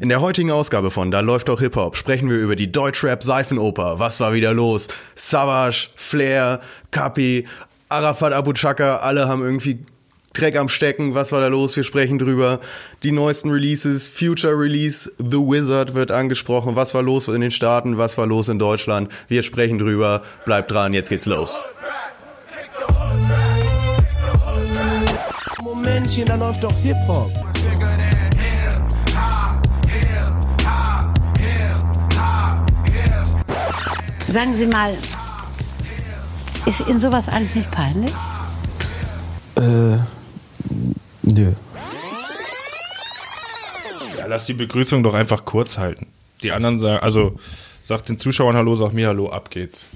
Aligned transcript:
In 0.00 0.08
der 0.08 0.20
heutigen 0.20 0.50
Ausgabe 0.50 0.90
von 0.90 1.10
Da 1.10 1.20
läuft 1.20 1.48
doch 1.48 1.60
Hip-Hop 1.60 1.96
sprechen 1.96 2.28
wir 2.28 2.38
über 2.38 2.56
die 2.56 2.72
Deutschrap-Seifenoper. 2.72 3.98
Was 3.98 4.18
war 4.20 4.34
wieder 4.34 4.52
los? 4.52 4.88
Savage, 5.14 5.88
Flair, 5.94 6.60
Kapi, 6.90 7.46
Arafat 7.88 8.32
Abu 8.32 8.52
Chaka, 8.52 8.98
alle 8.98 9.28
haben 9.28 9.42
irgendwie 9.42 9.78
Dreck 10.32 10.56
am 10.56 10.68
Stecken. 10.68 11.14
Was 11.14 11.30
war 11.30 11.40
da 11.40 11.46
los? 11.46 11.76
Wir 11.76 11.84
sprechen 11.84 12.18
drüber. 12.18 12.58
Die 13.04 13.12
neuesten 13.12 13.50
Releases, 13.50 14.08
Future 14.08 14.58
Release, 14.58 15.12
The 15.18 15.38
Wizard 15.38 15.94
wird 15.94 16.10
angesprochen. 16.10 16.74
Was 16.74 16.92
war 16.92 17.02
los 17.02 17.28
in 17.28 17.40
den 17.40 17.52
Staaten? 17.52 17.98
Was 17.98 18.18
war 18.18 18.26
los 18.26 18.48
in 18.48 18.58
Deutschland? 18.58 19.12
Wir 19.28 19.44
sprechen 19.44 19.78
drüber. 19.78 20.22
Bleibt 20.44 20.72
dran, 20.72 20.92
jetzt 20.92 21.08
geht's 21.08 21.26
los. 21.26 21.62
Momentchen, 25.62 26.26
da 26.26 26.34
läuft 26.34 26.64
doch 26.64 26.76
Hip-Hop. 26.78 27.53
Sagen 34.34 34.56
Sie 34.56 34.66
mal, 34.66 34.96
ist 36.66 36.80
Ihnen 36.88 36.98
sowas 36.98 37.28
eigentlich 37.28 37.54
nicht 37.54 37.70
peinlich? 37.70 38.10
Äh, 39.54 39.98
nö. 41.22 41.52
Ja, 44.18 44.26
lass 44.26 44.46
die 44.46 44.54
Begrüßung 44.54 45.04
doch 45.04 45.14
einfach 45.14 45.44
kurz 45.44 45.78
halten. 45.78 46.08
Die 46.42 46.50
anderen 46.50 46.80
sagen, 46.80 47.00
also 47.00 47.36
sagt 47.80 48.08
den 48.08 48.18
Zuschauern 48.18 48.56
Hallo, 48.56 48.74
sag 48.74 48.92
mir 48.92 49.06
Hallo, 49.06 49.28
ab 49.28 49.50
geht's. 49.50 49.86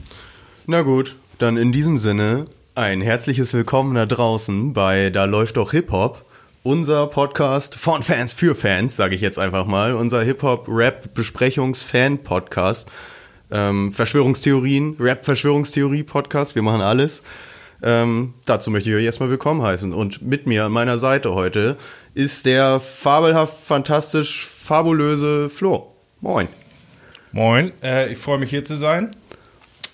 Na 0.68 0.82
gut, 0.82 1.16
dann 1.38 1.57
in 1.57 1.73
diesem 1.73 1.98
Sinne 1.98 2.45
ein 2.77 3.01
herzliches 3.01 3.52
Willkommen 3.55 3.96
da 3.96 4.07
draußen 4.07 4.73
bei 4.73 5.10
Da 5.10 5.24
läuft 5.24 5.57
doch 5.57 5.73
Hip-Hop. 5.73 6.24
Unser 6.62 7.09
Podcast 7.09 7.74
von 7.74 8.05
Fans 8.05 8.34
für 8.34 8.55
Fans, 8.55 8.95
sage 8.95 9.16
ich 9.16 9.20
jetzt 9.20 9.41
einfach 9.41 9.66
mal. 9.66 9.95
Unser 9.95 10.23
Hip-Hop-Rap-Besprechungs-Fan-Podcast. 10.23 12.88
Ähm, 13.51 13.93
Verschwörungstheorien, 13.93 14.96
Rap-Verschwörungstheorie-Podcast. 15.01 16.54
Wir 16.54 16.63
machen 16.63 16.82
alles. 16.82 17.23
Ähm, 17.82 18.35
dazu 18.45 18.71
möchte 18.71 18.91
ich 18.91 18.96
euch 18.96 19.04
erstmal 19.04 19.30
willkommen 19.30 19.63
heißen. 19.63 19.93
Und 19.93 20.23
mit 20.23 20.46
mir 20.46 20.65
an 20.65 20.73
meiner 20.73 20.99
Seite 20.99 21.35
heute 21.35 21.76
ist 22.15 22.46
der 22.46 22.80
fabelhaft, 22.80 23.65
fantastisch, 23.65 24.46
fabulöse 24.46 25.49
Flo. 25.49 25.95
Moin. 26.21 26.49
Moin, 27.32 27.73
äh, 27.82 28.13
ich 28.13 28.19
freue 28.19 28.38
mich 28.38 28.51
hier 28.51 28.65
zu 28.65 28.76
sein. 28.76 29.10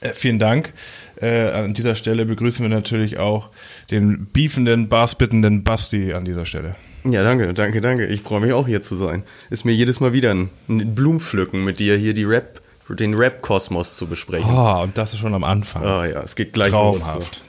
Äh, 0.00 0.12
vielen 0.14 0.38
Dank. 0.38 0.72
Äh, 1.20 1.50
an 1.50 1.75
dieser 1.75 1.94
Stelle 1.94 2.27
begrüßen 2.27 2.64
wir 2.64 2.75
natürlich 2.75 3.19
auch 3.19 3.50
den 3.91 4.28
beefenden, 4.32 4.88
bassbittenden 4.88 5.64
Basti 5.64 6.12
an 6.12 6.25
dieser 6.25 6.47
Stelle. 6.47 6.77
Ja, 7.05 7.22
danke, 7.22 7.52
danke, 7.52 7.80
danke. 7.80 8.06
Ich 8.06 8.22
freue 8.22 8.41
mich 8.41 8.52
auch 8.52 8.66
hier 8.66 8.80
zu 8.80 8.97
sein. 8.97 9.25
Ist 9.50 9.64
mir 9.64 9.72
jedes 9.72 10.00
Mal 10.00 10.12
wieder 10.12 10.30
ein, 10.30 10.48
ein 10.69 10.94
Blumenpflücken 10.94 11.62
mit 11.62 11.78
dir 11.78 11.97
hier 11.97 12.14
die 12.14 12.25
Rap, 12.25 12.62
den 12.88 13.14
Rap-Kosmos 13.14 13.96
zu 13.96 14.06
besprechen. 14.06 14.50
Oh, 14.50 14.82
und 14.82 14.96
das 14.98 15.12
ist 15.14 15.20
schon 15.20 15.34
am 15.34 15.44
Anfang. 15.44 15.84
Ah 15.84 16.06
ja, 16.06 16.22
es 16.22 16.36
geht 16.36 16.52
gleich 16.52 16.68
Traumhaft. 16.70 17.14
los. 17.16 17.24
So. 17.36 17.41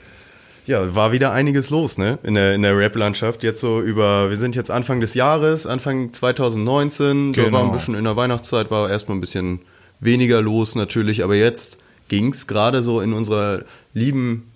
Ja, 0.67 0.95
war 0.95 1.11
wieder 1.11 1.31
einiges 1.31 1.69
los, 1.69 1.97
ne? 1.99 2.17
In 2.23 2.33
der, 2.35 2.53
in 2.55 2.61
der 2.63 2.75
Rap-Landschaft. 2.77 3.43
Jetzt 3.43 3.61
so 3.61 3.81
über, 3.81 4.29
wir 4.31 4.37
sind 4.37 4.55
jetzt 4.55 4.71
Anfang 4.71 4.99
des 4.99 5.13
Jahres, 5.13 5.67
Anfang 5.67 6.11
2019. 6.11 7.33
Da 7.33 7.43
Genau. 7.43 7.57
war 7.57 7.63
ein 7.65 7.71
bisschen 7.71 7.95
in 7.95 8.03
der 8.03 8.15
Weihnachtszeit, 8.15 8.71
war 8.71 8.89
erstmal 8.89 9.17
ein 9.17 9.21
bisschen 9.21 9.59
weniger 9.99 10.41
los 10.41 10.75
natürlich, 10.75 11.23
aber 11.23 11.35
jetzt 11.35 11.77
ging's 12.07 12.47
gerade 12.47 12.81
so 12.81 12.99
in 13.01 13.13
unserer 13.13 13.63
lieben 13.93 14.51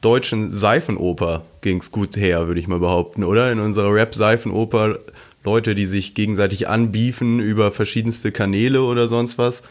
deutschen 0.00 0.50
Seifenoper 0.50 1.42
ging's 1.60 1.90
gut 1.90 2.16
her, 2.16 2.46
würde 2.46 2.60
ich 2.60 2.68
mal 2.68 2.78
behaupten, 2.78 3.24
oder? 3.24 3.50
In 3.50 3.58
unserer 3.58 3.92
Rap-Seifenoper 3.92 4.98
Leute, 5.44 5.74
die 5.74 5.86
sich 5.86 6.14
gegenseitig 6.14 6.68
anbiefen 6.68 7.40
über 7.40 7.72
verschiedenste 7.72 8.30
Kanäle 8.32 8.82
oder 8.82 9.08
sonst 9.08 9.38
was. 9.38 9.62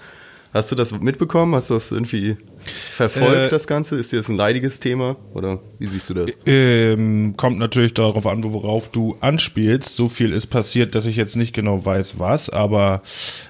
Hast 0.53 0.72
du 0.72 0.76
das 0.76 0.98
mitbekommen? 1.00 1.53
Hast 1.56 1.70
du 1.70 1.76
das 1.76 1.92
irgendwie 1.92 2.38
verfolgt, 2.66 3.36
Äh, 3.36 3.50
das 3.50 3.67
Ganze? 3.67 3.98
Ist 3.98 4.12
dir 4.12 4.17
das 4.17 4.30
ein 4.30 4.38
leidiges 4.38 4.80
Thema? 4.80 5.16
Oder 5.33 5.60
wie 5.77 5.86
siehst 5.86 6.10
du 6.10 6.14
das? 6.14 6.32
Ähm, 6.45 7.36
kommt 7.38 7.60
natürlich 7.60 7.94
darauf 7.94 8.26
an, 8.26 8.44
worauf 8.44 8.89
du 8.89 9.17
anspielst. 9.21 9.95
So 9.95 10.08
viel 10.08 10.32
ist 10.33 10.48
passiert, 10.48 10.95
dass 10.95 11.05
ich 11.05 11.16
jetzt 11.16 11.36
nicht 11.36 11.54
genau 11.54 11.86
weiß, 11.86 12.20
was, 12.20 12.49
aber 12.49 13.02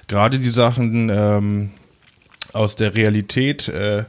gerade 0.08 0.38
die 0.38 0.50
Sachen 0.50 1.10
ähm, 1.12 1.70
aus 2.52 2.76
der 2.76 2.94
Realität, 2.94 3.68
äh, 3.68 4.04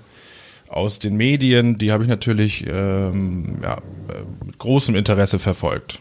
aus 0.69 0.99
den 0.99 1.15
Medien, 1.17 1.77
die 1.77 1.91
habe 1.91 2.03
ich 2.03 2.09
natürlich 2.09 2.65
ähm, 2.69 3.59
ja, 3.63 3.75
äh, 3.77 4.45
mit 4.45 4.57
großem 4.59 4.95
Interesse 4.95 5.39
verfolgt. 5.39 5.99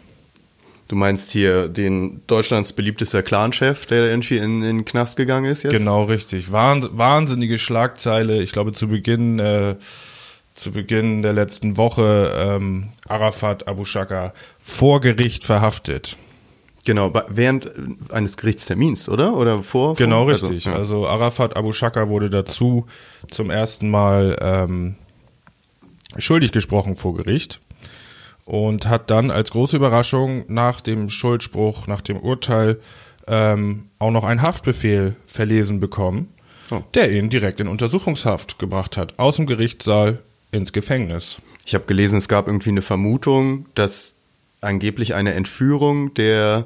Du 0.88 0.96
meinst 0.96 1.30
hier 1.30 1.68
den 1.68 2.22
Deutschlands 2.26 2.72
beliebtester 2.72 3.22
Clanchef, 3.22 3.84
der 3.84 4.08
irgendwie 4.08 4.38
in, 4.38 4.62
in 4.62 4.78
den 4.78 4.84
Knast 4.86 5.18
gegangen 5.18 5.44
ist 5.44 5.62
jetzt? 5.62 5.72
Genau, 5.72 6.04
richtig. 6.04 6.50
Wahn, 6.50 6.88
wahnsinnige 6.92 7.58
Schlagzeile. 7.58 8.42
Ich 8.42 8.52
glaube, 8.52 8.72
zu 8.72 8.88
Beginn, 8.88 9.38
äh, 9.38 9.76
zu 10.54 10.72
Beginn 10.72 11.20
der 11.20 11.34
letzten 11.34 11.76
Woche 11.76 12.32
ähm, 12.34 12.88
Arafat 13.06 13.68
Abu 13.68 13.84
Shaka 13.84 14.32
vor 14.58 15.02
Gericht 15.02 15.44
verhaftet. 15.44 16.16
Genau, 16.86 17.12
während 17.28 17.66
äh, 17.66 17.70
eines 18.08 18.38
Gerichtstermins, 18.38 19.10
oder? 19.10 19.36
Oder 19.36 19.62
vor? 19.62 19.94
Genau, 19.94 20.24
vor? 20.24 20.32
richtig. 20.32 20.68
Also, 20.68 20.78
Also, 20.78 21.04
ja. 21.04 21.10
Arafat 21.10 21.54
Abu 21.54 21.72
Shaka 21.72 22.08
wurde 22.08 22.30
dazu 22.30 22.86
zum 23.30 23.50
ersten 23.50 23.90
Mal 23.90 24.38
ähm, 24.40 24.94
schuldig 26.16 26.50
gesprochen 26.52 26.96
vor 26.96 27.14
Gericht 27.14 27.60
und 28.48 28.88
hat 28.88 29.10
dann 29.10 29.30
als 29.30 29.50
große 29.50 29.76
Überraschung 29.76 30.44
nach 30.48 30.80
dem 30.80 31.10
Schuldspruch, 31.10 31.86
nach 31.86 32.00
dem 32.00 32.18
Urteil 32.18 32.80
ähm, 33.26 33.84
auch 33.98 34.10
noch 34.10 34.24
einen 34.24 34.40
Haftbefehl 34.40 35.16
verlesen 35.26 35.80
bekommen, 35.80 36.28
Oh. 36.70 36.82
der 36.94 37.10
ihn 37.12 37.28
direkt 37.30 37.60
in 37.60 37.68
Untersuchungshaft 37.68 38.58
gebracht 38.58 38.96
hat, 38.96 39.18
aus 39.18 39.36
dem 39.36 39.46
Gerichtssaal 39.46 40.18
ins 40.50 40.72
Gefängnis. 40.72 41.38
Ich 41.66 41.74
habe 41.74 41.84
gelesen, 41.84 42.18
es 42.18 42.28
gab 42.28 42.46
irgendwie 42.46 42.70
eine 42.70 42.82
Vermutung, 42.82 43.66
dass 43.74 44.14
angeblich 44.62 45.14
eine 45.14 45.34
Entführung 45.34 46.12
der 46.14 46.64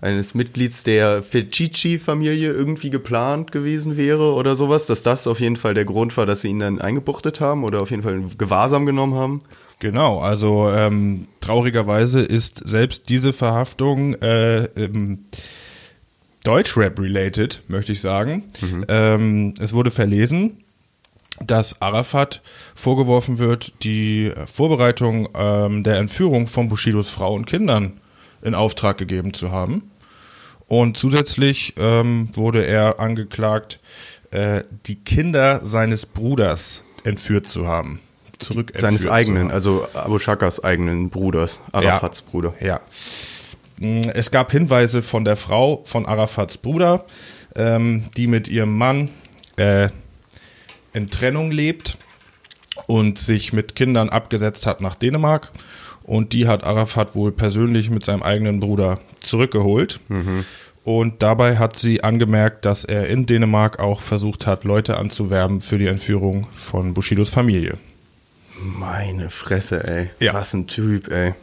eines 0.00 0.34
Mitglieds 0.34 0.82
der 0.82 1.22
Fecici-Familie 1.22 2.52
irgendwie 2.52 2.90
geplant 2.90 3.52
gewesen 3.52 3.96
wäre 3.96 4.34
oder 4.34 4.54
sowas, 4.54 4.86
dass 4.86 5.02
das 5.02 5.26
auf 5.26 5.40
jeden 5.40 5.56
Fall 5.56 5.74
der 5.74 5.84
Grund 5.84 6.16
war, 6.16 6.26
dass 6.26 6.42
sie 6.42 6.48
ihn 6.48 6.58
dann 6.58 6.80
eingebuchtet 6.80 7.40
haben 7.40 7.64
oder 7.64 7.80
auf 7.80 7.90
jeden 7.90 8.02
Fall 8.02 8.14
in 8.14 8.38
Gewahrsam 8.38 8.86
genommen 8.86 9.14
haben. 9.14 9.42
Genau, 9.80 10.20
also 10.20 10.70
ähm, 10.70 11.26
traurigerweise 11.40 12.20
ist 12.20 12.66
selbst 12.66 13.08
diese 13.08 13.32
Verhaftung 13.32 14.14
äh, 14.14 14.64
ähm, 14.64 15.26
Deutschrap-related, 16.44 17.62
möchte 17.68 17.92
ich 17.92 18.00
sagen. 18.00 18.44
Ähm, 18.88 19.54
es 19.58 19.72
wurde 19.72 19.90
verlesen, 19.90 20.64
dass 21.40 21.80
Arafat 21.82 22.42
vorgeworfen 22.74 23.38
wird, 23.38 23.82
die 23.82 24.32
Vorbereitung 24.46 25.28
ähm, 25.34 25.82
der 25.82 25.96
Entführung 25.96 26.46
von 26.46 26.68
Bushidos 26.68 27.10
Frau 27.10 27.34
und 27.34 27.46
Kindern 27.46 28.00
in 28.42 28.54
Auftrag 28.54 28.98
gegeben 28.98 29.34
zu 29.34 29.50
haben. 29.50 29.90
Und 30.66 30.96
zusätzlich 30.96 31.74
ähm, 31.78 32.28
wurde 32.34 32.64
er 32.64 33.00
angeklagt, 33.00 33.80
äh, 34.30 34.64
die 34.86 34.96
Kinder 34.96 35.64
seines 35.64 36.06
Bruders 36.06 36.84
entführt 37.04 37.48
zu 37.48 37.66
haben. 37.66 38.00
Zurück 38.38 38.72
Seines 38.76 39.06
eigenen, 39.08 39.50
also 39.50 39.86
Abu 39.94 40.18
Shakas 40.18 40.62
eigenen 40.62 41.10
Bruders, 41.10 41.60
Arafats 41.72 42.22
Bruder. 42.22 42.54
Ja. 42.60 42.80
Mm, 43.78 44.00
Es 44.14 44.30
gab 44.30 44.52
Hinweise 44.52 45.02
von 45.02 45.24
der 45.24 45.36
Frau 45.36 45.82
von 45.84 46.06
Arafats 46.06 46.56
Bruder, 46.58 47.04
ähm, 47.56 48.04
die 48.16 48.26
mit 48.26 48.48
ihrem 48.48 48.76
Mann 48.76 49.10
äh, 49.56 49.88
in 50.92 51.08
Trennung 51.10 51.50
lebt 51.50 51.96
und 52.86 53.18
sich 53.18 53.52
mit 53.52 53.74
Kindern 53.74 54.08
abgesetzt 54.10 54.66
hat 54.66 54.80
nach 54.80 54.94
Dänemark. 54.96 55.50
Und 56.02 56.32
die 56.34 56.46
hat 56.48 56.64
Arafat 56.64 57.14
wohl 57.14 57.32
persönlich 57.32 57.88
mit 57.88 58.04
seinem 58.04 58.22
eigenen 58.22 58.60
Bruder 58.60 59.00
zurückgeholt. 59.20 60.00
Und 60.84 61.22
dabei 61.22 61.56
hat 61.56 61.78
sie 61.78 62.04
angemerkt, 62.04 62.66
dass 62.66 62.84
er 62.84 63.08
in 63.08 63.24
Dänemark 63.24 63.78
auch 63.78 64.02
versucht 64.02 64.46
hat, 64.46 64.64
Leute 64.64 64.98
anzuwerben 64.98 65.62
für 65.62 65.78
die 65.78 65.86
Entführung 65.86 66.46
von 66.54 66.92
Bushidos 66.92 67.30
Familie. 67.30 67.78
Meine 68.64 69.28
Fresse, 69.28 69.86
ey. 69.86 70.10
Ja. 70.20 70.32
Was 70.32 70.54
ein 70.54 70.66
Typ, 70.66 71.12
ey. 71.12 71.34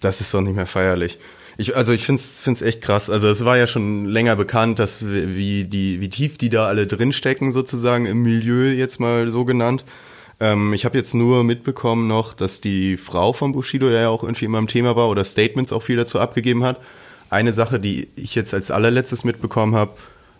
Das 0.00 0.22
ist 0.22 0.32
doch 0.32 0.40
nicht 0.40 0.56
mehr 0.56 0.66
feierlich. 0.66 1.18
Ich, 1.58 1.76
also 1.76 1.92
ich 1.92 2.04
find's, 2.04 2.40
find's 2.42 2.62
echt 2.62 2.80
krass. 2.80 3.10
Also 3.10 3.28
es 3.28 3.44
war 3.44 3.58
ja 3.58 3.66
schon 3.66 4.06
länger 4.06 4.36
bekannt, 4.36 4.78
dass 4.78 5.06
wie 5.06 5.64
die, 5.64 6.00
wie 6.00 6.08
tief 6.08 6.38
die 6.38 6.48
da 6.48 6.66
alle 6.66 6.86
drinstecken 6.86 7.52
sozusagen 7.52 8.06
im 8.06 8.22
Milieu 8.22 8.72
jetzt 8.72 9.00
mal 9.00 9.30
so 9.30 9.44
genannt. 9.44 9.84
Ähm, 10.40 10.72
ich 10.72 10.86
habe 10.86 10.96
jetzt 10.96 11.14
nur 11.14 11.44
mitbekommen 11.44 12.08
noch, 12.08 12.32
dass 12.32 12.62
die 12.62 12.96
Frau 12.96 13.34
von 13.34 13.52
Bushido, 13.52 13.90
der 13.90 14.02
ja 14.02 14.08
auch 14.08 14.22
irgendwie 14.22 14.46
immer 14.46 14.58
im 14.58 14.66
Thema 14.66 14.96
war 14.96 15.10
oder 15.10 15.24
Statements 15.24 15.72
auch 15.72 15.82
viel 15.82 15.96
dazu 15.96 16.20
abgegeben 16.20 16.64
hat. 16.64 16.80
Eine 17.28 17.52
Sache, 17.52 17.78
die 17.78 18.08
ich 18.16 18.34
jetzt 18.34 18.54
als 18.54 18.70
allerletztes 18.70 19.24
mitbekommen 19.24 19.74
habe, 19.74 19.92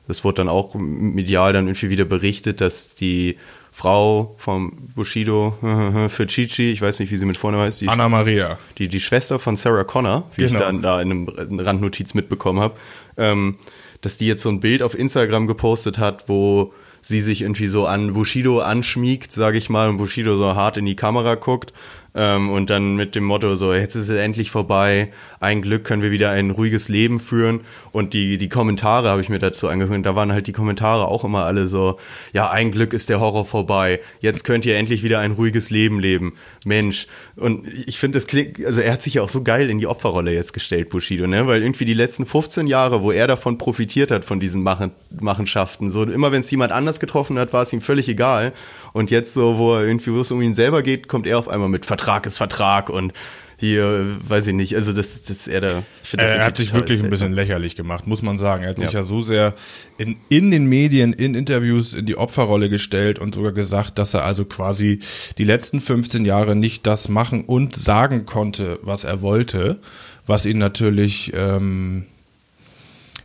das 0.08 0.24
wurde 0.24 0.36
dann 0.36 0.48
auch 0.48 0.74
medial 0.74 1.52
dann 1.52 1.66
irgendwie 1.66 1.90
wieder 1.90 2.04
berichtet, 2.04 2.60
dass 2.60 2.94
die 2.94 3.36
Frau 3.76 4.34
vom 4.38 4.72
Bushido 4.94 5.52
für 6.08 6.26
Chichi, 6.26 6.72
ich 6.72 6.80
weiß 6.80 6.98
nicht, 7.00 7.12
wie 7.12 7.18
sie 7.18 7.26
mit 7.26 7.36
vorne 7.36 7.58
heißt, 7.58 7.82
die, 7.82 7.88
Anna 7.88 8.08
Maria. 8.08 8.58
die, 8.78 8.88
die 8.88 9.00
Schwester 9.00 9.38
von 9.38 9.54
Sarah 9.56 9.84
Connor, 9.84 10.30
wie 10.34 10.44
ich 10.44 10.52
Genau. 10.52 10.64
dann 10.64 10.80
da 10.80 11.02
in 11.02 11.10
einem 11.10 11.28
Randnotiz 11.58 12.14
mitbekommen 12.14 12.60
habe, 12.60 12.74
ähm, 13.18 13.56
dass 14.00 14.16
die 14.16 14.26
jetzt 14.26 14.42
so 14.42 14.48
ein 14.48 14.60
Bild 14.60 14.82
auf 14.82 14.98
Instagram 14.98 15.46
gepostet 15.46 15.98
hat, 15.98 16.26
wo 16.26 16.72
sie 17.02 17.20
sich 17.20 17.42
irgendwie 17.42 17.66
so 17.66 17.84
an 17.86 18.14
Bushido 18.14 18.60
anschmiegt, 18.60 19.30
sage 19.30 19.58
ich 19.58 19.68
mal, 19.68 19.90
und 19.90 19.98
Bushido 19.98 20.38
so 20.38 20.54
hart 20.54 20.78
in 20.78 20.86
die 20.86 20.96
Kamera 20.96 21.34
guckt 21.34 21.74
ähm, 22.16 22.50
und 22.50 22.70
dann 22.70 22.96
mit 22.96 23.14
dem 23.14 23.24
Motto 23.24 23.54
so, 23.54 23.74
jetzt 23.74 23.94
ist 23.94 24.08
es 24.08 24.16
endlich 24.16 24.50
vorbei, 24.50 25.12
ein 25.38 25.60
Glück 25.60 25.84
können 25.84 26.02
wir 26.02 26.10
wieder 26.10 26.30
ein 26.30 26.50
ruhiges 26.50 26.88
Leben 26.88 27.20
führen. 27.20 27.60
Und 27.92 28.14
die, 28.14 28.38
die 28.38 28.48
Kommentare 28.48 29.10
habe 29.10 29.20
ich 29.20 29.28
mir 29.28 29.38
dazu 29.38 29.68
angehört, 29.68 30.06
da 30.06 30.16
waren 30.16 30.32
halt 30.32 30.46
die 30.46 30.52
Kommentare 30.52 31.08
auch 31.08 31.24
immer 31.24 31.44
alle 31.44 31.66
so, 31.66 31.98
ja, 32.32 32.50
ein 32.50 32.72
Glück 32.72 32.94
ist 32.94 33.10
der 33.10 33.20
Horror 33.20 33.44
vorbei, 33.44 34.00
jetzt 34.20 34.44
könnt 34.44 34.64
ihr 34.64 34.76
endlich 34.76 35.02
wieder 35.02 35.20
ein 35.20 35.32
ruhiges 35.32 35.70
Leben 35.70 36.00
leben, 36.00 36.34
Mensch. 36.64 37.06
Und 37.36 37.66
ich 37.66 37.98
finde, 37.98 38.18
das 38.18 38.26
klingt, 38.26 38.64
also 38.64 38.80
er 38.80 38.94
hat 38.94 39.02
sich 39.02 39.14
ja 39.14 39.22
auch 39.22 39.28
so 39.28 39.42
geil 39.42 39.68
in 39.68 39.78
die 39.78 39.86
Opferrolle 39.86 40.32
jetzt 40.32 40.54
gestellt, 40.54 40.88
Bushido, 40.88 41.26
ne, 41.26 41.46
weil 41.46 41.62
irgendwie 41.62 41.84
die 41.84 41.94
letzten 41.94 42.24
15 42.24 42.66
Jahre, 42.66 43.02
wo 43.02 43.12
er 43.12 43.26
davon 43.26 43.58
profitiert 43.58 44.10
hat, 44.10 44.24
von 44.24 44.40
diesen 44.40 44.62
Machen, 44.62 44.90
Machenschaften, 45.20 45.90
so 45.90 46.04
immer 46.04 46.32
wenn 46.32 46.40
es 46.40 46.50
jemand 46.50 46.72
anders 46.72 46.98
getroffen 46.98 47.38
hat, 47.38 47.52
war 47.52 47.62
es 47.62 47.72
ihm 47.72 47.82
völlig 47.82 48.08
egal 48.08 48.54
und 48.96 49.10
jetzt 49.10 49.34
so, 49.34 49.58
wo 49.58 49.74
er 49.74 49.86
irgendwie, 49.86 50.12
wo 50.14 50.20
es 50.20 50.32
um 50.32 50.40
ihn 50.40 50.54
selber 50.54 50.82
geht, 50.82 51.06
kommt 51.06 51.26
er 51.26 51.38
auf 51.38 51.48
einmal 51.48 51.68
mit 51.68 51.84
Vertrag 51.84 52.24
ist 52.24 52.38
Vertrag 52.38 52.88
und 52.88 53.12
hier, 53.58 54.06
weiß 54.26 54.46
ich 54.48 54.54
nicht, 54.54 54.74
also 54.74 54.92
das, 54.92 55.22
das 55.22 55.30
ist 55.30 55.48
er 55.48 55.82
find 56.02 56.22
das 56.22 56.30
er 56.32 56.44
hat 56.44 56.56
sich 56.56 56.72
wirklich 56.72 57.02
ein 57.02 57.10
bisschen 57.10 57.32
lächerlich 57.32 57.74
gemacht, 57.74 58.06
muss 58.06 58.22
man 58.22 58.38
sagen. 58.38 58.64
Er 58.64 58.70
hat 58.70 58.78
sich 58.78 58.92
ja. 58.92 59.02
so 59.02 59.20
sehr 59.20 59.54
in, 59.98 60.16
in 60.30 60.50
den 60.50 60.66
Medien, 60.66 61.12
in 61.12 61.34
Interviews 61.34 61.92
in 61.92 62.06
die 62.06 62.16
Opferrolle 62.16 62.70
gestellt 62.70 63.18
und 63.18 63.34
sogar 63.34 63.52
gesagt, 63.52 63.98
dass 63.98 64.14
er 64.14 64.24
also 64.24 64.46
quasi 64.46 65.00
die 65.36 65.44
letzten 65.44 65.80
15 65.80 66.24
Jahre 66.24 66.56
nicht 66.56 66.86
das 66.86 67.08
machen 67.08 67.44
und 67.44 67.76
sagen 67.76 68.24
konnte, 68.24 68.78
was 68.82 69.04
er 69.04 69.20
wollte, 69.20 69.78
was 70.26 70.46
ihn 70.46 70.58
natürlich 70.58 71.32
ähm, 71.34 72.06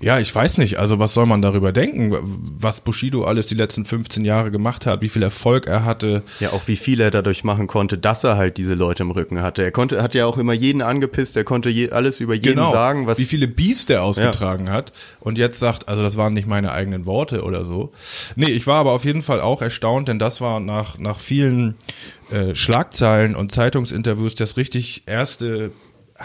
ja, 0.02 0.20
ich 0.20 0.34
weiß 0.34 0.58
nicht. 0.58 0.80
Also 0.80 1.00
was 1.00 1.14
soll 1.14 1.26
man 1.26 1.42
darüber 1.42 1.72
denken, 1.72 2.16
was 2.58 2.82
Bushido 2.82 3.24
alles 3.24 3.46
die 3.46 3.56
letzten 3.56 3.86
15 3.86 4.26
Jahre 4.26 4.52
gemacht 4.52 4.86
hat, 4.86 5.02
wie 5.02 5.10
viel 5.10 5.24
Erfolg 5.24 5.68
er 5.68 5.86
hatte. 5.86 6.24
Ja, 6.40 6.52
auch 6.52 6.64
wie 6.68 6.76
viel 6.76 7.00
er 7.02 7.12
dadurch 7.12 7.44
machen 7.44 7.68
konnte, 7.68 7.98
dass 7.98 8.24
er 8.24 8.36
halt 8.36 8.58
diese 8.58 8.74
Leute 8.74 9.04
im 9.04 9.12
Rücken 9.12 9.42
hatte. 9.42 9.64
Er 9.64 9.72
konnte, 9.72 10.02
hat 10.02 10.16
ja 10.16 10.26
auch 10.26 10.38
immer 10.38 10.54
jeden 10.54 10.82
angepisst, 10.82 11.38
er 11.38 11.44
konnte 11.44 11.70
je, 11.70 11.92
alles 11.92 12.20
über 12.20 12.34
jeden 12.34 12.56
genau. 12.56 12.72
sagen, 12.72 13.08
was. 13.08 13.20
Wie 13.20 13.26
viele 13.26 13.48
Beefs 13.48 13.86
der 13.86 14.04
ausgetragen 14.04 14.68
ja. 14.68 14.74
hat 14.74 14.92
und 15.20 15.38
jetzt 15.38 15.60
sagt, 15.60 15.88
also 15.88 16.02
das 16.02 16.18
waren 16.18 16.34
nicht 16.34 16.48
meine 16.48 16.72
eigenen 16.72 17.06
Worte 17.06 17.44
oder 17.44 17.64
so. 17.64 17.92
Nee, 18.36 18.50
ich 18.50 18.68
war 18.68 18.80
aber 18.80 18.92
auf 18.94 19.06
jeden 19.06 19.22
Fall 19.22 19.40
auch 19.40 19.62
erstaunt, 19.62 20.08
denn 20.08 20.20
das 20.20 20.42
war 20.42 20.60
nach, 20.60 20.98
nach 20.98 21.20
vielen 21.20 21.76
äh, 22.32 22.56
Schlagzeilen 22.56 23.36
und 23.36 23.52
Zeitungsinterviews 23.52 24.36
das 24.36 24.58
richtig 24.58 25.04
erste 25.06 25.72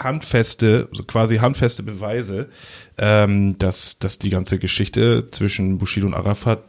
handfeste, 0.03 0.89
so 0.91 1.03
quasi 1.03 1.37
handfeste 1.37 1.83
Beweise, 1.83 2.49
ähm, 2.97 3.57
dass, 3.59 3.99
dass 3.99 4.19
die 4.19 4.29
ganze 4.29 4.59
Geschichte 4.59 5.29
zwischen 5.31 5.77
Bushido 5.77 6.07
und 6.07 6.13
Arafat 6.13 6.63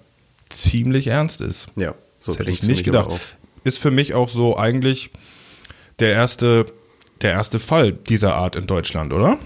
ziemlich 0.48 1.08
ernst 1.08 1.40
ist. 1.40 1.69
Ja, 1.76 1.94
so 2.20 2.32
das 2.32 2.40
hätte 2.40 2.50
ich 2.50 2.62
nicht 2.62 2.84
gedacht. 2.84 3.10
Ist 3.64 3.78
für 3.78 3.90
mich 3.90 4.14
auch 4.14 4.28
so 4.28 4.56
eigentlich 4.56 5.10
der 5.98 6.12
erste, 6.12 6.66
der 7.22 7.32
erste 7.32 7.58
Fall 7.58 7.92
dieser 7.92 8.34
Art 8.34 8.56
in 8.56 8.66
Deutschland, 8.66 9.12
oder? 9.12 9.38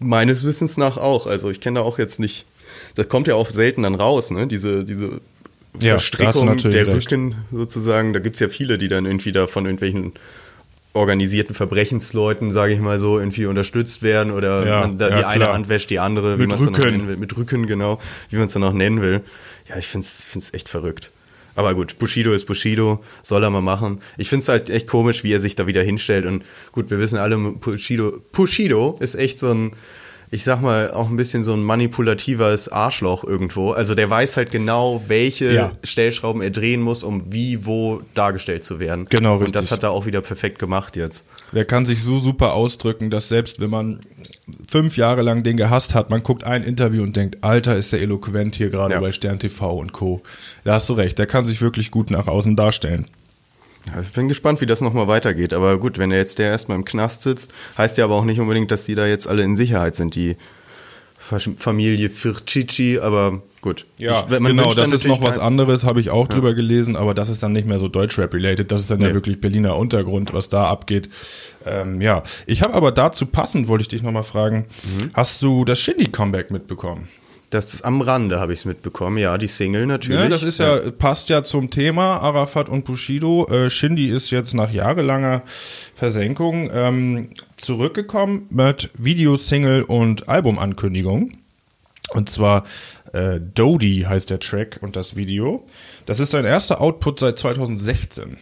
Meines 0.00 0.44
Wissens 0.44 0.76
nach 0.76 0.96
auch. 0.96 1.26
Also 1.26 1.50
ich 1.50 1.60
kenne 1.60 1.80
da 1.80 1.84
auch 1.84 1.98
jetzt 1.98 2.18
nicht. 2.18 2.44
Das 2.96 3.08
kommt 3.08 3.26
ja 3.26 3.34
auch 3.34 3.50
selten 3.50 3.82
dann 3.82 3.94
raus, 3.94 4.30
ne? 4.30 4.46
Diese, 4.46 4.84
diese 4.84 5.20
ja, 5.80 5.92
Verstrickung 5.92 6.56
der 6.58 6.86
recht. 6.86 7.10
Rücken 7.10 7.36
sozusagen. 7.52 8.12
Da 8.12 8.18
gibt's 8.18 8.40
ja 8.40 8.48
viele, 8.48 8.78
die 8.78 8.88
dann 8.88 9.06
irgendwie 9.06 9.32
da 9.32 9.46
von 9.46 9.64
irgendwelchen 9.64 10.12
organisierten 10.94 11.54
Verbrechensleuten, 11.54 12.52
sage 12.52 12.72
ich 12.72 12.80
mal 12.80 12.98
so, 12.98 13.18
irgendwie 13.18 13.46
unterstützt 13.46 14.02
werden 14.02 14.32
oder 14.32 14.66
Ja, 14.66 14.80
man 14.80 14.96
da 14.96 15.10
ja, 15.10 15.18
die 15.18 15.24
eine. 15.24 15.52
Hand 15.52 15.68
wäscht 15.68 15.90
die 15.90 15.98
andere, 15.98 16.36
Mit 16.36 16.40
wie 16.40 16.46
man 16.46 16.58
es 16.58 16.64
dann 16.64 16.74
auch 16.74 16.78
Rücken. 16.78 16.90
nennen 16.96 17.08
will. 17.08 17.16
Mit 17.16 17.36
Rücken, 17.36 17.66
genau, 17.66 18.00
wie 18.30 18.36
man 18.36 18.46
es 18.46 18.52
dann 18.52 18.64
auch 18.64 18.72
nennen 18.72 19.02
will. 19.02 19.20
Ja, 19.68 19.76
ich 19.76 19.86
find's 19.86 20.24
find's 20.24 20.54
echt 20.54 20.68
verrückt. 20.68 21.10
Aber 21.56 21.74
gut, 21.74 21.98
Bushido 21.98 22.32
ist 22.32 22.46
Bushido, 22.46 23.02
soll 23.22 23.44
er 23.44 23.50
mal 23.50 23.60
machen. 23.60 24.00
Ich 24.18 24.28
find's 24.28 24.48
halt 24.48 24.70
echt 24.70 24.88
komisch, 24.88 25.22
wie 25.22 25.32
er 25.32 25.38
sich 25.40 25.54
da 25.54 25.66
wieder 25.68 25.82
hinstellt. 25.82 26.26
Und 26.26 26.44
gut, 26.72 26.90
wir 26.90 26.98
wissen 26.98 27.16
alle, 27.18 27.36
Bushido, 27.38 28.20
Bushido 28.32 28.96
ist 29.00 29.14
echt 29.14 29.38
so 29.38 29.50
ein, 29.52 29.72
ich 30.30 30.42
sag 30.44 30.60
mal, 30.62 30.90
auch 30.90 31.08
ein 31.10 31.16
bisschen 31.16 31.42
so 31.44 31.52
ein 31.52 31.62
manipulatives 31.62 32.68
Arschloch 32.68 33.24
irgendwo. 33.24 33.70
Also 33.72 33.94
der 33.94 34.10
weiß 34.10 34.36
halt 34.36 34.50
genau, 34.50 35.02
welche 35.06 35.52
Ja. 35.52 35.72
Stellschrauben 35.84 36.42
er 36.42 36.50
drehen 36.50 36.80
muss, 36.82 37.02
um 37.02 37.32
wie 37.32 37.64
wo 37.66 38.00
dargestellt 38.14 38.64
zu 38.64 38.80
werden. 38.80 39.06
Genau, 39.08 39.34
Und 39.34 39.42
richtig. 39.42 39.60
das 39.60 39.70
hat 39.70 39.82
er 39.82 39.90
auch 39.90 40.06
wieder 40.06 40.20
perfekt 40.20 40.58
gemacht 40.58 40.96
jetzt. 40.96 41.24
Der 41.52 41.64
kann 41.64 41.86
sich 41.86 42.02
so 42.02 42.18
super 42.18 42.54
ausdrücken, 42.54 43.10
dass 43.10 43.28
selbst 43.28 43.60
wenn 43.60 43.70
man 43.70 44.00
fünf 44.68 44.96
Jahre 44.96 45.22
lang 45.22 45.42
den 45.44 45.56
gehasst 45.56 45.94
hat, 45.94 46.10
man 46.10 46.22
guckt 46.22 46.42
ein 46.44 46.64
Interview 46.64 47.02
und 47.02 47.14
denkt, 47.16 47.44
Alter, 47.44 47.76
ist 47.76 47.92
der 47.92 48.00
eloquent 48.00 48.56
hier 48.56 48.70
gerade 48.70 48.94
Ja. 48.94 49.00
bei 49.00 49.12
Stern 49.12 49.38
TV 49.38 49.76
und 49.78 49.92
Co. 49.92 50.22
Da 50.64 50.74
hast 50.74 50.88
du 50.88 50.94
recht, 50.94 51.18
der 51.18 51.26
kann 51.26 51.44
sich 51.44 51.60
wirklich 51.60 51.90
gut 51.90 52.10
nach 52.10 52.26
außen 52.26 52.56
darstellen. 52.56 53.06
Ja, 53.86 54.00
ich 54.00 54.12
bin 54.12 54.28
gespannt, 54.28 54.60
wie 54.60 54.66
das 54.66 54.80
nochmal 54.80 55.08
weitergeht. 55.08 55.52
Aber 55.52 55.78
gut, 55.78 55.98
wenn 55.98 56.10
er 56.10 56.18
jetzt 56.18 56.38
der 56.38 56.48
erstmal 56.50 56.78
im 56.78 56.84
Knast 56.84 57.22
sitzt, 57.22 57.52
heißt 57.76 57.98
ja 57.98 58.04
aber 58.04 58.14
auch 58.14 58.24
nicht 58.24 58.40
unbedingt, 58.40 58.70
dass 58.70 58.84
die 58.86 58.94
da 58.94 59.06
jetzt 59.06 59.28
alle 59.28 59.42
in 59.42 59.56
Sicherheit 59.56 59.94
sind, 59.96 60.14
die 60.14 60.36
Familie 61.18 62.10
Fircici, 62.10 62.98
aber 63.00 63.40
gut. 63.62 63.86
Ja, 63.96 64.26
Ich- 64.28 64.38
genau, 64.38 64.74
das 64.74 64.92
ist 64.92 65.06
noch 65.06 65.22
was 65.22 65.38
anderes, 65.38 65.84
habe 65.84 65.98
ich 66.00 66.10
auch 66.10 66.28
drüber 66.28 66.52
gelesen, 66.52 66.96
aber 66.96 67.14
das 67.14 67.30
ist 67.30 67.42
dann 67.42 67.52
nicht 67.52 67.66
mehr 67.66 67.78
so 67.78 67.88
Deutschrap-related, 67.88 68.70
das 68.70 68.82
ist 68.82 68.90
dann 68.90 69.00
ja 69.00 69.08
Nee. 69.08 69.14
wirklich 69.14 69.40
Berliner 69.40 69.78
Untergrund, 69.78 70.34
was 70.34 70.50
da 70.50 70.66
abgeht. 70.68 71.08
Ähm, 71.64 72.02
ja, 72.02 72.22
ich 72.46 72.60
habe 72.60 72.74
aber 72.74 72.92
dazu 72.92 73.24
passend, 73.24 73.68
wollte 73.68 73.82
ich 73.82 73.88
dich 73.88 74.02
nochmal 74.02 74.22
fragen, 74.22 74.66
Mhm. 74.84 75.10
hast 75.14 75.40
du 75.40 75.64
das 75.64 75.78
Shindy-Comeback 75.80 76.50
mitbekommen? 76.50 77.08
Das 77.50 77.72
ist 77.72 77.84
am 77.84 78.00
Rande, 78.00 78.40
habe 78.40 78.52
ich 78.52 78.60
es 78.60 78.64
mitbekommen. 78.64 79.18
Ja, 79.18 79.38
die 79.38 79.46
Single 79.46 79.86
natürlich. 79.86 80.20
Ja, 80.20 80.28
das 80.28 80.42
ist 80.42 80.58
ja, 80.58 80.90
passt 80.90 81.28
ja 81.28 81.42
zum 81.42 81.70
Thema 81.70 82.18
Arafat 82.18 82.68
und 82.68 82.84
Bushido. 82.84 83.46
Äh, 83.48 83.70
Shindy 83.70 84.08
ist 84.08 84.30
jetzt 84.30 84.54
nach 84.54 84.70
jahrelanger 84.70 85.42
Versenkung 85.94 86.70
ähm, 86.72 87.28
zurückgekommen 87.56 88.46
mit 88.50 88.90
Videosingle 88.94 89.84
und 89.84 90.28
Albumankündigung. 90.28 91.32
Und 92.10 92.28
zwar 92.28 92.64
äh, 93.12 93.40
Dodie 93.40 94.06
heißt 94.06 94.30
der 94.30 94.40
Track 94.40 94.78
und 94.82 94.96
das 94.96 95.16
Video. 95.16 95.64
Das 96.06 96.20
ist 96.20 96.32
sein 96.32 96.44
erster 96.44 96.80
Output 96.80 97.20
seit 97.20 97.38
2016. 97.38 98.36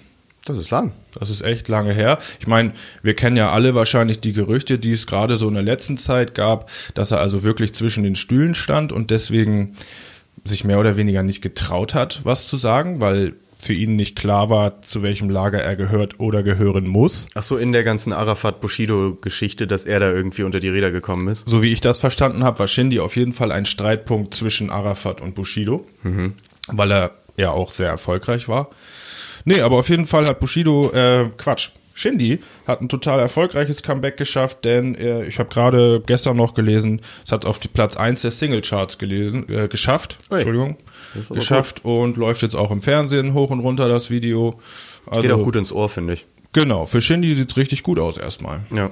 Das 0.45 0.57
ist 0.57 0.71
lang. 0.71 0.93
Das 1.15 1.31
ist 1.31 1.43
echt 1.43 1.69
lange 1.69 1.93
her. 1.93 2.19
Ich 2.41 2.49
meine, 2.49 2.73
wir 3.03 3.15
kennen 3.15 3.37
ja 3.37 3.53
alle 3.53 3.75
wahrscheinlich 3.75 4.21
die 4.21 4.33
Gerüchte, 4.33 4.79
die 4.79 4.93
es 4.93 5.07
gerade 5.07 5.37
so 5.37 5.47
in 5.47 5.55
der 5.55 5.63
letzten 5.63 5.99
Zeit 5.99 6.35
gab, 6.35 6.69
dass 6.95 7.13
er 7.13 7.21
also 7.21 7.45
wirklich 7.45 7.75
zwischen 7.75 8.03
den 8.03 8.17
Stühlen 8.17 8.55
stand 8.55 8.93
und 8.93 9.11
deswegen 9.11 9.77
sich 10.45 10.65
mehr 10.65 10.81
oder 10.81 10.97
weniger 10.97 11.23
nicht 11.23 11.43
getraut 11.43 11.95
hat, 11.95 12.23
was 12.25 12.49
zu 12.49 12.57
sagen, 12.57 13.01
weil 13.01 13.35
für 13.63 13.73
ihn 13.73 13.95
nicht 13.95 14.17
klar 14.17 14.51
war, 14.51 14.83
zu 14.83 15.03
welchem 15.05 15.31
Lager 15.31 15.63
er 15.63 15.77
gehört 15.77 16.19
oder 16.19 16.43
gehören 16.43 16.89
muss. 16.89 17.29
Ach 17.35 17.45
so, 17.45 17.57
in 17.57 17.71
der 17.71 17.85
ganzen 17.85 18.13
Arafat-Bushido-Geschichte, 18.13 19.69
dass 19.69 19.85
er 19.85 20.01
da 20.01 20.11
irgendwie 20.11 20.43
unter 20.43 20.59
die 20.59 20.69
Räder 20.69 20.91
gekommen 20.91 21.29
ist. 21.29 21.49
So 21.49 21.63
wie 21.63 21.73
ich 21.73 21.81
das 21.81 21.99
verstanden 21.99 22.43
habe, 22.43 22.59
war 22.59 22.67
Shindy 22.67 22.99
auf 22.99 23.15
jeden 23.15 23.33
Fall 23.33 23.53
ein 23.53 23.65
Streitpunkt 23.65 24.35
zwischen 24.35 24.71
Arafat 24.71 25.21
und 25.21 25.37
Bushido, 25.37 25.87
weil 26.67 26.91
er 26.91 27.11
ja 27.37 27.53
auch 27.53 27.71
sehr 27.71 27.89
erfolgreich 27.89 28.49
war. 28.49 28.69
Nee, 29.45 29.61
aber 29.61 29.77
auf 29.79 29.89
jeden 29.89 30.07
Fall 30.07 30.27
hat 30.27 30.41
Bushido, 30.41 30.91
äh, 30.93 31.29
Quatsch, 31.37 31.71
Shindy 31.95 32.39
hat 32.67 32.81
ein 32.81 32.89
total 32.89 33.21
erfolgreiches 33.21 33.83
Comeback 33.83 34.17
geschafft, 34.17 34.65
denn 34.65 34.95
äh, 34.95 35.25
ich 35.27 35.39
habe 35.39 35.51
gerade 35.51 36.03
gestern 36.07 36.37
noch 36.39 36.55
gelesen, 36.55 37.03
es 37.25 37.33
hat 37.33 37.45
auf 37.45 37.59
die 37.59 37.69
Platz 37.69 37.97
1 37.97 38.23
der 38.23 38.31
Singlecharts 38.31 38.97
gelesen, 38.99 39.47
äh, 39.51 39.69
geschafft, 39.69 40.19
Ui. 40.31 40.37
Entschuldigung, 40.39 40.77
geschafft 41.31 41.85
und 41.85 42.17
läuft 42.17 42.41
jetzt 42.43 42.55
auch 42.57 42.71
im 42.71 42.81
Fernsehen 42.81 43.35
hoch 43.35 43.51
und 43.51 43.61
runter 43.61 43.89
das 43.89 44.09
Video. 44.11 44.55
Also, 45.07 45.21
Geht 45.23 45.33
auch 45.33 45.43
gut 45.45 45.57
ins 45.57 45.71
Ohr, 45.73 45.89
finde 45.91 46.15
ich. 46.15 46.25
Genau, 46.55 46.87
für 46.87 47.01
Shindy 47.03 47.35
sieht's 47.35 47.57
richtig 47.57 47.83
gut 47.83 47.99
aus 47.99 48.17
erstmal. 48.17 48.61
Ja. 48.75 48.91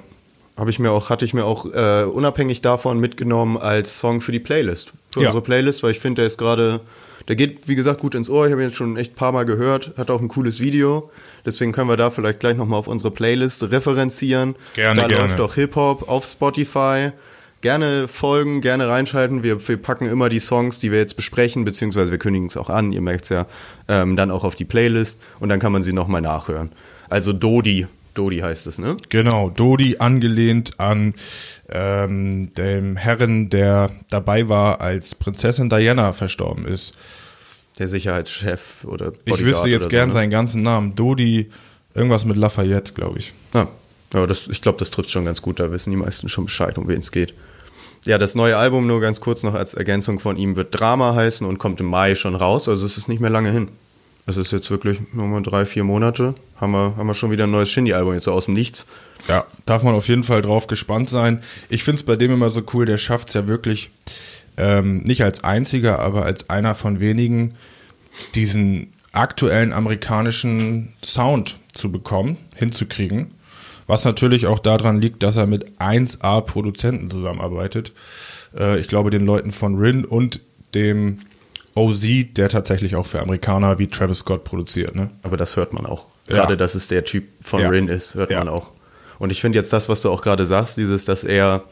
Habe 0.57 0.69
ich 0.71 0.79
mir 0.79 0.91
auch, 0.91 1.09
hatte 1.09 1.25
ich 1.25 1.33
mir 1.33 1.47
auch 1.47 1.65
äh, 1.73 2.05
unabhängig 2.05 2.61
davon 2.61 3.01
mitgenommen 3.01 3.57
als 3.57 3.99
Song 3.99 4.21
für 4.21 4.33
die 4.33 4.41
Playlist. 4.41 4.93
Für 5.11 5.21
Ja. 5.21 5.29
unsere 5.29 5.43
Playlist, 5.43 5.83
weil 5.83 5.93
ich 5.93 6.01
finde, 6.01 6.21
der 6.23 6.27
ist 6.27 6.37
gerade, 6.37 6.81
der 7.29 7.37
geht, 7.37 7.69
wie 7.69 7.75
gesagt, 7.75 8.01
gut 8.01 8.15
ins 8.15 8.31
Ohr. 8.31 8.47
Ich 8.47 8.53
habe 8.53 8.63
ihn 8.63 8.69
jetzt 8.69 8.77
schon 8.77 8.97
echt 8.97 9.13
ein 9.13 9.17
paar 9.17 9.33
Mal 9.33 9.45
gehört, 9.45 9.93
hat 9.97 10.11
auch 10.11 10.21
ein 10.21 10.29
cooles 10.29 10.61
Video. 10.61 11.11
Deswegen 11.45 11.73
können 11.73 11.89
wir 11.89 11.97
da 11.97 12.11
vielleicht 12.11 12.41
gleich 12.41 12.57
nochmal 12.57 12.79
auf 12.79 12.89
unsere 12.89 13.11
Playlist 13.11 13.71
referenzieren. 13.71 14.57
Gerne, 14.75 15.01
da 15.01 15.07
gerne. 15.07 15.27
läuft 15.27 15.41
auch 15.41 15.55
Hip-Hop 15.55 16.09
auf 16.09 16.25
Spotify. 16.25 17.11
Gerne 17.61 18.09
folgen, 18.09 18.63
gerne 18.63 18.89
reinschalten. 18.89 19.43
Wir, 19.43 19.69
wir 19.69 19.77
packen 19.77 20.07
immer 20.07 20.31
die 20.31 20.41
Songs, 20.41 20.79
die 20.79 20.91
wir 20.91 20.99
jetzt 20.99 21.15
besprechen, 21.15 21.67
beziehungsweise 21.67 22.11
wir 22.11 22.19
kündigen 22.19 22.47
es 22.47 22.57
auch 22.57 22.71
an, 22.71 22.91
ihr 22.91 23.03
merkt 23.03 23.25
es 23.25 23.29
ja, 23.29 23.47
ähm, 23.87 24.17
dann 24.17 24.31
auch 24.31 24.45
auf 24.45 24.55
die 24.55 24.65
Playlist 24.65 25.21
und 25.41 25.51
dann 25.51 25.61
kann 25.61 25.71
man 25.71 25.83
sie 25.83 25.93
nochmal 25.93 26.23
nachhören. 26.23 26.73
Also 27.11 27.35
Dodi, 27.35 27.87
Dodi 28.15 28.39
heißt 28.39 28.67
es, 28.67 28.79
ne? 28.79 28.97
Genau, 29.09 29.51
Dodi 29.51 29.97
angelehnt 29.99 30.79
an 30.79 31.15
ähm, 31.69 32.53
dem 32.55 32.97
Herren, 32.97 33.51
der 33.51 33.91
dabei 34.09 34.49
war, 34.49 34.81
als 34.81 35.15
Prinzessin 35.15 35.69
Diana 35.71 36.13
verstorben 36.13 36.67
ist. 36.67 36.95
Der 37.79 37.89
Sicherheitschef 37.89 38.85
oder 38.85 39.13
Ich 39.13 39.19
Bodyguard 39.19 39.41
wüsste 39.41 39.69
jetzt 39.69 39.89
gern 39.89 40.11
so, 40.11 40.19
ne? 40.19 40.23
seinen 40.23 40.31
ganzen 40.31 40.63
Namen. 40.63 40.95
Dodi, 40.95 41.51
irgendwas 41.95 42.25
mit 42.25 42.37
Lafayette, 42.37 42.93
glaube 42.93 43.19
ich. 43.19 43.33
Ah, 43.53 43.69
aber 44.13 44.27
das, 44.27 44.49
ich 44.49 44.61
glaube, 44.61 44.79
das 44.79 44.91
trifft 44.91 45.11
schon 45.11 45.25
ganz 45.25 45.41
gut. 45.41 45.61
Da 45.61 45.71
wissen 45.71 45.91
die 45.91 45.97
meisten 45.97 46.29
schon 46.29 46.45
Bescheid, 46.47 46.77
um 46.79 46.89
wen 46.89 47.01
es 47.01 47.13
geht. 47.13 47.33
ja, 48.05 48.19
das 48.19 48.35
neue 48.35 48.57
Album 48.57 48.87
nur 48.87 49.01
ganz 49.01 49.21
kurz 49.21 49.43
noch 49.43 49.55
als 49.55 49.75
Ergänzung 49.75 50.19
von 50.21 50.37
ihm 50.37 50.57
wird 50.57 50.79
Drama 50.79 51.15
heißen 51.15 51.47
und 51.47 51.59
kommt 51.59 51.81
im 51.81 51.87
Mai 51.87 52.15
schon 52.17 52.35
raus. 52.35 52.69
Also 52.69 52.85
es 52.85 52.99
ist 52.99 53.09
nicht 53.09 53.21
mehr 53.21 53.31
lange 53.31 53.51
hin. 53.51 53.69
Es 54.27 54.37
ist 54.37 54.53
jetzt 54.53 54.71
wirklich 54.71 55.01
nochmal 55.13 55.43
drei, 55.43 55.67
vier 55.67 55.85
Monate. 55.85 56.35
Haben 56.57 56.73
wir, 56.73 56.97
haben 56.97 57.07
wir 57.07 57.15
schon 57.15 57.31
wieder 57.31 57.45
ein 57.45 57.51
neues 57.51 57.71
Shindy-Album 57.71 58.15
jetzt 58.15 58.29
aus 58.29 58.45
dem 58.47 58.55
Nichts. 58.55 58.87
Ja, 59.29 59.47
darf 59.67 59.83
man 59.83 59.95
auf 59.95 60.09
jeden 60.09 60.25
Fall 60.25 60.43
drauf 60.43 60.67
gespannt 60.67 61.11
sein. 61.11 61.43
Ich 61.69 61.85
finde 61.85 61.97
es 62.01 62.03
bei 62.05 62.17
dem 62.17 62.31
immer 62.31 62.51
so 62.51 62.63
cool, 62.73 62.87
der 62.87 62.99
schafft 62.99 63.29
es 63.29 63.35
ja 63.35 63.47
wirklich 63.47 63.91
ähm, 64.57 65.03
nicht 65.03 65.23
als 65.23 65.43
einziger, 65.43 65.99
aber 65.99 66.25
als 66.25 66.51
einer 66.51 66.75
von 66.75 67.01
wenigen, 67.01 67.55
diesen 68.35 68.93
aktuellen 69.13 69.73
amerikanischen 69.73 70.93
Sound 71.05 71.59
zu 71.73 71.91
bekommen, 71.91 72.37
hinzukriegen. 72.55 73.33
Was 73.87 74.05
natürlich 74.05 74.47
auch 74.47 74.61
daran 74.61 75.01
liegt, 75.01 75.23
dass 75.23 75.37
er 75.37 75.47
mit 75.47 75.81
1A 75.81 76.43
Produzenten 76.43 77.11
zusammenarbeitet. 77.11 77.93
Äh, 78.57 78.79
ich 78.79 78.87
glaube, 78.87 79.11
den 79.11 79.27
Leuten 79.27 79.51
von 79.51 79.77
Rin 79.77 80.05
und 80.05 80.41
dem 80.75 81.21
OZ, 81.75 82.05
der 82.37 82.49
tatsächlich 82.49 82.97
auch 82.97 83.07
für 83.07 83.21
Amerikaner 83.21 83.79
wie 83.79 83.87
Travis 83.87 84.19
Scott 84.19 84.45
produziert. 84.45 84.95
Ne? 84.97 85.11
Aber 85.23 85.37
das 85.37 85.57
hört 85.57 85.73
man 85.73 85.87
auch. 85.87 86.07
Ja. 86.29 86.37
Gerade, 86.37 86.57
dass 86.57 86.75
es 86.75 86.89
der 86.89 87.05
Typ 87.05 87.25
von 87.43 87.61
Ja. 87.61 87.69
Rin 87.69 87.89
ist, 87.89 88.15
hört 88.15 88.31
Ja. 88.31 88.39
man 88.41 88.49
auch. 88.49 88.73
Und 89.19 89.31
ich 89.31 89.41
finde 89.41 89.59
jetzt 89.59 89.73
das, 89.73 89.89
was 89.89 90.03
du 90.03 90.11
auch 90.11 90.23
gerade 90.23 90.45
sagst, 90.45 90.77
dieses, 90.79 91.05
dass 91.05 91.25
er 91.25 91.65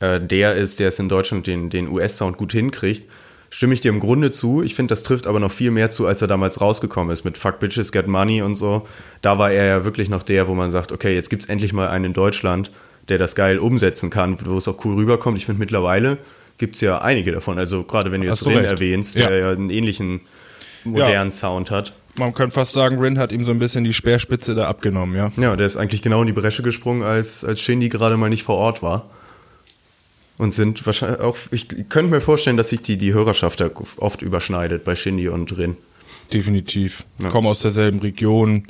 äh, 0.00 0.20
der 0.20 0.54
ist, 0.54 0.80
der 0.80 0.88
es 0.88 0.98
in 0.98 1.08
Deutschland 1.08 1.46
den, 1.46 1.70
den 1.70 1.88
US-Sound 1.88 2.36
gut 2.36 2.52
hinkriegt, 2.52 3.10
stimme 3.50 3.74
ich 3.74 3.80
dir 3.80 3.88
im 3.90 4.00
Grunde 4.00 4.30
zu. 4.30 4.62
Ich 4.62 4.74
finde, 4.74 4.92
das 4.92 5.02
trifft 5.02 5.26
aber 5.26 5.40
noch 5.40 5.50
viel 5.50 5.70
mehr 5.70 5.90
zu, 5.90 6.06
als 6.06 6.22
er 6.22 6.28
damals 6.28 6.60
rausgekommen 6.60 7.12
ist 7.12 7.24
mit 7.24 7.38
Fuck 7.38 7.58
Bitches, 7.60 7.90
Get 7.92 8.06
Money 8.06 8.42
und 8.42 8.56
so. 8.56 8.86
Da 9.22 9.38
war 9.38 9.50
er 9.50 9.64
ja 9.66 9.84
wirklich 9.84 10.08
noch 10.08 10.22
der, 10.22 10.46
wo 10.48 10.54
man 10.54 10.70
sagt, 10.70 10.92
okay, 10.92 11.14
jetzt 11.14 11.30
gibt's 11.30 11.46
endlich 11.46 11.72
mal 11.72 11.88
einen 11.88 12.06
in 12.06 12.12
Deutschland, 12.12 12.70
der 13.08 13.18
das 13.18 13.34
geil 13.34 13.58
umsetzen 13.58 14.10
kann, 14.10 14.36
wo 14.44 14.58
es 14.58 14.68
auch 14.68 14.84
cool 14.84 14.94
rüberkommt. 14.96 15.36
Ich 15.38 15.46
finde, 15.46 15.58
mittlerweile 15.60 16.18
gibt's 16.58 16.80
ja 16.80 16.98
einige 17.00 17.32
davon. 17.32 17.58
Also 17.58 17.84
gerade 17.84 18.12
wenn 18.12 18.20
du 18.20 18.26
jetzt 18.26 18.44
Rin 18.46 18.58
recht. 18.58 18.70
erwähnst, 18.70 19.14
Ja. 19.16 19.28
der 19.28 19.38
ja 19.38 19.50
einen 19.50 19.70
ähnlichen 19.70 20.20
modernen 20.84 21.30
Sound 21.30 21.70
hat. 21.70 21.92
Man 22.16 22.34
könnte 22.34 22.52
fast 22.54 22.72
sagen, 22.72 22.98
Rin 22.98 23.18
hat 23.18 23.30
ihm 23.32 23.44
so 23.44 23.52
ein 23.52 23.58
bisschen 23.60 23.84
die 23.84 23.92
Speerspitze 23.94 24.54
da 24.54 24.68
abgenommen, 24.68 25.16
ja. 25.16 25.30
Ja, 25.36 25.54
der 25.56 25.66
ist 25.66 25.76
eigentlich 25.76 26.02
genau 26.02 26.20
in 26.22 26.26
die 26.26 26.32
Bresche 26.32 26.62
gesprungen, 26.62 27.02
als, 27.02 27.44
als 27.44 27.60
Shindy 27.60 27.88
gerade 27.88 28.16
mal 28.16 28.28
nicht 28.28 28.42
vor 28.42 28.56
Ort 28.56 28.82
war. 28.82 29.08
Und 30.36 30.52
sind 30.52 30.84
wahrscheinlich 30.86 31.20
auch, 31.20 31.36
ich 31.50 31.66
könnte 31.88 32.10
mir 32.12 32.20
vorstellen, 32.20 32.56
dass 32.56 32.68
sich 32.70 32.80
die, 32.80 32.96
die 32.96 33.12
Hörerschaft 33.12 33.60
da 33.60 33.70
oft 33.98 34.22
überschneidet 34.22 34.84
bei 34.84 34.94
Shindy 34.94 35.28
und 35.28 35.56
Rin. 35.58 35.76
Definitiv. 36.32 37.04
Ja. 37.20 37.28
Kommen 37.30 37.48
aus 37.48 37.60
derselben 37.60 37.98
Region. 38.00 38.66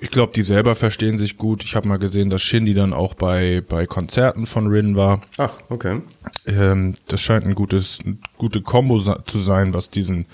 Ich 0.00 0.10
glaube, 0.10 0.32
die 0.32 0.42
selber 0.42 0.76
verstehen 0.76 1.18
sich 1.18 1.36
gut. 1.36 1.64
Ich 1.64 1.74
habe 1.74 1.88
mal 1.88 1.98
gesehen, 1.98 2.30
dass 2.30 2.40
Shindy 2.42 2.72
dann 2.72 2.92
auch 2.92 3.14
bei, 3.14 3.62
bei 3.68 3.86
Konzerten 3.86 4.46
von 4.46 4.68
Rin 4.68 4.94
war. 4.94 5.20
Ach, 5.38 5.58
okay. 5.68 6.02
Ähm, 6.46 6.94
das 7.08 7.20
scheint 7.20 7.44
ein 7.44 7.56
gutes, 7.56 7.98
eine 8.04 8.16
gute 8.36 8.62
Kombo 8.62 8.98
zu 9.00 9.38
sein, 9.40 9.74
was 9.74 9.90
diesen 9.90 10.26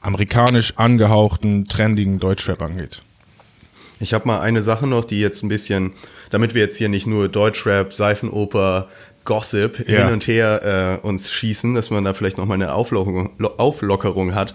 amerikanisch 0.00 0.74
angehauchten, 0.76 1.66
trendigen 1.66 2.20
Deutschrap 2.20 2.62
angeht. 2.62 3.00
Ich 3.98 4.14
habe 4.14 4.26
mal 4.28 4.40
eine 4.40 4.62
Sache 4.62 4.86
noch, 4.86 5.04
die 5.04 5.20
jetzt 5.20 5.42
ein 5.42 5.48
bisschen, 5.48 5.92
damit 6.30 6.54
wir 6.54 6.62
jetzt 6.62 6.78
hier 6.78 6.88
nicht 6.88 7.06
nur 7.06 7.28
Deutschrap, 7.28 7.92
Seifenoper, 7.92 8.88
Gossip 9.24 9.86
Ja. 9.88 10.04
hin 10.04 10.14
und 10.14 10.26
her 10.26 10.98
äh, 11.02 11.06
uns 11.06 11.32
schießen, 11.32 11.74
dass 11.74 11.90
man 11.90 12.04
da 12.04 12.14
vielleicht 12.14 12.38
nochmal 12.38 12.54
eine 12.54 12.72
Auflockerung, 12.74 13.30
Lo- 13.38 13.54
Auflockerung 13.58 14.34
hat. 14.34 14.54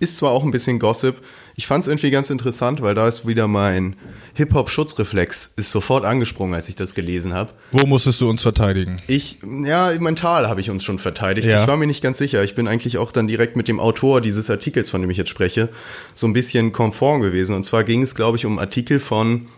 Ist 0.00 0.18
zwar 0.18 0.32
auch 0.32 0.44
ein 0.44 0.50
bisschen 0.50 0.78
Gossip, 0.78 1.16
ich 1.58 1.66
fand 1.66 1.82
es 1.82 1.88
irgendwie 1.88 2.12
ganz 2.12 2.30
interessant, 2.30 2.82
weil 2.82 2.94
da 2.94 3.08
ist 3.08 3.26
wieder 3.26 3.48
mein 3.48 3.96
Hip-Hop-Schutzreflex 4.34 5.54
ist 5.56 5.72
sofort 5.72 6.04
angesprungen, 6.04 6.54
als 6.54 6.68
ich 6.68 6.76
das 6.76 6.94
gelesen 6.94 7.34
habe. 7.34 7.50
Wo 7.72 7.84
musstest 7.84 8.20
du 8.20 8.30
uns 8.30 8.42
verteidigen? 8.42 8.98
Ich, 9.08 9.40
ja, 9.64 9.92
mental 9.98 10.46
habe 10.46 10.60
ich 10.60 10.70
uns 10.70 10.84
schon 10.84 11.00
verteidigt. 11.00 11.48
Ja. 11.48 11.62
Ich 11.62 11.66
war 11.66 11.76
mir 11.76 11.88
nicht 11.88 12.00
ganz 12.00 12.18
sicher. 12.18 12.44
Ich 12.44 12.54
bin 12.54 12.68
eigentlich 12.68 12.96
auch 12.98 13.10
dann 13.10 13.26
direkt 13.26 13.56
mit 13.56 13.66
dem 13.66 13.80
Autor 13.80 14.20
dieses 14.20 14.48
Artikels, 14.50 14.88
von 14.88 15.00
dem 15.00 15.10
ich 15.10 15.16
jetzt 15.16 15.30
spreche, 15.30 15.68
so 16.14 16.28
ein 16.28 16.32
bisschen 16.32 16.70
konform 16.70 17.22
gewesen. 17.22 17.56
Und 17.56 17.64
zwar 17.64 17.82
ging 17.82 18.02
es, 18.02 18.14
glaube 18.14 18.36
ich, 18.36 18.46
um 18.46 18.60
Artikel 18.60 19.00
von, 19.00 19.48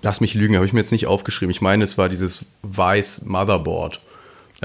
lass 0.00 0.22
mich 0.22 0.32
lügen, 0.32 0.56
habe 0.56 0.64
ich 0.64 0.72
mir 0.72 0.80
jetzt 0.80 0.92
nicht 0.92 1.06
aufgeschrieben. 1.06 1.50
Ich 1.50 1.60
meine, 1.60 1.84
es 1.84 1.98
war 1.98 2.08
dieses 2.08 2.46
Weiß 2.62 3.20
Motherboard. 3.26 4.00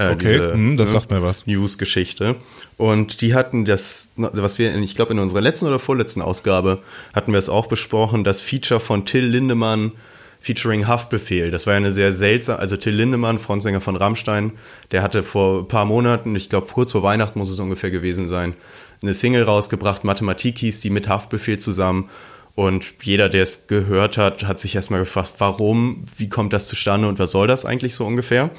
Äh, 0.00 0.12
Okay, 0.12 0.38
hm, 0.52 0.76
das 0.76 0.92
sagt 0.92 1.10
mir 1.10 1.22
was. 1.22 1.46
News-Geschichte. 1.46 2.36
Und 2.76 3.20
die 3.20 3.34
hatten 3.34 3.64
das, 3.64 4.08
was 4.16 4.58
wir, 4.58 4.72
in- 4.72 4.82
ich 4.82 4.94
glaube, 4.94 5.12
in 5.12 5.18
unserer 5.18 5.40
letzten 5.40 5.66
oder 5.66 5.78
vorletzten 5.78 6.22
Ausgabe 6.22 6.78
hatten 7.14 7.32
wir 7.32 7.38
es 7.38 7.48
auch 7.48 7.66
besprochen, 7.66 8.24
das 8.24 8.42
Feature 8.42 8.80
von 8.80 9.04
Till 9.04 9.24
Lindemann 9.24 9.92
featuring 10.40 10.86
Haftbefehl. 10.88 11.50
Das 11.50 11.66
war 11.66 11.74
ja 11.74 11.78
eine 11.78 11.92
sehr 11.92 12.14
seltsame, 12.14 12.58
also 12.58 12.76
Till 12.78 12.94
Lindemann, 12.94 13.38
Frontsänger 13.38 13.82
von 13.82 13.94
Rammstein, 13.96 14.52
der 14.90 15.02
hatte 15.02 15.22
vor 15.22 15.60
ein 15.60 15.68
paar 15.68 15.84
Monaten, 15.84 16.34
ich 16.34 16.48
glaube 16.48 16.66
kurz 16.72 16.92
vor 16.92 17.02
Weihnachten 17.02 17.38
muss 17.38 17.50
es 17.50 17.60
ungefähr 17.60 17.90
gewesen 17.90 18.26
sein, 18.26 18.54
eine 19.02 19.12
Single 19.12 19.42
rausgebracht, 19.42 20.02
Mathematik 20.04 20.56
hieß 20.58 20.80
die 20.80 20.88
mit 20.90 21.08
Haftbefehl 21.08 21.58
zusammen. 21.58 22.08
Und 22.56 22.94
jeder, 23.02 23.28
der 23.28 23.42
es 23.44 23.66
gehört 23.68 24.18
hat, 24.18 24.44
hat 24.44 24.58
sich 24.58 24.74
erstmal 24.74 25.00
gefragt, 25.00 25.32
warum, 25.38 26.04
wie 26.18 26.28
kommt 26.28 26.52
das 26.52 26.66
zustande 26.66 27.06
und 27.08 27.18
was 27.18 27.30
soll 27.30 27.46
das 27.46 27.64
eigentlich 27.64 27.94
so 27.94 28.04
ungefähr? 28.06 28.50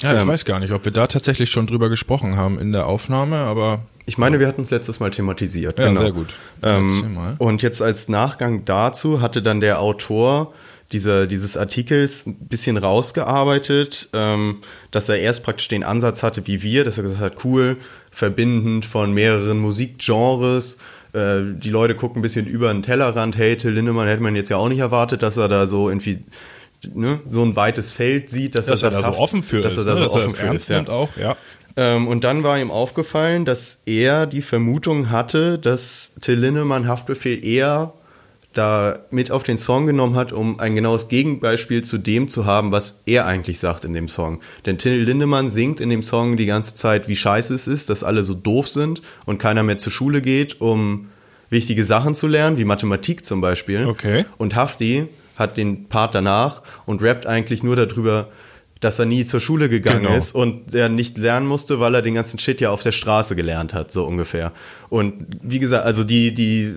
Ja, 0.00 0.14
ich 0.14 0.22
Ähm, 0.22 0.28
weiß 0.28 0.44
gar 0.44 0.60
nicht, 0.60 0.72
ob 0.72 0.84
wir 0.84 0.92
da 0.92 1.06
tatsächlich 1.06 1.50
schon 1.50 1.66
drüber 1.66 1.88
gesprochen 1.88 2.36
haben 2.36 2.58
in 2.58 2.72
der 2.72 2.86
Aufnahme, 2.86 3.36
aber 3.38 3.80
Ich 4.06 4.16
meine, 4.18 4.38
wir 4.40 4.46
hatten 4.46 4.62
es 4.62 4.70
letztes 4.70 5.00
Mal 5.00 5.10
thematisiert. 5.10 5.78
Ja, 5.78 5.94
sehr 5.94 6.12
gut. 6.12 6.34
Ähm, 6.62 7.14
mal. 7.14 7.34
und 7.38 7.62
jetzt 7.62 7.82
als 7.82 8.08
Nachgang 8.08 8.64
dazu 8.64 9.20
hatte 9.20 9.42
dann 9.42 9.60
der 9.60 9.80
Autor 9.80 10.52
dieser, 10.92 11.26
dieses 11.26 11.56
Artikels 11.58 12.24
ein 12.26 12.36
bisschen 12.48 12.78
rausgearbeitet, 12.78 14.08
ähm, 14.14 14.58
dass 14.90 15.08
er 15.08 15.18
erst 15.18 15.42
praktisch 15.42 15.68
den 15.68 15.84
Ansatz 15.84 16.22
hatte 16.22 16.46
wie 16.46 16.62
wir, 16.62 16.84
dass 16.84 16.96
er 16.96 17.02
gesagt 17.02 17.20
hat, 17.20 17.44
cool, 17.44 17.76
verbindend 18.10 18.84
von 18.84 19.12
mehreren 19.12 19.58
Musikgenres. 19.58 20.78
Äh, 21.12 21.40
die 21.56 21.70
Leute 21.70 21.94
gucken 21.94 22.20
ein 22.20 22.22
bisschen 22.22 22.46
über 22.46 22.72
den 22.72 22.82
Tellerrand. 22.82 23.36
Hey, 23.36 23.56
Till 23.56 23.72
Lindemann 23.72 24.06
hätte 24.06 24.22
man 24.22 24.34
jetzt 24.36 24.48
ja 24.48 24.56
auch 24.56 24.68
nicht 24.68 24.78
erwartet, 24.78 25.22
dass 25.22 25.36
er 25.36 25.48
da 25.48 25.66
so 25.66 25.88
irgendwie 25.90 26.20
ne, 26.94 27.20
so 27.24 27.42
ein 27.42 27.56
weites 27.56 27.92
Feld 27.92 28.30
sieht, 28.30 28.54
dass, 28.54 28.66
dass 28.66 28.82
er 28.82 28.90
das 28.90 29.00
da 29.00 29.02
so 29.06 29.10
haft- 29.12 29.20
offen 29.20 29.42
für 29.42 29.60
dass 29.62 29.76
ist, 29.76 29.86
er 29.86 29.94
da 29.94 29.94
ne? 29.94 29.98
so 29.98 30.04
dass 30.04 30.14
er 30.14 30.18
offen 30.20 30.30
das 30.32 30.40
für 30.40 30.46
ernst 30.46 30.70
ist. 30.70 30.76
Ja. 30.88 30.88
auch, 30.88 31.08
ja. 31.16 31.36
Ähm, 31.76 32.08
und 32.08 32.24
dann 32.24 32.42
war 32.42 32.58
ihm 32.58 32.70
aufgefallen, 32.70 33.44
dass 33.44 33.78
er 33.86 34.26
die 34.26 34.42
Vermutung 34.42 35.10
hatte, 35.10 35.58
dass 35.58 36.10
Till 36.20 36.38
Lindemann 36.38 36.88
Haftbefehl 36.88 37.44
eher 37.44 37.92
da 38.54 38.98
mit 39.10 39.30
auf 39.30 39.42
den 39.44 39.58
Song 39.58 39.86
genommen 39.86 40.16
hat, 40.16 40.32
um 40.32 40.58
ein 40.58 40.74
genaues 40.74 41.06
Gegenbeispiel 41.08 41.84
zu 41.84 41.98
dem 41.98 42.28
zu 42.28 42.46
haben, 42.46 42.72
was 42.72 43.02
er 43.06 43.26
eigentlich 43.26 43.58
sagt 43.60 43.84
in 43.84 43.92
dem 43.92 44.08
Song. 44.08 44.40
Denn 44.66 44.78
Till 44.78 44.96
Lindemann 45.02 45.50
singt 45.50 45.80
in 45.80 45.90
dem 45.90 46.02
Song 46.02 46.36
die 46.36 46.46
ganze 46.46 46.74
Zeit, 46.74 47.06
wie 47.08 47.14
scheiße 47.14 47.54
es 47.54 47.68
ist, 47.68 47.90
dass 47.90 48.02
alle 48.02 48.24
so 48.24 48.34
doof 48.34 48.66
sind 48.68 49.02
und 49.26 49.38
keiner 49.38 49.62
mehr 49.62 49.78
zur 49.78 49.92
Schule 49.92 50.22
geht, 50.22 50.60
um 50.60 51.08
wichtige 51.50 51.84
Sachen 51.84 52.14
zu 52.14 52.26
lernen, 52.26 52.58
wie 52.58 52.64
Mathematik 52.64 53.24
zum 53.24 53.40
Beispiel. 53.40 53.86
Okay. 53.86 54.24
Und 54.38 54.56
Hafti 54.56 55.08
hat 55.38 55.56
den 55.56 55.88
Part 55.88 56.14
danach 56.14 56.62
und 56.86 57.02
rappt 57.02 57.26
eigentlich 57.26 57.62
nur 57.62 57.76
darüber, 57.76 58.28
dass 58.80 58.98
er 59.00 59.06
nie 59.06 59.24
zur 59.24 59.40
Schule 59.40 59.68
gegangen 59.68 60.04
Genau. 60.04 60.16
ist 60.16 60.34
und 60.34 60.72
er 60.74 60.88
nicht 60.88 61.18
lernen 61.18 61.46
musste, 61.48 61.80
weil 61.80 61.94
er 61.96 62.02
den 62.02 62.14
ganzen 62.14 62.38
Shit 62.38 62.60
ja 62.60 62.70
auf 62.70 62.82
der 62.82 62.92
Straße 62.92 63.34
gelernt 63.34 63.74
hat, 63.74 63.90
so 63.90 64.04
ungefähr. 64.04 64.52
Und 64.88 65.26
wie 65.42 65.58
gesagt, 65.58 65.84
also 65.84 66.04
die, 66.04 66.32
die 66.32 66.72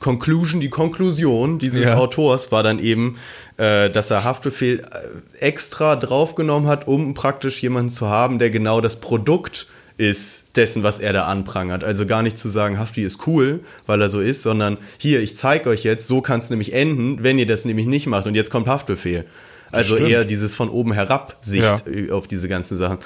Conclusion, 0.00 0.60
die 0.60 0.68
Konklusion 0.68 1.58
dieses 1.58 1.86
Ja. 1.86 1.96
Autors 1.96 2.52
war 2.52 2.62
dann 2.62 2.78
eben, 2.78 3.16
äh, 3.56 3.88
dass 3.88 4.10
er 4.10 4.24
Haftbefehl 4.24 4.80
äh, 4.80 5.38
extra 5.38 5.96
draufgenommen 5.96 6.68
hat, 6.68 6.86
um 6.86 7.14
praktisch 7.14 7.62
jemanden 7.62 7.90
zu 7.90 8.08
haben, 8.08 8.38
der 8.38 8.50
genau 8.50 8.82
das 8.82 9.00
Produkt 9.00 9.66
ist 10.00 10.56
dessen, 10.56 10.82
was 10.82 10.98
er 10.98 11.12
da 11.12 11.24
anprangert. 11.24 11.84
Also 11.84 12.06
gar 12.06 12.22
nicht 12.22 12.38
zu 12.38 12.48
sagen, 12.48 12.78
Hafti 12.78 13.02
ist 13.02 13.26
cool, 13.26 13.60
weil 13.86 14.00
er 14.00 14.08
so 14.08 14.20
ist, 14.20 14.40
sondern 14.40 14.78
hier, 14.96 15.20
ich 15.20 15.36
zeige 15.36 15.68
euch 15.68 15.84
jetzt, 15.84 16.08
so 16.08 16.22
kann 16.22 16.38
es 16.38 16.48
nämlich 16.48 16.72
enden, 16.72 17.22
wenn 17.22 17.38
ihr 17.38 17.46
das 17.46 17.66
nämlich 17.66 17.86
nicht 17.86 18.06
macht. 18.06 18.26
Und 18.26 18.34
jetzt 18.34 18.50
kommt 18.50 18.66
Haftbefehl. 18.66 19.26
Also 19.70 19.96
eher 19.98 20.24
dieses 20.24 20.56
von 20.56 20.70
oben 20.70 20.92
herab 20.92 21.36
Sicht 21.42 21.86
äh, 21.86 22.10
auf 22.10 22.26
diese 22.26 22.48
ganzen 22.48 22.78
Sachen. 22.78 22.98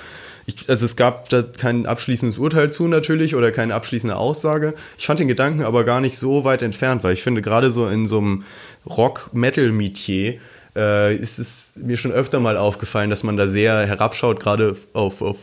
Ich, 0.47 0.71
also 0.71 0.85
es 0.85 0.95
gab 0.95 1.29
da 1.31 1.43
kein 1.43 1.85
abschließendes 1.85 2.39
Urteil 2.39 2.73
zu 2.73 2.87
natürlich 2.87 3.35
oder 3.35 3.51
keine 3.51 3.75
abschließende 3.75 4.15
Aussage. 4.15 4.75
Ich 4.97 5.07
fand 5.07 5.19
den 5.19 5.29
Gedanken 5.29 5.65
aber 5.65 5.83
gar 5.83 6.01
nicht 6.01 6.17
so 6.17 6.45
weit 6.45 6.63
entfernt, 6.63 7.03
weil 7.03 7.15
ich 7.15 7.23
finde 7.25 7.43
gerade 7.43 7.73
so 7.73 7.89
in 7.89 8.07
so 8.07 8.19
einem 8.19 8.45
Rock-Metal-Metier 8.87 10.39
äh, 10.77 11.15
ist 11.17 11.39
es 11.39 11.73
mir 11.77 11.97
schon 11.97 12.13
öfter 12.13 12.41
mal 12.41 12.57
aufgefallen, 12.57 13.11
dass 13.11 13.25
man 13.25 13.37
da 13.37 13.49
sehr 13.49 13.87
herabschaut, 13.87 14.41
gerade 14.41 14.77
auf, 14.93 15.23
auf 15.23 15.39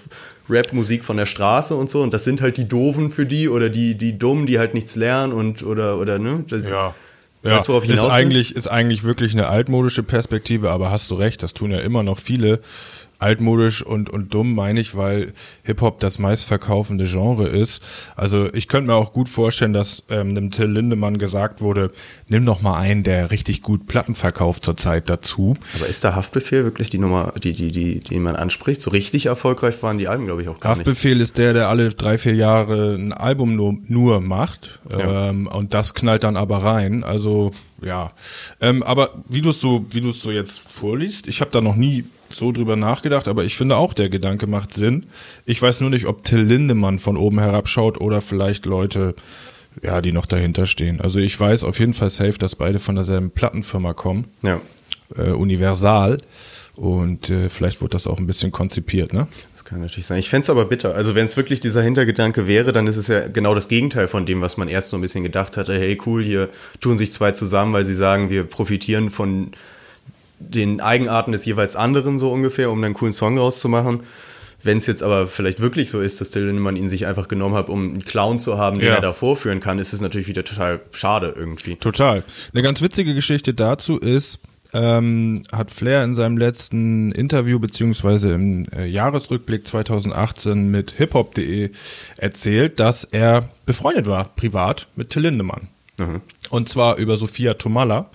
Rap-Musik 0.49 1.03
von 1.03 1.17
der 1.17 1.25
Straße 1.25 1.75
und 1.75 1.89
so. 1.89 2.01
Und 2.01 2.13
das 2.13 2.23
sind 2.23 2.41
halt 2.41 2.57
die 2.57 2.67
Doofen 2.67 3.11
für 3.11 3.25
die 3.25 3.49
oder 3.49 3.69
die, 3.69 3.95
die 3.95 4.17
Dummen, 4.17 4.47
die 4.47 4.59
halt 4.59 4.73
nichts 4.73 4.95
lernen 4.95 5.33
und 5.33 5.63
oder, 5.63 5.97
oder 5.97 6.19
ne? 6.19 6.43
Das, 6.47 6.63
Ja. 6.63 6.93
Weißt 7.43 7.69
worauf 7.69 7.85
ich 7.85 7.89
ist 7.89 8.03
will? 8.03 8.11
eigentlich, 8.11 8.55
ist 8.55 8.67
eigentlich 8.67 9.03
wirklich 9.03 9.33
eine 9.33 9.47
altmodische 9.47 10.03
Perspektive, 10.03 10.69
aber 10.69 10.91
hast 10.91 11.09
du 11.09 11.15
recht, 11.15 11.41
das 11.41 11.55
tun 11.55 11.71
ja 11.71 11.79
immer 11.79 12.03
noch 12.03 12.19
viele 12.19 12.59
altmodisch 13.21 13.83
und, 13.83 14.09
und 14.09 14.33
dumm 14.33 14.55
meine 14.55 14.79
ich, 14.79 14.95
weil 14.95 15.33
Hip-Hop 15.63 15.99
das 15.99 16.19
meistverkaufende 16.19 17.05
Genre 17.05 17.47
ist. 17.47 17.81
Also 18.15 18.51
ich 18.53 18.67
könnte 18.67 18.87
mir 18.87 18.95
auch 18.95 19.13
gut 19.13 19.29
vorstellen, 19.29 19.73
dass 19.73 20.03
ähm, 20.09 20.35
dem 20.35 20.51
Till 20.51 20.65
Lindemann 20.65 21.17
gesagt 21.17 21.61
wurde, 21.61 21.91
nimm 22.27 22.45
doch 22.45 22.61
mal 22.61 22.79
einen, 22.79 23.03
der 23.03 23.31
richtig 23.31 23.61
gut 23.61 23.87
Platten 23.87 24.15
verkauft 24.15 24.65
zurzeit 24.65 25.09
dazu. 25.09 25.55
Aber 25.75 25.87
ist 25.87 26.03
der 26.03 26.15
Haftbefehl 26.15 26.63
wirklich 26.63 26.89
die 26.89 26.97
Nummer, 26.97 27.33
die, 27.43 27.53
die, 27.53 27.71
die, 27.71 27.99
die 27.99 28.19
man 28.19 28.35
anspricht? 28.35 28.81
So 28.81 28.91
richtig 28.91 29.27
erfolgreich 29.27 29.81
waren 29.83 29.97
die 29.97 30.07
Alben, 30.07 30.25
glaube 30.25 30.41
ich, 30.41 30.47
auch 30.47 30.59
gar 30.59 30.71
nicht. 30.71 30.79
Haftbefehl 30.79 31.21
ist 31.21 31.37
der, 31.37 31.53
der 31.53 31.69
alle 31.69 31.89
drei, 31.89 32.17
vier 32.17 32.35
Jahre 32.35 32.95
ein 32.95 33.13
Album 33.13 33.55
nur, 33.55 33.77
nur 33.87 34.19
macht. 34.21 34.79
Ja. 34.89 35.29
Ähm, 35.29 35.47
und 35.47 35.73
das 35.73 35.93
knallt 35.93 36.23
dann 36.23 36.37
aber 36.37 36.63
rein. 36.63 37.03
Also 37.03 37.51
ja. 37.83 38.11
Ähm, 38.59 38.83
aber 38.83 39.09
wie 39.29 39.41
du 39.41 39.49
es 39.49 39.59
so, 39.59 39.85
wie 39.91 40.01
du 40.01 40.09
es 40.09 40.21
so 40.21 40.31
jetzt 40.31 40.59
vorliest, 40.69 41.27
ich 41.27 41.41
habe 41.41 41.51
da 41.51 41.61
noch 41.61 41.75
nie 41.75 42.05
so 42.29 42.51
drüber 42.51 42.75
nachgedacht, 42.77 43.27
aber 43.27 43.43
ich 43.43 43.57
finde 43.57 43.75
auch, 43.77 43.93
der 43.93 44.09
Gedanke 44.09 44.47
macht 44.47 44.73
Sinn. 44.73 45.07
Ich 45.45 45.61
weiß 45.61 45.81
nur 45.81 45.89
nicht, 45.89 46.05
ob 46.05 46.23
Till 46.23 46.39
Lindemann 46.41 46.97
von 46.99 47.17
oben 47.17 47.39
herabschaut 47.39 47.99
oder 47.99 48.21
vielleicht 48.21 48.65
Leute, 48.65 49.15
ja, 49.83 50.01
die 50.01 50.13
noch 50.13 50.25
dahinter 50.25 50.65
stehen. 50.65 51.01
Also 51.01 51.19
ich 51.19 51.37
weiß 51.37 51.63
auf 51.65 51.79
jeden 51.79 51.93
Fall 51.93 52.09
safe, 52.09 52.37
dass 52.37 52.55
beide 52.55 52.79
von 52.79 52.95
derselben 52.95 53.31
Plattenfirma 53.31 53.93
kommen, 53.93 54.25
Ja. 54.43 54.61
äh, 55.17 55.31
Universal. 55.31 56.19
Und 56.77 57.29
äh, 57.29 57.49
vielleicht 57.49 57.81
wird 57.81 57.93
das 57.93 58.07
auch 58.07 58.17
ein 58.17 58.27
bisschen 58.27 58.51
konzipiert, 58.51 59.11
ne? 59.13 59.27
Das 59.61 59.69
kann 59.69 59.81
natürlich 59.81 60.07
sein. 60.07 60.17
Ich 60.17 60.27
fänd's 60.27 60.49
aber 60.49 60.65
bitter. 60.65 60.95
Also 60.95 61.13
wenn 61.13 61.25
es 61.25 61.37
wirklich 61.37 61.59
dieser 61.59 61.83
Hintergedanke 61.83 62.47
wäre, 62.47 62.71
dann 62.71 62.87
ist 62.87 62.97
es 62.97 63.07
ja 63.07 63.27
genau 63.27 63.53
das 63.53 63.67
Gegenteil 63.67 64.07
von 64.07 64.25
dem, 64.25 64.41
was 64.41 64.57
man 64.57 64.67
erst 64.67 64.89
so 64.89 64.97
ein 64.97 65.01
bisschen 65.01 65.23
gedacht 65.23 65.55
hatte. 65.55 65.73
Hey, 65.75 65.99
cool, 66.07 66.23
hier 66.23 66.49
tun 66.79 66.97
sich 66.97 67.11
zwei 67.11 67.31
zusammen, 67.33 67.71
weil 67.71 67.85
sie 67.85 67.93
sagen, 67.93 68.31
wir 68.31 68.43
profitieren 68.43 69.11
von 69.11 69.51
den 70.39 70.81
Eigenarten 70.81 71.31
des 71.31 71.45
jeweils 71.45 71.75
anderen 71.75 72.17
so 72.17 72.31
ungefähr, 72.31 72.71
um 72.71 72.83
einen 72.83 72.95
coolen 72.95 73.13
Song 73.13 73.37
rauszumachen. 73.37 73.99
Wenn 74.63 74.79
es 74.79 74.87
jetzt 74.87 75.03
aber 75.03 75.27
vielleicht 75.27 75.59
wirklich 75.59 75.91
so 75.91 76.01
ist, 76.01 76.21
dass 76.21 76.31
Till 76.31 76.45
Lindemann 76.45 76.75
ihn 76.75 76.89
sich 76.89 77.05
einfach 77.05 77.27
genommen 77.27 77.53
hat, 77.53 77.69
um 77.69 77.83
einen 77.87 78.03
Clown 78.03 78.39
zu 78.39 78.57
haben, 78.57 78.79
den 78.79 78.87
Ja. 78.87 78.95
er 78.95 79.01
da 79.01 79.13
vorführen 79.13 79.59
kann, 79.59 79.77
ist 79.77 79.93
es 79.93 80.01
natürlich 80.01 80.27
wieder 80.27 80.43
total 80.43 80.79
schade 80.91 81.35
irgendwie. 81.37 81.75
Total. 81.75 82.23
Eine 82.51 82.63
ganz 82.63 82.81
witzige 82.81 83.13
Geschichte 83.13 83.53
dazu 83.53 83.99
ist, 83.99 84.39
ähm, 84.73 85.43
hat 85.51 85.71
Flair 85.71 86.03
in 86.03 86.15
seinem 86.15 86.37
letzten 86.37 87.11
Interview 87.11 87.59
beziehungsweise 87.59 88.33
im 88.33 88.67
äh, 88.75 88.85
Jahresrückblick 88.85 89.67
2018 89.67 90.69
mit 90.69 90.91
hiphop.de 90.91 91.71
erzählt, 92.17 92.79
dass 92.79 93.03
er 93.03 93.49
befreundet 93.65 94.07
war, 94.07 94.25
privat, 94.35 94.87
mit 94.95 95.09
Till 95.09 95.23
Lindemann. 95.23 95.67
Und 96.49 96.69
zwar 96.69 96.97
über 96.97 97.17
Sophia 97.17 97.53
Tomalla. 97.53 98.09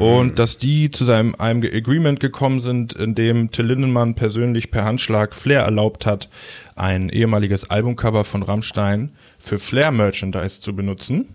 Und 0.00 0.40
dass 0.40 0.58
die 0.58 0.90
zu 0.90 1.04
seinem 1.04 1.36
einem 1.36 1.62
Agreement 1.62 2.18
gekommen 2.18 2.60
sind, 2.60 2.92
in 2.94 3.14
dem 3.14 3.52
Till 3.52 3.66
Lindemann 3.66 4.14
persönlich 4.14 4.72
per 4.72 4.84
Handschlag 4.84 5.34
Flair 5.36 5.60
erlaubt 5.60 6.06
hat, 6.06 6.28
ein 6.74 7.08
ehemaliges 7.08 7.70
Albumcover 7.70 8.24
von 8.24 8.42
Rammstein 8.42 9.12
für 9.38 9.60
Flair 9.60 9.92
Merchandise 9.92 10.60
zu 10.60 10.74
benutzen. 10.74 11.28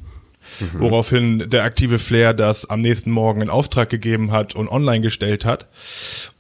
Woraufhin 0.74 1.50
der 1.50 1.63
aktive 1.63 2.00
Flair 2.00 2.34
das 2.34 2.70
am 2.70 2.81
nächsten 2.81 3.12
Morgen 3.12 3.41
in 3.41 3.50
Auftrag 3.50 3.89
gegeben 3.89 4.31
hat 4.31 4.55
und 4.55 4.70
online 4.70 5.01
gestellt 5.01 5.46
hat. 5.46 5.67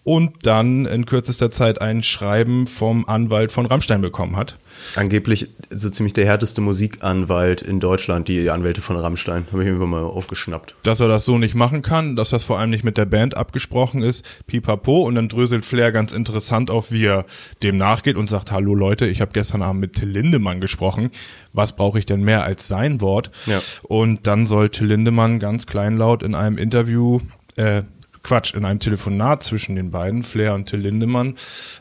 Und 0.03 0.47
dann 0.47 0.87
in 0.87 1.05
kürzester 1.05 1.51
Zeit 1.51 1.79
ein 1.79 2.01
Schreiben 2.01 2.65
vom 2.65 3.05
Anwalt 3.05 3.51
von 3.51 3.67
Rammstein 3.67 4.01
bekommen 4.01 4.35
hat. 4.35 4.57
Angeblich 4.95 5.49
so 5.69 5.91
ziemlich 5.91 6.13
der 6.13 6.25
härteste 6.25 6.59
Musikanwalt 6.59 7.61
in 7.61 7.79
Deutschland, 7.79 8.27
die 8.27 8.49
Anwälte 8.49 8.81
von 8.81 8.95
Rammstein. 8.95 9.45
Habe 9.51 9.61
ich 9.61 9.67
irgendwann 9.67 9.91
mal 9.91 10.03
aufgeschnappt. 10.03 10.75
dass 10.83 10.99
er 11.01 11.07
das 11.07 11.25
so 11.25 11.37
nicht 11.37 11.53
machen 11.53 11.83
kann, 11.83 12.15
dass 12.15 12.29
das 12.29 12.43
vor 12.43 12.57
allem 12.57 12.71
nicht 12.71 12.83
mit 12.83 12.97
der 12.97 13.05
Band 13.05 13.37
abgesprochen 13.37 14.01
ist, 14.01 14.25
pipapo, 14.47 15.03
und 15.03 15.13
dann 15.15 15.29
dröselt 15.29 15.65
Flair 15.65 15.91
ganz 15.91 16.13
interessant 16.13 16.71
auf, 16.71 16.91
wie 16.91 17.05
er 17.05 17.25
dem 17.61 17.77
nachgeht 17.77 18.15
und 18.15 18.27
sagt, 18.27 18.51
hallo 18.51 18.73
Leute, 18.73 19.05
ich 19.05 19.21
habe 19.21 19.31
gestern 19.33 19.61
Abend 19.61 19.81
mit 19.81 19.93
Till 19.93 20.09
Lindemann 20.09 20.61
gesprochen, 20.61 21.11
was 21.53 21.75
brauche 21.75 21.99
ich 21.99 22.07
denn 22.07 22.23
mehr 22.23 22.43
als 22.43 22.67
sein 22.67 23.01
Wort? 23.01 23.29
Ja. 23.45 23.61
Und 23.83 24.25
dann 24.25 24.47
soll 24.47 24.69
Till 24.69 24.87
Lindemann 24.87 25.39
ganz 25.39 25.67
kleinlaut 25.67 26.23
in 26.23 26.33
einem 26.33 26.57
Interview, 26.57 27.19
äh, 27.55 27.83
Quatsch, 28.23 28.53
in 28.53 28.65
einem 28.65 28.79
Telefonat 28.79 29.43
zwischen 29.43 29.75
den 29.75 29.91
beiden, 29.91 30.23
Flair 30.23 30.53
und 30.53 30.67
Till 30.67 30.79
Lindemann, 30.79 31.35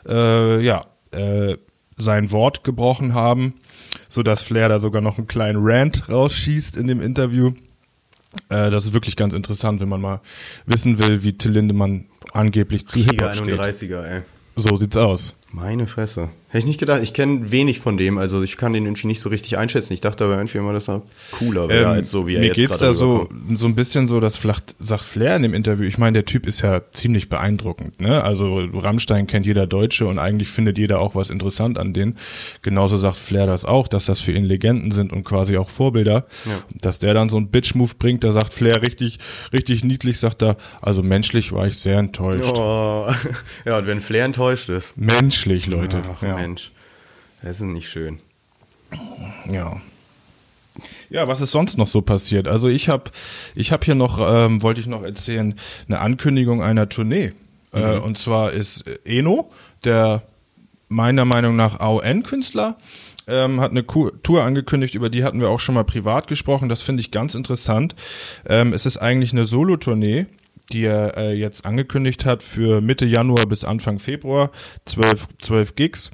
äh, 0.07 0.61
ja, 0.61 0.85
äh, 1.11 1.57
sein 1.97 2.31
Wort 2.31 2.63
gebrochen 2.63 3.13
haben, 3.13 3.53
so 4.07 4.23
dass 4.23 4.41
Flair 4.41 4.69
da 4.69 4.79
sogar 4.79 5.01
noch 5.01 5.17
einen 5.17 5.27
kleinen 5.27 5.59
Rant 5.61 6.09
rausschießt 6.09 6.77
in 6.77 6.87
dem 6.87 7.01
Interview. 7.01 7.53
Äh, 8.49 8.71
das 8.71 8.85
ist 8.85 8.93
wirklich 8.93 9.15
ganz 9.15 9.33
interessant, 9.33 9.81
wenn 9.81 9.89
man 9.89 10.01
mal 10.01 10.21
wissen 10.65 10.99
will, 10.99 11.23
wie 11.23 11.33
Till 11.37 11.51
Lindemann 11.51 12.05
angeblich 12.33 12.87
zu 12.87 12.99
Hip-Hop 12.99 13.35
steht. 13.35 13.59
31er, 13.59 14.03
ey. 14.03 14.21
So 14.55 14.75
sieht's 14.77 14.97
aus. 14.97 15.35
Meine 15.53 15.85
Fresse. 15.87 16.29
Hätte 16.47 16.59
ich 16.59 16.65
nicht 16.65 16.79
gedacht. 16.81 17.01
Ich 17.01 17.13
kenne 17.13 17.49
wenig 17.51 17.79
von 17.79 17.97
dem, 17.97 18.17
also 18.17 18.41
ich 18.43 18.57
kann 18.57 18.73
den 18.73 18.83
irgendwie 18.85 19.07
nicht 19.07 19.21
so 19.21 19.29
richtig 19.29 19.57
einschätzen. 19.57 19.93
Ich 19.93 20.01
dachte 20.01 20.25
aber 20.25 20.35
irgendwie 20.35 20.57
immer, 20.57 20.73
dass 20.73 20.89
er 20.89 21.01
cooler 21.31 21.69
wäre, 21.69 21.83
Ähm, 21.83 21.89
als 21.91 22.11
so 22.11 22.27
wie 22.27 22.35
er 22.35 22.41
mir 22.41 22.47
jetzt 22.47 22.55
geht's 22.57 22.71
gerade 22.79 22.87
da 22.87 22.93
so, 22.93 23.15
rüberkommt. 23.19 23.59
so 23.59 23.65
ein 23.67 23.75
bisschen 23.75 24.09
so, 24.09 24.19
dass 24.19 24.35
vielleicht 24.35 24.75
sagt 24.79 25.03
Flair 25.03 25.35
in 25.37 25.43
dem 25.43 25.53
Interview, 25.53 25.85
ich 25.85 25.97
meine, 25.97 26.13
der 26.13 26.25
Typ 26.25 26.45
ist 26.47 26.61
ja 26.61 26.81
ziemlich 26.91 27.29
beeindruckend, 27.29 28.01
ne? 28.01 28.21
Also 28.21 28.59
Rammstein 28.73 29.27
kennt 29.27 29.45
jeder 29.45 29.65
Deutsche 29.65 30.05
und 30.07 30.19
eigentlich 30.19 30.49
findet 30.49 30.77
jeder 30.77 30.99
auch 30.99 31.15
was 31.15 31.29
interessant 31.29 31.77
an 31.77 31.93
denen. 31.93 32.17
Genauso 32.63 32.97
sagt 32.97 33.15
Flair 33.17 33.45
das 33.45 33.63
auch, 33.63 33.87
dass 33.87 34.03
das 34.05 34.19
für 34.19 34.33
ihn 34.33 34.43
Legenden 34.43 34.91
sind 34.91 35.13
und 35.13 35.23
quasi 35.23 35.57
auch 35.57 35.69
Vorbilder. 35.69 36.25
Dass 36.81 36.99
der 36.99 37.13
dann 37.13 37.29
so 37.29 37.37
einen 37.37 37.47
Bitch-Move 37.47 37.93
bringt, 37.97 38.25
da 38.25 38.33
sagt 38.33 38.53
Flair 38.53 38.81
richtig, 38.81 39.19
richtig 39.53 39.85
niedlich, 39.85 40.19
sagt 40.19 40.41
er, 40.43 40.57
also 40.81 41.01
menschlich 41.01 41.53
war 41.53 41.65
ich 41.67 41.77
sehr 41.77 41.97
enttäuscht. 41.99 42.57
Oh. 42.57 43.07
Ja, 43.65 43.77
und 43.77 43.87
wenn 43.87 44.01
Flair 44.01 44.25
enttäuscht 44.25 44.69
ist. 44.69 44.97
Menschlich, 45.45 45.73
Leute. 45.73 46.01
Ach 46.15 46.21
ja. 46.21 46.35
Mensch. 46.35 46.71
Das 47.41 47.55
ist 47.55 47.61
nicht 47.61 47.89
schön. 47.89 48.19
Ja. 49.51 49.81
Ja, 51.09 51.27
was 51.27 51.41
ist 51.41 51.51
sonst 51.51 51.77
noch 51.77 51.87
so 51.87 52.01
passiert? 52.01 52.47
Also 52.47 52.69
ich 52.69 52.89
habe 52.89 53.11
ich 53.55 53.71
hab 53.71 53.83
hier 53.83 53.95
noch, 53.95 54.19
ähm, 54.19 54.61
wollte 54.61 54.79
ich 54.79 54.87
noch 54.87 55.03
erzählen, 55.03 55.55
eine 55.87 55.99
Ankündigung 55.99 56.61
einer 56.61 56.87
Tournee. 56.87 57.33
Äh, 57.73 57.97
und 57.97 58.17
zwar 58.17 58.51
ist 58.51 58.85
Eno, 59.05 59.51
der 59.83 60.23
meiner 60.89 61.25
Meinung 61.25 61.55
nach 61.55 61.79
AON-Künstler, 61.79 62.77
ähm, 63.27 63.61
hat 63.61 63.71
eine 63.71 63.85
Tour 63.85 64.43
angekündigt, 64.43 64.95
über 64.95 65.09
die 65.09 65.23
hatten 65.23 65.39
wir 65.39 65.49
auch 65.49 65.59
schon 65.59 65.75
mal 65.75 65.83
privat 65.83 66.27
gesprochen. 66.27 66.69
Das 66.69 66.81
finde 66.81 67.01
ich 67.01 67.11
ganz 67.11 67.35
interessant. 67.35 67.95
Ähm, 68.47 68.73
es 68.73 68.85
ist 68.85 68.97
eigentlich 68.97 69.31
eine 69.31 69.45
Solo-Tournee, 69.45 70.27
die 70.73 70.85
er 70.85 71.17
äh, 71.17 71.33
jetzt 71.33 71.65
angekündigt 71.65 72.25
hat 72.25 72.43
für 72.43 72.81
Mitte 72.81 73.05
Januar 73.05 73.45
bis 73.45 73.63
Anfang 73.63 73.99
Februar. 73.99 74.51
Zwölf, 74.85 75.27
zwölf 75.41 75.75
Gigs 75.75 76.11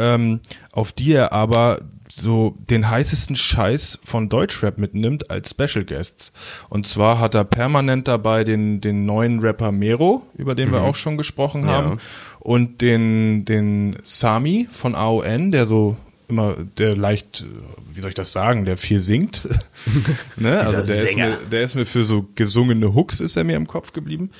ähm, 0.00 0.40
auf 0.72 0.92
die 0.92 1.12
er 1.12 1.32
aber 1.32 1.80
so 2.08 2.56
den 2.58 2.90
heißesten 2.90 3.36
Scheiß 3.36 4.00
von 4.02 4.28
Deutschrap 4.28 4.78
mitnimmt 4.78 5.30
als 5.30 5.50
Special 5.50 5.84
Guests. 5.84 6.32
Und 6.68 6.88
zwar 6.88 7.20
hat 7.20 7.34
er 7.34 7.44
permanent 7.44 8.08
dabei 8.08 8.42
den, 8.42 8.80
den 8.80 9.06
neuen 9.06 9.40
Rapper 9.40 9.70
Mero, 9.70 10.22
über 10.36 10.56
den 10.56 10.72
wir 10.72 10.82
auch 10.82 10.96
schon 10.96 11.16
gesprochen 11.16 11.66
haben, 11.66 11.98
und 12.40 12.80
den, 12.80 13.44
den 13.44 13.96
Sami 14.02 14.66
von 14.70 14.96
AON, 14.96 15.52
der 15.52 15.66
so 15.66 15.96
immer, 16.30 16.56
der 16.78 16.96
leicht, 16.96 17.44
wie 17.92 18.00
soll 18.00 18.08
ich 18.08 18.14
das 18.14 18.32
sagen, 18.32 18.64
der 18.64 18.76
viel 18.76 19.00
singt. 19.00 19.42
ne? 20.36 20.60
Also 20.60 20.82
der 20.86 21.04
ist, 21.04 21.16
mir, 21.16 21.38
der 21.50 21.62
ist 21.62 21.74
mir 21.74 21.84
für 21.84 22.04
so 22.04 22.26
gesungene 22.34 22.94
Hooks 22.94 23.20
ist 23.20 23.36
er 23.36 23.44
mir 23.44 23.56
im 23.56 23.66
Kopf 23.66 23.92
geblieben. 23.92 24.30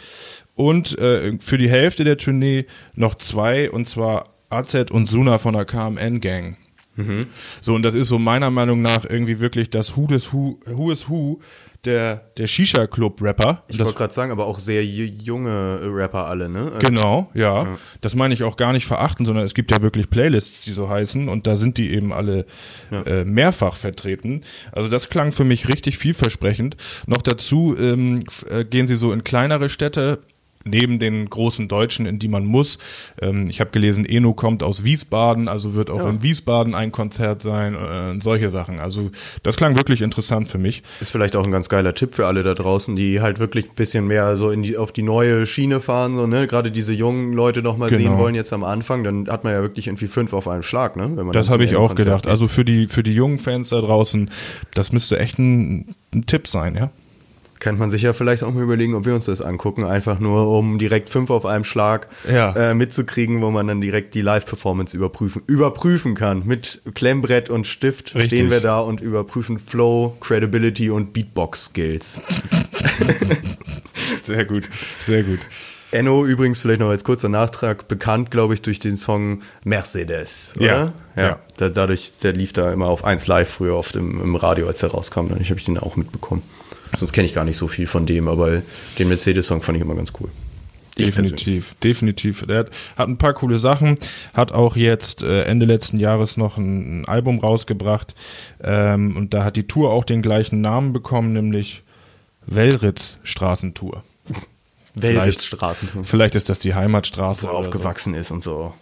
Und 0.54 0.98
äh, 0.98 1.38
für 1.40 1.58
die 1.58 1.68
Hälfte 1.68 2.04
der 2.04 2.16
Tournee 2.16 2.66
noch 2.94 3.14
zwei, 3.14 3.70
und 3.70 3.88
zwar 3.88 4.30
AZ 4.50 4.74
und 4.90 5.06
Suna 5.06 5.38
von 5.38 5.54
der 5.54 5.64
KMN 5.64 6.20
Gang. 6.20 6.56
So, 7.60 7.74
und 7.74 7.82
das 7.82 7.94
ist 7.94 8.08
so 8.08 8.18
meiner 8.18 8.50
Meinung 8.50 8.82
nach 8.82 9.04
irgendwie 9.04 9.40
wirklich 9.40 9.70
das 9.70 9.96
Who 9.96 10.06
des 10.06 10.32
Who, 10.32 10.58
Who 10.66 10.90
is 10.90 11.08
Who 11.08 11.40
der, 11.84 12.30
der 12.36 12.46
Shisha-Club-Rapper. 12.46 13.62
Ich 13.68 13.78
wollte 13.78 13.94
gerade 13.94 14.12
sagen, 14.12 14.32
aber 14.32 14.46
auch 14.46 14.58
sehr 14.58 14.82
ju- 14.84 15.10
junge 15.22 15.80
Rapper 15.84 16.26
alle, 16.26 16.48
ne? 16.48 16.70
Also, 16.74 16.78
Genau, 16.78 17.30
ja. 17.34 17.78
Das 18.00 18.14
meine 18.14 18.34
ich 18.34 18.42
auch 18.44 18.56
gar 18.56 18.72
nicht 18.72 18.86
verachten, 18.86 19.24
sondern 19.26 19.44
es 19.44 19.54
gibt 19.54 19.70
ja 19.70 19.80
wirklich 19.82 20.10
Playlists, 20.10 20.62
die 20.64 20.72
so 20.72 20.88
heißen 20.88 21.28
und 21.28 21.46
da 21.46 21.56
sind 21.56 21.78
die 21.78 21.92
eben 21.92 22.12
alle 22.12 22.44
äh, 23.06 23.24
mehrfach 23.24 23.76
vertreten. 23.76 24.42
Also 24.72 24.88
das 24.88 25.08
klang 25.08 25.32
für 25.32 25.44
mich 25.44 25.68
richtig 25.68 25.96
vielversprechend. 25.98 26.76
Noch 27.06 27.22
dazu 27.22 27.76
ähm, 27.78 28.20
äh, 28.50 28.64
gehen 28.64 28.86
sie 28.86 28.94
so 28.96 29.12
in 29.12 29.24
kleinere 29.24 29.68
Städte. 29.68 30.18
Neben 30.64 30.98
den 30.98 31.30
großen 31.30 31.68
Deutschen, 31.68 32.04
in 32.04 32.18
die 32.18 32.28
man 32.28 32.44
muss. 32.44 32.76
Ähm, 33.22 33.48
ich 33.48 33.60
habe 33.60 33.70
gelesen, 33.70 34.04
Eno 34.04 34.34
kommt 34.34 34.62
aus 34.62 34.84
Wiesbaden, 34.84 35.48
also 35.48 35.74
wird 35.74 35.88
auch 35.88 36.06
in 36.06 36.22
Wiesbaden 36.22 36.74
ein 36.74 36.92
Konzert 36.92 37.40
sein, 37.40 37.74
äh, 37.74 38.20
solche 38.20 38.50
Sachen. 38.50 38.78
Also 38.78 39.10
das 39.42 39.56
klang 39.56 39.74
wirklich 39.76 40.02
interessant 40.02 40.48
für 40.48 40.58
mich. 40.58 40.82
Ist 41.00 41.12
vielleicht 41.12 41.34
auch 41.34 41.44
ein 41.44 41.50
ganz 41.50 41.70
geiler 41.70 41.94
Tipp 41.94 42.14
für 42.14 42.26
alle 42.26 42.42
da 42.42 42.52
draußen, 42.52 42.94
die 42.94 43.22
halt 43.22 43.38
wirklich 43.38 43.70
ein 43.70 43.74
bisschen 43.74 44.06
mehr 44.06 44.36
so 44.36 44.50
in 44.50 44.62
die, 44.62 44.76
auf 44.76 44.92
die 44.92 45.02
neue 45.02 45.46
Schiene 45.46 45.80
fahren, 45.80 46.16
so, 46.16 46.26
ne? 46.26 46.46
Gerade 46.46 46.70
diese 46.70 46.92
jungen 46.92 47.32
Leute 47.32 47.62
noch 47.62 47.78
mal 47.78 47.88
Genau. 47.88 48.00
sehen 48.02 48.18
wollen 48.18 48.34
jetzt 48.34 48.52
am 48.52 48.62
Anfang, 48.64 49.02
dann 49.02 49.28
hat 49.28 49.44
man 49.44 49.54
ja 49.54 49.62
wirklich 49.62 49.86
irgendwie 49.86 50.08
fünf 50.08 50.34
auf 50.34 50.46
einen 50.46 50.62
Schlag, 50.62 50.94
ne? 50.94 51.08
Das 51.32 51.48
habe 51.48 51.64
ich 51.64 51.74
auch 51.76 51.88
Konzert 51.88 51.96
gedacht. 52.06 52.22
geht. 52.24 52.30
Also 52.30 52.48
für 52.48 52.66
die, 52.66 52.86
für 52.86 53.02
die 53.02 53.14
jungen 53.14 53.38
Fans 53.38 53.70
da 53.70 53.80
draußen, 53.80 54.28
das 54.74 54.92
müsste 54.92 55.18
echt 55.18 55.38
ein, 55.38 55.94
ein 56.14 56.26
Tipp 56.26 56.46
sein, 56.46 56.74
ja. 56.76 56.90
Kann 57.60 57.78
man 57.78 57.90
sich 57.90 58.02
ja 58.02 58.12
vielleicht 58.14 58.42
auch 58.42 58.52
mal 58.52 58.62
überlegen, 58.62 58.94
ob 58.94 59.04
wir 59.06 59.14
uns 59.14 59.26
das 59.26 59.40
angucken, 59.40 59.84
einfach 59.84 60.18
nur 60.18 60.48
um 60.48 60.78
direkt 60.78 61.08
fünf 61.10 61.30
auf 61.30 61.46
einem 61.46 61.64
Schlag 61.64 62.08
Ja. 62.28 62.52
äh, 62.56 62.74
mitzukriegen, 62.74 63.40
wo 63.42 63.50
man 63.52 63.68
dann 63.68 63.80
direkt 63.80 64.14
die 64.14 64.22
Live-Performance 64.22 64.96
überprüfen, 64.96 65.42
überprüfen 65.46 66.14
kann. 66.14 66.42
Mit 66.46 66.80
Klemmbrett 66.94 67.50
und 67.50 67.66
Stift 67.68 68.14
Richtig. 68.16 68.38
stehen 68.38 68.50
wir 68.50 68.60
da 68.60 68.80
und 68.80 69.00
überprüfen 69.00 69.58
Flow, 69.58 70.16
Credibility 70.20 70.90
und 70.90 71.12
Beatbox-Skills. 71.12 72.20
Sehr 74.22 74.44
gut, 74.44 74.68
sehr 74.98 75.22
gut. 75.22 75.40
Enno 75.92 76.24
übrigens 76.24 76.58
vielleicht 76.58 76.80
noch 76.80 76.88
als 76.88 77.02
kurzer 77.04 77.28
Nachtrag, 77.28 77.88
bekannt, 77.88 78.30
glaube 78.30 78.54
ich, 78.54 78.62
durch 78.62 78.78
den 78.78 78.96
Song 78.96 79.42
Mercedes, 79.64 80.54
oder? 80.56 80.92
Ja, 81.16 81.22
ja. 81.22 81.38
Da, 81.56 81.68
dadurch, 81.68 82.12
der 82.22 82.32
lief 82.32 82.52
da 82.52 82.72
immer 82.72 82.86
auf 82.86 83.04
1 83.04 83.26
Live 83.26 83.50
früher 83.50 83.74
oft 83.74 83.96
im, 83.96 84.20
im 84.20 84.36
Radio, 84.36 84.68
als 84.68 84.82
er 84.82 84.90
rauskam. 84.92 85.28
Dann 85.28 85.40
habe 85.44 85.58
ich 85.58 85.64
den 85.64 85.78
auch 85.78 85.96
mitbekommen. 85.96 86.42
Sonst 86.96 87.12
kenne 87.12 87.26
ich 87.26 87.34
gar 87.34 87.44
nicht 87.44 87.56
so 87.56 87.68
viel 87.68 87.86
von 87.86 88.06
dem, 88.06 88.28
aber 88.28 88.62
den 88.98 89.08
Mercedes-Song 89.08 89.62
fand 89.62 89.76
ich 89.76 89.82
immer 89.82 89.94
ganz 89.94 90.12
cool. 90.20 90.28
Definitiv, 90.98 91.74
definitiv. 91.82 92.46
Der 92.46 92.58
hat, 92.58 92.70
hat 92.96 93.08
ein 93.08 93.16
paar 93.16 93.32
coole 93.32 93.56
Sachen, 93.56 93.96
hat 94.34 94.52
auch 94.52 94.76
jetzt 94.76 95.22
äh, 95.22 95.44
Ende 95.44 95.64
letzten 95.64 95.98
Jahres 95.98 96.36
noch 96.36 96.56
ein, 96.58 97.02
ein 97.02 97.08
Album 97.08 97.38
rausgebracht 97.38 98.14
ähm, 98.62 99.16
und 99.16 99.32
da 99.32 99.44
hat 99.44 99.56
die 99.56 99.66
Tour 99.66 99.90
auch 99.90 100.04
den 100.04 100.20
gleichen 100.20 100.60
Namen 100.60 100.92
bekommen, 100.92 101.32
nämlich 101.32 101.82
Wellritz 102.46 103.18
Straßentour. 103.22 104.02
Weltstraßen, 104.94 105.88
Vielleicht 106.02 106.34
ist 106.34 106.48
das 106.48 106.58
die 106.58 106.74
Heimatstraße. 106.74 107.42
so 107.42 107.48
oder 107.48 107.58
aufgewachsen 107.58 108.14
ist 108.14 108.30
und 108.30 108.42
so. 108.42 108.74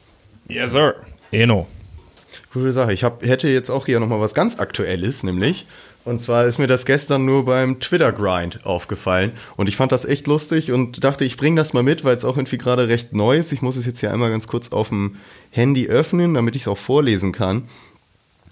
So. 0.49 0.55
Yes, 0.55 0.73
sir. 0.73 0.95
Eno. 1.31 1.67
Coole 2.53 2.73
Sache. 2.73 2.95
Ich 2.95 3.05
hab, 3.05 3.23
hätte 3.23 3.49
jetzt 3.49 3.71
auch 3.71 3.87
hier 3.87 4.01
nochmal 4.01 4.21
was 4.21 4.33
ganz 4.33 4.59
Aktuelles, 4.59 5.23
nämlich. 5.23 5.67
Und 6.05 6.23
zwar 6.23 6.47
ist 6.47 6.59
mir 6.59 6.67
das 6.67 6.87
gestern 6.87 7.27
nur 7.27 7.45
beim 7.45 7.81
Twitter-Grind 7.81 8.65
aufgefallen. 8.65 9.33
Und 9.57 9.69
ich 9.69 9.77
fand 9.77 9.93
das 9.93 10.07
echt 10.07 10.27
lustig 10.27 10.73
und 10.73 11.05
dachte, 11.05 11.25
ich 11.25 11.37
bringe 11.37 11.57
das 11.57 11.75
mal 11.75 11.83
mit, 11.83 12.03
weil 12.03 12.17
es 12.17 12.25
auch 12.25 12.37
irgendwie 12.37 12.57
gerade 12.57 12.89
recht 12.89 13.13
neu 13.13 13.37
ist. 13.37 13.53
Ich 13.53 13.61
muss 13.61 13.77
es 13.77 13.85
jetzt 13.85 14.01
hier 14.01 14.13
einmal 14.13 14.31
ganz 14.31 14.47
kurz 14.47 14.73
auf 14.73 14.89
dem 14.89 15.17
Handy 15.51 15.87
öffnen, 15.87 16.35
damit 16.35 16.57
ich 16.57 16.63
es 16.63 16.69
auch 16.69 16.79
vorlesen 16.79 17.33
kann. 17.33 17.65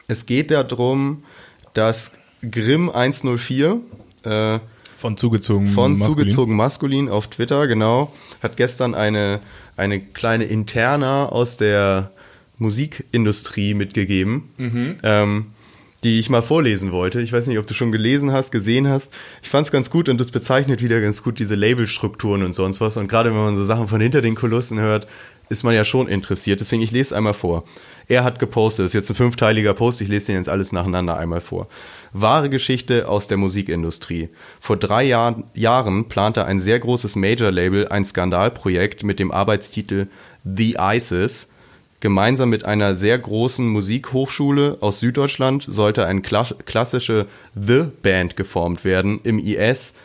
Es 0.06 0.26
geht 0.26 0.50
darum, 0.50 1.24
dass 1.72 2.12
Grimm 2.50 2.90
104 2.90 3.80
äh, 4.24 4.58
Von 4.96 5.16
zugezogen. 5.16 5.68
von 5.68 5.92
maskulin. 5.92 6.10
zugezogen 6.10 6.56
maskulin 6.56 7.08
auf 7.08 7.28
Twitter, 7.28 7.66
genau, 7.66 8.12
hat 8.42 8.56
gestern 8.56 8.94
eine, 8.94 9.40
eine 9.76 10.00
kleine 10.00 10.44
Interna 10.44 11.26
aus 11.26 11.56
der 11.56 12.10
Musikindustrie 12.58 13.74
mitgegeben, 13.74 14.50
ähm, 15.02 15.46
die 16.06 16.20
ich 16.20 16.30
mal 16.30 16.40
vorlesen 16.40 16.92
wollte. 16.92 17.20
Ich 17.20 17.32
weiß 17.32 17.48
nicht, 17.48 17.58
ob 17.58 17.66
du 17.66 17.74
schon 17.74 17.90
gelesen 17.90 18.30
hast, 18.30 18.52
gesehen 18.52 18.86
hast. 18.86 19.12
Ich 19.42 19.48
fand 19.48 19.66
es 19.66 19.72
ganz 19.72 19.90
gut 19.90 20.08
und 20.08 20.20
das 20.20 20.30
bezeichnet 20.30 20.80
wieder 20.80 21.00
ganz 21.00 21.24
gut 21.24 21.40
diese 21.40 21.56
Labelstrukturen 21.56 22.44
und 22.44 22.54
sonst 22.54 22.80
was. 22.80 22.96
Und 22.96 23.08
gerade 23.08 23.30
wenn 23.30 23.38
man 23.38 23.56
so 23.56 23.64
Sachen 23.64 23.88
von 23.88 24.00
hinter 24.00 24.20
den 24.20 24.36
Kulissen 24.36 24.78
hört, 24.78 25.08
ist 25.48 25.64
man 25.64 25.74
ja 25.74 25.82
schon 25.82 26.06
interessiert. 26.06 26.60
Deswegen, 26.60 26.80
ich 26.80 26.92
lese 26.92 27.16
einmal 27.16 27.34
vor. 27.34 27.64
Er 28.06 28.22
hat 28.22 28.38
gepostet, 28.38 28.84
das 28.84 28.90
ist 28.90 28.94
jetzt 28.94 29.10
ein 29.10 29.16
fünfteiliger 29.16 29.74
Post, 29.74 30.00
ich 30.00 30.06
lese 30.06 30.26
den 30.26 30.36
jetzt 30.36 30.48
alles 30.48 30.70
nacheinander 30.70 31.16
einmal 31.16 31.40
vor. 31.40 31.66
Wahre 32.12 32.50
Geschichte 32.50 33.08
aus 33.08 33.26
der 33.26 33.36
Musikindustrie. 33.36 34.28
Vor 34.60 34.76
drei 34.76 35.02
Jahr, 35.02 35.42
Jahren 35.54 36.08
plante 36.08 36.44
ein 36.44 36.60
sehr 36.60 36.78
großes 36.78 37.16
Major-Label 37.16 37.88
ein 37.88 38.04
Skandalprojekt 38.04 39.02
mit 39.02 39.18
dem 39.18 39.32
Arbeitstitel 39.32 40.06
The 40.44 40.76
ISIS. 40.78 41.48
Gemeinsam 42.00 42.50
mit 42.50 42.64
einer 42.64 42.94
sehr 42.94 43.18
großen 43.18 43.66
Musikhochschule 43.66 44.78
aus 44.80 45.00
Süddeutschland 45.00 45.64
sollte 45.66 46.06
eine 46.06 46.20
kla 46.20 46.44
klassische 46.66 47.26
The-Band 47.54 48.36
geformt 48.36 48.84
werden 48.84 49.20
im 49.22 49.38
IS-Dash-Look. 49.38 50.04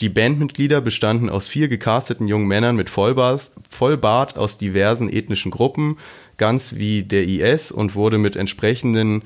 Die 0.00 0.10
Bandmitglieder 0.10 0.82
bestanden 0.82 1.30
aus 1.30 1.48
vier 1.48 1.68
gecasteten 1.68 2.28
jungen 2.28 2.46
Männern 2.46 2.76
mit 2.76 2.90
Vollbart, 2.90 3.50
Vollbart 3.70 4.36
aus 4.36 4.58
diversen 4.58 5.08
ethnischen 5.10 5.50
Gruppen, 5.50 5.96
ganz 6.36 6.74
wie 6.74 7.02
der 7.02 7.24
IS 7.24 7.72
und 7.72 7.94
wurde 7.94 8.18
mit 8.18 8.36
entsprechenden 8.36 9.22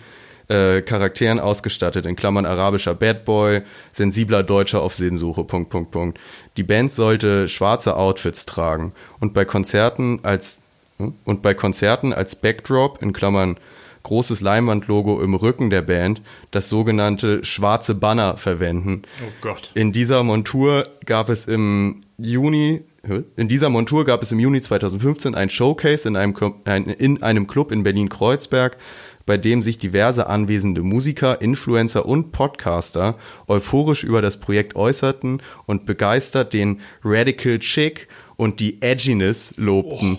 äh, 0.46 0.82
Charakteren 0.82 1.40
ausgestattet, 1.40 2.06
in 2.06 2.14
Klammern 2.16 2.46
arabischer 2.46 2.94
Bad 2.94 3.24
Boy, 3.24 3.62
sensibler 3.92 4.44
Deutscher 4.44 4.82
auf 4.82 4.94
Sinnsuche, 4.94 5.44
Punkt, 5.44 5.70
Punkt, 5.70 5.90
Punkt. 5.90 6.20
Die 6.56 6.62
Band 6.62 6.90
sollte 6.90 7.48
schwarze 7.48 7.96
Outfits 7.96 8.46
tragen 8.46 8.92
und 9.20 9.34
bei 9.34 9.44
Konzerten 9.44 10.20
als 10.22 10.60
hm? 10.98 11.14
und 11.24 11.42
bei 11.42 11.54
Konzerten 11.54 12.12
als 12.12 12.36
Backdrop, 12.36 13.02
in 13.02 13.12
Klammern 13.12 13.56
großes 14.02 14.40
Leinwandlogo 14.40 15.20
im 15.20 15.34
Rücken 15.34 15.70
der 15.70 15.82
Band, 15.82 16.22
das 16.50 16.68
sogenannte 16.68 17.44
schwarze 17.44 17.94
Banner 17.94 18.36
verwenden. 18.36 19.02
Oh 19.22 19.32
Gott. 19.40 19.70
In 19.74 19.92
dieser 19.92 20.22
Montur 20.22 20.84
gab 21.04 21.28
es 21.28 21.46
im 21.46 22.02
Juni, 22.18 22.82
in 23.36 23.48
dieser 23.48 23.68
Montur 23.68 24.04
gab 24.04 24.22
es 24.22 24.32
im 24.32 24.38
Juni 24.38 24.60
2015 24.60 25.34
ein 25.34 25.50
Showcase 25.50 26.08
in 26.08 26.16
einem, 26.16 26.34
in 26.98 27.22
einem 27.22 27.46
Club 27.46 27.72
in 27.72 27.82
Berlin-Kreuzberg, 27.82 28.76
bei 29.30 29.38
dem 29.38 29.62
sich 29.62 29.78
diverse 29.78 30.26
anwesende 30.26 30.82
Musiker, 30.82 31.40
Influencer 31.40 32.04
und 32.04 32.32
Podcaster 32.32 33.14
euphorisch 33.46 34.02
über 34.02 34.22
das 34.22 34.38
Projekt 34.40 34.74
äußerten 34.74 35.40
und 35.66 35.86
begeistert 35.86 36.52
den 36.52 36.80
Radical 37.04 37.60
Chick 37.60 38.08
und 38.34 38.58
die 38.58 38.82
Edginess 38.82 39.54
lobten. 39.56 40.18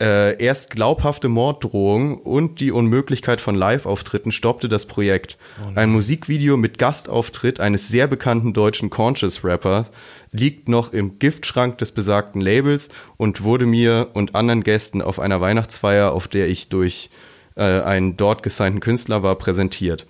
Äh, 0.00 0.42
erst 0.42 0.70
glaubhafte 0.70 1.28
Morddrohungen 1.28 2.14
und 2.14 2.60
die 2.60 2.72
Unmöglichkeit 2.72 3.42
von 3.42 3.54
Live-Auftritten 3.54 4.32
stoppte 4.32 4.70
das 4.70 4.86
Projekt. 4.86 5.36
Ein 5.74 5.90
Musikvideo 5.90 6.56
mit 6.56 6.78
Gastauftritt 6.78 7.60
eines 7.60 7.88
sehr 7.88 8.06
bekannten 8.06 8.54
deutschen 8.54 8.88
Conscious-Rappers 8.88 9.90
liegt 10.32 10.70
noch 10.70 10.94
im 10.94 11.18
Giftschrank 11.18 11.76
des 11.76 11.92
besagten 11.92 12.40
Labels 12.40 12.88
und 13.18 13.42
wurde 13.42 13.66
mir 13.66 14.08
und 14.14 14.34
anderen 14.34 14.64
Gästen 14.64 15.02
auf 15.02 15.20
einer 15.20 15.42
Weihnachtsfeier, 15.42 16.12
auf 16.12 16.28
der 16.28 16.48
ich 16.48 16.70
durch 16.70 17.10
äh, 17.58 17.82
einen 17.82 18.16
dort 18.16 18.42
gesignten 18.42 18.80
Künstler 18.80 19.22
war, 19.22 19.34
präsentiert. 19.36 20.06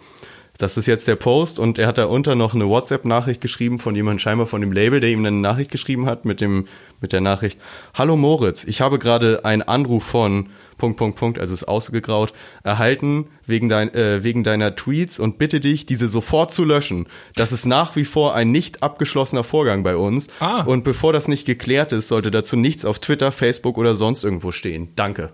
Das 0.59 0.77
ist 0.77 0.87
jetzt 0.87 1.07
der 1.07 1.15
Post 1.15 1.61
und 1.61 1.79
er 1.79 1.87
hat 1.87 1.99
darunter 1.99 2.35
noch 2.35 2.53
eine 2.53 2.69
WhatsApp-Nachricht 2.69 3.41
geschrieben 3.41 3.79
von 3.79 3.95
jemandem 3.95 4.19
scheinbar 4.19 4.49
von 4.49 4.61
dem 4.61 4.73
Label, 4.73 4.99
der 4.99 5.11
ihm 5.11 5.25
eine 5.25 5.31
Nachricht 5.31 5.71
geschrieben 5.71 6.07
hat 6.07 6.25
mit 6.25 6.41
dem 6.41 6.67
mit 7.01 7.13
der 7.13 7.21
Nachricht: 7.21 7.61
Hallo 7.95 8.17
Moritz, 8.17 8.65
ich 8.65 8.81
habe 8.81 8.99
gerade 8.99 9.45
einen 9.45 9.63
Anruf 9.63 10.03
von 10.03 10.49
Punkt 10.77 10.97
Punkt 10.97 11.17
Punkt, 11.17 11.39
also 11.39 11.55
ist 11.55 11.63
ausgegraut, 11.69 12.33
erhalten 12.65 13.27
wegen 13.47 13.69
dein, 13.69 13.95
äh, 13.95 14.25
wegen 14.25 14.43
deiner 14.43 14.75
Tweets 14.75 15.21
und 15.21 15.39
bitte 15.39 15.61
dich, 15.61 15.87
diese 15.87 16.09
sofort 16.09 16.53
zu 16.53 16.65
löschen. 16.65 17.07
Das 17.37 17.53
ist 17.53 17.65
nach 17.65 17.95
wie 17.95 18.05
vor 18.05 18.35
ein 18.35 18.51
nicht 18.51 18.83
abgeschlossener 18.83 19.45
Vorgang 19.45 19.85
bei 19.85 19.97
uns 19.97 20.27
Ah. 20.41 20.63
und 20.65 20.83
bevor 20.83 21.13
das 21.13 21.29
nicht 21.29 21.47
geklärt 21.47 21.93
ist, 21.93 22.09
sollte 22.09 22.33
dazu 22.33 22.57
nichts 22.57 22.85
auf 22.85 22.99
Twitter, 22.99 23.31
Facebook 23.31 23.79
oder 23.79 23.95
sonst 23.95 24.25
irgendwo 24.25 24.51
stehen. 24.51 24.89
Danke. 24.97 25.31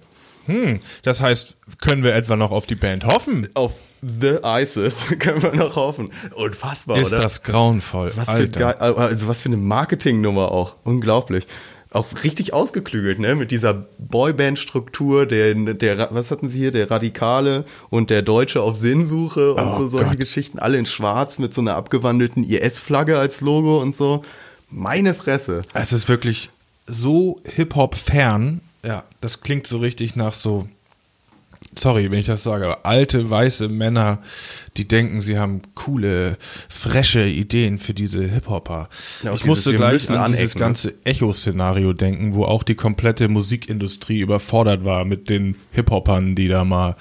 Hm, 0.47 0.81
das 1.03 1.21
heißt, 1.21 1.57
können 1.81 2.03
wir 2.03 2.15
etwa 2.15 2.37
noch 2.37 2.51
auf 2.51 2.67
die 2.67 2.75
Band 2.75 3.05
hoffen? 3.05 3.49
Auf 3.55 3.73
The 4.03 4.39
ISIS 4.45 5.15
können 5.19 5.43
wir 5.43 5.55
noch 5.55 5.77
hoffen. 5.77 6.11
Unfassbar, 6.35 6.99
Ist 7.01 7.13
oder? 7.13 7.23
das 7.23 7.43
grauenvoll. 7.43 8.13
Was 8.17 8.27
für, 8.27 8.33
Alter. 8.33 8.61
geil, 8.61 8.75
also 8.75 9.29
was 9.29 9.41
für 9.41 9.49
eine 9.49 9.57
Marketingnummer 9.57 10.53
auch. 10.53 10.77
Unglaublich. 10.85 11.47
Auch 11.91 12.07
richtig 12.25 12.53
ausgeklügelt, 12.53 13.21
ne? 13.21 13.37
Mit 13.37 13.51
dieser 13.53 13.87
Boyband-Struktur, 13.99 15.27
der, 15.27 15.55
der, 15.55 16.09
was 16.11 16.31
hatten 16.31 16.49
sie 16.49 16.59
hier? 16.59 16.71
Der 16.73 16.91
Radikale 16.91 17.65
und 17.89 18.11
der 18.11 18.23
Deutsche 18.23 18.61
auf 18.63 18.77
Sinnsuche 18.77 19.55
und 19.55 19.69
Oh 19.69 19.77
so 19.77 19.89
solche 19.89 20.11
Gott. 20.11 20.21
Geschichten. 20.21 20.59
Alle 20.59 20.77
in 20.77 20.87
schwarz 20.87 21.39
mit 21.39 21.55
so 21.55 21.61
einer 21.61 21.77
abgewandelten 21.77 22.43
IS-Flagge 22.45 23.19
als 23.19 23.41
Logo 23.41 23.81
und 23.81 23.95
so. 23.95 24.23
Meine 24.71 25.15
Fresse. 25.15 25.61
Es 25.73 25.93
ist 25.93 26.09
wirklich 26.09 26.51
so 26.87 27.37
Hip-Hop-fern. 27.45 28.61
Ja, 28.85 29.05
das 29.21 29.41
klingt 29.41 29.67
so 29.67 29.79
richtig 29.79 30.17
nach 30.17 30.35
so, 30.35 30.69
sorry, 31.77 32.11
wenn 32.11 32.19
ich 32.19 32.27
das 32.27 32.43
sage, 32.43 32.65
aber 32.65 32.85
alte 32.85 33.31
weiße 33.31 33.69
Männer, 33.69 34.19
die 34.77 34.87
denken, 34.87 35.21
sie 35.21 35.39
haben 35.39 35.63
coole, 35.75 36.37
frische 36.69 37.25
Ideen 37.25 37.79
für 37.79 37.95
diese 37.95 38.23
Hip-Hopper. 38.23 38.89
Ja, 39.23 39.31
ich 39.33 39.43
dieses, 39.43 39.47
musste 39.47 39.75
gleich 39.75 40.11
an 40.11 40.33
dieses 40.33 40.53
anecken, 40.53 40.59
ne? 40.59 40.65
ganze 40.65 40.95
Echo-Szenario 41.05 41.93
denken, 41.93 42.35
wo 42.35 42.45
auch 42.45 42.63
die 42.63 42.75
komplette 42.75 43.29
Musikindustrie 43.29 44.21
überfordert 44.21 44.85
war 44.85 45.05
mit 45.05 45.31
den 45.31 45.57
Hip-Hoppern, 45.73 46.35
die 46.35 46.49
da 46.49 46.65
mal 46.65 46.97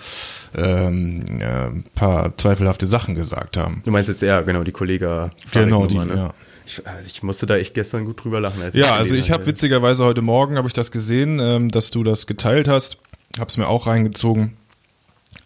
ähm, 0.56 1.26
ja, 1.40 1.68
ein 1.68 1.84
paar 1.96 2.38
zweifelhafte 2.38 2.88
Sachen 2.88 3.16
gesagt 3.16 3.58
haben. 3.58 3.82
Du 3.86 3.92
meinst 3.92 4.10
jetzt, 4.10 4.22
ja, 4.22 4.42
genau, 4.42 4.64
die 4.64 4.72
Kollege. 4.72 5.32
Genau, 5.52 5.88
die, 5.88 5.98
ne? 5.98 6.16
ja. 6.16 6.34
Ich, 6.74 6.88
also 6.88 7.08
ich 7.08 7.24
musste 7.24 7.46
da 7.46 7.56
echt 7.56 7.74
gestern 7.74 8.06
gut 8.06 8.24
drüber 8.24 8.40
lachen. 8.40 8.62
Als 8.62 8.74
Ja, 8.74 8.84
das 8.84 8.92
also 8.92 9.16
ich 9.16 9.32
habe 9.32 9.46
witzigerweise 9.46 10.04
heute 10.04 10.22
Morgen 10.22 10.58
habe 10.58 10.68
ich 10.68 10.74
das 10.74 10.92
gesehen, 10.92 11.40
ähm, 11.40 11.70
dass 11.70 11.92
du 11.92 12.04
das 12.04 12.26
geteilt 12.26 12.68
hast, 12.68 12.98
hab's 13.40 13.58
mir 13.58 13.68
auch 13.68 13.88
reingezogen. 13.88 14.58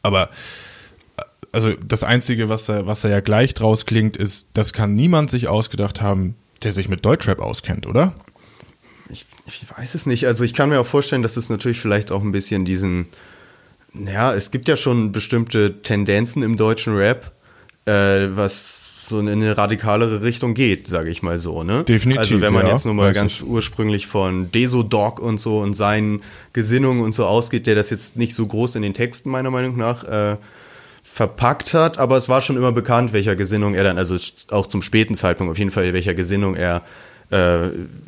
Aber 0.03 0.29
äh, 1.17 1.23
also 1.51 1.73
das 1.73 2.03
einzige, 2.03 2.49
was 2.49 2.65
da, 2.65 2.85
was 2.85 3.01
da 3.01 3.09
ja 3.09 3.19
gleich 3.19 3.53
draus 3.53 3.85
klingt, 3.85 4.15
ist, 4.15 4.47
das 4.53 4.73
kann 4.73 4.93
niemand 4.93 5.29
sich 5.29 5.47
ausgedacht 5.47 6.01
haben, 6.01 6.35
der 6.63 6.71
sich 6.71 6.87
mit 6.87 7.05
Deutschrap 7.05 7.39
auskennt, 7.39 7.87
oder? 7.87 8.13
Ich, 9.09 9.25
ich 9.45 9.65
weiß 9.77 9.95
es 9.95 10.05
nicht. 10.05 10.27
Also 10.27 10.43
ich 10.43 10.53
kann 10.53 10.69
mir 10.69 10.79
auch 10.79 10.85
vorstellen, 10.85 11.23
dass 11.23 11.37
es 11.37 11.49
natürlich 11.49 11.79
vielleicht 11.79 12.11
auch 12.11 12.21
ein 12.21 12.31
bisschen 12.31 12.63
diesen, 12.63 13.07
ja, 13.93 14.33
es 14.33 14.51
gibt 14.51 14.69
ja 14.69 14.77
schon 14.77 15.11
bestimmte 15.11 15.81
Tendenzen 15.81 16.41
im 16.41 16.55
deutschen 16.57 16.95
Rap, 16.95 17.33
äh, 17.85 18.27
was 18.29 18.96
so 19.09 19.19
in 19.19 19.29
eine 19.29 19.57
radikalere 19.57 20.21
Richtung 20.21 20.53
geht, 20.53 20.87
sage 20.87 21.09
ich 21.09 21.23
mal 21.23 21.39
so, 21.39 21.63
ne? 21.63 21.83
Definitiv, 21.83 22.19
Also 22.19 22.41
wenn 22.41 22.53
man 22.53 22.65
ja, 22.65 22.73
jetzt 22.73 22.85
nur 22.85 22.93
mal 22.93 23.13
ganz 23.13 23.37
ich. 23.41 23.45
ursprünglich 23.45 24.07
von 24.07 24.51
Desodog 24.51 25.19
und 25.19 25.39
so 25.39 25.59
und 25.59 25.73
seinen 25.75 26.21
Gesinnungen 26.53 27.01
und 27.01 27.13
so 27.15 27.25
ausgeht, 27.25 27.67
der 27.67 27.75
das 27.75 27.89
jetzt 27.89 28.17
nicht 28.17 28.33
so 28.33 28.45
groß 28.47 28.75
in 28.75 28.81
den 28.81 28.93
Texten 28.93 29.29
meiner 29.29 29.51
Meinung 29.51 29.77
nach 29.77 30.03
äh, 30.03 30.37
verpackt 31.03 31.73
hat, 31.73 31.97
aber 31.97 32.17
es 32.17 32.29
war 32.29 32.41
schon 32.41 32.57
immer 32.57 32.71
bekannt, 32.71 33.13
welcher 33.13 33.35
Gesinnung 33.35 33.73
er 33.73 33.83
dann, 33.83 33.97
also 33.97 34.17
auch 34.51 34.67
zum 34.67 34.81
späten 34.81 35.15
Zeitpunkt 35.15 35.49
auf 35.51 35.57
jeden 35.57 35.71
Fall, 35.71 35.91
welcher 35.93 36.13
Gesinnung 36.13 36.55
er 36.55 36.83
äh, 37.29 37.35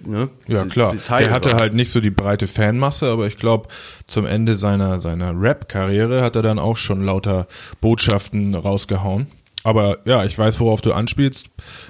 ne, 0.05 0.29
Ja, 0.47 0.63
klar. 0.65 0.91
sie 0.91 0.97
Teil 0.99 1.25
Der 1.25 1.33
hatte 1.33 1.51
war. 1.51 1.59
halt 1.59 1.73
nicht 1.73 1.91
so 1.91 1.99
die 1.99 2.09
breite 2.09 2.47
Fanmasse, 2.47 3.07
aber 3.07 3.27
ich 3.27 3.37
glaube, 3.37 3.67
zum 4.07 4.25
Ende 4.25 4.55
seiner, 4.55 5.01
seiner 5.01 5.33
Rap-Karriere 5.39 6.21
hat 6.21 6.35
er 6.37 6.41
dann 6.41 6.57
auch 6.59 6.77
schon 6.77 7.01
lauter 7.03 7.47
Botschaften 7.81 8.55
rausgehauen. 8.55 9.27
Aber 9.63 9.99
ja, 10.05 10.23
ich 10.25 10.37
weiß, 10.37 10.59
worauf 10.59 10.81
du 10.81 10.93
anspielst. 10.93 11.47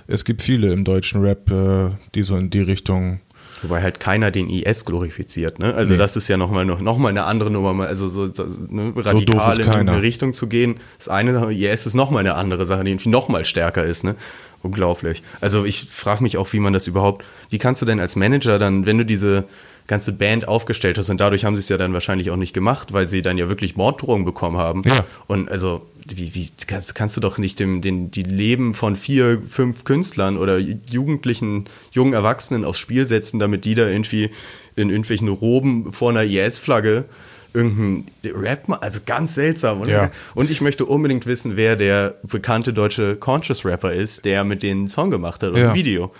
Es 0.08 0.26
gibt 0.26 0.42
viele 0.42 0.74
im 0.74 0.84
deutschen 0.84 1.22
Rap, 1.22 1.52
äh, 1.52 1.90
die 2.16 2.24
so 2.24 2.36
in 2.36 2.50
die 2.50 2.62
Richtung. 2.62 3.20
Wobei 3.62 3.82
halt 3.82 4.00
keiner 4.00 4.32
den 4.32 4.50
IS 4.50 4.86
glorifiziert, 4.86 5.60
ne? 5.60 5.74
Also 5.74 5.94
Nee. 5.94 6.00
das 6.00 6.16
ist 6.16 6.30
ja 6.30 6.38
nochmal 6.38 6.66
noch, 6.66 6.80
noch 6.80 6.98
mal 6.98 7.10
eine 7.10 7.26
andere 7.26 7.52
Nummer, 7.52 7.74
mal- 7.74 7.88
also 7.88 8.08
so, 8.08 8.34
so 8.34 8.46
ne, 8.70 8.94
radikal 8.96 9.52
ist 9.52 9.66
in 9.66 9.74
eine 9.74 10.02
Richtung 10.02 10.34
zu 10.34 10.48
gehen. 10.48 10.78
Das 10.98 11.10
eine 11.10 11.52
IS 11.52 11.86
ist 11.86 11.94
nochmal 11.94 12.22
eine 12.22 12.36
andere 12.36 12.66
Sache, 12.66 12.84
die 12.86 12.98
nochmal 13.10 13.44
stärker 13.46 13.84
ist, 13.84 14.04
ne? 14.04 14.16
Unglaublich. 14.62 15.24
Also 15.42 15.64
ich 15.66 15.88
frage 15.90 16.24
mich 16.24 16.38
auch, 16.38 16.52
wie 16.54 16.60
man 16.60 16.74
das 16.74 16.88
überhaupt, 16.88 17.24
wie 17.50 17.60
kannst 17.60 17.82
du 17.82 17.86
denn 17.86 18.00
als 18.00 18.16
Manager 18.16 18.60
dann, 18.60 18.86
wenn 18.86 18.98
du 18.98 19.06
diese 19.06 19.46
ganze 19.88 20.12
Band 20.14 20.48
aufgestellt 20.48 20.98
hast 20.98 21.10
und 21.10 21.20
dadurch 21.20 21.46
haben 21.46 21.56
sie 21.56 21.62
es 21.62 21.70
ja 21.70 21.78
dann 21.78 21.94
wahrscheinlich 21.94 22.30
auch 22.32 22.36
nicht 22.36 22.54
gemacht, 22.54 22.94
weil 22.94 23.08
sie 23.08 23.22
dann 23.22 23.38
ja 23.38 23.50
wirklich 23.50 23.76
Morddrohungen 23.76 24.24
bekommen 24.26 24.58
haben. 24.58 24.84
Ja. 24.86 25.00
Und 25.28 25.50
also, 25.50 25.86
wie, 26.18 26.34
wie 26.36 26.50
kannst, 26.68 26.96
kannst 26.96 27.18
du 27.18 27.22
doch 27.22 27.38
nicht 27.38 27.60
dem, 27.60 27.82
den, 27.82 28.12
die 28.12 28.24
Leben 28.24 28.74
von 28.74 28.96
vier, 28.96 29.42
fünf 29.48 29.84
Künstlern 29.84 30.38
oder 30.38 30.58
Jugendlichen, 30.58 31.66
jungen 31.92 32.14
Erwachsenen 32.14 32.66
aufs 32.66 32.80
Spiel 32.80 33.06
setzen, 33.08 33.40
damit 33.40 33.66
die 33.66 33.76
da 33.76 33.88
irgendwie 33.88 34.32
in 34.76 34.90
irgendwelchen 34.90 35.28
Roben 35.28 35.92
vor 35.94 36.10
einer 36.12 36.24
IS-Flagge 36.24 37.06
irgendein 37.54 38.06
Rap 38.36 38.68
machen? 38.68 38.84
Also 38.84 39.00
ganz 39.06 39.36
seltsam, 39.36 39.82
oder? 39.82 39.92
Ja. 39.92 40.12
Und 40.36 40.52
ich 40.52 40.62
möchte 40.62 40.86
unbedingt 40.86 41.26
wissen, 41.26 41.56
wer 41.58 41.76
der 41.76 42.16
bekannte 42.24 42.74
deutsche 42.74 43.16
Conscious-Rapper 43.16 43.92
ist, 43.92 44.26
der 44.26 44.44
mit 44.44 44.64
den 44.64 44.88
Song 44.88 45.10
gemacht 45.12 45.42
hat 45.44 45.50
und 45.50 45.58
Ja. 45.58 45.70
ein 45.70 45.76
Video. 45.76 46.14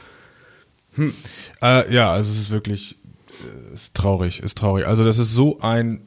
Äh, 1.62 1.94
ja, 1.94 2.12
also 2.12 2.32
es 2.32 2.40
ist 2.40 2.50
wirklich 2.52 2.98
äh, 3.30 3.74
ist 3.74 3.96
traurig, 3.96 4.42
ist 4.42 4.58
traurig. 4.58 4.86
Also 4.88 5.04
das 5.04 5.20
ist 5.20 5.34
so 5.34 5.60
ein 5.62 6.02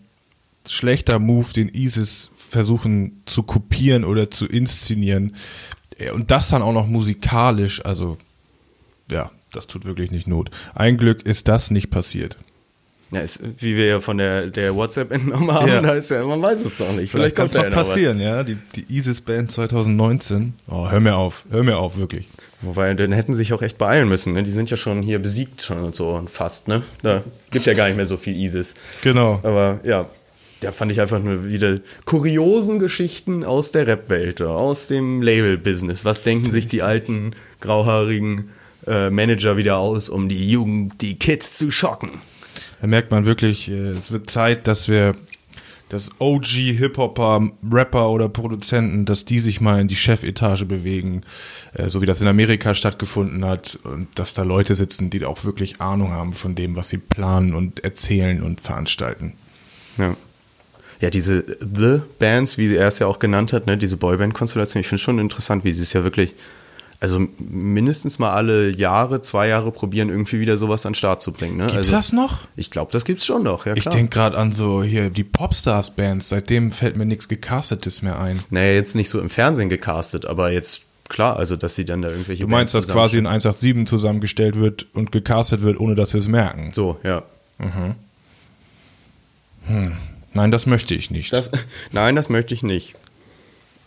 schlechter 0.69 1.19
Move, 1.19 1.53
den 1.55 1.69
ISIS 1.69 2.31
versuchen 2.53 3.23
zu 3.25 3.43
kopieren 3.43 4.05
oder 4.05 4.31
zu 4.31 4.47
inszenieren. 4.47 5.35
Äh, 5.99 6.11
Und 6.11 6.31
das 6.31 6.49
dann 6.49 6.61
auch 6.63 6.73
noch 6.75 6.87
musikalisch, 6.87 7.83
also 7.85 8.19
ja, 9.11 9.31
das 9.53 9.67
tut 9.67 9.85
wirklich 9.87 10.11
nicht 10.11 10.27
Not. 10.29 10.51
Ein 10.75 10.99
Glück 10.99 11.23
ist 11.23 11.49
das 11.49 11.71
nicht 11.71 11.91
passiert. 11.91 12.37
Ja, 13.11 13.21
ist, 13.21 13.41
wie 13.59 13.77
wir 13.77 13.87
ja 13.87 14.01
von 14.01 14.17
der, 14.19 14.47
der 14.47 14.75
WhatsApp 14.75 15.13
entnommen 15.13 15.51
haben, 15.51 15.69
Ja. 15.69 15.81
da 15.81 15.93
ist 15.95 16.11
ja, 16.11 16.25
man 16.25 16.41
weiß 16.41 16.61
es 16.65 16.77
doch 16.79 16.93
nicht. 16.93 17.11
Vielleicht 17.11 17.37
kann 17.37 17.47
es 17.47 17.55
noch 17.55 17.63
noch 17.65 17.77
was. 17.77 17.89
passieren, 17.89 18.21
ja. 18.21 18.43
Die, 18.43 18.57
die 18.77 18.85
ISIS-Band 18.97 19.51
2019. 19.53 20.55
Oh, 20.69 20.89
hör 20.91 21.01
mir 21.01 21.17
auf, 21.17 21.45
hör 21.51 21.63
mir 21.63 21.77
auf, 21.79 21.97
wirklich. 21.97 22.29
Wobei, 22.63 22.93
dann 22.95 23.13
hätten 23.13 23.33
sie 23.35 23.39
sich 23.39 23.53
auch 23.55 23.61
echt 23.63 23.77
beeilen 23.79 24.09
müssen. 24.09 24.35
Ne? 24.35 24.43
Die 24.45 24.51
sind 24.51 24.71
ja 24.71 24.77
schon 24.77 25.03
hier 25.03 25.19
besiegt 25.19 25.63
schon 25.63 25.79
und 25.83 25.95
so 25.95 26.11
und 26.11 26.31
fast, 26.31 26.69
ne? 26.69 26.83
Da 27.03 27.23
gibt 27.51 27.67
ja 27.67 27.75
gar 27.75 27.87
nicht 27.89 27.97
mehr 27.97 28.07
so 28.07 28.17
viel 28.17 28.37
ISIS. 28.37 28.77
Genau. 29.03 29.41
Aber 29.43 29.81
ja, 29.85 30.07
da 30.63 30.71
fand 30.71 30.93
ich 30.93 31.01
einfach 31.01 31.21
nur 31.21 31.49
wieder 31.49 31.81
kuriosen 32.05 32.79
Geschichten 32.79 33.43
aus 33.43 33.73
der 33.73 33.87
Rap-Welt, 33.87 34.41
aus 34.43 34.87
dem 34.87 35.21
Label-Business. 35.21 36.05
Was 36.05 36.23
denken 36.23 36.51
sich 36.51 36.69
die 36.69 36.83
alten, 36.83 37.35
grauhaarigen 37.61 38.51
äh, 38.87 39.11
Manager 39.11 39.57
wieder 39.57 39.79
aus, 39.79 40.09
um 40.09 40.29
die 40.29 40.51
Jugend, 40.51 41.03
die 41.03 41.19
Kids 41.19 41.59
zu 41.59 41.71
schocken? 41.71 42.11
Da 42.81 42.87
merkt 42.87 43.11
man 43.11 43.27
wirklich, 43.27 43.69
äh, 43.69 43.91
es 43.91 44.13
wird 44.13 44.31
Zeit, 44.31 44.69
dass 44.69 44.89
wir, 44.89 45.17
dass 45.89 46.11
OG 46.21 46.47
Hip-Hopper, 46.47 47.51
Rapper 47.69 48.11
oder 48.11 48.29
Produzenten, 48.29 49.05
dass 49.05 49.25
die 49.25 49.41
sich 49.41 49.61
mal 49.61 49.81
in 49.81 49.89
die 49.89 49.97
Chefetage 49.97 50.65
bewegen, 50.65 51.23
äh, 51.75 51.89
so 51.89 52.01
wie 52.03 52.07
das 52.07 52.21
in 52.21 52.29
Amerika 52.29 52.77
stattgefunden 52.77 53.45
hat 53.45 53.81
und 53.83 54.09
dass 54.15 54.33
da 54.33 54.45
Leute 54.45 54.77
sitzen, 54.77 55.11
die 55.11 55.25
auch 55.25 55.45
wirklich 55.45 55.81
Ahnung 55.81 56.13
haben 56.13 56.33
von 56.33 56.55
dem, 56.55 56.77
was 56.77 56.89
sie 56.89 56.99
planen 56.99 57.53
und 57.53 57.83
erzählen 57.83 58.45
und 58.45 58.61
veranstalten. 58.61 59.33
Ja. 59.99 60.17
Ja, 61.03 61.11
diese 61.11 61.45
The 61.61 62.01
Bands, 62.21 62.59
wie 62.59 62.75
er 62.77 62.87
es 62.87 63.01
ja 63.01 63.09
auch 63.09 63.19
genannt 63.19 63.53
hat, 63.53 63.67
ne, 63.67 63.77
diese 63.77 63.97
Boyband-Konstellation, 63.97 64.81
ich 64.81 64.87
finde 64.87 65.03
schon 65.03 65.19
interessant, 65.19 65.65
wie 65.65 65.73
sie 65.73 65.83
es 65.83 65.93
ja 65.93 66.05
wirklich, 66.05 66.35
also 67.01 67.21
mindestens 67.39 68.21
mal 68.21 68.31
alle 68.31 68.71
Jahre, 68.71 69.21
zwei 69.21 69.49
Jahre 69.49 69.73
probieren, 69.73 70.11
irgendwie 70.11 70.39
wieder 70.39 70.57
sowas 70.59 70.87
an 70.87 70.93
den 70.93 70.95
Start 70.95 71.21
zu 71.21 71.33
bringen. 71.33 71.57
Ne? 71.57 71.65
Gibt's 71.65 71.77
also, 71.79 71.93
das 71.97 72.13
noch? 72.13 72.47
Ich 72.55 72.71
glaube, 72.71 72.93
das 72.93 73.05
gibt's 73.05 73.27
schon 73.27 73.43
noch, 73.43 73.67
ja 73.67 73.75
Ich 73.75 73.83
klar. 73.83 73.97
denke 73.97 74.11
gerade 74.15 74.39
an 74.39 74.53
so 74.53 74.85
hier 74.85 75.11
die 75.11 75.25
Popstars-Bands, 75.25 76.29
seitdem 76.29 76.71
fällt 76.71 76.97
mir 76.97 77.05
nichts 77.05 77.27
Gecastetes 77.27 78.03
mehr 78.03 78.21
ein. 78.21 78.39
naja, 78.51 78.73
jetzt 78.73 78.95
nicht 78.95 79.11
so 79.11 79.21
im 79.21 79.29
Fernsehen 79.29 79.69
gecastet, 79.71 80.25
aber 80.27 80.53
jetzt 80.53 80.83
klar, 81.09 81.37
also 81.37 81.57
dass 81.57 81.75
sie 81.75 81.85
dann 81.85 82.01
da 82.03 82.11
irgendwelche 82.11 82.45
Du 82.45 82.49
meinst, 82.49 82.75
dass 82.75 82.87
quasi 82.87 83.19
ein 83.19 83.25
zusammenstellen. 83.25 83.87
187 83.87 83.87
zusammengestellt 83.89 84.61
wird 84.61 84.87
und 84.95 85.11
gecastet 85.11 85.63
wird, 85.63 85.81
ohne 85.81 85.97
dass 85.97 86.13
wir 86.15 86.21
es 86.21 86.29
merken? 86.29 86.71
So, 86.73 87.01
ja. 87.03 87.25
Nein, 90.35 90.51
das 90.51 90.67
möchte 90.67 90.95
ich 90.95 91.11
nicht. 91.11 91.33
Das, 91.33 91.51
nein, 91.93 92.17
das 92.17 92.29
möchte 92.29 92.55
ich 92.55 92.63
nicht. 92.63 92.95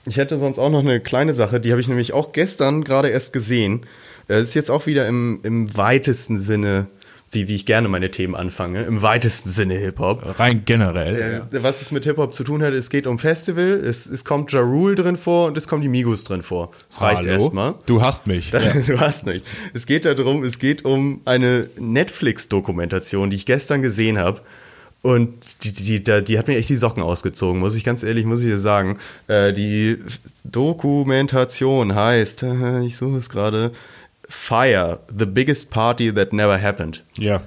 Ich 0.08 0.18
hätte 0.18 0.38
sonst 0.38 0.60
auch 0.60 0.70
noch 0.70 0.82
eine 0.82 1.00
kleine 1.00 1.34
Sache, 1.34 1.60
die 1.60 1.72
habe 1.72 1.82
ich 1.82 1.88
nämlich 1.88 2.14
auch 2.14 2.32
gestern 2.32 2.84
gerade 2.84 3.10
erst 3.10 3.34
gesehen. 3.34 3.86
Das 4.28 4.44
ist 4.44 4.54
jetzt 4.54 4.70
auch 4.72 4.86
wieder 4.86 5.08
im, 5.08 5.40
im 5.44 5.76
weitesten 5.76 6.38
Sinne, 6.38 6.88
wie, 7.32 7.48
wie 7.48 7.56
ich 7.56 7.66
gerne 7.66 7.88
meine 7.88 8.12
Themen 8.12 8.36
anfange, 8.36 8.84
im 8.84 9.02
weitesten 9.02 9.50
Sinne 9.50 9.76
Hip-Hop. 9.76 10.40
Rein 10.40 10.62
generell. 10.66 11.46
Äh, 11.52 11.64
Was 11.64 11.82
es 11.82 11.92
mit 11.92 12.06
Hip-Hop 12.06 12.34
zu 12.34 12.44
tun 12.44 12.62
hat, 12.62 12.74
es 12.74 12.90
geht 12.90 13.08
um 13.08 13.18
Festival, 13.18 13.82
es, 13.84 14.06
es 14.06 14.24
kommt 14.24 14.52
Ja 14.52 14.62
Rule 14.62 14.96
drin 14.96 15.18
vor 15.18 15.48
und 15.48 15.58
es 15.58 15.68
kommen 15.68 15.82
die 15.82 15.90
Migos 15.90 16.24
drin 16.24 16.44
vor. 16.44 16.72
Das 16.88 17.02
reicht 17.02 17.26
Hallo? 17.26 17.32
erstmal. 17.32 17.76
Du 17.88 18.02
hast 18.02 18.28
mich. 18.28 18.52
Du 18.88 19.00
hast 19.00 19.26
nicht. 19.26 19.44
Es 19.74 19.86
geht 19.86 20.06
darum, 20.06 20.44
es 20.44 20.60
geht 20.60 20.86
um 20.86 21.22
eine 21.26 21.70
Netflix-Dokumentation, 21.80 23.32
die 23.32 23.38
ich 23.38 23.46
gestern 23.46 23.82
gesehen 23.82 24.20
habe. 24.20 24.42
Und 25.06 25.36
die, 25.64 25.72
die, 25.72 26.04
die, 26.04 26.24
die 26.24 26.40
hat 26.40 26.48
mir 26.48 26.58
echt 26.58 26.70
die 26.70 26.78
Socken 26.78 27.04
ausgezogen, 27.04 27.60
muss 27.60 27.76
ich 27.76 27.84
ganz 27.84 28.02
ehrlich, 28.02 28.26
muss 28.26 28.42
ich 28.42 28.48
dir 28.48 28.58
sagen. 28.58 28.98
Äh, 29.28 29.54
die 29.54 30.00
Dokumentation 30.44 31.94
heißt, 31.94 32.44
ich 32.84 32.98
suche 32.98 33.18
es 33.18 33.30
gerade, 33.30 33.72
Fire, 34.28 35.00
the 35.16 35.28
biggest 35.28 35.70
party 35.70 36.12
that 36.12 36.34
never 36.34 36.60
happened. 36.60 37.04
Ja. 37.20 37.44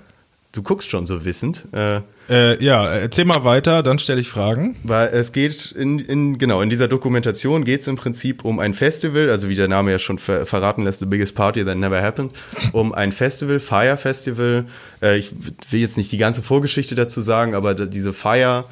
Du 0.53 0.63
guckst 0.63 0.91
schon 0.91 1.07
so 1.07 1.25
wissend. 1.25 1.65
Äh, 1.73 2.01
Äh, 2.31 2.63
ja, 2.63 2.87
erzähl 2.95 3.25
mal 3.25 3.45
weiter, 3.45 3.83
dann 3.83 3.99
stelle 3.99 4.21
ich 4.21 4.29
Fragen. 4.29 4.77
Weil 4.83 5.09
es 5.09 5.33
geht 5.33 5.73
in, 5.73 5.99
in 5.99 6.37
genau, 6.37 6.61
in 6.61 6.69
dieser 6.69 6.87
Dokumentation 6.87 7.65
geht 7.65 7.81
es 7.81 7.89
im 7.89 7.97
Prinzip 7.97 8.45
um 8.45 8.59
ein 8.59 8.75
Festival, 8.75 9.31
also 9.31 9.49
wie 9.49 9.55
der 9.55 9.69
Name 9.69 9.91
ja 9.91 9.99
schon 9.99 10.19
ver 10.19 10.45
verraten 10.45 10.85
lässt, 10.85 11.01
The 11.01 11.07
Biggest 11.07 11.35
Party 11.35 11.65
That 11.65 11.79
Never 11.79 12.03
Happened, 12.03 12.33
um 12.73 12.93
ein 12.93 13.13
Festival, 13.13 13.59
Fire 13.61 13.97
Festival. 13.97 14.67
Äh, 15.01 15.19
ich 15.19 15.33
will 15.71 15.81
jetzt 15.81 15.97
nicht 15.97 16.13
die 16.13 16.19
ganze 16.19 16.43
Vorgeschichte 16.43 16.95
dazu 16.95 17.23
sagen, 17.23 17.55
aber 17.55 17.75
diese 17.75 18.13
Fire, 18.13 18.67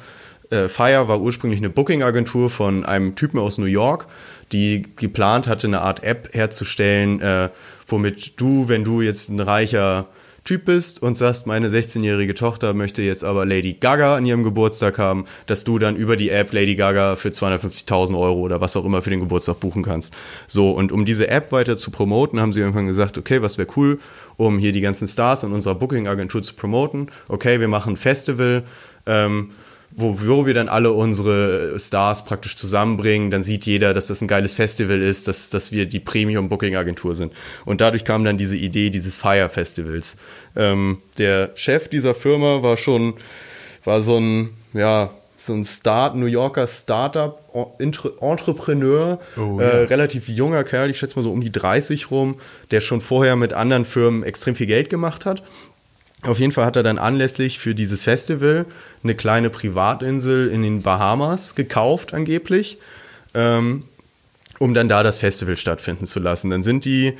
äh, 0.51 0.67
Fire 0.67 1.07
war 1.07 1.19
ursprünglich 1.19 1.59
eine 1.59 1.71
Booking-Agentur 1.71 2.51
von 2.51 2.85
einem 2.85 3.15
Typen 3.15 3.39
aus 3.39 3.57
New 3.57 3.65
York, 3.65 4.05
die 4.51 4.83
geplant 4.97 5.47
hatte, 5.47 5.65
eine 5.65 5.81
Art 5.81 6.03
App 6.03 6.29
herzustellen, 6.31 7.21
äh, 7.21 7.49
womit 7.87 8.39
du, 8.39 8.67
wenn 8.67 8.83
du 8.83 9.01
jetzt 9.01 9.29
ein 9.29 9.39
reicher 9.39 10.05
Typ 10.47 10.63
bist 10.63 11.03
und 11.03 11.17
sagst, 11.17 11.45
meine 11.45 11.67
16-jährige 11.67 12.33
Tochter 12.33 12.73
möchte 12.73 13.01
jetzt 13.01 13.25
aber 13.25 13.45
Lady 13.45 13.73
Gaga 13.73 14.15
an 14.15 14.25
ihrem 14.25 14.45
Geburtstag 14.45 14.97
haben, 14.97 15.25
dass 15.45 15.65
du 15.65 15.77
dann 15.77 15.97
über 15.97 16.15
die 16.15 16.29
App 16.29 16.53
Lady 16.53 16.75
Gaga 16.75 17.17
für 17.17 17.27
250.000 17.29 18.17
Euro 18.17 18.39
oder 18.39 18.61
was 18.61 18.77
auch 18.77 18.85
immer 18.85 19.01
für 19.01 19.09
den 19.09 19.19
Geburtstag 19.19 19.59
buchen 19.59 19.83
kannst. 19.83 20.13
So, 20.47 20.71
und 20.71 20.93
um 20.93 21.03
diese 21.03 21.27
App 21.27 21.51
weiter 21.51 21.75
zu 21.75 21.91
promoten, 21.91 22.39
haben 22.39 22.53
sie 22.53 22.61
irgendwann 22.61 22.87
gesagt, 22.87 23.17
okay, 23.17 23.41
was 23.41 23.57
wäre 23.57 23.67
cool, 23.75 23.99
um 24.37 24.57
hier 24.57 24.71
die 24.71 24.79
ganzen 24.79 25.05
Stars 25.05 25.43
in 25.43 25.51
unserer 25.51 25.75
Booking-Agentur 25.75 26.41
zu 26.41 26.53
promoten. 26.53 27.09
Okay, 27.27 27.59
wir 27.59 27.67
machen 27.67 27.95
ein 27.95 27.97
Festival, 27.97 28.63
ähm, 29.05 29.49
wo, 29.91 30.19
wo 30.21 30.45
wir 30.45 30.53
dann 30.53 30.69
alle 30.69 30.91
unsere 30.91 31.79
Stars 31.79 32.23
praktisch 32.25 32.55
zusammenbringen, 32.55 33.31
dann 33.31 33.41
sieht 33.43 33.65
jeder, 33.65 33.93
dass 33.93 34.05
das 34.05 34.21
ein 34.21 34.27
geiles 34.27 34.53
Festival 34.53 35.01
ist, 35.01 35.27
dass, 35.27 35.49
dass 35.49 35.71
wir 35.71 35.85
die 35.87 35.99
Premium-Booking-Agentur 35.99 37.15
sind. 37.15 37.33
Und 37.65 37.81
dadurch 37.81 38.03
kam 38.05 38.23
dann 38.23 38.37
diese 38.37 38.57
Idee 38.57 38.89
dieses 38.89 39.17
Fire-Festivals. 39.17 40.17
Ähm, 40.55 40.99
der 41.17 41.51
Chef 41.55 41.87
dieser 41.87 42.13
Firma 42.13 42.61
war 42.61 42.77
schon, 42.77 43.15
war 43.85 44.01
so 44.01 44.17
ein, 44.19 44.49
ja, 44.73 45.09
so 45.39 45.53
ein 45.53 45.65
Start, 45.65 46.15
New 46.15 46.25
Yorker 46.25 46.67
Startup, 46.67 47.39
Entre- 47.79 48.11
Entrepreneur, 48.21 49.17
Oh, 49.37 49.59
äh, 49.59 49.63
ja. 49.63 49.87
relativ 49.87 50.27
junger 50.27 50.63
Kerl, 50.63 50.89
ich 50.91 50.97
schätze 50.99 51.15
mal 51.15 51.23
so 51.23 51.31
um 51.31 51.41
die 51.41 51.51
30 51.51 52.11
rum, 52.11 52.35
der 52.71 52.81
schon 52.81 53.01
vorher 53.01 53.35
mit 53.35 53.53
anderen 53.53 53.85
Firmen 53.85 54.23
extrem 54.23 54.55
viel 54.55 54.67
Geld 54.67 54.89
gemacht 54.89 55.25
hat. 55.25 55.43
Auf 56.23 56.39
jeden 56.39 56.51
Fall 56.51 56.65
hat 56.65 56.75
er 56.75 56.83
dann 56.83 56.97
anlässlich 56.97 57.59
für 57.59 57.75
dieses 57.75 58.03
Festival 58.03 58.65
eine 59.03 59.15
kleine 59.15 59.49
Privatinsel 59.49 60.47
in 60.47 60.63
den 60.63 60.81
Bahamas 60.81 61.55
gekauft, 61.55 62.13
angeblich. 62.13 62.79
Ähm, 63.33 63.83
um 64.59 64.73
dann 64.73 64.89
da 64.89 65.03
das 65.03 65.19
Festival 65.19 65.55
stattfinden 65.55 66.05
zu 66.05 66.19
lassen. 66.19 66.49
Dann 66.49 66.63
sind 66.63 66.85
die 66.85 67.13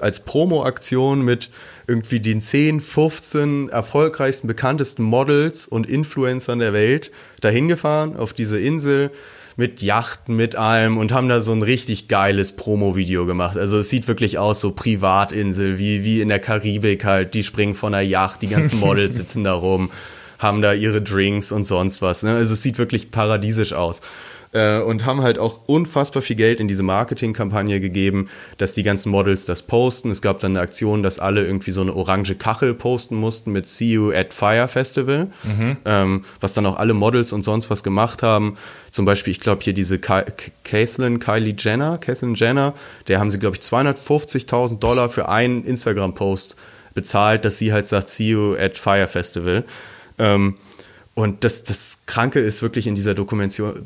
als 0.00 0.20
Promo-Aktion 0.20 1.22
mit 1.22 1.50
irgendwie 1.86 2.20
den 2.20 2.40
10, 2.40 2.80
15 2.80 3.68
erfolgreichsten, 3.70 4.46
bekanntesten 4.46 5.02
Models 5.02 5.66
und 5.66 5.88
Influencern 5.88 6.58
der 6.58 6.72
Welt 6.72 7.10
dahin 7.40 7.68
gefahren 7.68 8.16
auf 8.16 8.32
diese 8.32 8.60
Insel 8.60 9.10
mit 9.56 9.82
Yachten, 9.82 10.36
mit 10.36 10.56
allem 10.56 10.98
und 10.98 11.12
haben 11.12 11.28
da 11.28 11.40
so 11.40 11.52
ein 11.52 11.62
richtig 11.62 12.08
geiles 12.08 12.56
Promo-Video 12.56 13.26
gemacht. 13.26 13.56
Also 13.56 13.78
es 13.78 13.90
sieht 13.90 14.08
wirklich 14.08 14.38
aus, 14.38 14.60
so 14.60 14.72
Privatinsel, 14.72 15.78
wie, 15.78 16.04
wie 16.04 16.20
in 16.20 16.28
der 16.28 16.40
Karibik 16.40 17.04
halt. 17.04 17.34
Die 17.34 17.44
springen 17.44 17.74
von 17.74 17.92
der 17.92 18.02
Yacht, 18.02 18.42
die 18.42 18.48
ganzen 18.48 18.80
Models 18.80 19.16
sitzen 19.16 19.44
da 19.44 19.52
rum, 19.52 19.90
haben 20.38 20.62
da 20.62 20.72
ihre 20.72 21.00
Drinks 21.00 21.52
und 21.52 21.66
sonst 21.66 22.02
was. 22.02 22.22
Ne? 22.22 22.34
Also 22.34 22.54
es 22.54 22.62
sieht 22.62 22.78
wirklich 22.78 23.10
paradiesisch 23.10 23.72
aus 23.72 24.00
äh, 24.54 24.80
und 24.80 25.04
haben 25.04 25.20
halt 25.22 25.38
auch 25.38 25.60
unfassbar 25.66 26.22
viel 26.22 26.36
Geld 26.36 26.60
in 26.60 26.68
diese 26.68 26.82
Marketingkampagne 26.82 27.80
gegeben, 27.80 28.28
dass 28.56 28.72
die 28.72 28.84
ganzen 28.84 29.10
Models 29.10 29.44
das 29.44 29.62
posten. 29.62 30.10
Es 30.10 30.22
gab 30.22 30.38
dann 30.38 30.52
eine 30.52 30.60
Aktion, 30.60 31.02
dass 31.02 31.18
alle 31.18 31.44
irgendwie 31.44 31.72
so 31.72 31.82
eine 31.82 31.94
orange 31.94 32.36
Kachel 32.36 32.72
posten 32.72 33.16
mussten 33.16 33.52
mit 33.52 33.68
See 33.68 33.92
You 33.92 34.12
at 34.12 34.32
Fire 34.32 34.68
Festival, 34.68 35.28
ähm, 35.84 36.24
was 36.40 36.52
dann 36.52 36.64
auch 36.66 36.76
alle 36.76 36.94
Models 36.94 37.32
und 37.32 37.42
sonst 37.42 37.68
was 37.68 37.82
gemacht 37.82 38.22
haben. 38.22 38.56
Zum 38.90 39.04
Beispiel, 39.04 39.32
ich 39.32 39.40
glaube 39.40 39.62
hier 39.62 39.74
diese 39.74 39.98
Ka 39.98 40.24
Caitlyn, 40.62 41.18
Kylie 41.18 41.56
Jenner, 41.58 41.98
Caitlyn 41.98 42.34
Jenner, 42.34 42.74
der 43.08 43.18
haben 43.18 43.32
sie, 43.32 43.40
glaube 43.40 43.56
ich, 43.56 43.62
250.000 43.62 44.78
Dollar 44.78 45.10
für 45.10 45.28
einen 45.28 45.64
Instagram-Post 45.64 46.56
bezahlt, 46.94 47.44
dass 47.44 47.58
sie 47.58 47.72
halt 47.72 47.88
sagt, 47.88 48.08
See 48.08 48.30
You 48.30 48.54
at 48.54 48.78
Fire 48.78 49.08
Festival. 49.08 49.64
Ähm, 50.18 50.54
und 51.14 51.44
das, 51.44 51.62
das 51.62 51.98
Kranke 52.06 52.40
ist 52.40 52.62
wirklich 52.62 52.86
in 52.86 52.94
dieser 52.94 53.14
Dokumentation, 53.14 53.82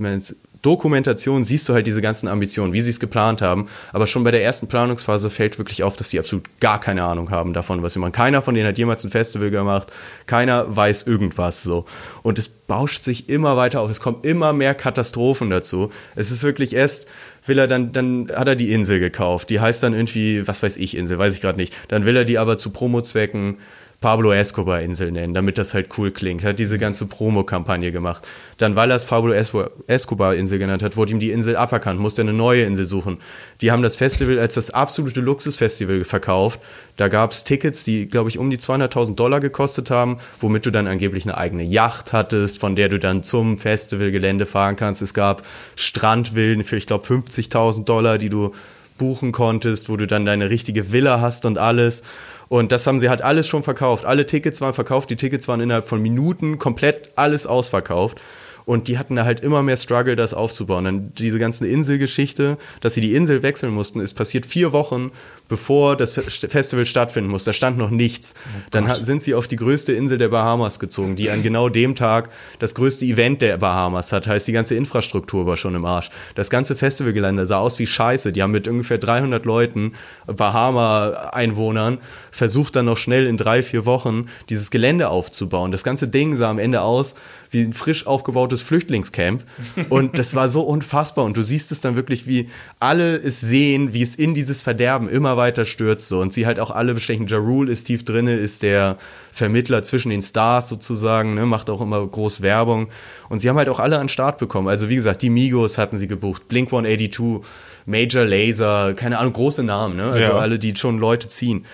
Dokumentation 0.62 1.44
siehst 1.44 1.68
du 1.68 1.74
halt 1.74 1.86
diese 1.86 2.02
ganzen 2.02 2.28
Ambitionen, 2.28 2.72
wie 2.72 2.80
sie 2.80 2.90
es 2.90 3.00
geplant 3.00 3.42
haben. 3.42 3.68
Aber 3.92 4.06
schon 4.06 4.24
bei 4.24 4.30
der 4.30 4.42
ersten 4.42 4.66
Planungsphase 4.66 5.30
fällt 5.30 5.58
wirklich 5.58 5.82
auf, 5.82 5.96
dass 5.96 6.10
sie 6.10 6.18
absolut 6.18 6.44
gar 6.60 6.80
keine 6.80 7.04
Ahnung 7.04 7.30
haben 7.30 7.52
davon, 7.52 7.82
was 7.82 7.92
sie 7.92 7.98
machen. 7.98 8.12
Keiner 8.12 8.42
von 8.42 8.54
denen 8.54 8.66
hat 8.66 8.78
jemals 8.78 9.04
ein 9.04 9.10
Festival 9.10 9.50
gemacht. 9.50 9.92
Keiner 10.26 10.74
weiß 10.74 11.04
irgendwas 11.04 11.62
so. 11.62 11.86
Und 12.22 12.38
es 12.38 12.48
bauscht 12.48 13.02
sich 13.02 13.28
immer 13.28 13.56
weiter 13.56 13.80
auf. 13.80 13.90
Es 13.90 14.00
kommen 14.00 14.18
immer 14.22 14.52
mehr 14.52 14.74
Katastrophen 14.74 15.50
dazu. 15.50 15.90
Es 16.16 16.30
ist 16.30 16.42
wirklich 16.42 16.74
erst 16.74 17.06
will 17.48 17.58
er 17.58 17.66
dann, 17.66 17.92
dann 17.92 18.30
hat 18.34 18.46
er 18.46 18.56
die 18.56 18.72
Insel 18.72 19.00
gekauft. 19.00 19.50
Die 19.50 19.60
heißt 19.60 19.82
dann 19.82 19.94
irgendwie, 19.94 20.46
was 20.46 20.62
weiß 20.62 20.76
ich, 20.76 20.96
Insel, 20.96 21.18
weiß 21.18 21.34
ich 21.34 21.40
gerade 21.40 21.58
nicht. 21.58 21.74
Dann 21.88 22.04
will 22.04 22.16
er 22.16 22.24
die 22.24 22.38
aber 22.38 22.58
zu 22.58 22.70
Promo-Zwecken 22.70 23.56
Pablo 24.00 24.30
Escobar 24.30 24.80
Insel 24.80 25.10
nennen, 25.10 25.34
damit 25.34 25.58
das 25.58 25.74
halt 25.74 25.88
cool 25.98 26.12
klingt. 26.12 26.44
Er 26.44 26.50
hat 26.50 26.60
diese 26.60 26.78
ganze 26.78 27.06
Promo-Kampagne 27.06 27.90
gemacht. 27.90 28.26
Dann, 28.56 28.76
weil 28.76 28.90
er 28.92 28.96
es 28.96 29.04
Pablo 29.04 29.32
Escobar 29.32 30.34
Insel 30.36 30.60
genannt 30.60 30.84
hat, 30.84 30.96
wurde 30.96 31.12
ihm 31.12 31.18
die 31.18 31.32
Insel 31.32 31.56
aberkannt, 31.56 31.98
musste 31.98 32.22
eine 32.22 32.32
neue 32.32 32.62
Insel 32.62 32.86
suchen. 32.86 33.18
Die 33.60 33.72
haben 33.72 33.82
das 33.82 33.96
Festival 33.96 34.38
als 34.38 34.54
das 34.54 34.70
absolute 34.70 35.20
Luxusfestival 35.20 36.04
verkauft. 36.04 36.60
Da 36.96 37.08
gab 37.08 37.32
es 37.32 37.42
Tickets, 37.42 37.82
die, 37.82 38.08
glaube 38.08 38.28
ich, 38.30 38.38
um 38.38 38.50
die 38.50 38.58
200.000 38.58 39.16
Dollar 39.16 39.40
gekostet 39.40 39.90
haben, 39.90 40.18
womit 40.38 40.64
du 40.66 40.70
dann 40.70 40.86
angeblich 40.86 41.24
eine 41.24 41.36
eigene 41.36 41.64
Yacht 41.64 42.12
hattest, 42.12 42.60
von 42.60 42.76
der 42.76 42.88
du 42.88 43.00
dann 43.00 43.24
zum 43.24 43.58
Festivalgelände 43.58 44.46
fahren 44.46 44.76
kannst. 44.76 45.02
Es 45.02 45.12
gab 45.12 45.44
Strandvillen 45.74 46.62
für, 46.62 46.76
ich 46.76 46.86
glaube, 46.86 47.04
50.000 47.04 47.84
Dollar, 47.84 48.18
die 48.18 48.28
du 48.28 48.52
buchen 48.98 49.32
konntest, 49.32 49.88
wo 49.88 49.96
du 49.96 50.06
dann 50.06 50.26
deine 50.26 50.50
richtige 50.50 50.92
Villa 50.92 51.20
hast 51.20 51.46
und 51.46 51.56
alles. 51.56 52.02
Und 52.48 52.72
das 52.72 52.86
haben 52.86 53.00
sie 53.00 53.08
halt 53.08 53.22
alles 53.22 53.46
schon 53.46 53.62
verkauft. 53.62 54.04
Alle 54.04 54.26
Tickets 54.26 54.60
waren 54.60 54.74
verkauft, 54.74 55.10
die 55.10 55.16
Tickets 55.16 55.48
waren 55.48 55.60
innerhalb 55.60 55.88
von 55.88 56.00
Minuten 56.00 56.58
komplett 56.58 57.10
alles 57.16 57.46
ausverkauft. 57.46 58.20
Und 58.68 58.86
die 58.86 58.98
hatten 58.98 59.16
da 59.16 59.24
halt 59.24 59.40
immer 59.40 59.62
mehr 59.62 59.78
Struggle, 59.78 60.14
das 60.14 60.34
aufzubauen. 60.34 60.84
Dann 60.84 61.14
diese 61.14 61.38
ganze 61.38 61.66
Inselgeschichte, 61.66 62.58
dass 62.82 62.92
sie 62.92 63.00
die 63.00 63.14
Insel 63.14 63.42
wechseln 63.42 63.72
mussten, 63.72 63.98
ist 63.98 64.12
passiert 64.12 64.44
vier 64.44 64.74
Wochen, 64.74 65.10
bevor 65.48 65.96
das 65.96 66.12
Festival 66.12 66.84
stattfinden 66.84 67.30
muss. 67.30 67.44
Da 67.44 67.54
stand 67.54 67.78
noch 67.78 67.88
nichts. 67.88 68.34
Dann 68.70 69.02
sind 69.02 69.22
sie 69.22 69.34
auf 69.34 69.46
die 69.46 69.56
größte 69.56 69.94
Insel 69.94 70.18
der 70.18 70.28
Bahamas 70.28 70.78
gezogen, 70.78 71.16
die 71.16 71.30
an 71.30 71.42
genau 71.42 71.70
dem 71.70 71.94
Tag 71.94 72.28
das 72.58 72.74
größte 72.74 73.06
Event 73.06 73.40
der 73.40 73.56
Bahamas 73.56 74.12
hat. 74.12 74.26
Heißt, 74.26 74.46
die 74.46 74.52
ganze 74.52 74.74
Infrastruktur 74.74 75.46
war 75.46 75.56
schon 75.56 75.74
im 75.74 75.86
Arsch. 75.86 76.10
Das 76.34 76.50
ganze 76.50 76.76
Festivalgelände 76.76 77.46
sah 77.46 77.60
aus 77.60 77.78
wie 77.78 77.86
Scheiße. 77.86 78.32
Die 78.34 78.42
haben 78.42 78.50
mit 78.50 78.68
ungefähr 78.68 78.98
300 78.98 79.46
Leuten, 79.46 79.94
Bahama-Einwohnern, 80.26 82.00
versucht 82.38 82.76
dann 82.76 82.86
noch 82.86 82.96
schnell 82.96 83.26
in 83.26 83.36
drei, 83.36 83.62
vier 83.62 83.84
Wochen 83.84 84.26
dieses 84.48 84.70
Gelände 84.70 85.10
aufzubauen. 85.10 85.72
Das 85.72 85.82
ganze 85.82 86.06
Ding 86.08 86.36
sah 86.36 86.48
am 86.48 86.58
Ende 86.58 86.82
aus 86.82 87.14
wie 87.50 87.62
ein 87.62 87.72
frisch 87.72 88.06
aufgebautes 88.06 88.62
Flüchtlingscamp. 88.62 89.42
Und 89.88 90.18
das 90.18 90.34
war 90.34 90.48
so 90.48 90.62
unfassbar. 90.62 91.24
Und 91.24 91.36
du 91.36 91.42
siehst 91.42 91.72
es 91.72 91.80
dann 91.80 91.96
wirklich, 91.96 92.26
wie 92.26 92.48
alle 92.78 93.16
es 93.16 93.40
sehen, 93.40 93.92
wie 93.92 94.02
es 94.02 94.14
in 94.14 94.34
dieses 94.34 94.62
Verderben 94.62 95.08
immer 95.08 95.36
weiter 95.36 95.64
stürzt. 95.64 96.08
So. 96.08 96.20
Und 96.20 96.32
sie 96.32 96.46
halt 96.46 96.60
auch 96.60 96.70
alle 96.70 96.94
bestechen. 96.94 97.26
Ja 97.26 97.38
Rule 97.38 97.72
ist 97.72 97.84
tief 97.84 98.04
drinne, 98.04 98.34
ist 98.34 98.62
der 98.62 98.98
Vermittler 99.32 99.82
zwischen 99.82 100.10
den 100.10 100.22
Stars 100.22 100.68
sozusagen, 100.68 101.34
ne, 101.34 101.44
macht 101.46 101.70
auch 101.70 101.80
immer 101.80 102.06
groß 102.06 102.40
Werbung. 102.42 102.88
Und 103.28 103.40
sie 103.40 103.48
haben 103.48 103.56
halt 103.56 103.68
auch 103.68 103.80
alle 103.80 103.96
an 103.96 104.04
den 104.04 104.08
Start 104.10 104.38
bekommen. 104.38 104.68
Also 104.68 104.88
wie 104.88 104.96
gesagt, 104.96 105.22
die 105.22 105.30
Migos 105.30 105.76
hatten 105.78 105.96
sie 105.96 106.06
gebucht, 106.06 106.46
Blink 106.48 106.68
182, 106.68 107.40
Major 107.86 108.24
Laser, 108.24 108.92
keine 108.94 109.18
Ahnung, 109.18 109.32
große 109.32 109.62
Namen, 109.62 109.96
ne? 109.96 110.04
Also 110.04 110.18
Ja. 110.32 110.38
alle, 110.38 110.58
die 110.58 110.76
schon 110.76 110.98
Leute 110.98 111.28
ziehen. 111.28 111.64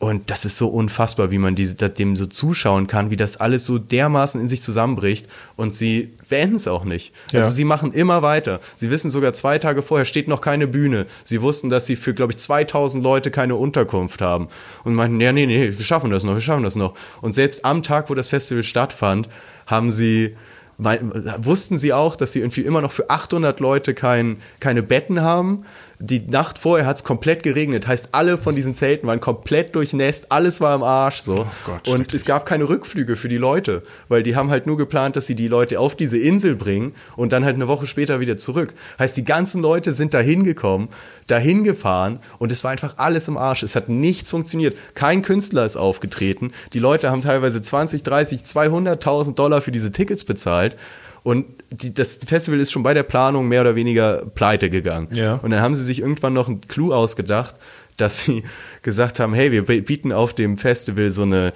Und 0.00 0.30
das 0.30 0.44
ist 0.44 0.58
so 0.58 0.68
unfassbar, 0.68 1.30
wie 1.30 1.38
man 1.38 1.54
diese, 1.54 1.76
dem 1.76 2.16
so 2.16 2.26
zuschauen 2.26 2.86
kann, 2.86 3.10
wie 3.10 3.16
das 3.16 3.36
alles 3.38 3.64
so 3.64 3.78
dermaßen 3.78 4.40
in 4.40 4.48
sich 4.48 4.60
zusammenbricht 4.60 5.28
und 5.56 5.74
sie 5.74 6.12
beenden 6.28 6.56
es 6.56 6.68
auch 6.68 6.84
nicht. 6.84 7.14
Also 7.32 7.48
Ja. 7.48 7.54
sie 7.54 7.64
machen 7.64 7.92
immer 7.92 8.20
weiter. 8.20 8.60
Sie 8.76 8.90
wissen 8.90 9.10
sogar 9.10 9.32
zwei 9.32 9.58
Tage 9.58 9.82
vorher 9.82 10.04
steht 10.04 10.28
noch 10.28 10.40
keine 10.40 10.66
Bühne. 10.66 11.06
Sie 11.22 11.40
wussten, 11.40 11.70
dass 11.70 11.86
sie 11.86 11.96
für, 11.96 12.12
glaube 12.12 12.32
ich, 12.32 12.38
2000 12.38 13.02
Leute 13.02 13.30
keine 13.30 13.54
Unterkunft 13.54 14.20
haben. 14.20 14.48
Und 14.82 14.94
meinten, 14.94 15.20
ja, 15.20 15.32
nee, 15.32 15.46
nee, 15.46 15.68
wir 15.74 15.84
schaffen 15.84 16.10
das 16.10 16.24
noch, 16.24 16.34
wir 16.34 16.40
schaffen 16.42 16.64
das 16.64 16.76
noch. 16.76 16.94
Und 17.22 17.34
selbst 17.34 17.64
am 17.64 17.82
Tag, 17.82 18.10
wo 18.10 18.14
das 18.14 18.28
Festival 18.28 18.62
stattfand, 18.64 19.28
haben 19.66 19.90
sie 19.90 20.36
wussten 20.76 21.78
sie 21.78 21.92
auch, 21.92 22.16
dass 22.16 22.32
sie 22.32 22.40
irgendwie 22.40 22.62
immer 22.62 22.80
noch 22.80 22.90
für 22.90 23.08
800 23.08 23.60
Leute 23.60 23.94
kein, 23.94 24.38
keine 24.58 24.82
Betten 24.82 25.20
haben. 25.22 25.64
Die 26.06 26.20
Nacht 26.20 26.58
vorher 26.58 26.84
hat 26.84 26.98
es 26.98 27.04
komplett 27.04 27.42
geregnet. 27.42 27.86
Heißt, 27.86 28.10
alle 28.12 28.36
von 28.36 28.54
diesen 28.54 28.74
Zelten 28.74 29.06
waren 29.06 29.20
komplett 29.20 29.74
durchnässt. 29.74 30.30
Alles 30.30 30.60
war 30.60 30.74
im 30.74 30.82
Arsch 30.82 31.20
so. 31.20 31.46
Gott, 31.64 31.88
und 31.88 32.12
es 32.12 32.26
gab 32.26 32.44
keine 32.44 32.68
Rückflüge 32.68 33.16
für 33.16 33.28
die 33.28 33.38
Leute, 33.38 33.82
weil 34.08 34.22
die 34.22 34.36
haben 34.36 34.50
halt 34.50 34.66
nur 34.66 34.76
geplant, 34.76 35.16
dass 35.16 35.26
sie 35.26 35.34
die 35.34 35.48
Leute 35.48 35.80
auf 35.80 35.96
diese 35.96 36.18
Insel 36.18 36.56
bringen 36.56 36.92
und 37.16 37.32
dann 37.32 37.42
halt 37.42 37.54
eine 37.54 37.68
Woche 37.68 37.86
später 37.86 38.20
wieder 38.20 38.36
zurück. 38.36 38.74
Heißt, 38.98 39.16
die 39.16 39.24
ganzen 39.24 39.62
Leute 39.62 39.92
sind 39.94 40.12
dahin 40.12 40.44
gekommen, 40.44 40.90
dahin 41.26 41.64
gefahren 41.64 42.20
und 42.38 42.52
es 42.52 42.64
war 42.64 42.70
einfach 42.70 42.98
alles 42.98 43.26
im 43.28 43.38
Arsch. 43.38 43.62
Es 43.62 43.74
hat 43.74 43.88
nichts 43.88 44.30
funktioniert. 44.30 44.76
Kein 44.94 45.22
Künstler 45.22 45.64
ist 45.64 45.78
aufgetreten. 45.78 46.52
Die 46.74 46.80
Leute 46.80 47.10
haben 47.10 47.22
teilweise 47.22 47.62
20, 47.62 48.02
30, 48.02 48.42
200.000 48.42 49.36
Dollar 49.36 49.62
für 49.62 49.72
diese 49.72 49.90
Tickets 49.90 50.24
bezahlt. 50.24 50.76
Und 51.24 51.46
die, 51.70 51.92
das 51.92 52.18
Festival 52.26 52.60
ist 52.60 52.70
schon 52.70 52.84
bei 52.84 52.94
der 52.94 53.02
Planung 53.02 53.48
mehr 53.48 53.62
oder 53.62 53.74
weniger 53.74 54.26
pleite 54.34 54.70
gegangen. 54.70 55.08
Ja. 55.12 55.34
Und 55.36 55.50
dann 55.50 55.62
haben 55.62 55.74
sie 55.74 55.82
sich 55.82 56.00
irgendwann 56.00 56.34
noch 56.34 56.48
einen 56.48 56.60
Clou 56.60 56.92
ausgedacht, 56.92 57.56
dass 57.96 58.24
sie 58.24 58.44
gesagt 58.82 59.18
haben, 59.18 59.34
hey, 59.34 59.50
wir 59.50 59.64
bieten 59.64 60.12
auf 60.12 60.34
dem 60.34 60.58
Festival 60.58 61.10
so 61.10 61.22
eine 61.22 61.52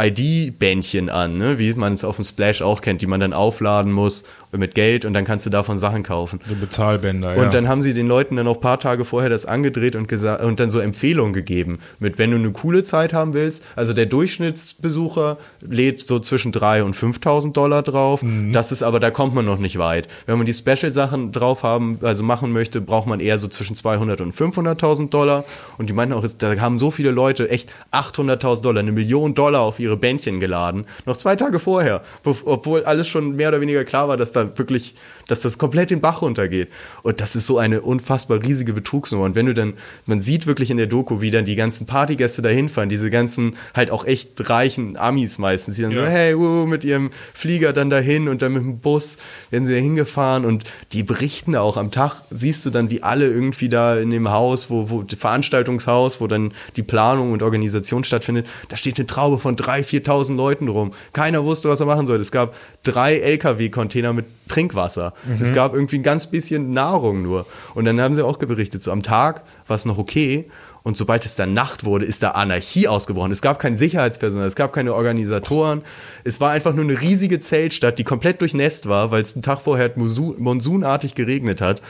ID-Bändchen 0.00 1.08
an, 1.08 1.38
ne? 1.38 1.58
wie 1.58 1.72
man 1.74 1.92
es 1.92 2.04
auf 2.04 2.16
dem 2.16 2.24
Splash 2.24 2.62
auch 2.62 2.80
kennt, 2.80 3.02
die 3.02 3.06
man 3.06 3.20
dann 3.20 3.32
aufladen 3.32 3.92
muss 3.92 4.24
mit 4.52 4.74
Geld 4.74 5.04
und 5.04 5.14
dann 5.14 5.24
kannst 5.24 5.46
du 5.46 5.50
davon 5.50 5.78
Sachen 5.78 6.02
kaufen. 6.02 6.40
So 6.48 6.54
Bezahlbänder, 6.54 7.36
ja. 7.36 7.42
Und 7.42 7.54
dann 7.54 7.68
haben 7.68 7.82
sie 7.82 7.94
den 7.94 8.06
Leuten 8.06 8.36
dann 8.36 8.46
ein 8.46 8.60
paar 8.60 8.78
Tage 8.78 9.04
vorher 9.04 9.30
das 9.30 9.46
angedreht 9.46 9.96
und 9.96 10.08
gesagt 10.08 10.42
und 10.44 10.60
dann 10.60 10.70
so 10.70 10.80
Empfehlungen 10.80 11.32
gegeben, 11.32 11.78
mit 11.98 12.18
wenn 12.18 12.30
du 12.30 12.36
eine 12.36 12.52
coole 12.52 12.84
Zeit 12.84 13.12
haben 13.12 13.34
willst. 13.34 13.64
Also 13.76 13.92
der 13.92 14.06
Durchschnittsbesucher 14.06 15.38
lädt 15.66 16.00
so 16.06 16.18
zwischen 16.18 16.52
3 16.52 16.84
und 16.84 16.96
5.000 16.96 17.52
Dollar 17.52 17.82
drauf. 17.82 18.22
Das 18.52 18.72
ist 18.72 18.82
aber, 18.82 19.00
da 19.00 19.10
kommt 19.10 19.34
man 19.34 19.44
noch 19.44 19.58
nicht 19.58 19.78
weit. 19.78 20.08
Wenn 20.26 20.36
man 20.36 20.46
die 20.46 20.54
Special-Sachen 20.54 21.32
drauf 21.32 21.62
haben, 21.62 21.98
also 22.02 22.22
machen 22.22 22.52
möchte, 22.52 22.80
braucht 22.80 23.06
man 23.06 23.20
eher 23.20 23.38
so 23.38 23.48
zwischen 23.48 23.76
200 23.76 24.20
und 24.20 24.34
500.000 24.34 25.10
Dollar. 25.10 25.44
Und 25.78 25.90
die 25.90 25.92
meinten 25.92 26.14
auch, 26.14 26.24
da 26.38 26.58
haben 26.60 26.78
so 26.78 26.90
viele 26.90 27.10
Leute 27.10 27.50
echt 27.50 27.72
800.000 27.92 28.62
Dollar, 28.62 28.80
eine 28.80 28.92
Million 28.92 29.34
Dollar 29.34 29.62
auf 29.62 29.78
ihre 29.84 29.96
Bändchen 29.96 30.40
geladen. 30.40 30.86
Noch 31.06 31.16
zwei 31.16 31.36
Tage 31.36 31.58
vorher, 31.58 32.02
wo- 32.24 32.36
obwohl 32.44 32.84
alles 32.84 33.06
schon 33.08 33.36
mehr 33.36 33.48
oder 33.50 33.60
weniger 33.60 33.84
klar 33.84 34.08
war, 34.08 34.16
dass 34.16 34.32
da 34.32 34.58
wirklich, 34.58 34.94
dass 35.28 35.40
das 35.40 35.58
komplett 35.58 35.90
den 35.90 36.00
Bach 36.00 36.22
runtergeht. 36.22 36.68
Und 37.02 37.20
das 37.20 37.36
ist 37.36 37.46
so 37.46 37.58
eine 37.58 37.80
unfassbar 37.82 38.42
riesige 38.42 38.72
Betrugsnummer. 38.72 39.24
Und 39.24 39.34
wenn 39.34 39.46
du 39.46 39.54
dann, 39.54 39.74
man 40.06 40.20
sieht 40.20 40.46
wirklich 40.46 40.70
in 40.70 40.76
der 40.76 40.86
Doku, 40.86 41.20
wie 41.20 41.30
dann 41.30 41.44
die 41.44 41.56
ganzen 41.56 41.86
Partygäste 41.86 42.42
dahin 42.42 42.68
fahren, 42.68 42.88
diese 42.88 43.10
ganzen 43.10 43.56
halt 43.74 43.90
auch 43.90 44.04
echt 44.04 44.48
reichen 44.50 44.96
Amis 44.96 45.38
meistens, 45.38 45.76
die 45.76 45.82
dann 45.82 45.92
so, 45.94 46.00
Ja. 46.00 46.06
hey, 46.06 46.36
wuh, 46.38 46.66
mit 46.66 46.84
ihrem 46.84 47.10
Flieger 47.32 47.72
dann 47.72 47.90
dahin 47.90 48.28
und 48.28 48.42
dann 48.42 48.52
mit 48.52 48.62
dem 48.62 48.78
Bus 48.78 49.16
werden 49.50 49.66
sie 49.66 49.74
da 49.74 49.80
hingefahren 49.80 50.44
und 50.44 50.64
die 50.92 51.02
berichten 51.02 51.56
auch 51.56 51.76
am 51.76 51.90
Tag, 51.90 52.22
siehst 52.30 52.66
du 52.66 52.70
dann, 52.70 52.90
wie 52.90 53.02
alle 53.02 53.26
irgendwie 53.26 53.68
da 53.68 53.96
in 53.96 54.10
dem 54.10 54.30
Haus, 54.30 54.70
wo, 54.70 54.90
wo 54.90 55.04
Veranstaltungshaus, 55.16 56.20
wo 56.20 56.26
dann 56.26 56.52
die 56.76 56.82
Planung 56.82 57.32
und 57.32 57.42
Organisation 57.42 58.04
stattfindet, 58.04 58.46
da 58.68 58.76
steht 58.76 58.98
eine 58.98 59.06
Traube 59.06 59.38
von 59.38 59.56
3.000, 59.56 60.04
4.000 60.04 60.36
Leuten 60.36 60.68
rum. 60.68 60.92
Keiner 61.12 61.44
wusste, 61.44 61.68
was 61.68 61.80
er 61.80 61.86
machen 61.86 62.06
sollte. 62.06 62.22
Es 62.22 62.32
gab 62.32 62.54
drei 62.82 63.18
LKW-Container 63.18 64.12
mit 64.12 64.26
Trinkwasser. 64.48 65.14
Es 65.40 65.52
gab 65.52 65.74
irgendwie 65.74 65.98
ein 65.98 66.02
ganz 66.02 66.26
bisschen 66.26 66.72
Nahrung 66.72 67.22
nur. 67.22 67.46
Und 67.74 67.84
dann 67.84 68.00
haben 68.00 68.14
sie 68.14 68.24
auch 68.24 68.36
berichtet, 68.36 68.84
so 68.84 68.92
am 68.92 69.02
Tag 69.02 69.42
war 69.66 69.76
es 69.76 69.84
noch 69.84 69.98
okay. 69.98 70.48
Und 70.84 70.98
sobald 70.98 71.24
es 71.24 71.34
dann 71.34 71.54
Nacht 71.54 71.84
wurde, 71.84 72.04
ist 72.04 72.22
da 72.22 72.32
Anarchie 72.32 72.88
ausgebrochen. 72.88 73.32
Es 73.32 73.40
gab 73.40 73.58
kein 73.58 73.74
Sicherheitspersonal, 73.74 74.46
es 74.46 74.54
gab 74.54 74.74
keine 74.74 74.92
Organisatoren. 74.92 75.80
Es 76.24 76.42
war 76.42 76.50
einfach 76.50 76.74
nur 76.74 76.84
eine 76.84 77.00
riesige 77.00 77.40
Zeltstadt, 77.40 77.98
die 77.98 78.04
komplett 78.04 78.42
durchnässt 78.42 78.86
war, 78.86 79.10
weil 79.10 79.22
es 79.22 79.34
einen 79.34 79.42
Tag 79.42 79.62
vorher 79.62 79.90
monsun 79.96 80.34
monsunartig 80.38 81.14
geregnet 81.14 81.62
hat. 81.62 81.80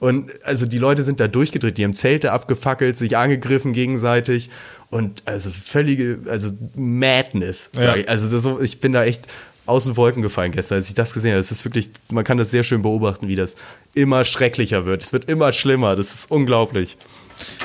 Und 0.00 0.32
also 0.44 0.66
die 0.66 0.78
Leute 0.78 1.04
sind 1.04 1.20
da 1.20 1.28
durchgedreht, 1.28 1.78
die 1.78 1.84
haben 1.84 1.94
Zelte 1.94 2.32
abgefackelt, 2.32 2.96
sich 2.96 3.16
angegriffen 3.16 3.72
gegenseitig. 3.72 4.50
Und 4.90 5.22
also 5.26 5.52
völlige, 5.52 6.18
also 6.28 6.50
Madness. 6.74 7.70
Ja. 7.74 7.94
ich. 7.94 8.08
Also 8.08 8.36
so, 8.40 8.60
ich 8.60 8.80
bin 8.80 8.92
da 8.92 9.04
echt 9.04 9.28
aus 9.70 9.84
den 9.84 9.96
Wolken 9.96 10.22
gefallen 10.22 10.52
gestern, 10.52 10.76
als 10.78 10.88
ich 10.88 10.94
das 10.94 11.14
gesehen 11.14 11.30
habe. 11.32 11.40
Es 11.40 11.50
ist 11.50 11.64
wirklich, 11.64 11.90
man 12.10 12.24
kann 12.24 12.36
das 12.38 12.50
sehr 12.50 12.62
schön 12.62 12.82
beobachten, 12.82 13.28
wie 13.28 13.36
das 13.36 13.56
immer 13.94 14.24
schrecklicher 14.24 14.84
wird. 14.86 15.02
Es 15.02 15.12
wird 15.12 15.28
immer 15.30 15.52
schlimmer. 15.52 15.96
Das 15.96 16.12
ist 16.12 16.30
unglaublich. 16.30 16.96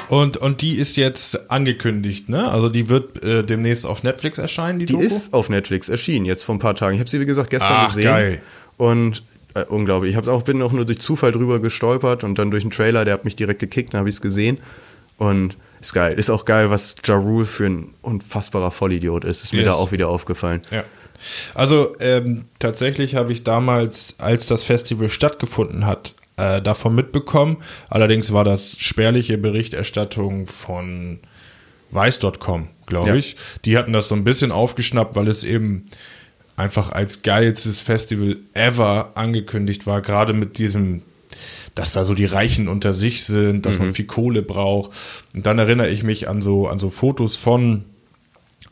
Und, 0.09 0.37
und 0.37 0.61
die 0.61 0.75
ist 0.77 0.95
jetzt 0.95 1.51
angekündigt, 1.51 2.29
ne? 2.29 2.49
Also 2.49 2.69
die 2.69 2.87
wird 2.87 3.23
äh, 3.25 3.43
demnächst 3.43 3.85
auf 3.85 4.03
Netflix 4.03 4.37
erscheinen, 4.37 4.79
die, 4.79 4.85
Die 4.85 4.93
Doku? 4.93 5.05
ist 5.05 5.33
auf 5.33 5.49
Netflix 5.49 5.89
erschienen, 5.89 6.25
jetzt 6.25 6.43
vor 6.43 6.55
ein 6.55 6.59
paar 6.59 6.75
Tagen. 6.75 6.93
Ich 6.93 6.99
habe 7.01 7.09
sie, 7.09 7.19
wie 7.19 7.25
gesagt, 7.25 7.49
gestern 7.49 7.73
Ach, 7.79 7.87
gesehen. 7.87 8.05
geil. 8.05 8.41
Und 8.77 9.23
äh, 9.53 9.63
unglaublich. 9.65 10.11
Ich 10.11 10.15
hab's 10.17 10.27
auch, 10.29 10.43
bin 10.43 10.61
auch 10.61 10.71
nur 10.71 10.85
durch 10.85 10.99
Zufall 10.99 11.31
drüber 11.33 11.59
gestolpert 11.59 12.23
und 12.23 12.39
dann 12.39 12.51
durch 12.51 12.63
einen 12.63 12.71
Trailer, 12.71 13.03
der 13.03 13.15
hat 13.15 13.25
mich 13.25 13.35
direkt 13.35 13.59
gekickt, 13.59 13.93
dann 13.93 13.99
habe 13.99 14.09
ich 14.09 14.15
es 14.15 14.21
gesehen. 14.21 14.59
Und 15.17 15.57
ist 15.81 15.93
geil. 15.93 16.17
Ist 16.17 16.29
auch 16.29 16.45
geil, 16.45 16.69
was 16.69 16.95
Ja 17.05 17.15
Rule 17.15 17.45
für 17.45 17.65
ein 17.65 17.93
unfassbarer 18.01 18.71
Vollidiot 18.71 19.23
ist. 19.25 19.43
Ist 19.43 19.51
mir 19.53 19.59
Yes. 19.61 19.69
da 19.69 19.73
auch 19.75 19.91
wieder 19.91 20.07
aufgefallen. 20.09 20.61
Ja. 20.71 20.83
Also 21.53 21.95
ähm, 21.99 22.45
tatsächlich 22.59 23.15
habe 23.15 23.31
ich 23.33 23.43
damals, 23.43 24.15
als 24.19 24.47
das 24.47 24.63
Festival 24.63 25.09
stattgefunden 25.09 25.85
hat, 25.85 26.15
äh, 26.37 26.61
davon 26.61 26.95
mitbekommen. 26.95 27.57
Allerdings 27.89 28.33
war 28.33 28.43
das 28.43 28.77
spärliche 28.79 29.37
Berichterstattung 29.37 30.47
von 30.47 31.19
weiß.com, 31.91 32.67
glaube 32.85 33.09
Ja. 33.09 33.15
ich. 33.15 33.35
Die 33.65 33.77
hatten 33.77 33.93
das 33.93 34.09
so 34.09 34.15
ein 34.15 34.23
bisschen 34.23 34.51
aufgeschnappt, 34.51 35.15
weil 35.15 35.27
es 35.27 35.43
eben 35.43 35.85
einfach 36.57 36.91
als 36.91 37.21
geilstes 37.21 37.81
Festival 37.81 38.37
ever 38.53 39.11
angekündigt 39.15 39.87
war, 39.87 40.01
gerade 40.01 40.33
mit 40.33 40.57
diesem 40.57 41.01
dass 41.73 41.91
da 41.91 42.05
so 42.05 42.13
die 42.13 42.23
Reichen 42.23 42.69
unter 42.69 42.93
sich 42.93 43.25
sind, 43.25 43.65
dass 43.65 43.77
man 43.77 43.91
viel 43.91 44.05
Kohle 44.05 44.41
braucht. 44.41 44.91
Und 45.33 45.45
dann 45.45 45.59
erinnere 45.59 45.89
ich 45.89 46.03
mich 46.03 46.29
an 46.29 46.41
so, 46.41 46.69
an 46.69 46.79
so 46.79 46.87
Fotos 46.89 47.35
von 47.35 47.83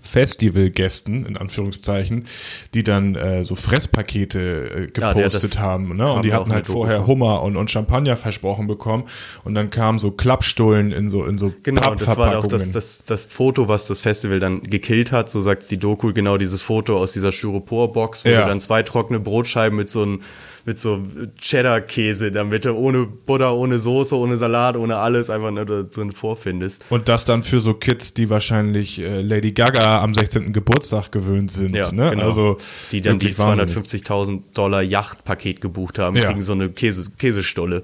Festivalgästen, 0.02 1.26
in 1.26 1.38
Anführungszeichen, 1.38 2.26
die 2.74 2.84
dann 2.84 3.16
äh, 3.16 3.44
so 3.44 3.56
Fresspakete 3.56 4.90
äh, 4.96 5.00
Ja, 5.00 5.14
gepostet 5.14 5.56
das 5.56 5.60
haben. 5.60 5.96
Ne? 5.96 6.12
Und 6.12 6.26
die 6.26 6.34
hatten 6.34 6.52
halt 6.52 6.68
vorher 6.68 6.98
vor. 7.00 7.08
Hummer 7.08 7.42
und, 7.44 7.56
und 7.56 7.72
Champagner 7.72 8.18
versprochen 8.18 8.68
bekommen. 8.68 9.06
Und 9.44 9.56
dann 9.56 9.70
kamen 9.70 10.00
so 10.00 10.12
Klappstullen 10.12 10.92
in 10.92 11.10
so, 11.10 11.26
in 11.26 11.38
so 11.38 11.54
Genau, 11.64 11.96
das 11.96 12.18
war 12.18 12.38
auch 12.38 12.48
das, 12.48 12.72
das, 12.72 13.04
das 13.06 13.26
Foto, 13.26 13.68
was 13.68 13.88
das 13.88 14.02
Festival 14.02 14.40
dann 14.40 14.62
gekillt 14.62 15.12
hat, 15.12 15.32
so 15.32 15.42
sagt 15.42 15.70
die 15.72 15.78
Doku, 15.78 16.14
genau 16.14 16.38
dieses 16.38 16.62
Foto 16.62 16.98
aus 16.98 17.14
dieser 17.14 17.32
Styropor-Box, 17.32 18.26
wo 18.26 18.30
Ja. 18.30 18.42
du 18.42 18.48
dann 18.48 18.62
zwei 18.62 18.84
trockene 18.84 19.20
Brotscheiben 19.20 19.78
mit 19.78 19.90
so 19.90 20.04
einem 20.04 20.22
mit 20.66 20.80
so 20.80 21.02
Cheddar-Käse 21.40 22.28
in 22.28 22.34
der 22.34 22.46
Mitte, 22.46 22.76
ohne 22.78 23.06
Butter, 23.06 23.54
ohne 23.54 23.80
Soße, 23.80 24.16
ohne 24.16 24.38
Salat, 24.38 24.78
ohne 24.78 24.98
alles, 24.98 25.30
einfach 25.30 25.52
nur 25.52 25.66
da 25.66 25.84
drin 25.84 26.12
vorfindest. 26.12 26.86
Und 26.90 27.10
das 27.10 27.26
dann 27.26 27.44
für 27.44 27.60
so 27.62 27.74
Kids, 27.74 28.14
die 28.14 28.30
wahrscheinlich 28.30 29.00
äh, 29.00 29.22
Lady 29.22 29.52
Gaga 29.52 30.02
am 30.02 30.14
16. 30.14 30.54
Geburtstag 30.54 31.12
gewöhnt 31.12 31.52
sind. 31.52 31.76
Ja, 31.76 31.92
ne? 31.92 32.12
genau. 32.12 32.24
Also 32.24 32.58
die 32.92 33.02
dann 33.02 33.20
die 33.20 33.28
wirklich 33.28 33.40
wahnsinnig. 33.40 33.76
250.000 33.76 34.42
Dollar 34.54 34.82
Yachtpaket 34.82 35.60
gebucht 35.62 36.00
haben, 36.00 36.16
Ja. 36.16 36.28
kriegen 36.28 36.42
so 36.42 36.54
eine 36.54 36.70
Käse, 36.70 37.12
Käsestulle. 37.18 37.84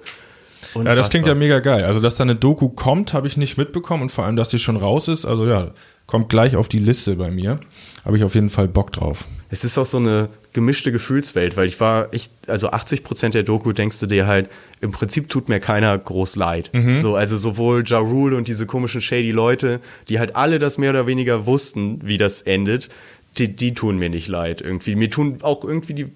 Ja, 0.76 0.96
das 0.96 1.10
klingt 1.10 1.26
ja 1.26 1.34
Unfassbar. 1.34 1.36
mega 1.36 1.60
geil. 1.60 1.84
Also, 1.86 2.00
dass 2.00 2.16
da 2.16 2.24
eine 2.24 2.36
Doku 2.36 2.70
kommt, 2.70 3.14
habe 3.14 3.28
ich 3.28 3.38
nicht 3.38 3.58
mitbekommen 3.58 4.04
und 4.04 4.12
vor 4.12 4.26
allem, 4.26 4.36
dass 4.36 4.50
die 4.50 4.60
schon 4.60 4.76
raus 4.78 5.08
ist. 5.08 5.26
Also 5.26 5.46
ja, 5.48 5.72
kommt 6.06 6.30
gleich 6.30 6.56
auf 6.56 6.68
die 6.70 6.80
Liste 6.80 7.16
bei 7.16 7.32
mir. 7.32 7.60
Habe 8.06 8.18
ich 8.18 8.24
auf 8.24 8.36
jeden 8.36 8.50
Fall 8.50 8.68
Bock 8.68 8.92
drauf. 8.92 9.26
Es 9.50 9.64
ist 9.64 9.78
auch 9.78 9.86
so 9.86 9.98
eine 9.98 10.30
gemischte 10.54 10.92
Gefühlswelt, 10.92 11.58
weil 11.58 11.68
ich 11.68 11.80
war 11.80 12.14
echt, 12.14 12.32
also 12.48 12.72
80 12.72 13.04
Prozent 13.04 13.36
der 13.36 13.44
Doku 13.44 13.72
denkst 13.72 14.00
du 14.00 14.08
dir 14.08 14.26
halt, 14.28 14.50
im 14.82 14.92
Prinzip 14.92 15.30
tut 15.30 15.50
mir 15.50 15.60
keiner 15.60 15.98
groß 15.98 16.36
leid. 16.36 16.72
So, 17.00 17.16
also 17.16 17.38
sowohl 17.38 17.84
Ja 17.86 18.00
Rule 18.00 18.36
und 18.36 18.48
diese 18.48 18.66
komischen 18.66 19.02
shady 19.02 19.32
Leute, 19.32 19.80
die 20.08 20.20
halt 20.20 20.36
alle 20.36 20.58
das 20.58 20.78
mehr 20.78 20.90
oder 20.90 21.06
weniger 21.08 21.46
wussten, 21.46 22.00
wie 22.04 22.18
das 22.18 22.42
endet, 22.42 22.90
die, 23.38 23.56
die 23.56 23.74
tun 23.74 23.98
mir 23.98 24.10
nicht 24.10 24.28
leid 24.28 24.62
irgendwie. 24.62 24.96
Mir 24.96 25.12
tun 25.12 25.40
auch 25.42 25.64
irgendwie 25.64 25.94
die 25.94 26.08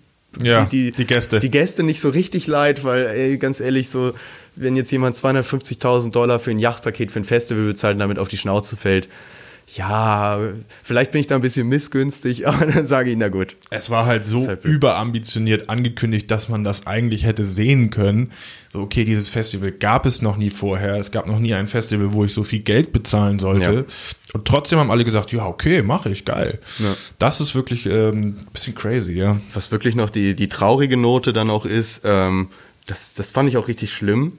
Ja, 0.42 0.66
die 0.66 0.92
Gäste. 1.06 1.40
Die 1.40 1.52
Gäste 1.52 1.84
nicht 1.84 2.00
so 2.00 2.10
richtig 2.10 2.48
leid, 2.48 2.84
weil, 2.84 3.06
ey, 3.06 3.38
ganz 3.38 3.60
ehrlich, 3.60 3.90
so, 3.90 4.14
wenn 4.56 4.76
jetzt 4.76 4.92
jemand 4.92 5.16
250.000 5.16 6.10
Dollar 6.10 6.40
für 6.40 6.50
ein 6.50 6.58
Yachtpaket 6.60 7.12
für 7.12 7.20
ein 7.20 7.26
Festival 7.26 7.66
bezahlt 7.66 7.96
und 7.96 8.00
damit 8.00 8.18
auf 8.18 8.30
die 8.30 8.38
Schnauze 8.38 8.78
fällt, 8.78 9.10
ja, 9.76 10.40
vielleicht 10.84 11.12
bin 11.12 11.22
ich 11.22 11.28
da 11.28 11.36
ein 11.36 11.42
bisschen 11.42 11.68
missgünstig, 11.68 12.48
aber 12.48 12.66
dann 12.66 12.88
sage 12.88 13.12
ich, 13.12 13.18
na 13.18 13.30
gut. 13.30 13.56
Es 13.70 13.90
war 13.90 14.06
halt 14.06 14.26
so 14.26 14.48
halt 14.48 14.64
überambitioniert 14.64 15.70
angekündigt, 15.70 16.30
dass 16.32 16.50
man 16.50 16.64
das 16.64 16.88
eigentlich 16.88 17.26
hätte 17.26 17.46
sehen 17.46 17.90
können. 17.90 18.32
So, 18.70 18.82
okay, 18.82 19.06
dieses 19.06 19.30
Festival 19.30 19.72
gab 19.72 20.06
es 20.06 20.22
noch 20.22 20.38
nie 20.38 20.50
vorher. 20.50 20.96
Es 20.96 21.12
gab 21.12 21.28
noch 21.28 21.40
nie 21.40 21.54
ein 21.54 21.68
Festival, 21.68 22.14
wo 22.14 22.26
ich 22.26 22.34
so 22.34 22.44
viel 22.44 22.60
Geld 22.60 22.92
bezahlen 22.92 23.40
sollte. 23.40 23.74
Ja. 23.74 23.84
Und 24.34 24.46
trotzdem 24.46 24.80
haben 24.80 24.90
alle 24.90 25.06
gesagt, 25.06 25.32
ja, 25.32 25.46
okay, 25.46 25.84
mache 25.84 26.10
ich, 26.10 26.26
geil. 26.26 26.60
Ja. 26.80 26.94
Das 27.20 27.40
ist 27.40 27.54
wirklich 27.54 27.86
ähm, 27.86 28.38
ein 28.40 28.48
bisschen 28.52 28.74
crazy, 28.74 29.14
ja. 29.14 29.40
Was 29.54 29.72
wirklich 29.72 29.96
noch 29.96 30.10
die, 30.10 30.36
die 30.36 30.50
traurige 30.50 30.98
Note 30.98 31.34
dann 31.34 31.50
auch 31.50 31.66
ist, 31.66 32.02
ähm, 32.04 32.50
das, 32.88 33.14
das 33.14 33.32
fand 33.32 33.50
ich 33.50 33.58
auch 33.58 33.68
richtig 33.68 33.94
schlimm. 33.94 34.34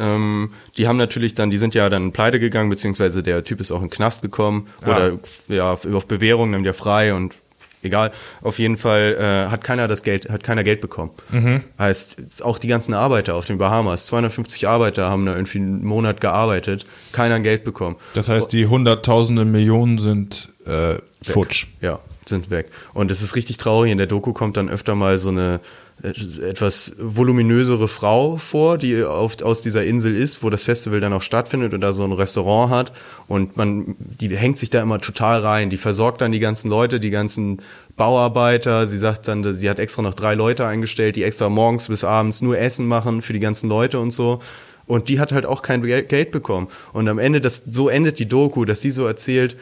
Ähm, 0.00 0.52
die 0.76 0.88
haben 0.88 0.96
natürlich 0.96 1.34
dann, 1.34 1.50
die 1.50 1.58
sind 1.58 1.74
ja 1.74 1.88
dann 1.88 2.12
pleite 2.12 2.40
gegangen, 2.40 2.70
beziehungsweise 2.70 3.22
der 3.22 3.44
Typ 3.44 3.60
ist 3.60 3.70
auch 3.70 3.76
in 3.82 3.84
den 3.86 3.90
Knast 3.90 4.22
gekommen 4.22 4.68
Ah. 4.82 4.90
oder 4.90 5.12
ja, 5.48 5.72
auf 5.72 6.06
Bewährung, 6.06 6.50
nimmt 6.50 6.66
ja 6.66 6.72
frei 6.72 7.12
und 7.14 7.34
egal. 7.82 8.12
Auf 8.42 8.58
jeden 8.58 8.76
Fall 8.76 9.16
äh, 9.18 9.50
hat 9.50 9.64
keiner 9.64 9.88
das 9.88 10.02
Geld, 10.02 10.28
hat 10.30 10.42
keiner 10.42 10.64
Geld 10.64 10.80
bekommen. 10.80 11.10
Mhm. 11.30 11.62
Heißt, 11.78 12.42
auch 12.42 12.58
die 12.58 12.68
ganzen 12.68 12.94
Arbeiter 12.94 13.34
auf 13.36 13.46
den 13.46 13.58
Bahamas, 13.58 14.06
250 14.06 14.68
Arbeiter 14.68 15.08
haben 15.10 15.26
da 15.26 15.34
irgendwie 15.34 15.58
einen 15.58 15.84
Monat 15.84 16.20
gearbeitet, 16.20 16.84
keiner 17.12 17.36
ein 17.36 17.42
Geld 17.42 17.64
bekommen. 17.64 17.96
Das 18.14 18.28
heißt, 18.28 18.52
die 18.52 18.66
Hunderttausende 18.66 19.44
Millionen 19.44 19.98
sind 19.98 20.50
äh, 20.66 20.96
futsch. 21.22 21.66
Ja, 21.80 22.00
sind 22.26 22.50
weg. 22.50 22.70
Und 22.94 23.10
es 23.10 23.22
ist 23.22 23.34
richtig 23.34 23.56
traurig. 23.56 23.90
In 23.92 23.98
der 23.98 24.06
Doku 24.06 24.32
kommt 24.32 24.56
dann 24.56 24.68
öfter 24.68 24.94
mal 24.94 25.16
so 25.18 25.30
eine 25.30 25.60
etwas 26.02 26.92
voluminösere 26.98 27.86
Frau 27.86 28.36
vor, 28.36 28.78
die 28.78 29.04
auf, 29.04 29.42
aus 29.42 29.60
dieser 29.60 29.84
Insel 29.84 30.16
ist, 30.16 30.42
wo 30.42 30.50
das 30.50 30.64
Festival 30.64 31.00
dann 31.00 31.12
auch 31.12 31.22
stattfindet 31.22 31.74
und 31.74 31.80
da 31.80 31.92
so 31.92 32.04
ein 32.04 32.12
Restaurant 32.12 32.70
hat. 32.70 32.92
Und 33.28 33.56
man, 33.56 33.96
die 33.98 34.34
hängt 34.36 34.58
sich 34.58 34.70
da 34.70 34.80
immer 34.82 35.00
total 35.00 35.40
rein. 35.40 35.68
Die 35.68 35.76
versorgt 35.76 36.20
dann 36.20 36.32
die 36.32 36.38
ganzen 36.38 36.70
Leute, 36.70 37.00
die 37.00 37.10
ganzen 37.10 37.60
Bauarbeiter. 37.96 38.86
Sie 38.86 38.98
sagt 38.98 39.28
dann, 39.28 39.52
sie 39.52 39.68
hat 39.68 39.78
extra 39.78 40.02
noch 40.02 40.14
drei 40.14 40.34
Leute 40.34 40.66
eingestellt, 40.66 41.16
die 41.16 41.22
extra 41.22 41.48
morgens 41.48 41.88
bis 41.88 42.02
abends 42.04 42.40
nur 42.40 42.58
Essen 42.58 42.86
machen 42.86 43.20
für 43.20 43.32
die 43.34 43.40
ganzen 43.40 43.68
Leute 43.68 44.00
und 44.00 44.10
so. 44.10 44.40
Und 44.86 45.08
die 45.08 45.20
hat 45.20 45.32
halt 45.32 45.46
auch 45.46 45.62
kein 45.62 45.82
Gel- 45.82 46.04
Geld 46.04 46.30
bekommen. 46.30 46.68
Und 46.92 47.08
am 47.08 47.18
Ende, 47.18 47.40
das, 47.40 47.62
so 47.66 47.88
endet 47.88 48.18
die 48.18 48.26
Doku, 48.26 48.64
dass 48.64 48.80
sie 48.80 48.90
so 48.90 49.06
erzählt, 49.06 49.56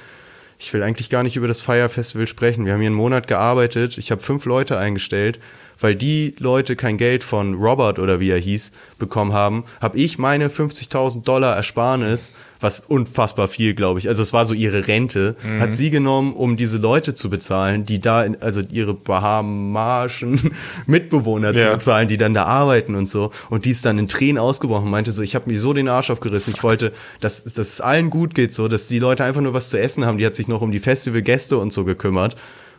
ich 0.60 0.72
will 0.72 0.82
eigentlich 0.82 1.10
gar 1.10 1.22
nicht 1.22 1.36
über 1.36 1.46
das 1.48 1.60
Fire 1.60 1.88
sprechen. 2.26 2.64
Wir 2.64 2.72
haben 2.72 2.80
hier 2.80 2.88
einen 2.88 2.96
Monat 2.96 3.28
gearbeitet. 3.28 3.98
Ich 3.98 4.10
habe 4.10 4.22
fünf 4.22 4.44
Leute 4.44 4.78
eingestellt. 4.78 5.38
Weil 5.80 5.94
die 5.94 6.34
Leute 6.38 6.74
kein 6.74 6.96
Geld 6.98 7.22
von 7.22 7.54
Robert 7.54 7.98
oder 8.00 8.18
wie 8.18 8.30
er 8.30 8.38
hieß 8.38 8.72
bekommen 8.98 9.32
haben, 9.32 9.64
habe 9.80 9.96
ich 9.98 10.18
meine 10.18 10.48
50.000 10.48 11.22
Dollar 11.22 11.54
Ersparnis, 11.56 12.32
was 12.60 12.80
unfassbar 12.80 13.46
viel, 13.46 13.74
glaube 13.74 14.00
ich. 14.00 14.08
Also 14.08 14.20
es 14.22 14.32
war 14.32 14.44
so 14.44 14.54
ihre 14.54 14.88
Rente, 14.88 15.36
hat 15.60 15.74
sie 15.74 15.90
genommen, 15.90 16.32
um 16.32 16.56
diese 16.56 16.78
Leute 16.78 17.14
zu 17.14 17.30
bezahlen, 17.30 17.86
die 17.86 18.00
da, 18.00 18.24
in, 18.24 18.42
also 18.42 18.60
ihre 18.68 18.94
bahamarischen 18.94 20.50
Mitbewohner 20.86 21.54
zu 21.54 21.60
Ja. 21.60 21.74
bezahlen, 21.74 22.08
die 22.08 22.16
dann 22.18 22.34
da 22.34 22.44
arbeiten 22.44 22.94
und 22.94 23.08
so. 23.08 23.30
Und 23.50 23.64
die 23.64 23.70
ist 23.70 23.84
dann 23.84 23.98
in 23.98 24.08
Tränen 24.08 24.38
ausgebrochen, 24.38 24.90
meinte 24.90 25.12
so, 25.12 25.22
ich 25.22 25.34
habe 25.34 25.50
mir 25.50 25.58
so 25.58 25.72
den 25.72 25.88
Arsch 25.88 26.10
aufgerissen. 26.10 26.52
Ich 26.56 26.62
wollte, 26.62 26.92
dass, 27.20 27.44
dass 27.44 27.58
es 27.58 27.80
allen 27.80 28.10
gut 28.10 28.34
geht, 28.34 28.54
so, 28.54 28.68
dass 28.68 28.88
die 28.88 28.98
Leute 28.98 29.24
einfach 29.24 29.40
nur 29.40 29.54
was 29.54 29.70
zu 29.70 29.78
essen 29.78 30.04
haben. 30.06 30.18
Die 30.18 30.26
hat 30.26 30.34
sich 30.34 30.48
noch 30.48 30.60
um 30.60 30.72
die 30.72 30.78
Festivalgäste 30.80 31.56
und 31.58 31.72
so 31.72 31.84
gekümmert. 31.84 32.36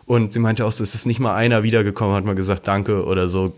Und 0.09 0.33
sie 0.33 0.39
meinte 0.39 0.65
auch 0.65 0.71
so, 0.71 0.83
es 0.83 0.95
ist 0.95 1.05
nicht 1.05 1.19
mal 1.19 1.35
einer 1.35 1.61
wiedergekommen, 1.61 2.15
hat 2.15 2.25
mal 2.25 2.33
gesagt, 2.33 2.67
danke 2.67 3.05
oder 3.05 3.27
so, 3.27 3.53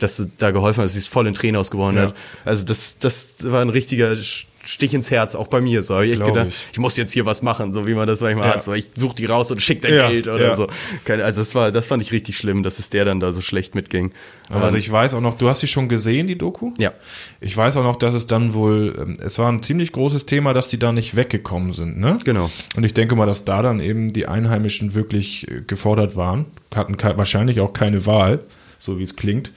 dass 0.00 0.16
du 0.16 0.24
da 0.36 0.50
geholfen 0.50 0.82
hast. 0.82 0.94
Sie 0.94 0.98
ist 0.98 1.08
voll 1.08 1.28
in 1.28 1.34
Tränen 1.34 1.54
ausgebrochen. 1.54 1.94
Ja. 1.94 2.02
Hat. 2.06 2.16
Also 2.44 2.64
das, 2.64 2.98
das 2.98 3.34
war 3.38 3.62
ein 3.62 3.68
richtiger 3.68 4.16
Stich 4.64 4.94
ins 4.94 5.10
Herz, 5.10 5.34
auch 5.34 5.48
bei 5.48 5.60
mir. 5.60 5.82
So 5.82 5.94
habe 5.94 6.06
ich 6.06 6.12
echt 6.12 6.24
gedacht, 6.24 6.46
ich. 6.48 6.66
ich. 6.72 6.78
muss 6.78 6.96
jetzt 6.96 7.12
hier 7.12 7.26
was 7.26 7.42
machen, 7.42 7.72
so 7.72 7.86
wie 7.86 7.94
man 7.94 8.06
das 8.06 8.20
manchmal 8.20 8.48
Ja. 8.48 8.54
hat. 8.54 8.62
So, 8.62 8.72
ich 8.72 8.86
suche 8.94 9.16
die 9.16 9.24
raus 9.26 9.50
und 9.50 9.60
schick 9.60 9.82
dein 9.82 9.94
Ja, 9.94 10.08
Geld 10.08 10.28
oder 10.28 10.48
ja. 10.50 10.56
so. 10.56 10.68
Keine, 11.04 11.24
also 11.24 11.40
das 11.40 11.54
war, 11.54 11.72
das 11.72 11.86
fand 11.88 12.02
ich 12.02 12.12
richtig 12.12 12.36
schlimm, 12.36 12.62
dass 12.62 12.78
es 12.78 12.88
der 12.88 13.04
dann 13.04 13.18
da 13.18 13.32
so 13.32 13.40
schlecht 13.40 13.74
mitging. 13.74 14.12
Aber 14.48 14.64
Also 14.64 14.76
ich 14.76 14.90
weiß 14.90 15.14
auch 15.14 15.20
noch, 15.20 15.34
du 15.34 15.48
hast 15.48 15.60
sie 15.60 15.66
schon 15.66 15.88
gesehen, 15.88 16.26
die 16.26 16.38
Doku? 16.38 16.72
Ja. 16.78 16.92
Ich 17.40 17.56
weiß 17.56 17.76
auch 17.76 17.82
noch, 17.82 17.96
dass 17.96 18.14
es 18.14 18.26
dann 18.28 18.54
wohl, 18.54 18.94
ähm, 19.00 19.16
es 19.20 19.38
war 19.38 19.50
ein 19.50 19.62
ziemlich 19.62 19.90
großes 19.92 20.26
Thema, 20.26 20.52
dass 20.54 20.68
die 20.68 20.78
da 20.78 20.92
nicht 20.92 21.16
weggekommen 21.16 21.72
sind, 21.72 21.98
ne? 21.98 22.18
Genau. 22.24 22.50
Und 22.76 22.84
ich 22.84 22.94
denke 22.94 23.16
mal, 23.16 23.26
dass 23.26 23.44
da 23.44 23.62
dann 23.62 23.80
eben 23.80 24.08
die 24.12 24.26
Einheimischen 24.28 24.94
wirklich 24.94 25.50
äh, 25.50 25.62
gefordert 25.66 26.14
waren, 26.16 26.46
hatten 26.74 26.96
wahrscheinlich 27.00 27.60
auch 27.60 27.72
keine 27.72 28.06
Wahl, 28.06 28.44
so 28.78 28.98
wie 28.98 29.02
es 29.02 29.16
klingt. 29.16 29.50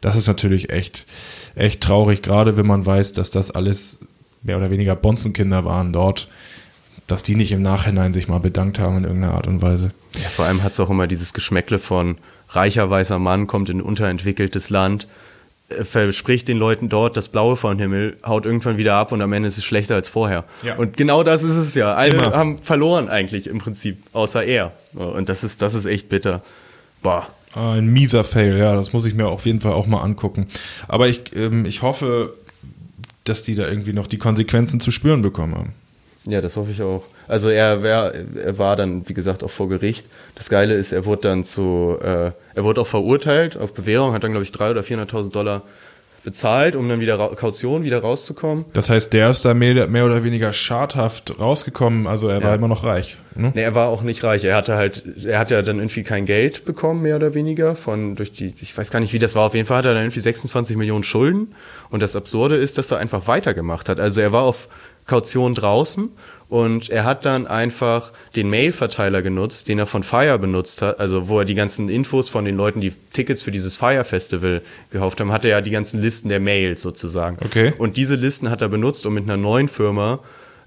Das 0.00 0.16
ist 0.16 0.26
natürlich 0.28 0.70
echt, 0.70 1.06
echt 1.56 1.80
traurig, 1.80 2.20
gerade 2.22 2.56
wenn 2.56 2.66
man 2.66 2.84
weiß, 2.84 3.12
dass 3.12 3.30
das 3.30 3.50
alles 3.50 4.00
mehr 4.44 4.56
oder 4.58 4.70
weniger 4.70 4.94
Bonzenkinder 4.94 5.64
waren 5.64 5.92
dort, 5.92 6.28
dass 7.06 7.22
die 7.22 7.34
nicht 7.34 7.52
im 7.52 7.62
Nachhinein 7.62 8.12
sich 8.12 8.28
mal 8.28 8.38
bedankt 8.38 8.78
haben 8.78 8.98
in 8.98 9.04
irgendeiner 9.04 9.34
Art 9.34 9.46
und 9.46 9.60
Weise. 9.60 9.90
Ja, 10.14 10.28
vor 10.28 10.44
allem 10.44 10.62
hat 10.62 10.72
es 10.72 10.80
auch 10.80 10.90
immer 10.90 11.06
dieses 11.06 11.34
Geschmäckle 11.34 11.78
von 11.78 12.16
reicher 12.50 12.88
weißer 12.88 13.18
Mann 13.18 13.46
kommt 13.46 13.68
in 13.68 13.78
ein 13.78 13.82
unterentwickeltes 13.82 14.70
Land, 14.70 15.06
äh, 15.70 15.82
verspricht 15.84 16.48
den 16.48 16.58
Leuten 16.58 16.88
dort 16.88 17.16
das 17.16 17.28
Blaue 17.28 17.56
vom 17.56 17.78
Himmel, 17.78 18.16
haut 18.24 18.46
irgendwann 18.46 18.78
wieder 18.78 18.94
ab 18.94 19.12
und 19.12 19.20
am 19.22 19.32
Ende 19.32 19.48
ist 19.48 19.58
es 19.58 19.64
schlechter 19.64 19.96
als 19.96 20.08
vorher. 20.08 20.44
Ja. 20.62 20.76
Und 20.76 20.96
genau 20.96 21.22
das 21.22 21.42
ist 21.42 21.56
es 21.56 21.74
ja. 21.74 21.94
Alle 21.94 22.14
Immer. 22.14 22.32
haben 22.32 22.58
verloren 22.58 23.08
eigentlich 23.08 23.48
im 23.48 23.58
Prinzip, 23.58 23.98
außer 24.12 24.44
er. 24.44 24.72
Und 24.94 25.28
das 25.28 25.42
ist, 25.44 25.60
das 25.62 25.74
ist 25.74 25.86
echt 25.86 26.08
bitter. 26.08 26.42
Boah. 27.02 27.26
Ah, 27.54 27.74
Ein 27.74 27.86
mieser 27.86 28.24
Fail, 28.24 28.56
ja, 28.58 28.74
das 28.74 28.92
muss 28.92 29.06
ich 29.06 29.14
mir 29.14 29.28
auf 29.28 29.46
jeden 29.46 29.60
Fall 29.60 29.72
auch 29.72 29.86
mal 29.86 30.00
angucken. 30.00 30.46
Aber 30.88 31.06
ich, 31.08 31.36
ähm, 31.36 31.64
ich 31.66 31.82
hoffe, 31.82 32.34
dass 33.24 33.42
die 33.42 33.54
da 33.54 33.66
irgendwie 33.66 33.92
noch 33.92 34.06
die 34.06 34.18
Konsequenzen 34.18 34.80
zu 34.80 34.90
spüren 34.90 35.22
bekommen 35.22 35.54
haben. 35.54 35.72
Ja, 36.26 36.40
das 36.40 36.56
hoffe 36.56 36.70
ich 36.70 36.80
auch. 36.80 37.04
Also 37.28 37.50
er, 37.50 37.82
wär, 37.82 38.14
er 38.42 38.58
war 38.58 38.76
dann, 38.76 39.06
wie 39.08 39.14
gesagt, 39.14 39.44
auch 39.44 39.50
vor 39.50 39.68
Gericht. 39.68 40.06
Das 40.34 40.48
Geile 40.48 40.74
ist, 40.74 40.92
er 40.92 41.04
wurde 41.04 41.22
dann 41.22 41.44
zu, 41.44 41.98
äh, 42.00 42.30
er 42.54 42.64
wurde 42.64 42.80
auch 42.80 42.86
verurteilt 42.86 43.56
auf 43.58 43.74
Bewährung, 43.74 44.14
hat 44.14 44.24
dann, 44.24 44.30
glaube 44.30 44.44
ich, 44.44 44.50
300.000 44.50 44.70
oder 44.70 44.80
400.000 44.80 45.30
Dollar 45.32 45.62
bezahlt, 46.24 46.74
um 46.74 46.88
dann 46.88 47.00
wieder 47.00 47.16
Kaution 47.36 47.84
wieder 47.84 48.00
rauszukommen. 48.00 48.64
Das 48.72 48.88
heißt, 48.88 49.12
der 49.12 49.30
ist 49.30 49.44
da 49.44 49.54
mehr, 49.54 49.86
mehr 49.88 50.04
oder 50.06 50.24
weniger 50.24 50.52
schadhaft 50.52 51.38
rausgekommen, 51.38 52.06
also 52.06 52.28
er 52.28 52.42
war 52.42 52.50
Ja. 52.50 52.54
immer 52.56 52.68
noch 52.68 52.82
reich. 52.84 53.18
Ne? 53.36 53.52
Nee, 53.54 53.62
er 53.62 53.74
war 53.74 53.88
auch 53.88 54.02
nicht 54.02 54.22
reich. 54.24 54.44
Er 54.44 54.56
hatte 54.56 54.76
halt, 54.76 55.02
er 55.24 55.38
hat 55.38 55.50
ja 55.50 55.60
dann 55.62 55.78
irgendwie 55.78 56.02
kein 56.04 56.24
Geld 56.24 56.64
bekommen, 56.64 57.02
mehr 57.02 57.16
oder 57.16 57.34
weniger, 57.34 57.74
von 57.76 58.14
durch 58.16 58.32
die, 58.32 58.54
ich 58.60 58.76
weiß 58.76 58.90
gar 58.90 59.00
nicht, 59.00 59.12
wie 59.12 59.18
das 59.18 59.34
war. 59.34 59.46
Auf 59.46 59.54
jeden 59.54 59.66
Fall 59.66 59.78
hat 59.78 59.86
er 59.86 59.94
dann 59.94 60.04
irgendwie 60.04 60.20
26 60.20 60.76
Millionen 60.76 61.04
Schulden. 61.04 61.54
Und 61.90 62.02
das 62.02 62.14
Absurde 62.16 62.54
ist, 62.56 62.78
dass 62.78 62.90
er 62.90 62.98
einfach 62.98 63.26
weitergemacht 63.26 63.88
hat. 63.88 63.98
Also 64.00 64.20
er 64.20 64.32
war 64.32 64.42
auf 64.42 64.68
Kaution 65.06 65.54
draußen 65.54 66.10
und 66.48 66.90
er 66.90 67.04
hat 67.04 67.24
dann 67.24 67.46
einfach 67.46 68.12
den 68.36 68.50
Mail-Verteiler 68.50 69.22
genutzt, 69.22 69.68
den 69.68 69.78
er 69.78 69.86
von 69.86 70.02
Fire 70.02 70.38
benutzt 70.38 70.82
hat, 70.82 71.00
also 71.00 71.28
wo 71.28 71.40
er 71.40 71.44
die 71.44 71.54
ganzen 71.54 71.88
Infos 71.88 72.28
von 72.28 72.44
den 72.44 72.56
Leuten, 72.56 72.80
die 72.80 72.92
Tickets 73.12 73.42
für 73.42 73.50
dieses 73.50 73.76
Fire-Festival 73.76 74.62
gekauft 74.90 75.20
haben, 75.20 75.32
hat 75.32 75.44
er 75.44 75.50
ja 75.52 75.60
die 75.60 75.70
ganzen 75.70 76.00
Listen 76.00 76.28
der 76.28 76.40
Mails 76.40 76.82
sozusagen. 76.82 77.38
Okay. 77.44 77.72
Und 77.78 77.96
diese 77.96 78.14
Listen 78.14 78.50
hat 78.50 78.62
er 78.62 78.68
benutzt, 78.68 79.06
um 79.06 79.14
mit 79.14 79.24
einer 79.24 79.36
neuen 79.36 79.68
Firma 79.68 80.20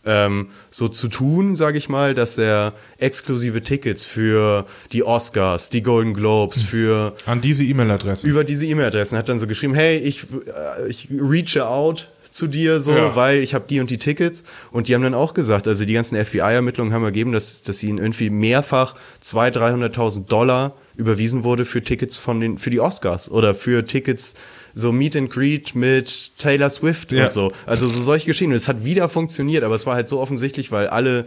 ähm, 0.08 0.48
so 0.72 0.88
zu 0.88 1.10
tun, 1.10 1.56
sage 1.56 1.78
ich 1.78 1.90
mal, 1.90 2.16
dass 2.16 2.38
er 2.38 2.74
exklusive 2.98 3.62
Tickets 3.62 4.06
für 4.06 4.66
die 4.94 5.04
Oscars, 5.04 5.70
die 5.70 5.84
Golden 5.84 6.14
Globes, 6.14 6.62
für 6.62 7.14
An 7.26 7.42
diese 7.42 7.64
E-Mail-Adresse. 7.64 8.26
über 8.26 8.44
diese 8.44 8.66
E-Mail-Adressen 8.66 9.18
hat 9.18 9.30
dann 9.30 9.38
so 9.38 9.48
geschrieben, 9.48 9.76
hey, 9.76 9.98
ich, 9.98 10.24
äh, 10.24 10.88
ich 10.88 11.10
reache 11.12 11.68
out 11.68 12.08
zu 12.38 12.48
dir 12.48 12.80
so, 12.80 12.92
Ja. 12.92 13.16
weil 13.16 13.40
ich 13.40 13.54
habe 13.54 13.66
die 13.70 13.80
und 13.80 13.90
die 13.90 13.98
Tickets 13.98 14.44
und 14.72 14.88
die 14.88 14.96
haben 14.96 15.02
dann 15.02 15.14
auch 15.14 15.34
gesagt, 15.34 15.68
also 15.68 15.84
die 15.86 15.94
ganzen 15.94 16.16
FBI-Ermittlungen 16.24 16.94
haben 16.94 17.04
ergeben, 17.04 17.32
dass, 17.34 17.64
dass 17.64 17.84
ihnen 17.84 17.98
irgendwie 17.98 18.30
mehrfach 18.30 18.96
200.000, 19.24 19.92
300.000 19.94 20.26
Dollar 20.28 20.74
überwiesen 20.96 21.44
wurde 21.44 21.66
für 21.66 21.84
Tickets 21.84 22.18
von 22.18 22.40
den, 22.40 22.58
für 22.58 22.70
die 22.70 22.80
Oscars 22.80 23.30
oder 23.30 23.54
für 23.56 23.86
Tickets 23.86 24.36
so 24.74 24.92
Meet 24.92 25.16
and 25.16 25.30
Greet 25.32 25.76
mit 25.76 26.38
Taylor 26.38 26.70
Swift 26.70 27.12
Ja. 27.12 27.26
und 27.26 27.32
so. 27.34 27.52
Also 27.66 27.88
so 27.88 28.00
solche 28.02 28.28
Geschichten. 28.28 28.52
Und 28.52 28.58
Es 28.58 28.68
hat 28.68 28.86
wieder 28.86 29.10
funktioniert, 29.10 29.64
aber 29.64 29.76
es 29.76 29.86
war 29.86 29.96
halt 29.96 30.08
so 30.08 30.20
offensichtlich, 30.20 30.72
weil 30.72 30.88
alle 30.88 31.26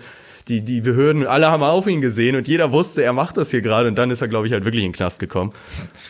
die, 0.51 0.63
die 0.63 0.81
Behörden, 0.81 1.27
alle 1.27 1.49
haben 1.51 1.63
auf 1.63 1.87
ihn 1.87 2.01
gesehen 2.01 2.35
und 2.37 2.49
jeder 2.49 2.73
wusste, 2.73 3.03
er 3.05 3.13
macht 3.13 3.37
das 3.37 3.51
hier 3.53 3.63
gerade 3.63 3.87
und 3.89 3.95
dann 3.97 4.11
ist 4.11 4.21
er, 4.21 4.27
glaube 4.29 4.47
ich, 4.49 4.53
halt 4.53 4.65
wirklich 4.65 4.83
in 4.85 4.91
den 4.91 4.97
Knast 4.97 5.21
gekommen. 5.21 5.53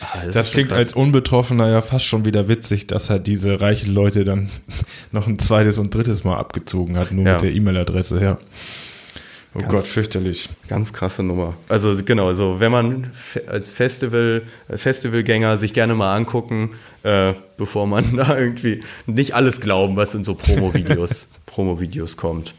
Ah, 0.01 0.25
Das, 0.33 0.47
schon 0.47 0.53
klingt 0.53 0.69
krass. 0.69 0.77
als 0.79 0.93
Unbetroffener 0.93 1.69
ja 1.69 1.81
fast 1.81 2.05
schon 2.05 2.25
wieder 2.25 2.47
witzig, 2.47 2.87
dass 2.87 3.09
er 3.09 3.19
diese 3.19 3.61
reichen 3.61 3.93
Leute 3.93 4.23
dann 4.23 4.49
noch 5.11 5.27
ein 5.27 5.37
zweites 5.39 5.77
und 5.77 5.93
drittes 5.93 6.23
Mal 6.23 6.37
abgezogen 6.37 6.97
hat, 6.97 7.11
nur 7.11 7.25
Ja. 7.25 7.33
mit 7.33 7.41
der 7.43 7.51
E-Mail-Adresse, 7.53 8.21
ja. 8.21 8.37
Oh 9.53 9.59
Ganz- 9.59 9.71
Gott, 9.71 9.83
fürchterlich. 9.83 10.49
Ganz 10.69 10.93
krasse 10.93 11.23
Nummer. 11.23 11.55
Also 11.67 11.93
genau, 12.05 12.29
also 12.29 12.61
wenn 12.61 12.71
man 12.71 13.11
als 13.47 13.73
Festival, 13.73 14.43
äh, 14.69 14.77
Festivalgänger 14.77 15.57
sich 15.57 15.73
gerne 15.73 15.93
mal 15.93 16.15
angucken, 16.15 16.71
äh, 17.03 17.33
bevor 17.57 17.85
man 17.85 18.15
da 18.15 18.37
irgendwie 18.37 18.79
nicht 19.07 19.35
alles 19.35 19.59
glauben, 19.59 19.97
was 19.97 20.15
in 20.15 20.23
so 20.23 20.35
Promo-Videos, 20.35 21.27
Promo-Videos 21.47 22.15
kommt. 22.15 22.53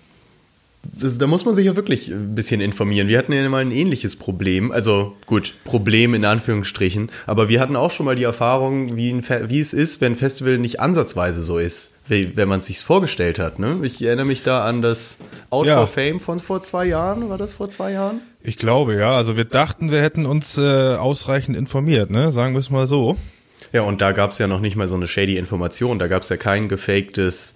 Das, 1.01 1.17
da 1.17 1.29
muss 1.29 1.45
man 1.45 1.55
sich 1.55 1.67
ja 1.67 1.77
wirklich 1.77 2.09
ein 2.09 2.35
bisschen 2.35 2.61
informieren. 2.61 3.07
Wir 3.07 3.17
hatten 3.19 3.33
ja 3.33 3.49
mal 3.49 3.59
ein 3.63 3.71
ähnliches 3.71 4.17
Problem, 4.17 4.73
also 4.73 5.15
gut, 5.27 5.55
Problem 5.65 6.13
in 6.15 6.25
Anführungsstrichen, 6.25 7.09
aber 7.27 7.49
wir 7.49 7.61
hatten 7.61 7.77
auch 7.77 7.93
schon 7.93 8.05
mal 8.07 8.17
die 8.17 8.25
Erfahrung, 8.25 8.97
wie, 8.97 9.11
ein 9.11 9.23
Fe- 9.23 9.45
wie 9.49 9.61
es 9.61 9.73
ist, 9.75 10.01
wenn 10.01 10.13
ein 10.15 10.17
Festival 10.17 10.59
nicht 10.59 10.81
ansatzweise 10.81 11.43
so 11.45 11.59
ist, 11.59 11.91
wie, 12.09 12.37
wenn 12.37 12.49
man 12.49 12.59
es 12.59 12.67
sich 12.67 12.79
vorgestellt 12.81 13.39
hat. 13.39 13.61
Ne? 13.61 13.79
Ich 13.83 14.03
erinnere 14.03 14.27
mich 14.27 14.43
da 14.43 14.65
an 14.65 14.83
das 14.83 15.19
Out 15.51 15.67
Ja. 15.69 15.77
for 15.79 15.87
Fame 15.87 16.19
von 16.19 16.41
vor 16.41 16.61
zwei 16.63 16.87
Jahren, 16.87 17.29
war 17.29 17.39
das 17.39 17.55
vor 17.55 17.71
zwei 17.71 17.93
Jahren? 17.93 18.21
Ich 18.43 18.59
glaube, 18.59 18.97
ja. 18.97 19.17
Also 19.17 19.37
wir 19.37 19.45
dachten, 19.45 19.93
wir 19.93 20.03
hätten 20.03 20.27
uns 20.27 20.59
äh, 20.59 20.97
ausreichend 20.97 21.57
informiert, 21.57 22.11
ne? 22.11 22.33
Sagen 22.33 22.55
wir 22.55 22.59
es 22.59 22.71
mal 22.71 22.89
so. 22.89 23.17
Ja, 23.73 23.83
und 23.83 24.01
da 24.01 24.11
gab 24.11 24.33
es 24.33 24.39
ja 24.39 24.49
noch 24.49 24.61
nicht 24.61 24.75
mal 24.77 24.89
so 24.89 24.97
eine 24.97 25.07
shady 25.07 25.37
Information. 25.37 26.01
Da 26.01 26.09
gab 26.09 26.23
es 26.23 26.29
ja 26.29 26.37
kein 26.37 26.69
gefaktes 26.69 27.55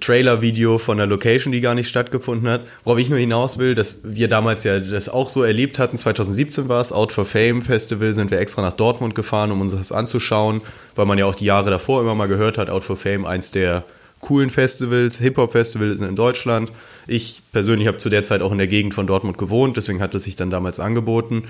Trailer-Video 0.00 0.78
von 0.78 0.96
der 0.96 1.06
Location, 1.06 1.52
die 1.52 1.60
gar 1.60 1.74
nicht 1.74 1.88
stattgefunden 1.88 2.48
hat. 2.48 2.62
Worauf 2.84 2.98
ich 2.98 3.10
nur 3.10 3.18
hinaus 3.18 3.58
will, 3.58 3.74
dass 3.74 4.00
wir 4.04 4.28
damals 4.28 4.64
ja 4.64 4.80
das 4.80 5.08
auch 5.08 5.28
so 5.28 5.42
erlebt 5.42 5.78
hatten. 5.78 5.96
2017 5.96 6.68
war 6.68 6.80
es, 6.80 6.92
Out 6.92 7.12
for 7.12 7.24
Fame 7.24 7.62
Festival, 7.62 8.14
sind 8.14 8.30
wir 8.30 8.40
extra 8.40 8.62
nach 8.62 8.72
Dortmund 8.72 9.14
gefahren, 9.14 9.52
um 9.52 9.60
uns 9.60 9.72
das 9.72 9.92
anzuschauen, 9.92 10.60
weil 10.94 11.06
man 11.06 11.18
ja 11.18 11.26
auch 11.26 11.34
die 11.34 11.44
Jahre 11.46 11.70
davor 11.70 12.00
immer 12.00 12.14
mal 12.14 12.28
gehört 12.28 12.58
hat, 12.58 12.70
Out 12.70 12.84
for 12.84 12.96
Fame, 12.96 13.26
eins 13.26 13.50
der 13.50 13.84
coolen 14.20 14.50
Festivals, 14.50 15.18
Hip-Hop-Festivals 15.18 16.00
in 16.00 16.16
Deutschland. 16.16 16.72
Ich 17.06 17.42
persönlich 17.52 17.86
habe 17.86 17.98
zu 17.98 18.08
der 18.08 18.24
Zeit 18.24 18.42
auch 18.42 18.52
in 18.52 18.58
der 18.58 18.66
Gegend 18.66 18.94
von 18.94 19.06
Dortmund 19.06 19.38
gewohnt, 19.38 19.76
deswegen 19.76 20.00
hat 20.00 20.14
es 20.14 20.24
sich 20.24 20.36
dann 20.36 20.50
damals 20.50 20.80
angeboten. 20.80 21.44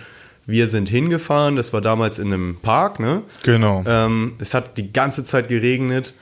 Wir 0.46 0.66
sind 0.66 0.88
hingefahren, 0.88 1.56
das 1.56 1.72
war 1.72 1.80
damals 1.80 2.18
in 2.18 2.32
einem 2.32 2.56
Park, 2.56 3.00
ne? 3.00 3.22
Genau. 3.42 3.84
Ähm, 3.86 4.32
es 4.38 4.54
hat 4.54 4.78
die 4.78 4.92
ganze 4.92 5.24
Zeit 5.24 5.48
geregnet. 5.48 6.14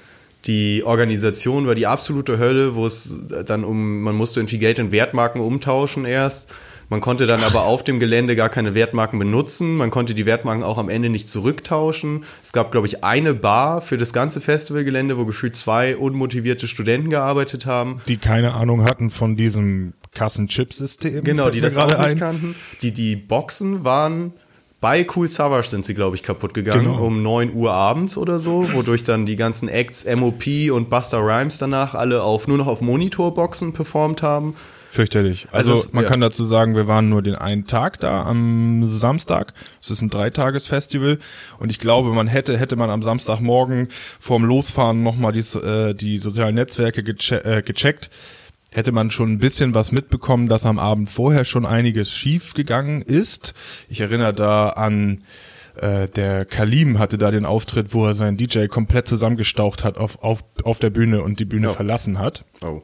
Die 0.46 0.84
Organisation 0.84 1.66
war 1.66 1.74
die 1.74 1.86
absolute 1.86 2.38
Hölle, 2.38 2.74
wo 2.76 2.86
es 2.86 3.18
dann 3.46 3.64
um, 3.64 4.02
man 4.02 4.14
musste 4.14 4.40
irgendwie 4.40 4.58
Geld 4.58 4.78
in 4.78 4.92
Wertmarken 4.92 5.40
umtauschen 5.40 6.04
erst. 6.04 6.50
Man 6.88 7.00
konnte 7.00 7.26
dann 7.26 7.42
aber 7.42 7.62
auf 7.62 7.82
dem 7.82 7.98
Gelände 7.98 8.36
gar 8.36 8.48
keine 8.48 8.74
Wertmarken 8.74 9.18
benutzen. 9.18 9.76
Man 9.76 9.90
konnte 9.90 10.14
die 10.14 10.24
Wertmarken 10.24 10.62
auch 10.62 10.78
am 10.78 10.88
Ende 10.88 11.08
nicht 11.08 11.28
zurücktauschen. 11.28 12.24
Es 12.44 12.52
gab, 12.52 12.70
glaube 12.70 12.86
ich, 12.86 13.02
eine 13.02 13.34
Bar 13.34 13.82
für 13.82 13.96
das 13.96 14.12
ganze 14.12 14.40
Festivalgelände, 14.40 15.18
wo 15.18 15.24
gefühlt 15.24 15.56
zwei 15.56 15.96
unmotivierte 15.96 16.68
Studenten 16.68 17.10
gearbeitet 17.10 17.66
haben. 17.66 18.00
Die 18.06 18.18
keine 18.18 18.54
Ahnung 18.54 18.84
hatten 18.84 19.10
von 19.10 19.34
diesem 19.36 19.94
Kassen-Chip-System. 20.14 21.24
Genau, 21.24 21.50
die 21.50 21.60
das 21.60 21.76
auch 21.76 21.88
nicht 21.88 21.98
ein. 21.98 22.18
kannten. 22.18 22.54
Die, 22.82 22.92
die 22.92 23.16
Boxen 23.16 23.84
waren 23.84 24.32
bei 24.80 25.06
Cool 25.14 25.28
Savage 25.28 25.68
sind 25.68 25.84
sie, 25.84 25.94
glaube 25.94 26.16
ich, 26.16 26.22
kaputt 26.22 26.54
gegangen 26.54 26.84
Genau. 26.84 27.04
um 27.04 27.22
9 27.22 27.54
Uhr 27.54 27.72
abends 27.72 28.16
oder 28.16 28.38
so, 28.38 28.72
wodurch 28.74 29.04
dann 29.04 29.26
die 29.26 29.36
ganzen 29.36 29.68
Acts 29.68 30.04
MOP 30.06 30.70
und 30.70 30.90
Buster 30.90 31.18
Rhymes 31.18 31.58
danach 31.58 31.94
alle 31.94 32.22
auf 32.22 32.46
nur 32.46 32.58
noch 32.58 32.66
auf 32.66 32.80
Monitorboxen 32.82 33.72
performt 33.72 34.22
haben. 34.22 34.54
Fürchterlich. 34.90 35.48
Also, 35.52 35.72
Also 35.72 35.86
es- 35.88 35.92
man 35.92 36.04
ja. 36.04 36.10
kann 36.10 36.20
dazu 36.20 36.44
sagen, 36.44 36.74
wir 36.74 36.86
waren 36.88 37.08
nur 37.10 37.20
den 37.20 37.34
einen 37.34 37.66
Tag 37.66 38.00
da 38.00 38.22
am 38.22 38.84
Samstag. 38.86 39.52
Es 39.82 39.90
ist 39.90 40.00
ein 40.00 40.08
Dreitagesfestival 40.10 41.18
und 41.58 41.70
ich 41.70 41.78
glaube, 41.80 42.10
man 42.14 42.28
hätte 42.28 42.56
hätte 42.56 42.76
man 42.76 42.88
am 42.88 43.02
Samstagmorgen 43.02 43.88
vorm 44.20 44.44
Losfahren 44.44 45.02
nochmal 45.02 45.32
die, 45.32 45.40
äh, 45.58 45.92
die 45.94 46.18
sozialen 46.18 46.54
Netzwerke 46.54 47.02
geche 47.02 47.44
äh, 47.44 47.62
gecheckt, 47.62 48.08
hätte 48.72 48.92
man 48.92 49.10
schon 49.10 49.32
ein 49.32 49.38
bisschen 49.38 49.74
was 49.74 49.92
mitbekommen, 49.92 50.48
dass 50.48 50.66
am 50.66 50.78
Abend 50.78 51.08
vorher 51.08 51.44
schon 51.44 51.66
einiges 51.66 52.12
schief 52.12 52.54
gegangen 52.54 53.02
ist. 53.02 53.54
Ich 53.88 54.00
erinnere 54.00 54.34
da 54.34 54.70
an 54.70 55.22
äh, 55.76 56.08
der 56.08 56.44
Kalim 56.44 56.98
hatte 56.98 57.18
da 57.18 57.30
den 57.30 57.44
Auftritt, 57.44 57.92
wo 57.94 58.06
er 58.06 58.14
seinen 58.14 58.36
DJ 58.36 58.66
komplett 58.66 59.06
zusammengestaucht 59.06 59.84
hat 59.84 59.98
auf, 59.98 60.22
auf, 60.22 60.42
auf 60.64 60.78
der 60.78 60.90
Bühne 60.90 61.22
und 61.22 61.38
die 61.38 61.44
Bühne 61.44 61.68
Ja. 61.68 61.72
verlassen 61.72 62.18
hat. 62.18 62.44
Oh. 62.62 62.82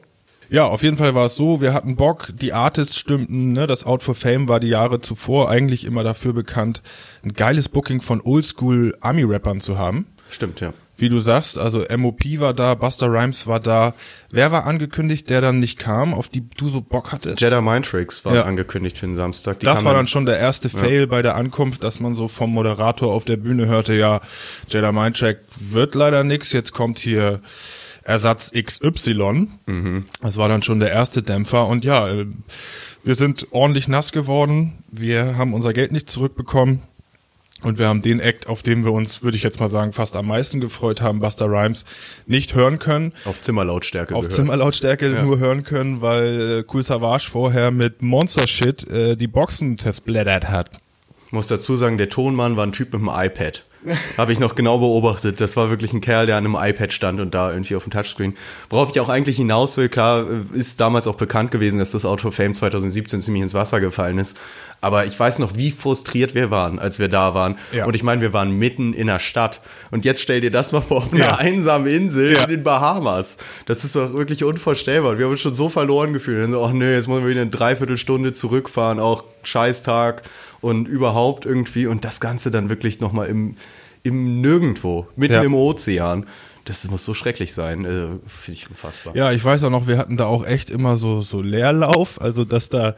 Ja, 0.49 0.65
auf 0.65 0.83
jeden 0.83 0.97
Fall 0.97 1.15
war 1.15 1.25
es 1.25 1.35
so, 1.35 1.61
wir 1.61 1.73
hatten 1.73 1.95
Bock, 1.95 2.31
die 2.35 2.53
Artists 2.53 2.97
stimmten, 2.97 3.53
ne, 3.53 3.65
das 3.65 3.85
Out 3.85 4.03
for 4.03 4.13
Fame 4.13 4.47
war 4.47 4.59
die 4.59 4.67
Jahre 4.67 4.99
zuvor 4.99 5.49
eigentlich 5.49 5.85
immer 5.85 6.03
dafür 6.03 6.33
bekannt, 6.33 6.83
ein 7.23 7.33
geiles 7.33 7.69
Booking 7.69 8.01
von 8.01 8.21
Oldschool 8.21 8.95
Army-Rappern 9.01 9.59
zu 9.61 9.79
haben. 9.79 10.05
Stimmt, 10.29 10.59
ja. 10.59 10.73
Wie 10.95 11.09
du 11.09 11.19
sagst, 11.19 11.57
also 11.57 11.83
MOP 11.97 12.21
war 12.39 12.53
da, 12.53 12.75
Buster 12.75 13.07
Rhymes 13.07 13.47
war 13.47 13.59
da. 13.59 13.93
Wer 14.29 14.51
war 14.51 14.65
angekündigt, 14.65 15.29
der 15.29 15.41
dann 15.41 15.59
nicht 15.59 15.79
kam, 15.79 16.13
auf 16.13 16.27
die 16.27 16.47
du 16.57 16.69
so 16.69 16.81
Bock 16.81 17.11
hattest? 17.11 17.41
Jedi 17.41 17.61
Mind 17.61 17.85
Tricks 17.85 18.23
war 18.25 18.35
Ja. 18.35 18.43
angekündigt 18.43 18.97
für 18.97 19.07
den 19.07 19.15
Samstag. 19.15 19.59
Die 19.59 19.65
das 19.65 19.83
war 19.85 19.93
dann 19.93 20.07
schon 20.07 20.25
der 20.25 20.37
erste 20.37 20.69
Fail 20.69 21.07
bei 21.07 21.21
der 21.23 21.35
Ankunft, 21.35 21.83
dass 21.83 21.99
man 21.99 22.13
so 22.13 22.27
vom 22.27 22.51
Moderator 22.51 23.11
auf 23.11 23.25
der 23.25 23.37
Bühne 23.37 23.65
hörte, 23.67 23.93
ja, 23.95 24.21
Jedi 24.69 24.91
Mind 24.91 25.15
Check 25.15 25.39
wird 25.59 25.95
leider 25.95 26.23
nix, 26.23 26.51
jetzt 26.51 26.73
kommt 26.73 26.99
hier 26.99 27.41
Ersatz 28.03 28.51
XY. 28.51 29.47
Das 30.21 30.37
war 30.37 30.47
dann 30.49 30.61
schon 30.61 30.79
der 30.79 30.91
erste 30.91 31.23
Dämpfer 31.23 31.67
und 31.67 31.85
ja, 31.85 32.07
äh, 32.09 32.27
wir 33.03 33.15
sind 33.15 33.47
ordentlich 33.51 33.87
nass 33.87 34.11
geworden, 34.11 34.83
wir 34.91 35.37
haben 35.37 35.53
unser 35.53 35.73
Geld 35.73 35.91
nicht 35.91 36.09
zurückbekommen 36.09 36.81
und 37.63 37.79
wir 37.79 37.87
haben 37.87 38.01
den 38.01 38.19
Act, 38.19 38.47
auf 38.47 38.63
den 38.63 38.83
wir 38.85 38.91
uns, 38.91 39.23
würde 39.23 39.37
ich 39.37 39.43
jetzt 39.43 39.59
mal 39.59 39.69
sagen, 39.69 39.93
fast 39.93 40.15
am 40.15 40.27
meisten 40.27 40.59
gefreut 40.59 41.01
haben, 41.01 41.19
Buster 41.19 41.45
Rhymes, 41.45 41.85
nicht 42.25 42.53
hören 42.55 42.79
können 42.79 43.13
auf 43.25 43.39
Zimmerlautstärke 43.41 44.15
auf 44.15 44.25
gehört. 44.25 44.35
Zimmerlautstärke 44.35 45.11
Ja. 45.13 45.23
nur 45.23 45.39
hören 45.39 45.63
können, 45.63 46.01
weil 46.01 46.59
äh, 46.59 46.63
Cool 46.73 46.83
Savage 46.83 47.27
vorher 47.29 47.71
mit 47.71 48.01
Monster 48.01 48.47
Shit 48.47 48.87
äh, 48.89 49.15
die 49.15 49.27
Boxen 49.27 49.77
zersplattert 49.77 50.49
hat. 50.49 50.69
Ich 51.27 51.31
muss 51.33 51.47
dazu 51.47 51.75
sagen, 51.75 51.97
der 51.97 52.09
Tonmann 52.09 52.57
war 52.57 52.65
ein 52.65 52.71
Typ 52.73 52.93
mit 52.93 53.01
einem 53.01 53.09
iPad. 53.27 53.63
Habe 54.17 54.31
ich 54.31 54.39
noch 54.39 54.55
genau 54.55 54.77
beobachtet. 54.77 55.41
Das 55.41 55.55
war 55.57 55.69
wirklich 55.69 55.93
ein 55.93 56.01
Kerl, 56.01 56.25
der 56.25 56.37
an 56.37 56.45
einem 56.45 56.55
iPad 56.59 56.93
stand 56.93 57.19
und 57.19 57.33
da 57.33 57.51
irgendwie 57.51 57.75
auf 57.75 57.83
dem 57.83 57.91
Touchscreen. 57.91 58.33
Worauf 58.69 58.89
ich 58.91 58.99
auch 58.99 59.09
eigentlich 59.09 59.37
hinaus 59.37 59.77
will, 59.77 59.89
klar, 59.89 60.25
äh, 60.53 60.57
ist 60.57 60.79
damals 60.81 61.07
auch 61.07 61.15
bekannt 61.15 61.51
gewesen, 61.51 61.79
dass 61.79 61.91
das 61.91 62.05
Auto 62.05 62.31
Fame 62.31 62.53
2017 62.53 63.21
ziemlich 63.21 63.43
ins 63.43 63.53
Wasser 63.53 63.79
gefallen 63.79 64.17
ist. 64.17 64.37
Aber 64.81 65.05
ich 65.05 65.17
weiß 65.17 65.39
noch, 65.39 65.55
wie 65.55 65.71
frustriert 65.71 66.35
wir 66.35 66.51
waren, 66.51 66.77
als 66.77 66.99
wir 66.99 67.07
da 67.07 67.33
waren. 67.33 67.57
Ja. 67.71 67.85
Und 67.85 67.95
ich 67.95 68.03
meine, 68.03 68.21
wir 68.21 68.33
waren 68.33 68.51
mitten 68.57 68.93
in 68.93 69.07
der 69.07 69.19
Stadt. 69.19 69.61
Und 69.91 70.03
jetzt 70.03 70.21
stell 70.21 70.41
dir 70.41 70.51
das 70.51 70.71
mal 70.73 70.81
vor, 70.81 70.97
auf 70.97 71.13
einer 71.13 71.23
Ja. 71.23 71.35
einsamen 71.37 71.87
Insel 71.87 72.33
Ja. 72.33 72.43
in 72.43 72.49
den 72.49 72.63
Bahamas. 72.63 73.37
Das 73.65 73.83
ist 73.85 73.95
doch 73.95 74.13
wirklich 74.13 74.43
unvorstellbar. 74.43 75.17
Wir 75.17 75.25
haben 75.25 75.31
uns 75.31 75.41
schon 75.41 75.53
so 75.55 75.69
verloren 75.69 76.11
gefühlt. 76.11 76.43
Und 76.45 76.51
so, 76.51 76.63
ach 76.65 76.71
nö, 76.73 76.93
jetzt 76.93 77.07
müssen 77.07 77.23
wir 77.23 77.29
wieder 77.29 77.41
eine 77.41 77.49
Dreiviertelstunde 77.49 78.33
zurückfahren, 78.33 78.99
auch 78.99 79.23
Scheißtag 79.43 80.23
und 80.63 80.87
überhaupt 80.87 81.45
irgendwie. 81.45 81.85
Und 81.87 82.03
das 82.05 82.19
Ganze 82.19 82.49
dann 82.51 82.69
wirklich 82.69 82.99
nochmal 82.99 83.27
im, 83.27 83.55
im 84.03 84.41
Nirgendwo, 84.41 85.07
mitten 85.15 85.33
Ja. 85.33 85.41
im 85.43 85.53
Ozean. 85.53 86.25
Das 86.65 86.89
muss 86.89 87.03
so 87.03 87.13
schrecklich 87.13 87.53
sein. 87.53 87.83
Äh, 87.83 88.07
Finde 88.25 88.51
ich 88.57 88.69
unfassbar. 88.69 89.15
Ja, 89.15 89.31
ich 89.33 89.43
weiß 89.43 89.65
auch 89.65 89.69
noch, 89.69 89.85
wir 89.87 89.97
hatten 89.97 90.15
da 90.15 90.25
auch 90.27 90.45
echt 90.45 90.69
immer 90.69 90.95
so, 90.95 91.19
so 91.21 91.41
Leerlauf, 91.41 92.21
also 92.21 92.45
dass 92.45 92.69
da, 92.69 92.95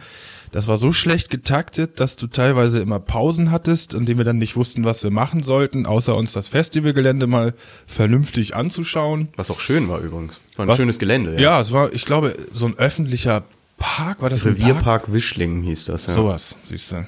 das 0.52 0.68
war 0.68 0.78
so 0.78 0.94
schlecht 0.94 1.32
getaktet, 1.32 2.00
dass 2.00 2.16
du 2.16 2.28
teilweise 2.28 2.80
immer 2.80 3.00
Pausen 3.00 3.50
hattest, 3.50 3.96
in 3.96 4.06
denen 4.06 4.20
wir 4.20 4.24
dann 4.24 4.38
nicht 4.38 4.56
wussten, 4.56 4.86
was 4.86 5.02
wir 5.02 5.10
machen 5.10 5.42
sollten, 5.42 5.88
außer 5.88 6.16
uns 6.16 6.32
das 6.34 6.48
Festivalgelände 6.48 7.26
mal 7.26 7.56
vernünftig 7.88 8.56
anzuschauen. 8.56 9.30
Was 9.36 9.50
auch 9.50 9.60
schön 9.60 9.90
war 9.90 10.00
übrigens. 10.00 10.40
War 10.58 10.66
ein 10.66 10.70
Was? 10.70 10.78
schönes 10.78 11.00
Gelände. 11.00 11.42
Ja, 11.42 11.60
es 11.60 11.72
war, 11.72 11.92
ich 11.92 12.06
glaube, 12.06 12.36
so 12.52 12.68
ein 12.68 12.78
öffentlicher 12.78 13.44
Park, 13.80 14.22
war 14.22 14.30
das? 14.30 14.46
Revierpark 14.46 15.12
Wischlingen 15.12 15.64
hieß 15.64 15.86
das. 15.86 16.06
Ja. 16.06 16.14
Sowas, 16.14 16.56
siehst 16.66 16.92
du. 16.92 17.08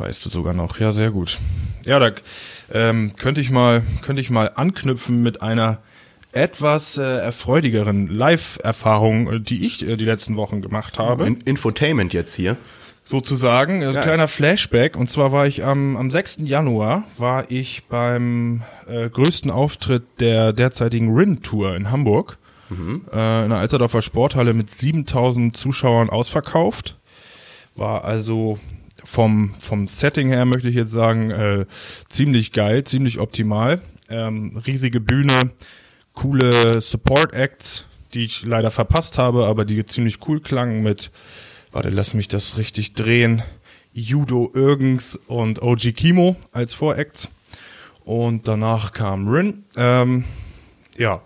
Weißt 0.00 0.24
du 0.24 0.30
sogar 0.30 0.54
noch. 0.54 0.80
Ja, 0.80 0.92
sehr 0.92 1.10
gut. 1.10 1.38
Ja, 1.84 1.98
da 1.98 2.10
ähm, 2.72 3.12
könnte 3.18 3.42
ich 3.42 3.50
mal, 3.50 3.82
könnte 4.00 4.22
ich 4.22 4.30
mal 4.30 4.50
anknüpfen 4.54 5.22
mit 5.22 5.42
einer 5.42 5.78
etwas 6.32 6.96
äh, 6.96 7.02
erfreudigeren 7.02 8.06
Live-Erfahrung, 8.06 9.30
äh, 9.30 9.40
die 9.40 9.66
ich 9.66 9.86
äh, 9.86 9.96
die 9.96 10.06
letzten 10.06 10.36
Wochen 10.36 10.62
gemacht 10.62 10.98
habe. 10.98 11.26
In 11.26 11.36
Infotainment 11.42 12.14
jetzt 12.14 12.34
hier. 12.34 12.56
Sozusagen, 13.04 13.82
ein 13.82 13.92
Geil. 13.92 14.02
kleiner 14.02 14.26
Flashback. 14.26 14.96
Und 14.96 15.10
zwar 15.10 15.32
war 15.32 15.46
ich 15.46 15.64
am, 15.64 15.98
am 15.98 16.10
6. 16.10 16.38
Januar, 16.44 17.04
war 17.18 17.50
ich 17.50 17.84
beim 17.90 18.62
äh, 18.88 19.10
größten 19.10 19.50
Auftritt 19.50 20.04
der 20.20 20.54
derzeitigen 20.54 21.14
Rin-Tour 21.14 21.76
in 21.76 21.90
Hamburg. 21.90 22.38
Äh, 22.70 23.44
in 23.44 23.50
der 23.50 23.58
Alterdorfer 23.58 24.00
Sporthalle 24.00 24.54
mit 24.54 24.70
7000 24.70 25.56
Zuschauern 25.56 26.08
ausverkauft. 26.08 26.96
War 27.74 28.04
also 28.04 28.58
vom, 29.04 29.54
vom 29.58 29.86
Setting 29.86 30.28
her, 30.28 30.44
möchte 30.44 30.68
ich 30.68 30.74
jetzt 30.74 30.92
sagen, 30.92 31.30
äh, 31.30 31.66
ziemlich 32.08 32.52
geil, 32.52 32.84
ziemlich 32.84 33.18
optimal. 33.18 33.82
Ähm, 34.08 34.60
riesige 34.66 35.00
Bühne, 35.00 35.50
coole 36.14 36.80
Support-Acts, 36.80 37.84
die 38.14 38.24
ich 38.24 38.44
leider 38.44 38.70
verpasst 38.70 39.18
habe, 39.18 39.46
aber 39.46 39.64
die 39.64 39.84
ziemlich 39.86 40.18
cool 40.28 40.40
klangen 40.40 40.82
mit, 40.82 41.10
warte, 41.72 41.90
lass 41.90 42.14
mich 42.14 42.28
das 42.28 42.58
richtig 42.58 42.94
drehen, 42.94 43.42
Judo 43.92 44.50
Irgens 44.54 45.16
und 45.26 45.62
OG 45.62 45.92
Kimo 45.94 46.36
als 46.52 46.74
Voracts. 46.74 47.28
Und 48.04 48.48
danach 48.48 48.92
kam 48.92 49.28
Rin. 49.28 49.64
Ähm, 49.76 50.24
ja, 50.96 51.22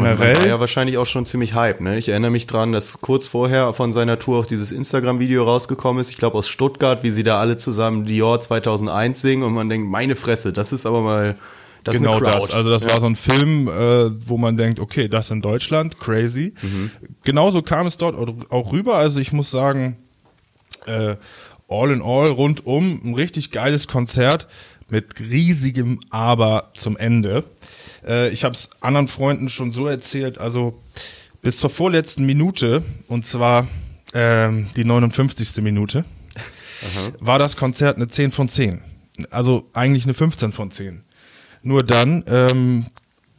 generell. 0.00 0.36
war 0.36 0.46
ja 0.46 0.60
wahrscheinlich 0.60 0.98
auch 0.98 1.06
schon 1.06 1.24
ziemlich 1.26 1.54
hype, 1.54 1.80
ne? 1.80 1.96
Ich 1.98 2.08
erinnere 2.08 2.30
mich 2.30 2.46
dran, 2.46 2.72
dass 2.72 3.00
kurz 3.00 3.26
vorher 3.26 3.72
von 3.74 3.92
seiner 3.92 4.18
Tour 4.18 4.40
auch 4.40 4.46
dieses 4.46 4.72
Instagram-Video 4.72 5.44
rausgekommen 5.44 6.00
ist. 6.00 6.10
Ich 6.10 6.16
glaube 6.16 6.36
aus 6.38 6.48
Stuttgart, 6.48 7.02
wie 7.02 7.10
sie 7.10 7.22
da 7.22 7.38
alle 7.40 7.56
zusammen 7.56 8.04
Dior 8.04 8.40
2001 8.40 9.20
singen 9.20 9.42
und 9.42 9.52
man 9.52 9.68
denkt, 9.68 9.88
meine 9.88 10.16
Fresse, 10.16 10.52
das 10.52 10.72
ist 10.72 10.86
aber 10.86 11.00
mal, 11.00 11.36
das 11.84 11.96
genau 11.96 12.18
das. 12.20 12.50
Also 12.50 12.70
das 12.70 12.86
war 12.88 13.00
so 13.00 13.06
ein 13.06 13.16
Film, 13.16 13.68
äh, 13.68 14.10
wo 14.28 14.38
man 14.38 14.56
denkt, 14.56 14.80
okay, 14.80 15.08
das 15.08 15.30
in 15.30 15.42
Deutschland, 15.42 15.98
crazy. 16.00 16.54
Mhm. 16.62 16.90
Genauso 17.24 17.62
kam 17.62 17.86
es 17.86 17.98
dort 17.98 18.16
auch- 18.16 18.50
auch 18.50 18.72
rüber. 18.72 18.96
Also 18.96 19.20
ich 19.20 19.32
muss 19.32 19.50
sagen, 19.50 19.96
äh, 20.86 21.16
all 21.68 21.90
in 21.90 22.02
all 22.02 22.28
rundum 22.30 23.00
ein 23.04 23.14
richtig 23.14 23.50
geiles 23.50 23.86
Konzert 23.88 24.48
mit 24.90 25.18
riesigem 25.18 25.98
Aber 26.10 26.70
zum 26.74 26.96
Ende. 26.96 27.44
Äh, 28.06 28.30
ich 28.30 28.44
habe 28.44 28.54
es 28.54 28.70
anderen 28.80 29.08
Freunden 29.08 29.48
schon 29.48 29.72
so 29.72 29.86
erzählt, 29.86 30.38
also 30.38 30.80
bis 31.42 31.58
zur 31.58 31.70
vorletzten 31.70 32.24
Minute, 32.24 32.82
und 33.08 33.26
zwar 33.26 33.68
ähm, 34.14 34.68
die 34.76 34.84
59. 34.84 35.62
Minute, 35.62 36.04
war 37.20 37.38
das 37.38 37.56
Konzert 37.56 37.96
eine 37.96 38.08
10 38.08 38.30
von 38.30 38.48
10. 38.48 38.82
Also 39.30 39.68
eigentlich 39.72 40.04
eine 40.04 40.14
15 40.14 40.52
von 40.52 40.70
10. 40.70 41.02
Nur 41.62 41.82
dann 41.82 42.24
ähm, 42.26 42.86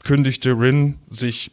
kündigte 0.04 0.52
Rin 0.52 1.00
sich 1.10 1.52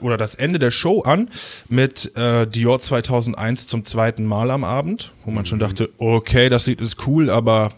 oder 0.00 0.16
das 0.16 0.34
Ende 0.34 0.58
der 0.58 0.70
Show 0.70 1.00
an 1.02 1.30
mit 1.68 2.14
äh, 2.16 2.46
Dior 2.46 2.80
2001 2.80 3.66
zum 3.66 3.84
zweiten 3.84 4.26
Mal 4.26 4.50
am 4.50 4.62
Abend, 4.62 5.12
wo 5.24 5.30
man 5.30 5.46
schon 5.46 5.58
dachte, 5.58 5.90
okay, 5.96 6.50
das 6.50 6.66
Lied 6.66 6.80
ist 6.80 7.06
cool, 7.06 7.30
aber 7.30 7.72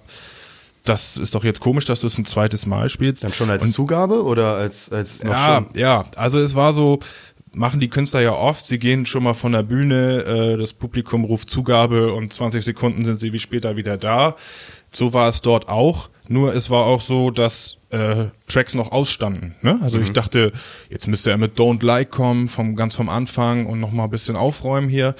das 0.85 1.16
ist 1.16 1.35
doch 1.35 1.45
jetzt 1.45 1.61
komisch, 1.61 1.85
dass 1.85 2.01
du 2.01 2.07
es 2.07 2.16
ein 2.18 2.24
zweites 2.24 2.66
Mal 2.66 2.89
spielst. 2.89 3.22
Dann 3.22 3.33
schon 3.33 3.51
als 3.51 3.64
Und 3.64 3.72
Zugabe 3.72 4.24
oder 4.24 4.55
als, 4.55 4.91
als 4.91 5.22
noch 5.22 5.33
ja, 5.33 5.57
schon? 5.57 5.78
ja, 5.78 6.05
also 6.16 6.39
es 6.39 6.55
war 6.55 6.72
so, 6.72 7.01
machen 7.53 7.81
die 7.81 7.89
Künstler 7.89 8.20
ja 8.20 8.33
oft, 8.33 8.66
sie 8.66 8.78
gehen 8.78 9.07
schon 9.07 9.22
mal 9.22 9.35
von 9.35 9.53
der 9.53 9.62
Bühne, 9.62 10.22
äh, 10.22 10.57
das 10.57 10.72
Publikum 10.72 11.24
ruft 11.24 11.51
Zugabe 11.51 12.12
und 12.12 12.33
20 12.33 12.64
Sekunden 12.64 13.05
sind 13.05 13.20
sie 13.20 13.33
wie 13.33 13.39
später 13.39 13.76
wieder 13.76 13.97
da. 13.97 14.37
So 14.91 15.12
war 15.12 15.28
es 15.28 15.41
dort 15.41 15.68
auch, 15.68 16.11
nur 16.28 16.55
es 16.55 16.70
war 16.70 16.85
auch 16.85 17.01
so, 17.01 17.31
dass 17.31 17.76
äh, 17.91 18.26
Tracks 18.49 18.74
noch 18.74 18.93
ausstanden. 18.93 19.55
Ne? 19.62 19.78
Also 19.83 20.01
ich 20.01 20.12
dachte, 20.12 20.53
jetzt 20.89 21.07
müsste 21.07 21.31
er 21.31 21.39
mit 21.39 21.59
Don't 21.59 21.85
Like 21.85 22.11
kommen, 22.11 22.49
vom 22.49 22.76
ganz 22.76 22.97
vom 22.97 23.09
Anfang 23.09 23.66
und 23.66 23.81
noch 23.81 23.93
mal 23.93 24.05
ein 24.05 24.11
bisschen 24.11 24.37
aufräumen 24.37 24.89
hier. 24.89 25.14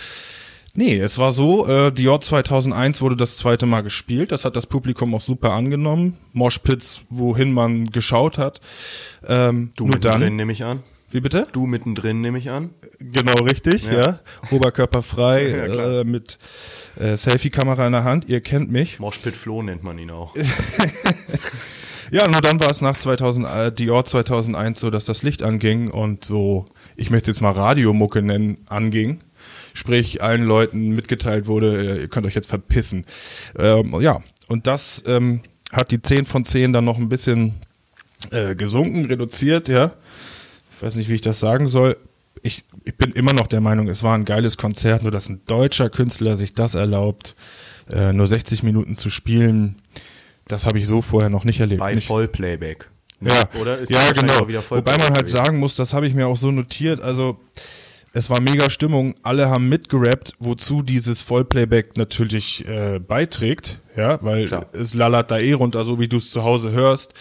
Nee, 0.75 0.99
es 0.99 1.19
war 1.19 1.31
so, 1.33 1.67
äh, 1.67 1.91
Dior 1.93 2.21
2001 2.21 3.01
wurde 3.03 3.17
das 3.17 3.37
zweite 3.37 3.67
Mal 3.67 3.81
gespielt. 3.83 4.31
Das 4.33 4.45
hat 4.45 4.55
das 4.57 4.67
Publikum 4.67 5.15
auch 5.15 5.21
super 5.21 5.51
angenommen. 5.53 6.17
Moshpits, 6.33 7.03
wohin 7.11 7.53
man 7.53 7.91
geschaut 7.91 8.39
hat. 8.39 8.61
Ähm, 9.27 9.73
Du 9.77 9.87
mittendrin, 9.87 10.21
dann. 10.21 10.37
nehme 10.37 10.53
ich 10.53 10.65
an. 10.65 10.83
Wie 11.13 11.21
bitte? 11.21 11.49
Du 11.53 11.67
mittendrin, 11.67 12.21
nehme 12.21 12.39
ich 12.39 12.51
an. 12.53 12.71
Genau 13.01 13.33
richtig, 13.43 13.87
ja. 13.87 14.01
Ja. 14.01 14.21
Oberkörper 14.53 15.03
frei, 15.03 15.49
Ja, 15.69 16.01
äh, 16.01 16.05
mit 16.05 16.39
äh, 16.97 17.17
Selfie-Kamera 17.17 17.85
in 17.87 17.93
der 17.93 18.05
Hand. 18.05 18.29
Ihr 18.29 18.41
kennt 18.41 18.71
mich. 18.71 19.01
Moshpit 19.01 19.35
Flo 19.35 19.63
nennt 19.63 19.83
man 19.83 19.99
ihn 19.99 20.11
auch. 20.13 20.35
Ja, 22.13 22.27
nur 22.27 22.41
dann 22.41 22.59
war 22.59 22.69
es 22.71 22.81
nach 22.81 22.97
2000, 22.97 23.47
äh, 23.47 23.71
Dior 23.73 24.05
2001 24.05 24.81
so, 24.81 24.91
dass 24.91 25.05
das 25.05 25.23
Licht 25.23 25.45
anging 25.45 25.89
und 25.93 26.25
so, 26.25 26.67
ich 26.97 27.09
möchte 27.11 27.31
jetzt 27.31 27.41
mal 27.41 27.53
Radiomucke 27.53 28.21
nennen, 28.21 28.59
anging. 28.69 29.21
Sprich, 29.75 30.23
allen 30.23 30.45
Leuten 30.45 30.91
mitgeteilt 30.91 31.47
wurde, 31.47 31.99
äh, 31.99 32.01
ihr 32.03 32.09
könnt 32.09 32.27
euch 32.27 32.35
jetzt 32.35 32.49
verpissen. 32.49 33.05
Ähm, 33.59 34.01
ja, 34.01 34.23
und 34.49 34.67
das 34.67 35.03
ähm, 35.07 35.41
hat 35.73 35.91
die 35.91 36.03
10 36.03 36.25
von 36.27 36.45
10 36.45 36.73
dann 36.73 36.85
noch 36.85 36.99
ein 36.99 37.09
bisschen 37.09 37.55
äh, 38.31 38.55
gesunken, 38.55 39.07
reduziert, 39.07 39.69
ja. 39.69 39.93
Ich 40.77 40.83
weiß 40.83 40.95
nicht, 40.95 41.09
wie 41.09 41.15
ich 41.15 41.21
das 41.21 41.41
sagen 41.41 41.69
soll. 41.69 41.97
Ich, 42.43 42.65
ich 42.85 42.97
bin 42.97 43.13
immer 43.13 43.35
noch 43.35 43.47
der 43.47 43.61
Meinung, 43.61 43.89
es 43.89 44.03
war 44.03 44.15
ein 44.15 44.25
geiles 44.25 44.57
Konzert, 44.57 45.03
nur 45.03 45.11
dass 45.11 45.29
ein 45.29 45.43
deutscher 45.47 45.91
Künstler 45.91 46.37
sich 46.37 46.55
das 46.55 46.75
erlaubt, 46.75 47.35
äh, 47.91 48.13
nur 48.13 48.27
60 48.27 48.63
Minuten 48.63 48.97
zu 48.97 49.11
spielen, 49.11 49.77
das 50.51 50.67
habe 50.67 50.79
ich 50.79 50.87
so 50.87 51.01
vorher 51.01 51.31
noch 51.31 51.45
nicht 51.45 51.61
erlebt. 51.61 51.81
Bei 51.81 51.95
nicht, 51.95 52.07
Vollplayback. 52.07 52.89
ja, 53.21 53.45
Oder 53.61 53.79
ist 53.79 53.91
ja 53.91 54.11
genau. 54.11 54.41
Wobei 54.71 54.99
man 54.99 55.13
halt 55.13 55.29
sagen 55.29 55.59
muss, 55.59 55.77
das 55.77 55.93
habe 55.93 56.07
ich 56.07 56.15
mir 56.15 56.27
auch 56.27 56.37
so 56.37 56.51
notiert. 56.51 57.01
Also 57.01 57.39
es 58.13 58.29
war 58.31 58.41
mega 58.41 58.71
Stimmung, 58.71 59.15
alle 59.23 59.49
haben 59.49 59.69
mitgerappt, 59.69 60.33
wozu 60.39 60.83
dieses 60.83 61.23
Vollplayback 61.23 61.97
natürlich 61.97 62.67
äh, 62.67 62.99
beiträgt, 62.99 63.81
ja, 63.97 64.19
weil 64.23 64.47
Klar. 64.47 64.67
es 64.73 64.95
lallert 64.95 65.31
da 65.31 65.39
eh 65.39 65.53
runter, 65.53 65.85
so 65.85 65.99
wie 66.01 66.09
du 66.09 66.17
es 66.17 66.31
zu 66.31 66.43
Hause 66.43 66.73
hörst. 66.73 67.15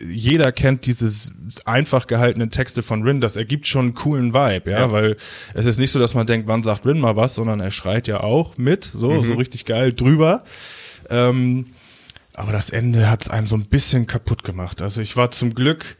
jeder 0.00 0.50
kennt 0.50 0.86
dieses 0.86 1.32
einfach 1.66 2.08
gehaltenen 2.08 2.50
Texte 2.50 2.82
von 2.82 3.04
Rin, 3.04 3.20
das 3.20 3.36
ergibt 3.36 3.68
schon 3.68 3.84
einen 3.84 3.94
coolen 3.94 4.34
Vibe, 4.34 4.70
ja, 4.72 4.80
Ja. 4.80 4.92
weil 4.92 5.16
es 5.54 5.66
ist 5.66 5.78
nicht 5.78 5.92
so, 5.92 6.00
dass 6.00 6.14
man 6.14 6.26
denkt, 6.26 6.48
wann 6.48 6.64
sagt 6.64 6.84
Rin 6.84 6.98
mal 6.98 7.14
was, 7.14 7.36
sondern 7.36 7.60
er 7.60 7.70
schreit 7.70 8.08
ja 8.08 8.18
auch 8.20 8.56
mit, 8.58 8.82
so, 8.82 9.22
so 9.22 9.34
richtig 9.34 9.64
geil 9.66 9.92
drüber. 9.92 10.42
Ähm, 11.10 11.66
aber 12.32 12.50
das 12.50 12.70
Ende 12.70 13.08
hat 13.08 13.22
es 13.22 13.30
einem 13.30 13.46
so 13.46 13.54
ein 13.56 13.66
bisschen 13.66 14.08
kaputt 14.08 14.42
gemacht. 14.42 14.82
Also 14.82 15.00
ich 15.00 15.16
war 15.16 15.30
zum 15.30 15.54
Glück, 15.54 15.96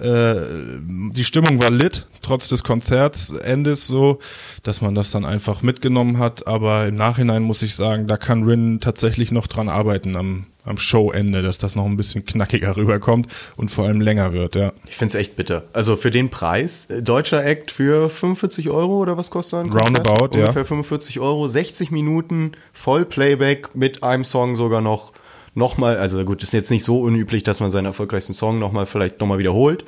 die 0.00 1.24
Stimmung 1.24 1.60
war 1.60 1.70
lit, 1.70 2.06
trotz 2.22 2.48
des 2.48 2.62
Konzertsendes 2.62 3.86
so, 3.88 4.20
dass 4.62 4.80
man 4.80 4.94
das 4.94 5.10
dann 5.10 5.24
einfach 5.24 5.62
mitgenommen 5.62 6.18
hat. 6.18 6.46
Aber 6.46 6.86
im 6.86 6.94
Nachhinein 6.94 7.42
muss 7.42 7.62
ich 7.62 7.74
sagen, 7.74 8.06
da 8.06 8.16
kann 8.16 8.44
Rin 8.44 8.78
tatsächlich 8.80 9.32
noch 9.32 9.48
dran 9.48 9.68
arbeiten 9.68 10.14
am, 10.14 10.46
am 10.64 10.78
Showende, 10.78 11.42
dass 11.42 11.58
das 11.58 11.74
noch 11.74 11.84
ein 11.84 11.96
bisschen 11.96 12.24
knackiger 12.24 12.76
rüberkommt 12.76 13.26
und 13.56 13.70
vor 13.70 13.86
allem 13.86 14.00
länger 14.00 14.32
wird, 14.32 14.54
ja. 14.54 14.72
Ich 14.86 14.94
finde 14.94 15.08
es 15.08 15.14
echt 15.16 15.34
bitter. 15.34 15.64
Also 15.72 15.96
für 15.96 16.12
den 16.12 16.30
Preis, 16.30 16.86
äh, 16.86 17.02
deutscher 17.02 17.44
Act 17.44 17.72
für 17.72 18.08
45 18.08 18.70
Euro 18.70 18.98
oder 18.98 19.16
was 19.16 19.30
kostet 19.30 19.60
ein 19.60 19.70
Konzert? 19.70 20.06
Roundabout, 20.06 20.38
ja. 20.38 20.44
Ungefähr 20.44 20.64
45 20.64 21.18
Euro, 21.18 21.48
60 21.48 21.90
Minuten, 21.90 22.52
Vollplayback 22.72 23.74
mit 23.74 24.04
einem 24.04 24.24
Song 24.24 24.54
sogar 24.54 24.80
noch 24.80 25.12
nochmal, 25.58 25.98
also 25.98 26.24
gut, 26.24 26.42
ist 26.42 26.52
jetzt 26.52 26.70
nicht 26.70 26.84
so 26.84 27.00
unüblich, 27.00 27.42
dass 27.42 27.60
man 27.60 27.70
seinen 27.70 27.86
erfolgreichsten 27.86 28.32
Song 28.32 28.58
nochmal 28.58 28.86
vielleicht 28.86 29.20
nochmal 29.20 29.38
wiederholt, 29.38 29.84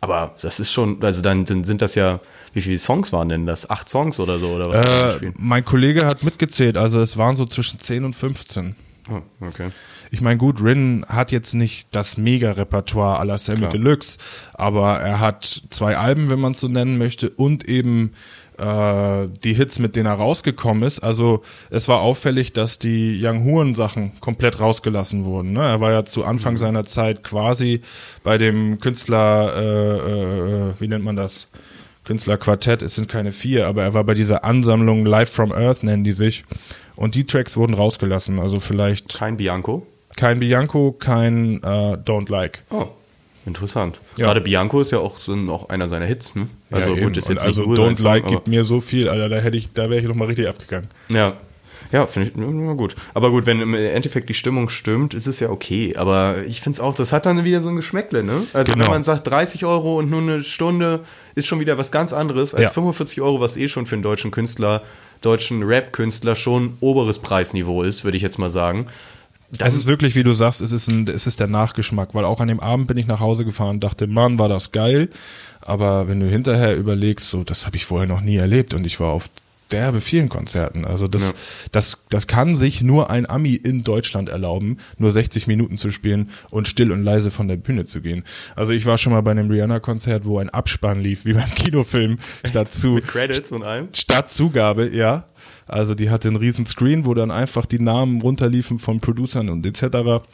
aber 0.00 0.34
das 0.40 0.58
ist 0.60 0.72
schon, 0.72 1.02
also 1.02 1.22
dann, 1.22 1.44
dann 1.44 1.64
sind 1.64 1.82
das 1.82 1.94
ja, 1.94 2.20
wie 2.54 2.62
viele 2.62 2.78
Songs 2.78 3.12
waren 3.12 3.28
denn 3.28 3.46
das? 3.46 3.68
Acht 3.68 3.88
Songs 3.88 4.18
oder 4.18 4.38
so, 4.38 4.48
oder 4.48 4.70
was? 4.70 5.20
Äh, 5.22 5.32
mein 5.36 5.64
Kollege 5.64 6.06
hat 6.06 6.24
mitgezählt, 6.24 6.76
also 6.76 7.00
es 7.00 7.16
waren 7.16 7.36
so 7.36 7.44
zwischen 7.44 7.78
10 7.78 8.04
und 8.04 8.16
15. 8.16 8.74
Oh, 9.10 9.46
okay. 9.46 9.70
Ich 10.10 10.20
meine, 10.20 10.38
gut, 10.38 10.62
Rin 10.62 11.04
hat 11.08 11.30
jetzt 11.30 11.54
nicht 11.54 11.88
das 11.94 12.16
Mega-Repertoire 12.16 13.20
à 13.20 13.24
la 13.24 13.38
Sammy 13.38 13.60
Klar. 13.60 13.72
Deluxe, 13.72 14.18
aber 14.54 14.98
er 14.98 15.20
hat 15.20 15.62
zwei 15.70 15.96
Alben, 15.96 16.30
wenn 16.30 16.40
man 16.40 16.52
es 16.52 16.60
so 16.60 16.68
nennen 16.68 16.98
möchte, 16.98 17.30
und 17.30 17.68
eben 17.68 18.12
äh, 18.60 19.28
die 19.42 19.54
Hits, 19.54 19.78
mit 19.78 19.96
denen 19.96 20.06
er 20.06 20.14
rausgekommen 20.14 20.82
ist. 20.82 21.00
Also 21.00 21.42
es 21.70 21.88
war 21.88 22.00
auffällig, 22.00 22.52
dass 22.52 22.78
die 22.78 23.18
Young 23.22 23.44
Huren 23.44 23.74
Sachen 23.74 24.12
komplett 24.20 24.60
rausgelassen 24.60 25.24
wurden. 25.24 25.52
Ne? 25.52 25.62
Er 25.62 25.80
war 25.80 25.92
ja 25.92 26.04
zu 26.04 26.24
Anfang 26.24 26.56
seiner 26.56 26.84
Zeit 26.84 27.24
quasi 27.24 27.80
bei 28.22 28.38
dem 28.38 28.78
Künstler, 28.80 29.52
äh, 29.56 30.70
äh, 30.70 30.74
wie 30.78 30.88
nennt 30.88 31.04
man 31.04 31.16
das? 31.16 31.48
Künstlerquartett, 32.04 32.82
es 32.82 32.94
sind 32.96 33.08
keine 33.08 33.30
vier, 33.30 33.66
aber 33.66 33.82
er 33.82 33.94
war 33.94 34.02
bei 34.04 34.14
dieser 34.14 34.42
Ansammlung 34.44 35.04
Live 35.04 35.30
from 35.30 35.52
Earth, 35.52 35.82
nennen 35.82 36.02
die 36.02 36.12
sich. 36.12 36.44
Und 36.96 37.14
die 37.14 37.24
Tracks 37.24 37.56
wurden 37.56 37.74
rausgelassen. 37.74 38.38
Also 38.40 38.58
vielleicht 38.58 39.14
Kein 39.16 39.36
Bianco? 39.36 39.86
kein 40.16 40.40
Bianco, 40.40 40.92
kein 40.92 41.62
äh, 41.62 41.96
Don't 41.96 42.30
Like. 42.30 42.64
Oh, 42.70 42.86
interessant. 43.46 43.98
Ja. 44.16 44.26
Gerade 44.26 44.40
Bianco 44.40 44.80
ist 44.80 44.90
ja 44.92 44.98
auch, 44.98 45.18
so 45.20 45.34
auch 45.50 45.68
einer 45.68 45.88
seiner 45.88 46.06
Hits, 46.06 46.34
ne? 46.34 46.46
Also 46.70 46.94
Ja, 46.94 47.04
gut, 47.04 47.16
ist 47.16 47.28
jetzt 47.28 47.44
also 47.44 47.64
Don't 47.64 47.96
Song, 47.96 48.04
Like 48.04 48.24
aber- 48.24 48.34
gibt 48.34 48.48
mir 48.48 48.64
so 48.64 48.80
viel, 48.80 49.08
Alter, 49.08 49.28
da 49.28 49.36
hätte 49.38 49.56
ich, 49.56 49.72
da 49.72 49.90
wäre 49.90 50.00
ich 50.00 50.06
noch 50.08 50.14
mal 50.14 50.26
richtig 50.26 50.48
abgegangen. 50.48 50.88
Ja. 51.08 51.34
Ja, 51.92 52.06
finde 52.06 52.28
ich 52.28 52.36
ja, 52.36 52.72
gut. 52.74 52.94
Aber 53.14 53.30
gut, 53.32 53.46
wenn 53.46 53.60
im 53.60 53.74
Endeffekt 53.74 54.28
die 54.28 54.34
Stimmung 54.34 54.68
stimmt, 54.68 55.12
ist 55.12 55.26
es 55.26 55.40
ja 55.40 55.50
okay. 55.50 55.96
Aber 55.96 56.36
ich 56.46 56.60
finde 56.60 56.76
es 56.76 56.80
auch, 56.80 56.94
das 56.94 57.12
hat 57.12 57.26
dann 57.26 57.42
wieder 57.42 57.60
so 57.60 57.68
ein 57.68 57.74
Geschmäckle, 57.74 58.22
ne? 58.22 58.46
Also 58.52 58.72
Genau. 58.74 58.84
wenn 58.84 58.92
man 58.92 59.02
sagt 59.02 59.26
30 59.26 59.64
Euro 59.64 59.98
und 59.98 60.08
nur 60.08 60.20
eine 60.20 60.42
Stunde, 60.42 61.00
ist 61.34 61.48
schon 61.48 61.58
wieder 61.58 61.78
was 61.78 61.90
ganz 61.90 62.12
anderes 62.12 62.54
als 62.54 62.64
Ja. 62.68 62.70
45 62.74 63.20
Euro, 63.22 63.40
was 63.40 63.56
eh 63.56 63.66
schon 63.68 63.86
für 63.86 63.96
einen 63.96 64.04
deutschen 64.04 64.30
Künstler, 64.30 64.82
deutschen 65.20 65.64
Rap-Künstler 65.64 66.36
schon 66.36 66.74
oberes 66.80 67.18
Preisniveau 67.18 67.82
ist, 67.82 68.04
würde 68.04 68.16
ich 68.16 68.22
jetzt 68.22 68.38
mal 68.38 68.50
sagen. 68.50 68.86
Es 69.58 69.74
ist 69.74 69.86
wirklich, 69.86 70.14
wie 70.14 70.22
du 70.22 70.32
sagst, 70.32 70.60
es 70.60 70.72
ist, 70.72 70.88
ein, 70.88 71.08
es 71.08 71.26
ist 71.26 71.40
der 71.40 71.48
Nachgeschmack, 71.48 72.14
weil 72.14 72.24
auch 72.24 72.40
an 72.40 72.48
dem 72.48 72.60
Abend 72.60 72.86
bin 72.86 72.96
ich 72.96 73.06
nach 73.06 73.20
Hause 73.20 73.44
gefahren 73.44 73.76
und 73.76 73.84
dachte, 73.84 74.06
Mann, 74.06 74.38
war 74.38 74.48
das 74.48 74.72
geil. 74.72 75.08
Aber 75.60 76.08
wenn 76.08 76.20
du 76.20 76.26
hinterher 76.28 76.76
überlegst, 76.76 77.28
so, 77.30 77.42
das 77.44 77.66
habe 77.66 77.76
ich 77.76 77.84
vorher 77.84 78.08
noch 78.08 78.20
nie 78.20 78.36
erlebt 78.36 78.74
und 78.74 78.86
ich 78.86 79.00
war 79.00 79.08
auf 79.10 79.26
derbe 79.72 80.00
vielen 80.00 80.28
Konzerten. 80.28 80.84
Also 80.84 81.06
das, 81.06 81.28
Ja. 81.28 81.32
das, 81.72 81.98
das 82.08 82.26
kann 82.26 82.56
sich 82.56 82.82
nur 82.82 83.10
ein 83.10 83.28
Ami 83.28 83.54
in 83.54 83.84
Deutschland 83.84 84.28
erlauben, 84.28 84.78
nur 84.98 85.10
60 85.12 85.46
Minuten 85.46 85.76
zu 85.76 85.90
spielen 85.92 86.30
und 86.50 86.66
still 86.66 86.90
und 86.90 87.02
leise 87.04 87.30
von 87.30 87.46
der 87.46 87.56
Bühne 87.56 87.84
zu 87.84 88.00
gehen. 88.00 88.24
Also 88.56 88.72
ich 88.72 88.86
war 88.86 88.98
schon 88.98 89.12
mal 89.12 89.20
bei 89.22 89.30
einem 89.30 89.48
Rihanna-Konzert, 89.50 90.24
wo 90.24 90.38
ein 90.38 90.50
Abspann 90.50 91.00
lief, 91.00 91.24
wie 91.24 91.34
beim 91.34 91.50
Kinofilm, 91.54 92.18
dazu. 92.52 92.94
Mit 92.94 93.06
Credits 93.06 93.52
und 93.52 93.62
allem. 93.62 93.88
Statt 93.94 94.30
Zugabe, 94.30 94.88
ja. 94.88 95.24
Also 95.66 95.94
die 95.94 96.10
hatte 96.10 96.28
einen 96.28 96.36
riesen 96.36 96.66
Screen, 96.66 97.06
wo 97.06 97.14
dann 97.14 97.30
einfach 97.30 97.66
die 97.66 97.78
Namen 97.78 98.20
runterliefen 98.20 98.78
von 98.78 99.00
Producern 99.00 99.48
und 99.48 99.64
etc. 99.64 100.24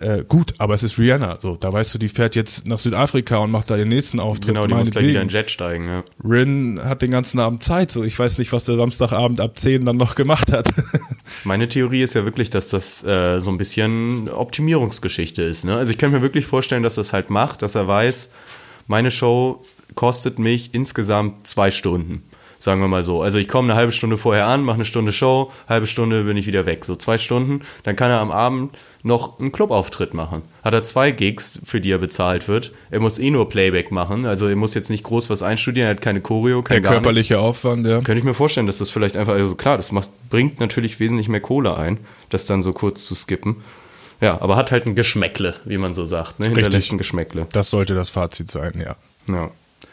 Äh, 0.00 0.24
gut, 0.26 0.54
aber 0.58 0.74
es 0.74 0.82
ist 0.82 0.98
Rihanna. 0.98 1.38
So, 1.38 1.56
da 1.56 1.72
weißt 1.72 1.94
du, 1.94 1.98
die 1.98 2.08
fährt 2.08 2.34
jetzt 2.34 2.66
nach 2.66 2.78
Südafrika 2.78 3.38
und 3.38 3.50
macht 3.50 3.70
da 3.70 3.76
den 3.76 3.88
nächsten 3.88 4.20
Auftritt. 4.20 4.54
Genau, 4.54 4.66
die 4.66 4.74
muss 4.74 4.90
gleich 4.90 5.06
wieder 5.06 5.20
in 5.20 5.28
den 5.28 5.34
Jet 5.34 5.50
steigen, 5.50 5.86
ja. 5.86 6.04
Rin 6.24 6.80
hat 6.82 7.02
den 7.02 7.10
ganzen 7.10 7.40
Abend 7.40 7.62
Zeit. 7.62 7.90
So, 7.90 8.04
ich 8.04 8.18
weiß 8.18 8.38
nicht, 8.38 8.52
was 8.52 8.64
der 8.64 8.76
Samstagabend 8.76 9.40
ab 9.40 9.58
10 9.58 9.84
dann 9.84 9.96
noch 9.96 10.14
gemacht 10.14 10.52
hat. 10.52 10.68
Meine 11.44 11.68
Theorie 11.68 12.02
ist 12.02 12.14
ja 12.14 12.24
wirklich, 12.24 12.50
dass 12.50 12.68
das 12.68 13.04
äh, 13.04 13.40
so 13.40 13.50
ein 13.50 13.58
bisschen 13.58 14.28
Optimierungsgeschichte 14.28 15.42
ist. 15.42 15.64
Ne? 15.64 15.76
Also 15.76 15.92
ich 15.92 15.98
kann 15.98 16.10
mir 16.10 16.22
wirklich 16.22 16.46
vorstellen, 16.46 16.82
dass 16.82 16.96
es 16.96 17.12
halt 17.12 17.30
macht, 17.30 17.62
dass 17.62 17.74
er 17.74 17.86
weiß, 17.86 18.30
meine 18.86 19.10
Show 19.10 19.64
kostet 19.94 20.38
mich 20.38 20.74
insgesamt 20.74 21.46
zwei 21.46 21.70
Stunden. 21.70 22.22
Sagen 22.60 22.82
wir 22.82 22.88
mal 22.88 23.02
so. 23.02 23.22
Also 23.22 23.38
ich 23.38 23.48
komme 23.48 23.72
eine 23.72 23.80
halbe 23.80 23.90
Stunde 23.90 24.18
vorher 24.18 24.46
an, 24.46 24.62
mache 24.62 24.74
eine 24.74 24.84
Stunde 24.84 25.12
Show, 25.12 25.50
halbe 25.66 25.86
Stunde 25.86 26.24
bin 26.24 26.36
ich 26.36 26.46
wieder 26.46 26.66
weg. 26.66 26.84
So 26.84 26.94
zwei 26.94 27.16
Stunden. 27.16 27.62
Dann 27.84 27.96
kann 27.96 28.10
er 28.10 28.20
am 28.20 28.30
Abend 28.30 28.76
noch 29.02 29.40
einen 29.40 29.50
Clubauftritt 29.50 30.12
machen. 30.12 30.42
Hat 30.62 30.74
er 30.74 30.84
zwei 30.84 31.10
Gigs, 31.10 31.58
für 31.64 31.80
die 31.80 31.90
er 31.90 31.96
bezahlt 31.96 32.48
wird. 32.48 32.70
Er 32.90 33.00
muss 33.00 33.18
eh 33.18 33.30
nur 33.30 33.48
Playback 33.48 33.90
machen. 33.90 34.26
Also 34.26 34.46
er 34.46 34.56
muss 34.56 34.74
jetzt 34.74 34.90
nicht 34.90 35.04
groß 35.04 35.30
was 35.30 35.42
einstudieren. 35.42 35.88
Er 35.88 35.94
hat 35.94 36.02
keine 36.02 36.20
Choreo, 36.20 36.60
kein 36.60 36.74
Der 36.74 36.80
gar 36.82 36.90
nichts. 36.90 37.02
körperliche 37.04 37.38
Aufwand, 37.40 37.86
ja. 37.86 38.02
Könnte 38.02 38.18
ich 38.18 38.24
mir 38.24 38.34
vorstellen, 38.34 38.66
dass 38.66 38.76
das 38.76 38.90
vielleicht 38.90 39.16
einfach, 39.16 39.32
also 39.32 39.54
klar, 39.54 39.78
das 39.78 39.90
macht, 39.90 40.10
bringt 40.28 40.60
natürlich 40.60 41.00
wesentlich 41.00 41.30
mehr 41.30 41.40
Kohle 41.40 41.78
ein, 41.78 41.96
das 42.28 42.44
dann 42.44 42.60
so 42.60 42.74
kurz 42.74 43.04
zu 43.06 43.14
skippen. 43.14 43.56
Ja, 44.20 44.38
aber 44.42 44.56
hat 44.56 44.70
halt 44.70 44.84
ein 44.84 44.94
Geschmäckle, 44.94 45.54
wie 45.64 45.78
man 45.78 45.94
so 45.94 46.04
sagt, 46.04 46.40
ne? 46.40 46.48
Hinterlässt 46.48 46.74
Richtig. 46.74 46.92
ein 46.92 46.98
Geschmäckle. 46.98 47.46
Das 47.54 47.70
sollte 47.70 47.94
das 47.94 48.10
Fazit 48.10 48.50
sein, 48.50 48.84
ja. 48.84 49.34
Ja. 49.34 49.50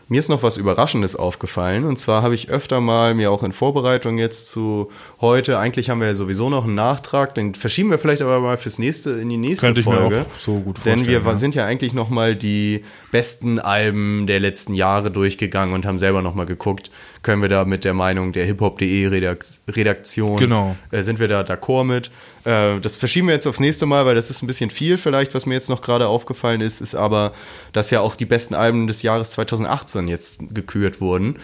Mir 0.10 0.20
ist 0.22 0.30
noch 0.30 0.42
was 0.42 0.56
Überraschendes 0.56 1.18
aufgefallen 1.18 1.84
und 1.84 2.00
zwar 2.00 2.22
habe 2.24 2.34
ich 2.34 2.50
öfter 2.50 2.80
mal 2.80 3.14
mir 3.14 3.30
auch 3.30 3.44
in 3.44 3.52
Vorbereitung 3.52 4.18
jetzt 4.18 4.50
zu 4.50 4.90
heute, 5.20 5.60
eigentlich 5.60 5.90
haben 5.90 6.00
wir 6.00 6.08
ja 6.08 6.14
sowieso 6.16 6.50
noch 6.50 6.64
einen 6.64 6.76
Nachtrag, 6.76 7.36
den 7.36 7.54
verschieben 7.56 7.90
wir 7.90 8.00
vielleicht 8.00 8.22
aber 8.22 8.40
mal 8.40 8.58
fürs 8.58 8.80
nächste, 8.80 9.12
in 9.12 9.28
die 9.28 9.36
nächste 9.36 9.66
Könnte 9.66 9.82
ich 9.82 9.86
mir 9.86 9.96
Folge. 9.98 10.22
auch 10.22 10.40
so 10.40 10.60
gut 10.62 10.78
Denn 10.86 11.00
wir 11.00 11.22
vorstellen, 11.22 11.26
ja. 11.26 11.36
sind 11.38 11.56
ja 11.56 11.66
eigentlich 11.66 11.94
nochmal 11.94 12.38
die 12.38 12.86
besten 13.12 13.60
Alben 13.60 14.28
der 14.28 14.40
letzten 14.40 14.74
Jahre 14.76 15.12
durchgegangen 15.12 15.76
und 15.76 15.86
haben 15.86 16.00
selber 16.00 16.22
nochmal 16.22 16.46
geguckt, 16.46 16.90
können 17.22 17.42
wir 17.42 17.50
da 17.50 17.66
mit 17.66 17.84
der 17.84 17.94
Meinung 17.94 18.32
der 18.32 18.46
hiphop.de 18.46 19.08
Redak 19.08 19.46
Redaktion, 19.68 20.38
Genau. 20.40 20.78
äh, 20.92 21.04
sind 21.04 21.20
wir 21.20 21.28
da 21.28 21.42
d'accord 21.42 21.84
mit. 21.84 22.12
Äh, 22.46 22.80
das 22.80 22.96
verschieben 22.96 23.28
wir 23.28 23.34
jetzt 23.34 23.48
aufs 23.48 23.60
nächste 23.60 23.86
Mal, 23.86 24.06
weil 24.06 24.16
das 24.16 24.30
ist 24.30 24.42
ein 24.42 24.48
bisschen 24.48 24.70
viel 24.70 24.98
vielleicht, 24.98 25.36
was 25.36 25.46
mir 25.46 25.56
jetzt 25.56 25.70
noch 25.70 25.82
gerade 25.82 26.08
aufgefallen 26.08 26.62
ist, 26.62 26.80
ist 26.80 26.96
aber, 26.96 27.34
dass 27.74 27.92
ja 27.92 28.00
auch 28.00 28.16
die 28.16 28.26
besten 28.26 28.54
Alben 28.56 28.88
des 28.88 29.02
Jahres 29.02 29.32
2018 29.32 29.97
jetzt 30.08 30.40
gekürt 30.54 31.00
wurden. 31.02 31.38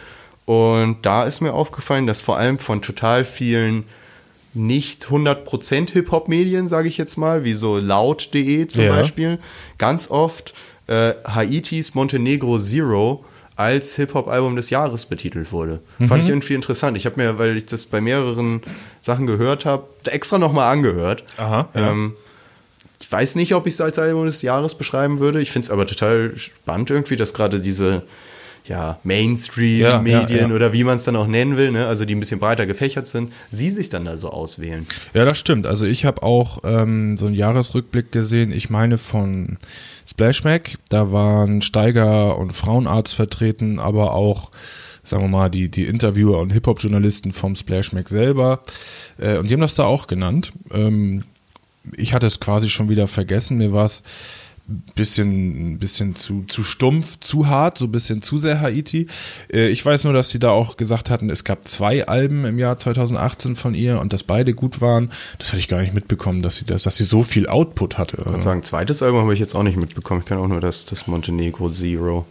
Und 0.46 0.98
da 1.04 1.24
ist 1.24 1.40
mir 1.42 1.54
aufgefallen, 1.54 2.06
dass 2.06 2.22
vor 2.22 2.38
allem 2.38 2.60
von 2.60 2.82
total 2.82 3.24
vielen 3.24 3.86
nicht 4.54 5.06
100% 5.08 5.92
Hip-Hop-Medien, 5.94 6.68
sage 6.68 6.88
ich 6.88 6.98
jetzt 6.98 7.18
mal, 7.18 7.44
wie 7.44 7.54
so 7.54 7.78
laut.de 7.78 8.68
zum 8.68 8.84
Ja. 8.84 8.96
Beispiel, 8.98 9.40
ganz 9.78 10.12
oft 10.12 10.54
äh, 10.88 11.14
Haitis 11.26 11.96
Montenegro 11.96 12.60
Zero 12.60 13.24
als 13.56 13.96
Hip-Hop-Album 13.96 14.56
des 14.56 14.70
Jahres 14.70 15.06
betitelt 15.06 15.52
wurde. 15.52 15.80
Fand 16.08 16.24
ich 16.24 16.30
irgendwie 16.30 16.56
interessant. 16.56 16.98
Ich 16.98 17.06
habe 17.06 17.22
mir, 17.22 17.38
weil 17.40 17.56
ich 17.56 17.66
das 17.66 17.86
bei 17.86 18.02
mehreren 18.02 18.62
Sachen 19.02 19.28
gehört 19.28 19.66
habe, 19.66 19.86
extra 20.06 20.40
nochmal 20.40 20.72
angehört. 20.72 21.24
Aha, 21.38 21.70
ja. 21.74 21.92
Ähm, 21.92 22.14
ich 23.00 23.12
weiß 23.12 23.36
nicht, 23.36 23.54
ob 23.54 23.68
ich 23.68 23.76
es 23.76 23.82
als 23.82 24.00
Album 24.00 24.26
des 24.26 24.42
Jahres 24.42 24.76
beschreiben 24.76 25.20
würde. 25.20 25.40
Ich 25.40 25.52
finde 25.52 25.66
es 25.68 25.72
aber 25.72 25.86
total 25.86 26.34
spannend 26.38 26.90
irgendwie, 26.90 27.16
dass 27.16 27.34
gerade 27.34 27.60
diese 27.60 28.02
ja, 28.66 29.00
Mainstream-Medien 29.04 30.50
Ja, 30.50 30.56
oder 30.56 30.74
wie 30.74 30.84
man 30.84 30.98
es 30.98 31.04
dann 31.04 31.16
auch 31.16 31.28
nennen 31.28 31.58
will, 31.58 31.72
ne? 31.72 31.88
also 31.88 32.06
die 32.06 32.16
ein 32.16 32.20
bisschen 32.20 32.40
breiter 32.40 32.66
gefächert 32.66 33.08
sind, 33.08 33.34
sie 33.52 33.72
sich 33.72 33.90
dann 33.90 34.06
da 34.06 34.18
so 34.18 34.30
auswählen. 34.30 34.88
Ja, 35.14 35.26
das 35.26 35.38
stimmt. 35.38 35.68
Also 35.68 35.86
ich 35.86 36.06
habe 36.06 36.24
auch 36.24 36.60
ähm, 36.64 37.18
so 37.18 37.26
einen 37.26 37.36
Jahresrückblick 37.36 38.12
gesehen. 38.12 38.52
Ich 38.52 38.70
meine 38.70 38.98
von 38.98 39.58
Splash 40.08 40.44
Mac. 40.44 40.78
Da 40.90 41.12
waren 41.12 41.62
Steiger 41.62 42.38
und 42.38 42.54
Frauenarzt 42.54 43.14
vertreten, 43.14 43.80
aber 43.80 44.14
auch 44.14 44.52
sagen 45.04 45.24
wir 45.24 45.30
mal, 45.30 45.50
die, 45.50 45.70
die 45.70 45.86
Interviewer 45.86 46.40
und 46.40 46.52
Hip-Hop-Journalisten 46.52 47.34
vom 47.34 47.56
Splash 47.56 47.92
Mac 47.92 48.08
selber. 48.08 48.64
Äh, 49.20 49.38
und 49.38 49.50
die 49.50 49.54
haben 49.54 49.62
das 49.62 49.76
da 49.76 49.84
auch 49.84 50.08
genannt. 50.08 50.54
Ähm, 50.72 51.26
ich 51.92 52.14
hatte 52.14 52.28
es 52.28 52.40
quasi 52.40 52.70
schon 52.70 52.88
wieder 52.88 53.08
vergessen. 53.08 53.58
Mir 53.58 53.74
war 53.74 53.86
es 53.86 54.04
bisschen, 54.66 55.78
bisschen 55.78 56.16
zu, 56.16 56.44
zu 56.48 56.64
stumpf, 56.64 57.20
zu 57.20 57.48
hart, 57.48 57.78
so 57.78 57.86
ein 57.86 57.92
bisschen 57.92 58.22
zu 58.22 58.38
sehr 58.38 58.62
Haiti. 58.62 59.08
Äh, 59.52 59.68
ich 59.68 59.86
weiß 59.86 60.06
nur, 60.06 60.14
dass 60.14 60.30
sie 60.30 60.40
da 60.40 60.52
auch 60.52 60.78
gesagt 60.78 61.10
hatten, 61.10 61.30
es 61.30 61.44
gab 61.44 61.68
zwei 61.68 62.08
Alben 62.08 62.46
im 62.46 62.58
Jahr 62.58 62.78
2018 62.78 63.56
von 63.56 63.76
ihr 63.76 64.00
und 64.00 64.14
dass 64.14 64.24
beide 64.24 64.54
gut 64.54 64.80
waren. 64.80 65.12
Das 65.38 65.50
hatte 65.50 65.60
ich 65.60 65.68
gar 65.68 65.82
nicht 65.82 65.94
mitbekommen, 65.94 66.42
dass 66.42 66.58
sie 66.58 66.66
das, 66.66 66.84
dass 66.84 66.96
sie 66.96 67.04
so 67.04 67.24
viel 67.24 67.48
Output 67.48 67.98
hatte. 67.98 68.18
Ich 68.20 68.24
kann 68.26 68.42
sagen, 68.42 68.64
zweites 68.64 69.04
Album 69.04 69.22
habe 69.22 69.34
ich 69.34 69.40
jetzt 69.40 69.56
auch 69.56 69.64
nicht 69.64 69.78
mitbekommen. 69.78 70.22
Ich 70.22 70.26
kann 70.26 70.38
auch 70.38 70.48
nur 70.48 70.62
das, 70.62 70.86
das 70.86 71.08
Montenegro 71.08 71.70
Zero. 71.70 72.26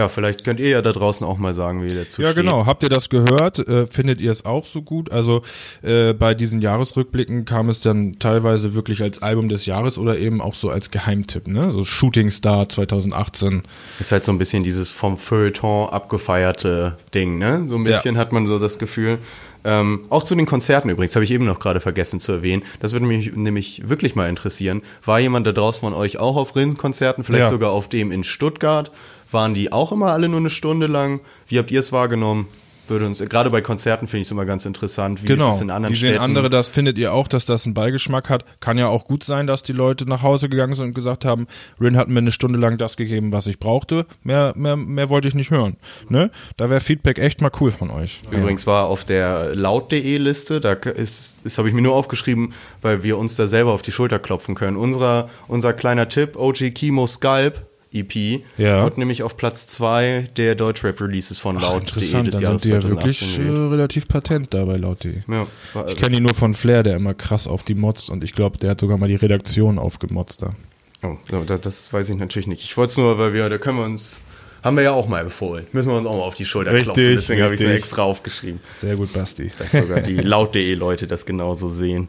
Ja, 0.00 0.08
vielleicht 0.08 0.44
könnt 0.44 0.60
ihr 0.60 0.70
ja 0.70 0.80
da 0.80 0.92
draußen 0.92 1.26
auch 1.26 1.36
mal 1.36 1.52
sagen, 1.52 1.82
wie 1.84 1.88
ihr 1.92 2.04
dazu 2.04 2.22
Ja, 2.22 2.30
steht. 2.32 2.42
genau. 2.44 2.64
Habt 2.64 2.82
ihr 2.82 2.88
das 2.88 3.10
gehört? 3.10 3.58
Äh, 3.58 3.84
findet 3.86 4.22
ihr 4.22 4.32
es 4.32 4.46
auch 4.46 4.64
so 4.64 4.80
gut? 4.80 5.12
Also 5.12 5.42
äh, 5.82 6.14
bei 6.14 6.32
diesen 6.32 6.62
Jahresrückblicken 6.62 7.44
kam 7.44 7.68
es 7.68 7.80
dann 7.80 8.18
teilweise 8.18 8.72
wirklich 8.72 9.02
als 9.02 9.20
Album 9.20 9.50
des 9.50 9.66
Jahres 9.66 9.98
oder 9.98 10.16
eben 10.18 10.40
auch 10.40 10.54
so 10.54 10.70
als 10.70 10.90
Geheimtipp, 10.90 11.48
ne? 11.48 11.70
So 11.70 11.84
Shooting 11.84 12.30
Star 12.30 12.66
2018. 12.66 13.62
Ist 13.98 14.10
halt 14.10 14.24
so 14.24 14.32
ein 14.32 14.38
bisschen 14.38 14.64
dieses 14.64 14.88
vom 14.90 15.18
Feuilleton 15.18 15.90
abgefeierte 15.90 16.96
Ding, 17.14 17.36
ne? 17.36 17.64
So 17.66 17.76
ein 17.76 17.84
bisschen 17.84 18.16
hat 18.16 18.32
man 18.32 18.46
so 18.46 18.58
das 18.58 18.78
Gefühl. 18.78 19.18
Ähm, 19.62 20.00
auch 20.08 20.22
zu 20.22 20.34
den 20.34 20.46
Konzerten 20.46 20.88
übrigens, 20.88 21.14
habe 21.14 21.24
ich 21.24 21.30
eben 21.30 21.44
noch 21.44 21.58
gerade 21.58 21.80
vergessen 21.80 22.18
zu 22.20 22.32
erwähnen. 22.32 22.62
Das 22.80 22.94
würde 22.94 23.04
mich 23.04 23.34
nämlich 23.36 23.86
wirklich 23.90 24.14
mal 24.14 24.26
interessieren. 24.30 24.80
War 25.04 25.20
jemand 25.20 25.46
da 25.46 25.52
draußen 25.52 25.80
von 25.82 25.92
euch 25.92 26.18
auch 26.18 26.36
auf 26.36 26.56
Rindenkonzerten, 26.56 27.24
vielleicht 27.24 27.42
Ja. 27.44 27.48
sogar 27.50 27.70
auf 27.72 27.88
dem 27.90 28.10
in 28.10 28.24
Stuttgart? 28.24 28.90
Waren 29.30 29.54
die 29.54 29.72
auch 29.72 29.92
immer 29.92 30.06
alle 30.12 30.28
nur 30.28 30.40
eine 30.40 30.50
Stunde 30.50 30.86
lang? 30.86 31.20
Wie 31.46 31.58
habt 31.58 31.70
ihr 31.70 31.80
es 31.80 31.92
wahrgenommen? 31.92 32.48
Würde 32.88 33.06
uns, 33.06 33.20
gerade 33.20 33.50
bei 33.50 33.60
Konzerten 33.60 34.08
finde 34.08 34.22
ich 34.22 34.26
es 34.26 34.32
immer 34.32 34.44
ganz 34.44 34.66
interessant. 34.66 35.22
Wie 35.22 35.28
Genau. 35.28 35.48
ist 35.50 35.54
es 35.54 35.60
in 35.60 35.70
anderen 35.70 35.94
Wie 35.94 35.96
sehen 35.96 36.08
Städten? 36.08 36.24
andere 36.24 36.50
das? 36.50 36.68
Findet 36.68 36.98
ihr 36.98 37.12
auch, 37.12 37.28
dass 37.28 37.44
das 37.44 37.64
einen 37.64 37.72
Beigeschmack 37.72 38.28
hat? 38.28 38.44
Kann 38.58 38.78
ja 38.78 38.88
auch 38.88 39.04
gut 39.04 39.22
sein, 39.22 39.46
dass 39.46 39.62
die 39.62 39.70
Leute 39.72 40.06
nach 40.08 40.22
Hause 40.24 40.48
gegangen 40.48 40.74
sind 40.74 40.86
und 40.86 40.94
gesagt 40.94 41.24
haben, 41.24 41.46
Rin 41.80 41.96
hat 41.96 42.08
mir 42.08 42.18
eine 42.18 42.32
Stunde 42.32 42.58
lang 42.58 42.78
das 42.78 42.96
gegeben, 42.96 43.32
was 43.32 43.46
ich 43.46 43.60
brauchte. 43.60 44.06
Mehr, 44.24 44.54
mehr, 44.56 44.74
mehr 44.74 45.08
wollte 45.08 45.28
ich 45.28 45.36
nicht 45.36 45.52
hören. 45.52 45.76
Ne? 46.08 46.32
Da 46.56 46.68
wäre 46.68 46.80
Feedback 46.80 47.18
echt 47.20 47.40
mal 47.40 47.52
cool 47.60 47.70
von 47.70 47.90
euch. 47.92 48.22
Übrigens 48.32 48.66
war 48.66 48.88
auf 48.88 49.04
der 49.04 49.54
laut.de 49.54 50.16
Liste, 50.18 50.58
da 50.58 50.72
ist, 50.72 51.36
das 51.44 51.58
habe 51.58 51.68
ich 51.68 51.74
mir 51.74 51.82
nur 51.82 51.94
aufgeschrieben, 51.94 52.54
weil 52.82 53.04
wir 53.04 53.18
uns 53.18 53.36
da 53.36 53.46
selber 53.46 53.70
auf 53.70 53.82
die 53.82 53.92
Schulter 53.92 54.18
klopfen 54.18 54.56
können. 54.56 54.76
Unser, 54.76 55.28
unser 55.46 55.74
kleiner 55.74 56.08
Tipp, 56.08 56.34
OG 56.34 56.72
Kimo 56.74 57.06
Scalp 57.06 57.69
EP, 57.92 58.42
Ja. 58.56 58.84
wird 58.84 58.98
nämlich 58.98 59.22
auf 59.22 59.36
Platz 59.36 59.66
2 59.66 60.28
der 60.36 60.54
Deutschrap-Releases 60.54 61.38
von 61.40 61.56
Ach, 61.58 61.62
laut.de 61.62 61.80
interessant, 61.80 62.26
des 62.28 62.34
dann 62.34 62.42
Jahres 62.42 62.62
sind 62.62 62.70
die 62.70 62.74
ja 62.74 62.80
2018 62.82 63.28
wirklich 63.38 63.38
äh, 63.38 63.68
relativ 63.70 64.06
patent 64.08 64.54
dabei 64.54 64.76
laut 64.76 65.02
die. 65.04 65.22
Ja, 65.28 65.46
Ich 65.88 65.96
kenne 65.96 66.16
ihn 66.16 66.22
nur 66.22 66.34
von 66.34 66.54
Flair, 66.54 66.82
der 66.82 66.96
immer 66.96 67.14
krass 67.14 67.46
auf 67.46 67.62
die 67.64 67.74
motzt 67.74 68.08
und 68.10 68.22
ich 68.22 68.32
glaube, 68.32 68.58
der 68.58 68.70
hat 68.70 68.80
sogar 68.80 68.96
mal 68.98 69.08
die 69.08 69.16
Redaktion 69.16 69.78
aufgemotzt 69.78 70.42
da. 70.42 70.54
oh, 71.02 71.16
das, 71.46 71.60
das 71.62 71.92
weiß 71.92 72.10
ich 72.10 72.16
natürlich 72.16 72.46
nicht. 72.46 72.62
Ich 72.62 72.76
wollte 72.76 72.90
es 72.92 72.96
nur, 72.96 73.18
weil 73.18 73.32
wir, 73.34 73.48
da 73.48 73.58
können 73.58 73.78
wir 73.78 73.84
uns, 73.84 74.20
haben 74.62 74.76
wir 74.76 74.84
ja 74.84 74.92
auch 74.92 75.08
mal 75.08 75.24
befohlen. 75.24 75.66
Müssen 75.72 75.88
wir 75.90 75.96
uns 75.96 76.06
auch 76.06 76.16
mal 76.16 76.22
auf 76.22 76.34
die 76.36 76.44
Schulter 76.44 76.70
Richtig, 76.72 76.84
klopfen. 76.84 77.14
Deswegen 77.16 77.42
habe 77.42 77.54
ich 77.54 77.60
es 77.60 77.66
extra 77.66 78.02
aufgeschrieben, 78.04 78.60
Sehr 78.78 78.94
gut, 78.94 79.12
Basti. 79.12 79.50
dass 79.58 79.72
sogar 79.72 80.00
die 80.00 80.14
laut.de 80.20 80.74
Leute 80.74 81.06
das 81.08 81.26
genauso 81.26 81.68
sehen. 81.68 82.06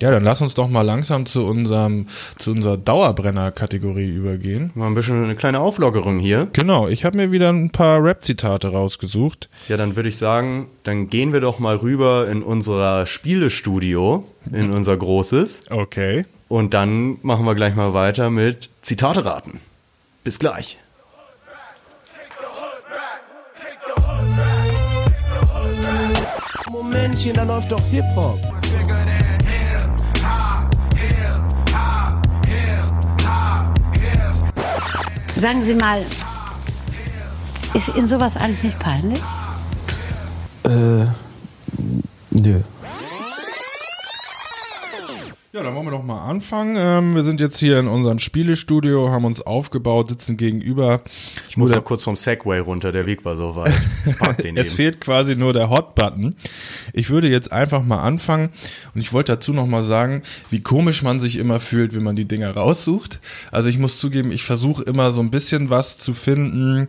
Ja, 0.00 0.10
dann 0.10 0.24
lass 0.24 0.40
uns 0.40 0.54
doch 0.54 0.68
mal 0.68 0.82
langsam 0.82 1.24
zu 1.24 1.44
unserem, 1.46 2.08
zu 2.36 2.50
unserer 2.50 2.76
Dauerbrenner-Kategorie 2.76 4.08
übergehen. 4.10 4.70
Mal 4.74 4.88
ein 4.88 4.94
bisschen 4.94 5.22
eine 5.22 5.36
kleine 5.36 5.60
Auflockerung 5.60 6.18
hier. 6.18 6.48
Genau, 6.52 6.88
ich 6.88 7.04
habe 7.04 7.16
mir 7.16 7.30
wieder 7.30 7.50
ein 7.50 7.70
paar 7.70 8.02
Rap-Zitate 8.02 8.68
rausgesucht. 8.68 9.48
Ja, 9.68 9.76
dann 9.76 9.94
würde 9.94 10.08
ich 10.08 10.16
sagen, 10.16 10.66
dann 10.82 11.10
gehen 11.10 11.32
wir 11.32 11.40
doch 11.40 11.60
mal 11.60 11.76
rüber 11.76 12.28
in 12.28 12.42
unser 12.42 13.06
Spielestudio, 13.06 14.26
in 14.50 14.72
unser 14.72 14.96
großes. 14.96 15.70
Okay. 15.70 16.24
Und 16.48 16.74
dann 16.74 17.18
machen 17.22 17.46
wir 17.46 17.54
gleich 17.54 17.76
mal 17.76 17.94
weiter 17.94 18.30
mit 18.30 18.68
Zitate 18.82 19.24
raten. 19.24 19.60
Bis 20.24 20.38
gleich. 20.38 20.78
Momentchen, 26.70 27.34
da 27.34 27.44
läuft 27.44 27.70
doch 27.70 27.84
Hip-Hop. 27.86 28.40
Sagen 35.44 35.62
Sie 35.62 35.74
mal, 35.74 36.00
ist 37.74 37.88
Ihnen 37.94 38.08
sowas 38.08 38.34
eigentlich 38.38 38.62
nicht 38.62 38.78
peinlich? 38.78 39.20
Äh, 40.64 41.04
nö. 42.30 42.60
Ja, 45.54 45.62
dann 45.62 45.72
wollen 45.76 45.86
wir 45.86 45.92
doch 45.92 46.02
mal 46.02 46.20
anfangen. 46.28 46.74
Ähm, 46.76 47.14
wir 47.14 47.22
sind 47.22 47.38
jetzt 47.38 47.60
hier 47.60 47.78
in 47.78 47.86
unserem 47.86 48.18
Spielestudio, 48.18 49.10
haben 49.10 49.24
uns 49.24 49.40
aufgebaut, 49.40 50.08
sitzen 50.08 50.36
gegenüber. 50.36 51.00
Ich 51.48 51.56
muss 51.56 51.72
noch 51.72 51.84
kurz 51.84 52.02
vom 52.02 52.16
Segway 52.16 52.58
runter, 52.58 52.90
der 52.90 53.06
Weg 53.06 53.24
war 53.24 53.36
so 53.36 53.54
weit. 53.54 53.72
Ich 54.04 54.18
park 54.18 54.38
den 54.38 54.56
Es 54.56 54.70
eben. 54.70 54.76
fehlt 54.76 55.00
quasi 55.00 55.36
nur 55.36 55.52
der 55.52 55.70
Hot-Button. 55.70 56.34
Ich 56.92 57.08
würde 57.10 57.28
jetzt 57.28 57.52
einfach 57.52 57.84
mal 57.84 58.00
anfangen 58.00 58.50
und 58.96 59.00
ich 59.00 59.12
wollte 59.12 59.30
dazu 59.30 59.52
noch 59.52 59.68
mal 59.68 59.84
sagen, 59.84 60.24
wie 60.50 60.60
komisch 60.60 61.04
man 61.04 61.20
sich 61.20 61.38
immer 61.38 61.60
fühlt, 61.60 61.94
wenn 61.94 62.02
man 62.02 62.16
die 62.16 62.24
Dinger 62.24 62.50
raussucht. 62.50 63.20
Also 63.52 63.68
ich 63.68 63.78
muss 63.78 64.00
zugeben, 64.00 64.32
ich 64.32 64.42
versuche 64.42 64.82
immer 64.82 65.12
so 65.12 65.20
ein 65.20 65.30
bisschen 65.30 65.70
was 65.70 65.98
zu 65.98 66.14
finden, 66.14 66.88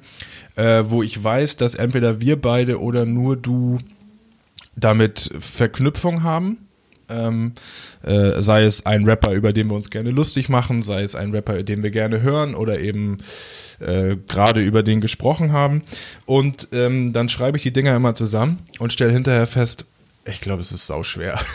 äh, 0.55 0.85
wo 0.87 1.03
ich 1.03 1.23
weiß, 1.23 1.57
dass 1.57 1.75
entweder 1.75 2.19
wir 2.19 2.41
beide 2.41 2.81
oder 2.81 3.05
nur 3.05 3.37
du 3.37 3.77
damit 4.75 5.29
Verknüpfung 5.39 6.23
haben. 6.23 6.64
Ähm, 7.09 7.53
äh, 8.03 8.41
sei 8.41 8.63
es 8.63 8.85
ein 8.85 9.05
Rapper, 9.05 9.31
über 9.31 9.53
den 9.53 9.69
wir 9.69 9.75
uns 9.75 9.89
gerne 9.89 10.11
lustig 10.11 10.49
machen, 10.49 10.81
sei 10.81 11.03
es 11.03 11.15
ein 11.15 11.31
Rapper, 11.31 11.63
den 11.63 11.83
wir 11.83 11.91
gerne 11.91 12.21
hören 12.21 12.55
oder 12.55 12.79
eben 12.79 13.17
äh, 13.79 14.15
gerade 14.27 14.61
über 14.61 14.83
den 14.83 15.01
gesprochen 15.01 15.51
haben. 15.51 15.83
Und 16.25 16.67
ähm, 16.71 17.13
dann 17.13 17.29
schreibe 17.29 17.57
ich 17.57 17.63
die 17.63 17.73
Dinger 17.73 17.95
immer 17.95 18.15
zusammen 18.15 18.59
und 18.79 18.93
stelle 18.93 19.11
hinterher 19.11 19.47
fest, 19.47 19.85
ich 20.27 20.41
glaube, 20.41 20.61
es 20.61 20.71
ist 20.71 20.87
sau 20.87 21.03
schwer. 21.03 21.39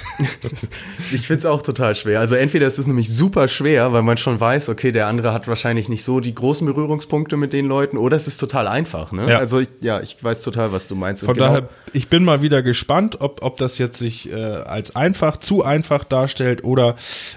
Ich 1.12 1.26
finde 1.26 1.40
es 1.40 1.46
auch 1.46 1.62
total 1.62 1.96
schwer. 1.96 2.20
Also 2.20 2.36
entweder 2.36 2.68
ist 2.68 2.78
es 2.78 2.86
nämlich 2.86 3.12
super 3.12 3.48
schwer, 3.48 3.92
weil 3.92 4.02
man 4.02 4.16
schon 4.16 4.38
weiß, 4.38 4.68
okay, 4.68 4.92
der 4.92 5.08
andere 5.08 5.32
hat 5.32 5.48
wahrscheinlich 5.48 5.88
nicht 5.88 6.04
so 6.04 6.20
die 6.20 6.32
großen 6.32 6.64
Berührungspunkte 6.64 7.36
mit 7.36 7.52
den 7.52 7.66
Leuten, 7.66 7.96
oder 7.96 8.16
es 8.16 8.28
ist 8.28 8.36
total 8.36 8.68
einfach. 8.68 9.10
Ne? 9.10 9.28
Ja. 9.28 9.38
Also 9.38 9.58
ich, 9.58 9.68
ja, 9.80 10.00
ich 10.00 10.22
weiß 10.22 10.42
total, 10.42 10.70
was 10.70 10.86
du 10.86 10.94
meinst. 10.94 11.24
Von 11.24 11.34
genau- 11.34 11.48
daher, 11.48 11.68
ich 11.92 12.08
bin 12.08 12.22
mal 12.22 12.42
wieder 12.42 12.62
gespannt, 12.62 13.20
ob, 13.20 13.42
ob 13.42 13.56
das 13.56 13.78
jetzt 13.78 13.98
sich 13.98 14.30
äh, 14.30 14.36
als 14.36 14.94
einfach, 14.94 15.38
zu 15.38 15.64
einfach 15.64 16.04
darstellt 16.04 16.62
oder 16.62 16.94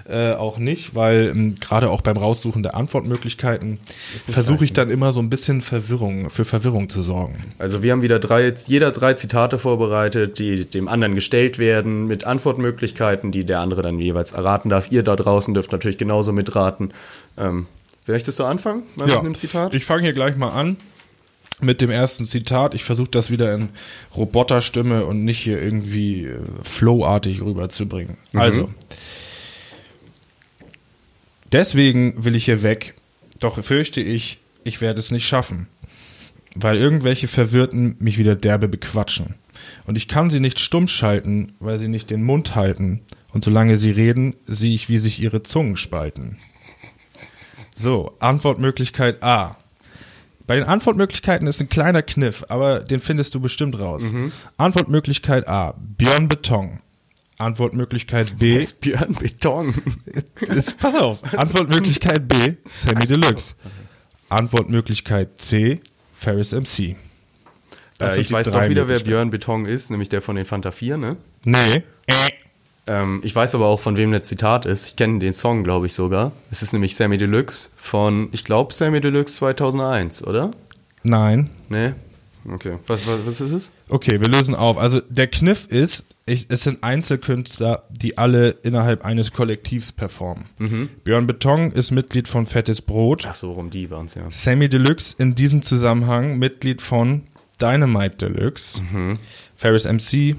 äh, 0.08 0.34
auch 0.34 0.58
nicht, 0.58 0.94
weil 0.94 1.32
ähm, 1.34 1.56
gerade 1.58 1.90
auch 1.90 2.02
beim 2.02 2.16
Raussuchen 2.16 2.62
der 2.62 2.76
Antwortmöglichkeiten 2.76 3.80
versuche 4.16 4.64
ich 4.64 4.72
dann 4.72 4.88
immer 4.88 5.10
so 5.10 5.20
ein 5.20 5.30
bisschen 5.30 5.62
Verwirrung, 5.62 6.30
für 6.30 6.44
Verwirrung 6.44 6.88
zu 6.88 7.02
sorgen. 7.02 7.38
Also 7.58 7.82
wir 7.82 7.90
haben 7.90 8.02
wieder 8.02 8.20
drei, 8.20 8.54
jeder 8.68 8.92
drei 8.92 9.14
Zitate 9.14 9.58
vorbereitet, 9.58 10.38
die 10.38 10.64
dem 10.64 10.86
anderen 10.86 11.14
gestellt 11.24 11.58
werden, 11.58 12.06
mit 12.06 12.24
Antwortmöglichkeiten, 12.24 13.32
die 13.32 13.44
der 13.44 13.60
andere 13.60 13.80
dann 13.80 13.98
jeweils 13.98 14.32
erraten 14.32 14.68
darf. 14.68 14.92
Ihr 14.92 15.02
da 15.02 15.16
draußen 15.16 15.54
dürft 15.54 15.72
natürlich 15.72 15.96
genauso 15.96 16.32
mitraten. 16.32 16.92
Ähm, 17.38 17.66
möchtest 18.06 18.38
du 18.38 18.44
anfangen 18.44 18.82
mit 18.96 19.10
einem 19.10 19.34
Zitat? 19.34 19.74
Ich 19.74 19.86
fange 19.86 20.02
hier 20.02 20.12
gleich 20.12 20.36
mal 20.36 20.50
an 20.50 20.76
mit 21.62 21.80
dem 21.80 21.90
ersten 21.90 22.26
Zitat. 22.26 22.74
Ich 22.74 22.84
versuche 22.84 23.08
das 23.10 23.30
wieder 23.30 23.54
in 23.54 23.70
Roboterstimme 24.14 25.06
und 25.06 25.24
nicht 25.24 25.38
hier 25.38 25.62
irgendwie 25.62 26.26
äh, 26.26 26.38
flowartig 26.62 27.40
rüberzubringen. 27.40 28.18
Also, 28.34 28.68
deswegen 31.52 32.22
will 32.22 32.36
ich 32.36 32.44
hier 32.44 32.62
weg, 32.62 32.96
doch 33.40 33.64
fürchte 33.64 34.02
ich, 34.02 34.40
ich 34.64 34.82
werde 34.82 35.00
es 35.00 35.10
nicht 35.10 35.26
schaffen, 35.26 35.68
weil 36.54 36.76
irgendwelche 36.76 37.28
Verwirrten 37.28 37.96
mich 37.98 38.18
wieder 38.18 38.36
derbe 38.36 38.68
bequatschen. 38.68 39.36
Und 39.86 39.96
ich 39.96 40.08
kann 40.08 40.30
sie 40.30 40.40
nicht 40.40 40.60
stumm 40.60 40.88
schalten, 40.88 41.54
weil 41.60 41.78
sie 41.78 41.88
nicht 41.88 42.10
den 42.10 42.22
Mund 42.22 42.54
halten. 42.54 43.00
Und 43.32 43.44
solange 43.44 43.76
sie 43.76 43.90
reden, 43.90 44.36
sehe 44.46 44.74
ich, 44.74 44.88
wie 44.88 44.98
sich 44.98 45.20
ihre 45.20 45.42
Zungen 45.42 45.76
spalten. 45.76 46.38
So, 47.74 48.14
Antwortmöglichkeit 48.20 49.22
A. 49.22 49.56
Bei 50.46 50.56
den 50.56 50.64
Antwortmöglichkeiten 50.64 51.46
ist 51.46 51.60
ein 51.60 51.68
kleiner 51.68 52.02
Kniff, 52.02 52.44
aber 52.48 52.80
den 52.80 53.00
findest 53.00 53.34
du 53.34 53.40
bestimmt 53.40 53.78
raus. 53.78 54.04
Antwortmöglichkeit 54.58 55.48
A, 55.48 55.74
Björn 55.78 56.28
Beton. 56.28 56.80
Antwortmöglichkeit 57.38 58.38
B, 58.38 58.56
ist 58.58 58.80
Björn 58.80 59.14
Beton. 59.14 59.74
ist, 60.40 60.78
pass 60.78 60.94
auf. 60.94 61.20
Antwortmöglichkeit 61.34 62.28
B, 62.28 62.54
Sammy 62.70 63.06
Deluxe. 63.06 63.56
Antwortmöglichkeit 64.28 65.40
C, 65.40 65.80
Ferris 66.14 66.52
MC. 66.52 66.96
Äh, 67.98 68.10
sind 68.10 68.22
ich 68.22 68.32
weiß 68.32 68.50
doch 68.50 68.68
wieder, 68.68 68.88
wer. 68.88 68.98
Björn 69.00 69.30
Beton 69.30 69.66
ist, 69.66 69.90
nämlich 69.90 70.08
der 70.08 70.22
von 70.22 70.36
den 70.36 70.44
Fanta 70.44 70.70
4, 70.70 70.96
ne? 70.96 71.16
Nee. 71.44 71.82
Ähm, 72.86 73.20
ich 73.24 73.34
weiß 73.34 73.54
aber 73.54 73.66
auch, 73.66 73.80
von 73.80 73.96
wem 73.96 74.12
das 74.12 74.24
Zitat 74.24 74.66
ist. 74.66 74.86
Ich 74.86 74.96
kenne 74.96 75.18
den 75.18 75.32
Song, 75.32 75.64
glaube 75.64 75.86
ich, 75.86 75.94
sogar. 75.94 76.32
Es 76.50 76.62
ist 76.62 76.72
nämlich 76.72 76.96
Sammy 76.96 77.16
Deluxe 77.16 77.70
von, 77.76 78.28
ich 78.32 78.44
glaube, 78.44 78.74
Sammy 78.74 79.00
Deluxe 79.00 79.34
2001, 79.36 80.26
oder? 80.26 80.52
Nein. 81.02 81.50
Ne? 81.68 81.94
Okay. 82.50 82.78
Was, 82.86 83.06
was, 83.06 83.26
was 83.26 83.40
ist 83.40 83.52
es? 83.52 83.70
Okay, 83.88 84.20
wir 84.20 84.28
lösen 84.28 84.54
auf. 84.54 84.76
Also 84.76 85.00
der 85.08 85.28
Kniff 85.28 85.66
ist, 85.66 86.14
ich, 86.26 86.46
es 86.50 86.62
sind 86.62 86.82
Einzelkünstler, 86.82 87.84
die 87.90 88.18
alle 88.18 88.50
innerhalb 88.50 89.04
eines 89.04 89.32
Kollektivs 89.32 89.92
performen. 89.92 90.46
Björn 91.04 91.26
Beton 91.26 91.72
ist 91.72 91.90
Mitglied 91.90 92.28
von 92.28 92.44
Fettes 92.44 92.82
Brot. 92.82 93.24
Ach 93.26 93.34
so, 93.34 93.52
rum 93.52 93.70
die 93.70 93.90
waren 93.90 94.06
es 94.06 94.14
ja. 94.14 94.24
Sammy 94.30 94.68
Deluxe 94.68 95.14
in 95.18 95.34
diesem 95.34 95.62
Zusammenhang 95.62 96.38
Mitglied 96.38 96.82
von 96.82 97.22
Dynamite 97.60 98.16
Deluxe. 98.28 98.82
Ferris 99.56 99.84
MC, 99.84 100.36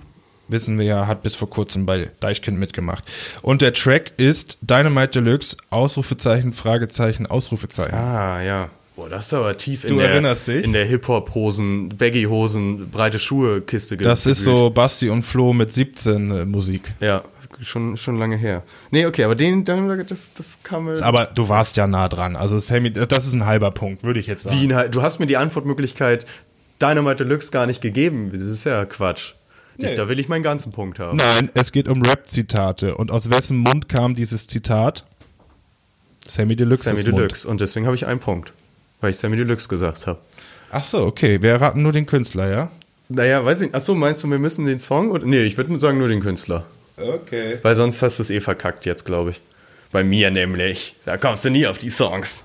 wissen 0.48 0.78
wir 0.78 0.86
ja, 0.86 1.08
hat 1.08 1.24
bis 1.24 1.36
vor 1.36 1.50
kurzem 1.50 1.86
bei 1.86 2.12
Deichkind 2.20 2.60
mitgemacht. 2.60 3.04
Und 3.42 3.62
der 3.62 3.74
Track 3.74 4.12
ist 4.18 4.58
Dynamite 4.62 5.22
Deluxe, 5.22 5.58
Ausrufezeichen, 5.70 6.54
Fragezeichen, 6.54 7.26
Ausrufezeichen. 7.26 7.96
Ah, 7.96 8.42
ja. 8.42 8.70
Boah, 8.96 9.10
das 9.10 9.28
ist 9.28 9.34
aber 9.34 9.58
tief 9.58 9.84
in 9.84 9.90
Du 9.90 9.98
der, 10.00 10.10
erinnerst 10.12 10.48
dich? 10.48 10.64
in 10.64 10.72
der 10.72 10.86
Hip-Hop-Hosen, 10.86 11.90
Baggy-Hosen, 11.90 12.90
breite 12.90 13.20
Schuhe-Kiste 13.20 13.98
Das 13.98 14.26
ist 14.26 14.44
so 14.44 14.70
Basti 14.70 15.10
und 15.10 15.24
Flo 15.24 15.52
mit 15.52 15.74
17 15.74 16.32
äh, 16.32 16.46
Musik. 16.46 16.94
Ja, 17.02 17.24
schon, 17.62 17.98
schon 17.98 18.18
lange 18.18 18.38
her. 18.38 18.64
Nee, 18.92 19.06
okay, 19.06 19.26
aber 19.26 19.36
den, 19.36 19.66
dann, 19.66 20.06
das, 20.08 20.32
das 20.34 20.60
kam 20.64 20.86
mir. 20.86 21.02
Aber 21.02 21.26
du 21.26 21.50
warst 21.50 21.76
ja 21.76 21.88
nah 21.88 22.08
dran. 22.08 22.38
Also 22.38 22.58
Sammy, 22.60 22.92
das 22.92 23.28
ist 23.28 23.34
ein 23.34 23.46
halber 23.46 23.72
Punkt, 23.72 24.04
würde 24.04 24.22
ich 24.22 24.28
jetzt 24.28 24.44
sagen. 24.44 24.56
Wie, 24.62 24.68
du 24.68 25.02
hast 25.02 25.20
mir 25.20 25.28
die 25.28 25.36
Antwortmöglichkeit 25.36 26.26
Dynamite 26.82 27.18
Deluxe 27.26 27.52
gar 27.52 27.66
nicht 27.68 27.82
gegeben. 27.82 28.32
Das 28.34 28.44
ist 28.44 28.64
ja 28.66 28.86
Quatsch. 28.86 29.34
Ich, 29.78 29.90
Nee. 29.90 29.96
da 29.96 30.08
will 30.08 30.20
ich 30.20 30.30
meinen 30.30 30.44
ganzen 30.44 30.72
Punkt 30.72 31.00
haben. 31.00 31.18
Nein, 31.18 31.50
es 31.54 31.72
geht 31.74 31.88
um 31.90 32.02
Rap-Zitate. 32.02 32.96
Und 32.96 33.12
aus 33.12 33.30
wessen 33.30 33.58
Mund 33.58 33.90
kam 33.90 34.16
dieses 34.16 34.48
Zitat? 34.48 35.04
Sammy 36.26 36.56
Deluxe. 36.56 36.90
Sammy 36.90 37.04
Deluxe. 37.04 37.48
Und 37.48 37.60
deswegen 37.62 37.86
habe 37.86 37.96
ich 37.96 38.06
einen 38.06 38.20
Punkt. 38.20 38.54
Weil 39.02 39.10
ich 39.12 39.18
Sammy 39.18 39.36
Deluxe 39.36 39.68
gesagt 39.68 40.08
habe. 40.08 40.20
Ach 40.72 40.84
so, 40.84 41.00
okay. 41.06 41.42
Wir 41.42 41.56
raten 41.56 41.82
nur 41.82 41.92
den 41.92 42.06
Künstler, 42.06 42.50
ja? 42.50 42.72
Naja, 43.10 43.44
weiß 43.46 43.58
ich 43.58 43.68
nicht. 43.68 43.76
Achso, 43.76 43.94
meinst 43.96 44.24
du, 44.24 44.30
wir 44.30 44.40
müssen 44.40 44.66
den 44.66 44.80
Song? 44.80 45.12
Oder? 45.12 45.26
Nee, 45.26 45.44
ich 45.44 45.58
würde 45.58 45.72
nur 45.72 45.80
sagen, 45.80 45.98
nur 45.98 46.08
den 46.08 46.22
Künstler. 46.22 46.66
Okay. 46.98 47.60
Weil 47.62 47.76
sonst 47.76 48.02
hast 48.02 48.18
du 48.20 48.24
es 48.24 48.30
eh 48.30 48.40
verkackt 48.40 48.86
jetzt, 48.86 49.06
glaube 49.06 49.32
ich. 49.32 49.42
Bei 49.92 50.04
mir 50.04 50.32
nämlich. 50.32 50.96
Da 51.06 51.18
kommst 51.18 51.44
du 51.46 51.50
nie 51.50 51.68
auf 51.68 51.78
die 51.78 51.90
Songs. 51.90 52.44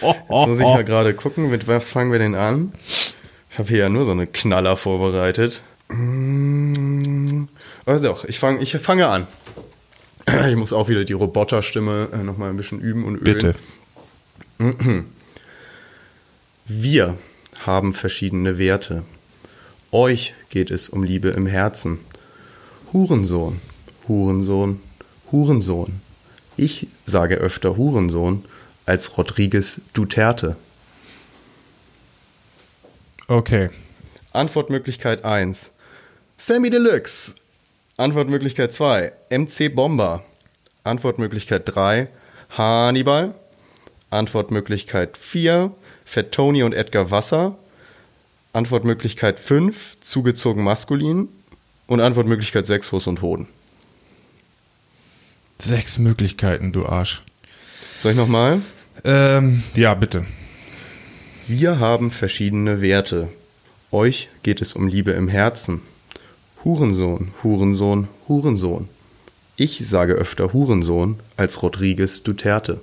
Jetzt 0.00 0.28
muss 0.28 0.58
ich 0.58 0.64
mal 0.64 0.84
gerade 0.84 1.14
gucken, 1.14 1.50
mit 1.50 1.68
was 1.68 1.90
fangen 1.90 2.12
wir 2.12 2.18
denn 2.18 2.34
an? 2.34 2.72
Ich 3.50 3.58
habe 3.58 3.68
hier 3.68 3.78
ja 3.78 3.88
nur 3.88 4.04
so 4.04 4.10
eine 4.10 4.26
Knaller 4.26 4.76
vorbereitet. 4.76 5.62
Oh 5.90 7.98
doch, 7.98 8.24
ich, 8.24 8.38
fang, 8.38 8.60
ich 8.60 8.76
fange 8.76 9.06
an. 9.06 9.26
Ich 10.48 10.56
muss 10.56 10.72
auch 10.72 10.88
wieder 10.88 11.04
die 11.04 11.12
Roboterstimme 11.12 12.08
äh, 12.12 12.16
nochmal 12.18 12.50
ein 12.50 12.56
bisschen 12.56 12.80
üben 12.80 13.04
und 13.04 13.16
ölen. 13.16 13.54
Bitte. 14.58 15.04
Wir 16.66 17.16
haben 17.60 17.94
verschiedene 17.94 18.58
Werte. 18.58 19.04
Euch 19.92 20.34
geht 20.50 20.72
es 20.72 20.88
um 20.88 21.04
Liebe 21.04 21.28
im 21.28 21.46
Herzen. 21.46 22.00
Hurensohn, 22.92 23.60
Hurensohn, 24.08 24.80
Hurensohn. 25.30 26.00
Ich 26.56 26.88
sage 27.04 27.36
öfter 27.36 27.76
Hurensohn 27.76 28.44
als 28.86 29.18
Rodriguez 29.18 29.80
Duterte. 29.92 30.56
Okay. 33.28 33.70
Antwortmöglichkeit 34.32 35.24
1. 35.24 35.72
Sammy 36.38 36.70
Deluxe. 36.70 37.34
Antwortmöglichkeit 37.96 38.72
2. 38.72 39.12
MC 39.30 39.74
Bomber. 39.74 40.24
Antwortmöglichkeit 40.84 41.62
3. 41.66 42.08
Hannibal. 42.50 43.34
Antwortmöglichkeit 44.10 45.16
4. 45.16 45.72
Fat 46.04 46.30
Tony 46.30 46.62
und 46.62 46.72
Edgar 46.72 47.10
Wasser. 47.10 47.58
Antwortmöglichkeit 48.52 49.40
5. 49.40 49.96
Zugezogen 50.00 50.62
maskulin. 50.62 51.28
Und 51.88 52.00
Antwortmöglichkeit 52.00 52.66
6. 52.66 52.88
Fuß 52.88 53.08
und 53.08 53.22
Hoden. 53.22 53.48
Sechs 55.58 55.98
Möglichkeiten, 55.98 56.72
du 56.72 56.86
Arsch. 56.86 57.22
Soll 57.98 58.12
ich 58.12 58.18
nochmal? 58.18 58.60
Ähm, 59.04 59.62
ja, 59.74 59.94
bitte. 59.94 60.24
Wir 61.46 61.78
haben 61.78 62.10
verschiedene 62.10 62.80
Werte. 62.80 63.28
Euch 63.92 64.28
geht 64.42 64.60
es 64.60 64.74
um 64.74 64.88
Liebe 64.88 65.12
im 65.12 65.28
Herzen. 65.28 65.80
Hurensohn, 66.64 67.28
Hurensohn, 67.42 68.08
Hurensohn. 68.28 68.88
Ich 69.56 69.86
sage 69.86 70.14
öfter 70.14 70.52
Hurensohn 70.52 71.20
als 71.36 71.62
Rodriguez 71.62 72.22
Duterte. 72.24 72.80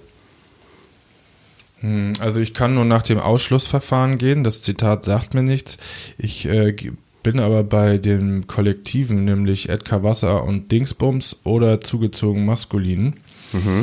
Hm, 1.81 2.13
Also 2.19 2.39
ich 2.39 2.53
kann 2.53 2.73
nur 2.75 2.85
nach 2.85 3.03
dem 3.03 3.19
Ausschlussverfahren 3.19 4.17
gehen. 4.17 4.43
Das 4.43 4.61
Zitat 4.61 5.03
sagt 5.03 5.33
mir 5.33 5.43
nichts. 5.43 5.77
Ich 6.17 6.45
äh, 6.45 6.73
bin 7.21 7.39
aber 7.39 7.63
bei 7.63 7.97
den 7.97 8.47
Kollektiven, 8.47 9.25
nämlich 9.25 9.69
Edgar 9.69 10.03
Wasser 10.03 10.43
und 10.43 10.71
Dingsbums 10.71 11.37
oder 11.43 11.81
zugezogen 11.81 12.45
maskulin. 12.45 13.15
Mm, 13.51 13.81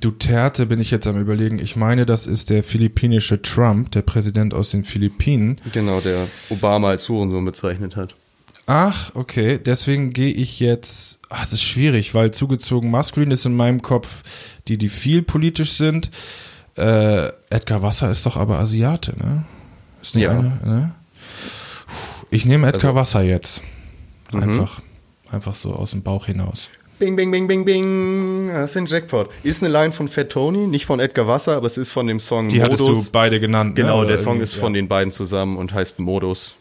Duterte 0.00 0.66
bin 0.66 0.80
ich 0.80 0.90
jetzt 0.90 1.06
am 1.06 1.18
überlegen. 1.20 1.58
Ich 1.58 1.76
meine, 1.76 2.06
das 2.06 2.26
ist 2.26 2.50
der 2.50 2.62
philippinische 2.62 3.42
Trump, 3.42 3.90
der 3.92 4.02
Präsident 4.02 4.54
aus 4.54 4.70
den 4.70 4.84
Philippinen. 4.84 5.56
Genau, 5.72 6.00
der 6.00 6.26
Obama 6.50 6.90
als 6.90 7.08
Hurensohn 7.08 7.44
bezeichnet 7.44 7.96
hat. 7.96 8.14
Ach, 8.66 9.12
okay. 9.14 9.58
Deswegen 9.64 10.12
gehe 10.12 10.32
ich 10.32 10.60
jetzt. 10.60 11.20
Ach, 11.28 11.42
es 11.42 11.52
ist 11.52 11.62
schwierig, 11.62 12.14
weil 12.14 12.32
zugezogen 12.32 12.90
maskulin 12.90 13.30
ist 13.30 13.46
in 13.46 13.54
meinem 13.56 13.82
Kopf 13.82 14.22
die, 14.68 14.76
die 14.78 14.88
viel 14.88 15.22
politisch 15.22 15.72
sind. 15.72 16.10
Äh, 16.76 17.28
Edgar 17.50 17.82
Wasser 17.82 18.10
ist 18.10 18.26
doch 18.26 18.36
aber 18.36 18.58
Asiate, 18.58 19.14
ne? 19.18 19.44
Ist 20.02 20.14
nicht 20.14 20.24
Ja. 20.24 20.32
eine, 20.32 20.58
ne? 20.64 20.94
Ich 22.30 22.44
nehme 22.44 22.66
Edgar 22.66 22.90
Also- 22.90 22.96
Wasser 23.00 23.22
jetzt. 23.22 23.62
Einfach, 24.32 24.80
einfach 25.30 25.54
so 25.54 25.72
aus 25.72 25.92
dem 25.92 26.02
Bauch 26.02 26.26
hinaus. 26.26 26.68
Bing, 26.98 27.14
bing, 27.14 27.30
bing, 27.30 27.46
bing, 27.46 27.64
bing. 27.64 28.48
Das 28.52 28.70
ist 28.70 28.76
ein 28.78 28.86
Jackpot. 28.86 29.28
Ist 29.42 29.62
eine 29.62 29.70
Line 29.72 29.92
von 29.92 30.08
Fat 30.08 30.30
Tony, 30.30 30.66
nicht 30.66 30.86
von 30.86 30.98
Edgar 30.98 31.26
Wasser, 31.28 31.56
aber 31.56 31.66
es 31.66 31.76
ist 31.76 31.90
von 31.90 32.06
dem 32.06 32.18
Song 32.18 32.48
Die 32.48 32.62
hattest 32.62 32.82
Modus. 32.82 33.06
du 33.06 33.12
beide 33.12 33.38
genannt. 33.38 33.76
ne? 33.76 33.82
genau, 33.82 33.98
Oder 34.00 34.08
der 34.08 34.18
Song 34.18 34.40
ist 34.40 34.54
von 34.54 34.74
ja. 34.74 34.80
den 34.80 34.88
beiden 34.88 35.10
zusammen 35.10 35.58
und 35.58 35.74
heißt 35.74 35.98
Modus. 35.98 36.56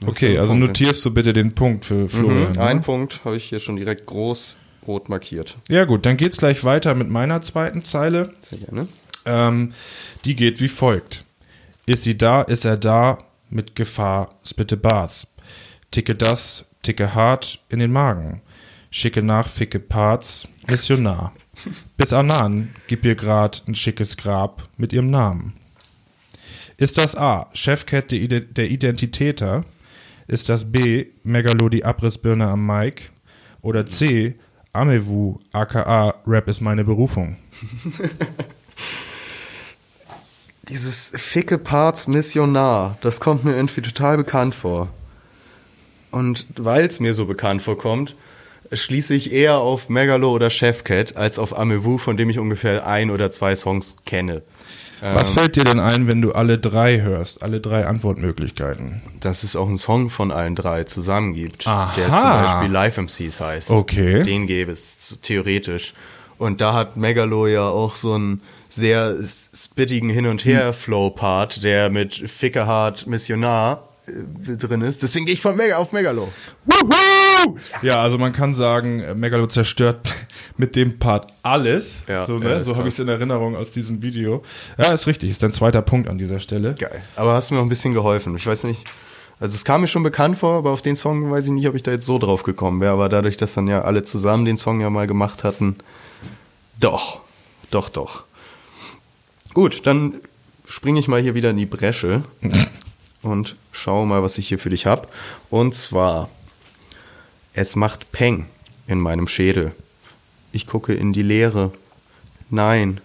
Das 0.00 0.10
Okay, 0.10 0.38
also 0.38 0.52
Punkt. 0.52 0.66
notierst 0.68 1.04
du 1.04 1.12
bitte 1.12 1.32
den 1.32 1.54
Punkt 1.54 1.84
für 1.86 2.08
Florian. 2.08 2.50
Mhm, 2.50 2.56
ne? 2.56 2.60
Ein 2.62 2.80
Punkt 2.80 3.24
habe 3.24 3.36
ich 3.36 3.44
hier 3.44 3.58
schon 3.58 3.76
direkt 3.76 4.06
groß 4.06 4.56
rot 4.86 5.08
markiert. 5.08 5.56
Ja 5.68 5.84
gut, 5.84 6.06
dann 6.06 6.16
geht's 6.16 6.36
gleich 6.36 6.62
weiter 6.62 6.94
mit 6.94 7.08
meiner 7.08 7.40
zweiten 7.42 7.82
Zeile. 7.82 8.34
Sehr 8.42 8.58
gerne. 8.58 8.86
Ähm, 9.24 9.72
die 10.24 10.36
geht 10.36 10.60
wie 10.60 10.68
folgt. 10.68 11.24
Ist 11.86 12.04
sie 12.04 12.16
da, 12.16 12.42
ist 12.42 12.64
er 12.64 12.76
da, 12.76 13.18
mit 13.50 13.74
Gefahr, 13.74 14.36
spitte 14.46 14.76
Bars. 14.76 15.26
Ticke 15.90 16.14
das, 16.14 16.66
ticke 16.82 17.14
hart 17.14 17.58
in 17.68 17.80
den 17.80 17.90
Magen. 17.90 18.42
Schicke 18.96 19.22
nach, 19.22 19.46
ficke 19.46 19.78
Parts, 19.78 20.48
Missionar. 20.70 21.34
Bis 21.98 22.14
Anan, 22.14 22.70
gib 22.86 23.04
ihr 23.04 23.14
grad 23.14 23.62
ein 23.68 23.74
schickes 23.74 24.16
Grab 24.16 24.70
mit 24.78 24.94
ihrem 24.94 25.10
Namen. 25.10 25.52
Ist 26.78 26.96
das 26.96 27.14
A, 27.14 27.50
Chefcat 27.52 28.10
der 28.10 28.20
Ide- 28.20 28.40
der 28.46 28.70
Identitäter? 28.70 29.66
Ist 30.28 30.48
das 30.48 30.72
B, 30.72 31.08
Megalo 31.24 31.68
die 31.68 31.84
Abrissbirne 31.84 32.46
am 32.48 32.64
Mic? 32.64 33.10
Oder 33.60 33.84
C, 33.84 34.36
Amewu, 34.72 35.40
aka 35.52 36.14
Rap 36.26 36.48
ist 36.48 36.62
meine 36.62 36.82
Berufung? 36.84 37.36
Dieses 40.70 41.12
ficke 41.14 41.58
Parts 41.58 42.06
Missionar, 42.06 42.96
das 43.02 43.20
kommt 43.20 43.44
mir 43.44 43.54
irgendwie 43.56 43.82
total 43.82 44.16
bekannt 44.16 44.54
vor. 44.54 44.88
Und 46.10 46.46
weil 46.56 46.86
es 46.86 46.98
mir 46.98 47.12
so 47.12 47.26
bekannt 47.26 47.60
vorkommt, 47.60 48.14
schließe 48.72 49.14
ich 49.14 49.32
eher 49.32 49.58
auf 49.58 49.88
Megalo 49.88 50.30
oder 50.32 50.50
Chefcat 50.50 51.16
als 51.16 51.38
auf 51.38 51.56
Amewu, 51.56 51.98
von 51.98 52.16
dem 52.16 52.30
ich 52.30 52.38
ungefähr 52.38 52.86
ein 52.86 53.10
oder 53.10 53.30
zwei 53.30 53.56
Songs 53.56 53.96
kenne. 54.04 54.42
Was 55.00 55.30
fällt 55.32 55.56
dir 55.56 55.64
denn 55.64 55.78
ein, 55.78 56.08
wenn 56.08 56.22
du 56.22 56.32
alle 56.32 56.58
drei 56.58 57.02
hörst, 57.02 57.42
alle 57.42 57.60
drei 57.60 57.86
Antwortmöglichkeiten? 57.86 59.02
Dass 59.20 59.42
es 59.42 59.54
auch 59.54 59.68
einen 59.68 59.76
Song 59.76 60.08
von 60.08 60.30
allen 60.32 60.54
drei 60.54 60.84
zusammen 60.84 61.34
gibt, 61.34 61.66
Aha. 61.66 61.92
der 61.96 62.06
zum 62.06 62.14
Beispiel 62.14 62.72
Live 62.72 62.96
MCs 62.96 63.40
heißt. 63.40 63.70
Okay. 63.70 64.22
Den 64.22 64.46
gäbe 64.46 64.72
es 64.72 65.18
theoretisch. 65.20 65.92
Und 66.38 66.60
da 66.60 66.72
hat 66.72 66.96
Megalo 66.96 67.46
ja 67.46 67.68
auch 67.68 67.94
so 67.94 68.14
einen 68.14 68.42
sehr 68.68 69.16
spittigen 69.54 70.10
Hin- 70.10 70.26
und 70.26 70.44
Her-Flow-Part, 70.44 71.62
der 71.62 71.90
mit 71.90 72.14
Ficke 72.14 72.66
Hart 72.66 73.06
Missionar 73.06 73.88
drin 74.06 74.82
ist. 74.82 75.02
Deswegen 75.02 75.26
gehe 75.26 75.34
ich 75.34 75.40
von 75.40 75.56
Mega 75.56 75.76
auf 75.76 75.92
Megalo. 75.92 76.32
Wuhu! 76.64 77.56
Ja, 77.82 78.02
also 78.02 78.18
man 78.18 78.32
kann 78.32 78.54
sagen, 78.54 79.00
äh, 79.00 79.14
Megalo 79.14 79.46
zerstört 79.46 80.12
mit 80.56 80.76
dem 80.76 80.98
Part 80.98 81.32
alles. 81.42 82.02
Ja, 82.08 82.24
so 82.24 82.38
ja, 82.38 82.44
ne? 82.44 82.54
ist 82.54 82.68
so 82.68 82.76
habe 82.76 82.88
ich 82.88 82.94
es 82.94 83.00
in 83.00 83.08
Erinnerung 83.08 83.56
aus 83.56 83.70
diesem 83.70 84.02
Video. 84.02 84.42
Ja, 84.78 84.92
ist 84.92 85.06
richtig, 85.06 85.30
ist 85.30 85.42
dein 85.42 85.52
zweiter 85.52 85.82
Punkt 85.82 86.08
an 86.08 86.18
dieser 86.18 86.40
Stelle. 86.40 86.74
Geil. 86.74 87.02
Aber 87.16 87.34
hast 87.34 87.50
mir 87.50 87.58
auch 87.58 87.62
ein 87.62 87.68
bisschen 87.68 87.94
geholfen. 87.94 88.36
Ich 88.36 88.46
weiß 88.46 88.64
nicht. 88.64 88.84
Also 89.38 89.54
es 89.54 89.64
kam 89.64 89.82
mir 89.82 89.86
schon 89.86 90.02
bekannt 90.02 90.38
vor, 90.38 90.54
aber 90.54 90.70
auf 90.70 90.80
den 90.80 90.96
Song 90.96 91.30
weiß 91.30 91.46
ich 91.46 91.50
nicht, 91.50 91.68
ob 91.68 91.74
ich 91.74 91.82
da 91.82 91.90
jetzt 91.90 92.06
so 92.06 92.18
drauf 92.18 92.42
gekommen 92.42 92.80
wäre. 92.80 92.92
Aber 92.92 93.08
dadurch, 93.08 93.36
dass 93.36 93.54
dann 93.54 93.68
ja 93.68 93.82
alle 93.82 94.02
zusammen 94.02 94.44
den 94.44 94.56
Song 94.56 94.80
ja 94.80 94.88
mal 94.88 95.06
gemacht 95.06 95.44
hatten, 95.44 95.76
doch, 96.80 97.20
doch, 97.70 97.88
doch. 97.88 98.24
Gut, 99.52 99.86
dann 99.86 100.14
springe 100.66 101.00
ich 101.00 101.08
mal 101.08 101.20
hier 101.20 101.34
wieder 101.34 101.50
in 101.50 101.56
die 101.56 101.66
Bresche 101.66 102.24
und 103.26 103.56
schaue 103.72 104.06
mal, 104.06 104.22
was 104.22 104.38
ich 104.38 104.48
hier 104.48 104.58
für 104.58 104.70
dich 104.70 104.86
habe. 104.86 105.08
Und 105.50 105.74
zwar, 105.74 106.28
es 107.52 107.76
macht 107.76 108.12
Peng 108.12 108.46
in 108.86 109.00
meinem 109.00 109.28
Schädel. 109.28 109.72
Ich 110.52 110.66
gucke 110.66 110.94
in 110.94 111.12
die 111.12 111.22
Leere. 111.22 111.72
Nein, 112.50 113.00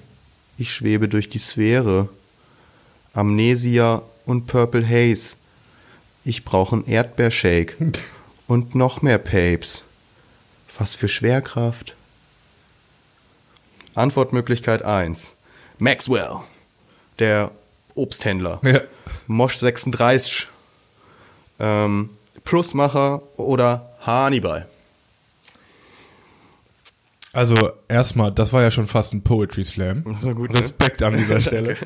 ich 0.57 0.73
schwebe 0.73 1.07
durch 1.07 1.29
die 1.29 1.39
Sphäre. 1.39 2.09
Amnesia 3.13 4.03
und 4.25 4.45
Purple 4.47 4.87
Haze. 4.87 5.35
Ich 6.23 6.45
brauche 6.45 6.75
einen 6.75 6.85
Erdbeershake. 6.85 7.75
und 8.47 8.75
noch 8.75 9.01
mehr 9.01 9.17
Papes. 9.17 9.83
Was 10.77 10.95
für 10.95 11.07
Schwerkraft. 11.07 11.95
Antwortmöglichkeit 13.95 14.83
1. 14.83 15.33
Maxwell, 15.77 16.39
der 17.19 17.51
Obsthändler. 18.01 18.59
Ja. 18.63 18.81
Mosch 19.27 19.57
36. 19.57 20.47
Ähm, 21.59 22.09
Plusmacher 22.43 23.21
oder 23.37 23.89
Hannibal. 24.01 24.67
Also 27.33 27.71
erstmal, 27.87 28.31
das 28.31 28.51
war 28.51 28.61
ja 28.61 28.71
schon 28.71 28.87
fast 28.87 29.13
ein 29.13 29.21
Poetry 29.21 29.63
Slam. 29.63 30.03
War 30.05 30.33
gut, 30.33 30.51
ne? 30.51 30.59
Respekt 30.59 31.01
an 31.01 31.15
dieser 31.15 31.39
Stelle. 31.47 31.77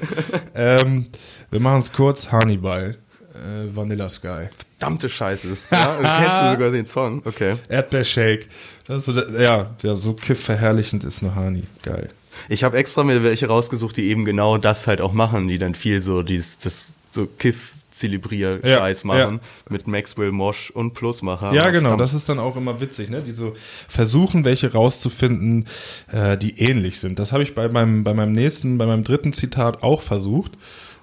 ähm, 0.56 1.08
wir 1.52 1.60
machen 1.60 1.82
es 1.82 1.92
kurz. 1.92 2.32
Hannibal, 2.32 2.98
äh, 3.34 3.76
Vanilla 3.76 4.10
Sky. 4.10 4.50
Verdammte 4.80 5.08
Scheiße. 5.08 5.50
Das, 5.50 5.70
ja, 5.70 5.98
kennst 6.02 6.42
du 6.42 6.52
sogar 6.54 6.72
den 6.72 6.86
Song. 6.88 7.22
Okay. 7.26 7.58
Erdbeershake. 7.70 8.48
Das 8.88 9.06
so, 9.06 9.12
ja, 9.14 9.76
ja, 9.84 9.96
so 9.96 10.14
kiff-verherrlichend 10.14 11.04
ist 11.04 11.22
eine 11.22 11.36
Hani. 11.36 11.64
Geil. 11.84 12.10
Ich 12.50 12.64
habe 12.64 12.78
extra 12.78 13.04
mir 13.04 13.24
welche 13.24 13.48
rausgesucht, 13.48 13.98
die 13.98 14.06
eben 14.10 14.26
genau 14.26 14.58
das 14.58 14.88
halt 14.88 15.02
auch 15.02 15.14
machen, 15.14 15.48
die 15.48 15.58
dann 15.58 15.76
viel 15.76 16.02
so 16.02 16.24
dieses 16.24 16.58
das 16.58 16.88
so 17.12 17.26
Kiff 17.26 17.74
zelebrier 17.92 18.60
Scheiß 18.62 19.04
Ja, 19.04 19.08
machen 19.08 19.36
ja. 19.36 19.50
mit 19.70 19.88
Maxwell 19.88 20.32
Mosch 20.32 20.70
und 20.70 20.94
Plusmacher. 20.94 21.54
Ja, 21.54 21.70
genau, 21.70 21.90
verdammt. 21.90 22.02
das 22.02 22.14
ist 22.14 22.28
dann 22.28 22.40
auch 22.40 22.58
immer 22.58 22.82
witzig, 22.82 23.10
ne? 23.10 23.22
Die 23.22 23.32
so 23.32 23.56
versuchen, 23.88 24.44
welche 24.44 24.74
rauszufinden, 24.74 25.66
äh, 26.12 26.38
die 26.38 26.60
ähnlich 26.60 27.00
sind. 27.00 27.20
Das 27.20 27.32
habe 27.32 27.44
ich 27.44 27.56
bei 27.56 27.70
meinem, 27.70 28.04
bei 28.04 28.14
meinem 28.14 28.34
nächsten, 28.34 28.78
bei 28.78 28.86
meinem 28.86 29.06
dritten 29.06 29.32
Zitat 29.32 29.82
auch 29.82 30.02
versucht. 30.02 30.52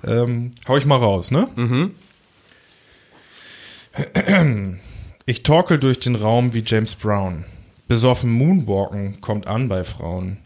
Ähm, 0.04 0.52
hau 0.68 0.76
ich 0.76 0.84
mal 0.84 0.96
raus, 0.96 1.30
ne? 1.30 1.48
Ich 5.24 5.42
torkel 5.42 5.78
durch 5.78 5.98
den 5.98 6.16
Raum 6.16 6.52
wie 6.52 6.62
James 6.66 6.94
Brown. 6.94 7.44
Besoffen 7.88 8.30
Moonwalken 8.30 9.20
kommt 9.20 9.46
an 9.46 9.68
bei 9.68 9.84
Frauen. 9.84 10.38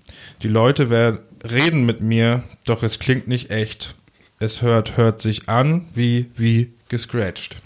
Die 0.42 0.48
Leute 0.48 0.90
werden, 0.90 1.20
reden 1.44 1.86
mit 1.86 2.00
mir, 2.00 2.44
doch 2.64 2.82
es 2.82 2.98
klingt 2.98 3.26
nicht 3.28 3.50
echt. 3.50 3.94
Es 4.38 4.60
hört, 4.60 4.96
hört 4.96 5.22
sich 5.22 5.48
an 5.48 5.88
wie, 5.94 6.30
wie 6.36 6.72
gescratcht. 6.88 7.56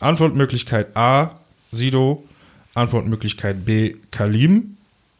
Antwortmöglichkeit 0.00 0.96
A, 0.96 1.38
Sido. 1.72 2.24
Antwortmöglichkeit 2.74 3.64
B, 3.64 3.96
Kalim. 4.10 4.76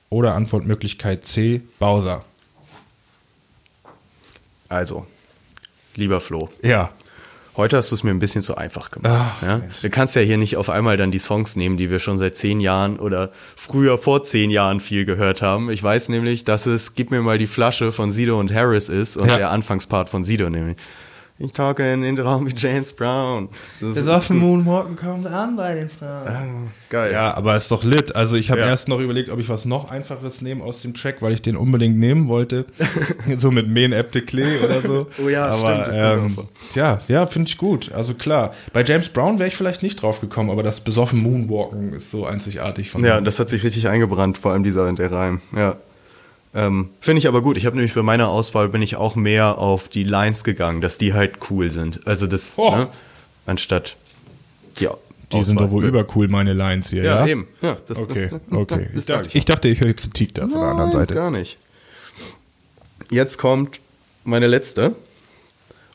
Oder 0.08 0.34
Antwortmöglichkeit 0.34 1.26
C, 1.26 1.62
Bowser. 1.78 2.24
Also, 4.68 5.06
lieber 5.94 6.20
Flo, 6.20 6.48
Ja. 6.62 6.90
Heute 7.56 7.76
hast 7.76 7.90
du 7.90 7.94
es 7.94 8.02
mir 8.02 8.10
ein 8.10 8.18
bisschen 8.18 8.42
zu 8.42 8.56
einfach 8.56 8.90
gemacht. 8.90 9.12
Ach, 9.14 9.42
ja? 9.42 9.60
Du 9.82 9.90
kannst 9.90 10.14
ja 10.16 10.22
hier 10.22 10.38
nicht 10.38 10.56
auf 10.56 10.68
einmal 10.70 10.96
dann 10.96 11.10
die 11.10 11.18
Songs 11.18 11.56
nehmen, 11.56 11.76
die 11.76 11.90
wir 11.90 11.98
schon 11.98 12.18
seit 12.18 12.36
zehn 12.36 12.60
Jahren 12.60 12.98
oder 12.98 13.30
früher 13.56 13.98
vor 13.98 14.22
zehn 14.22 14.50
Jahren 14.50 14.80
viel 14.80 15.04
gehört 15.04 15.42
haben. 15.42 15.70
Ich 15.70 15.82
weiß 15.82 16.08
nämlich, 16.10 16.44
dass 16.44 16.66
es 16.66 16.94
Gib 16.94 17.10
mir 17.10 17.22
mal 17.22 17.38
die 17.38 17.46
Flasche 17.46 17.92
von 17.92 18.10
Sido 18.10 18.38
und 18.38 18.52
Harris 18.52 18.88
ist 18.88 19.16
und 19.16 19.30
Ja. 19.30 19.36
der 19.36 19.50
Anfangspart 19.50 20.08
von 20.10 20.24
Sido 20.24 20.50
nämlich. 20.50 20.76
Ich 21.38 21.52
talke 21.52 21.92
in 21.92 22.00
den 22.00 22.18
Raum 22.18 22.46
wie 22.46 22.54
James 22.56 22.94
Brown. 22.94 23.50
Das 23.80 23.90
ist- 23.90 23.94
Besoffen 23.96 24.38
Moonwalken 24.38 24.96
kommt 24.96 25.26
an 25.26 25.54
bei 25.54 25.74
den 25.74 25.90
Frauen. 25.90 26.70
geil. 26.88 27.12
Ja, 27.12 27.34
aber 27.36 27.54
ist 27.56 27.70
doch 27.70 27.84
lit. 27.84 28.16
Also 28.16 28.36
ich 28.36 28.50
habe 28.50 28.60
Ja. 28.62 28.68
erst 28.68 28.88
noch 28.88 29.00
überlegt, 29.00 29.28
ob 29.28 29.38
ich 29.38 29.50
was 29.50 29.66
noch 29.66 29.90
einfaches 29.90 30.40
nehme 30.40 30.64
aus 30.64 30.80
dem 30.80 30.94
Track, 30.94 31.20
weil 31.20 31.34
ich 31.34 31.42
den 31.42 31.58
unbedingt 31.58 31.98
nehmen 31.98 32.28
wollte. 32.28 32.64
so 33.36 33.50
mit 33.50 33.68
Men 33.68 33.92
Epte 33.92 34.22
Klee 34.22 34.46
oder 34.64 34.80
so. 34.80 35.06
Oh 35.22 35.28
ja, 35.28 35.44
aber, 35.46 35.92
stimmt, 35.92 36.38
Ähm, 36.38 36.48
ja, 36.74 36.98
ja, 37.08 37.26
finde 37.26 37.48
ich 37.48 37.58
gut. 37.58 37.92
Also 37.92 38.14
klar. 38.14 38.52
Bei 38.72 38.82
James 38.82 39.10
Brown 39.10 39.38
wäre 39.38 39.48
ich 39.48 39.56
vielleicht 39.56 39.82
nicht 39.82 40.00
drauf 40.00 40.22
gekommen, 40.22 40.48
aber 40.50 40.62
das 40.62 40.80
besoffen 40.80 41.22
Moonwalken 41.22 41.92
ist 41.92 42.10
so 42.10 42.24
einzigartig 42.24 42.90
von 42.90 43.04
Ja, 43.04 43.18
ihm. 43.18 43.24
das 43.24 43.38
hat 43.38 43.50
sich 43.50 43.62
richtig 43.62 43.88
eingebrannt, 43.88 44.38
vor 44.38 44.52
allem 44.52 44.62
dieser 44.62 44.90
der 44.90 45.12
Reim. 45.12 45.42
Ja. 45.54 45.76
Ähm, 46.56 46.88
Finde 47.00 47.18
ich 47.18 47.28
aber 47.28 47.42
gut. 47.42 47.56
Ich 47.58 47.66
habe 47.66 47.76
nämlich 47.76 47.94
bei 47.94 48.02
meiner 48.02 48.28
Auswahl 48.28 48.68
bin 48.70 48.80
ich 48.82 48.96
auch 48.96 49.14
mehr 49.14 49.58
auf 49.58 49.88
die 49.88 50.04
Lines 50.04 50.42
gegangen, 50.42 50.80
dass 50.80 50.96
die 50.98 51.12
halt 51.12 51.34
cool 51.50 51.70
sind. 51.70 52.06
Also 52.06 52.26
das, 52.26 52.54
Oh. 52.56 52.74
ne, 52.74 52.88
anstatt 53.44 53.96
ja. 54.78 54.96
Die 55.32 55.44
sind 55.44 55.60
doch 55.60 55.70
wohl 55.72 55.84
übercool, 55.84 56.28
meine 56.28 56.52
Lines 56.52 56.88
hier, 56.90 57.02
ja? 57.02 57.20
Ja, 57.20 57.26
eben. 57.26 57.48
Ja, 57.60 57.76
das, 57.88 57.98
Okay, 57.98 58.30
okay. 58.50 58.88
Das 58.94 59.00
Ich 59.00 59.04
dachte, 59.06 59.28
ich. 59.28 59.34
ich 59.34 59.44
dachte, 59.44 59.68
ich 59.68 59.80
höre 59.80 59.92
Kritik 59.92 60.32
da 60.34 60.42
von 60.48 60.60
der 60.60 60.68
anderen 60.70 60.92
Seite. 60.92 61.14
Gar 61.14 61.30
nicht. 61.32 61.58
Jetzt 63.10 63.36
kommt 63.36 63.80
meine 64.24 64.46
letzte. 64.46 64.94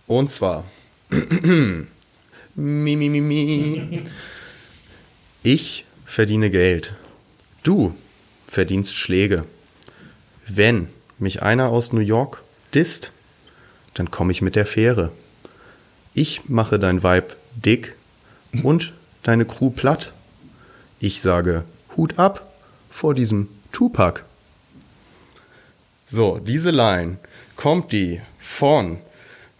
Und 0.05 0.29
zwar. 0.31 0.65
mi, 1.09 1.85
mi, 2.55 3.09
mi, 3.09 3.21
mi. 3.21 4.03
Ich 5.43 5.85
verdiene 6.05 6.49
Geld. 6.49 6.93
Du 7.63 7.93
verdienst 8.47 8.95
Schläge. 8.95 9.45
Wenn 10.53 10.89
mich 11.17 11.41
einer 11.41 11.69
aus 11.69 11.93
New 11.93 12.01
York 12.01 12.41
disst, 12.73 13.11
dann 13.93 14.11
komme 14.11 14.33
ich 14.33 14.41
mit 14.41 14.57
der 14.57 14.65
Fähre. 14.65 15.11
Ich 16.13 16.49
mache 16.49 16.77
dein 16.77 17.03
Weib 17.03 17.37
dick 17.55 17.95
und 18.63 18.91
deine 19.23 19.45
Crew 19.45 19.69
platt. 19.69 20.11
Ich 20.99 21.21
sage 21.21 21.63
Hut 21.95 22.19
ab 22.19 22.51
vor 22.89 23.13
diesem 23.13 23.47
Tupac. 23.71 24.23
So, 26.09 26.37
diese 26.37 26.71
Line 26.71 27.17
kommt 27.55 27.93
die 27.93 28.21
von 28.37 28.97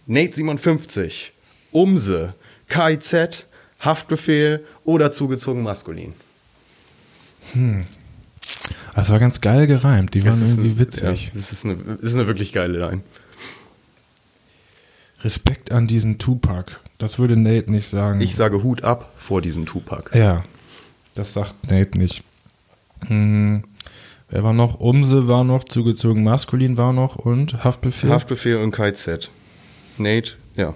Nate57, 0.06 1.30
Umse, 1.70 2.34
KIZ, 2.68 3.46
Haftbefehl 3.80 4.66
oder 4.84 5.10
zugezogen 5.10 5.62
maskulin. 5.62 6.12
Das 8.94 9.10
war 9.10 9.18
ganz 9.18 9.40
geil 9.40 9.66
gereimt. 9.66 10.14
Die 10.14 10.24
waren 10.24 10.40
irgendwie 10.40 10.70
ein- 10.70 10.78
witzig. 10.78 11.26
Ja, 11.26 11.30
das 11.34 11.52
ist 11.52 11.64
eine, 11.64 11.76
das 11.76 12.00
ist 12.00 12.14
eine 12.14 12.26
wirklich 12.26 12.52
geile 12.52 12.78
Line. 12.78 13.02
Respekt 15.24 15.72
an 15.72 15.86
diesen 15.86 16.18
Tupac. 16.18 16.72
Das 16.98 17.18
würde 17.18 17.36
Nate 17.36 17.70
nicht 17.70 17.88
sagen. 17.88 18.20
Ich 18.20 18.34
sage 18.34 18.62
Hut 18.62 18.84
ab 18.84 19.12
vor 19.16 19.40
diesem 19.40 19.66
Tupac. 19.66 20.10
ja, 20.16 20.42
das 21.14 21.32
sagt 21.32 21.70
Nate 21.70 21.98
nicht. 21.98 22.22
Hm, 23.06 23.64
wer 24.30 24.42
war 24.42 24.52
noch? 24.52 24.80
Umse 24.80 25.28
war 25.28 25.44
noch, 25.44 25.64
zugezogen 25.64 26.22
maskulin 26.24 26.76
war 26.76 26.92
noch 26.92 27.16
und 27.16 27.64
Haftbefehl. 27.64 28.10
Haftbefehl 28.10 28.56
und 28.56 28.72
KIZ. 28.74 29.30
Nate, 29.98 30.32
ja. 30.56 30.74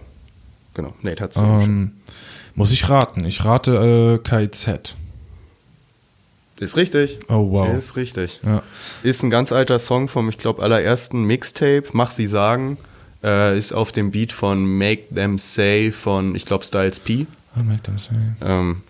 Genau, 0.74 0.94
Nate 1.02 1.22
hat 1.24 1.30
es 1.32 1.36
ähm, 1.38 1.92
muss 2.54 2.70
ich 2.72 2.88
raten. 2.88 3.24
Ich 3.24 3.44
rate 3.44 4.20
äh, 4.24 4.28
KIZ. 4.28 4.96
Ist 6.60 6.76
richtig. 6.76 7.18
Oh, 7.28 7.50
wow. 7.50 7.68
Ist 7.76 7.96
richtig. 7.96 8.40
Ja. 8.44 8.62
Ist 9.02 9.22
ein 9.22 9.30
ganz 9.30 9.52
alter 9.52 9.78
Song 9.78 10.08
vom, 10.08 10.28
ich 10.28 10.38
glaube, 10.38 10.62
allerersten 10.62 11.24
Mixtape. 11.24 11.84
Mach 11.92 12.10
sie 12.10 12.26
sagen. 12.26 12.78
Äh, 13.24 13.58
ist 13.58 13.72
auf 13.72 13.92
dem 13.92 14.10
Beat 14.10 14.32
von 14.32 14.64
Make 14.78 15.14
Them 15.14 15.38
Say 15.38 15.90
von, 15.92 16.34
ich 16.34 16.44
glaube, 16.46 16.64
Styles 16.64 17.00
P. 17.00 17.12
I 17.56 17.62
make 17.64 17.82
them 17.82 17.98
say. 17.98 18.14
Ähm, 18.44 18.82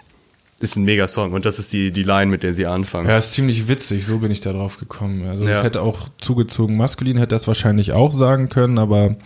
ist 0.59 0.77
ein 0.77 0.85
mega 0.85 1.07
Song 1.07 1.33
und 1.33 1.45
das 1.45 1.59
ist 1.59 1.73
die, 1.73 1.93
die 1.93 2.03
Line, 2.03 2.27
mit 2.31 2.43
der 2.43 2.53
sie 2.55 2.67
anfangen. 2.67 3.09
Ja, 3.09 3.19
ist 3.19 3.33
ziemlich 3.33 3.69
witzig, 3.69 4.05
so 4.07 4.19
bin 4.19 4.31
ich 4.33 4.41
da 4.41 4.53
drauf 4.53 4.79
gekommen. 4.79 5.27
Also 5.29 5.45
Ja. 5.45 5.55
das 5.55 5.63
hätte 5.63 5.83
auch 5.83 6.09
zugezogen 6.19 6.77
maskulin, 6.77 7.19
hätte 7.19 7.35
das 7.35 7.47
wahrscheinlich 7.47 7.93
auch 7.93 8.11
sagen 8.13 8.49
können, 8.49 8.79
aber 8.79 9.17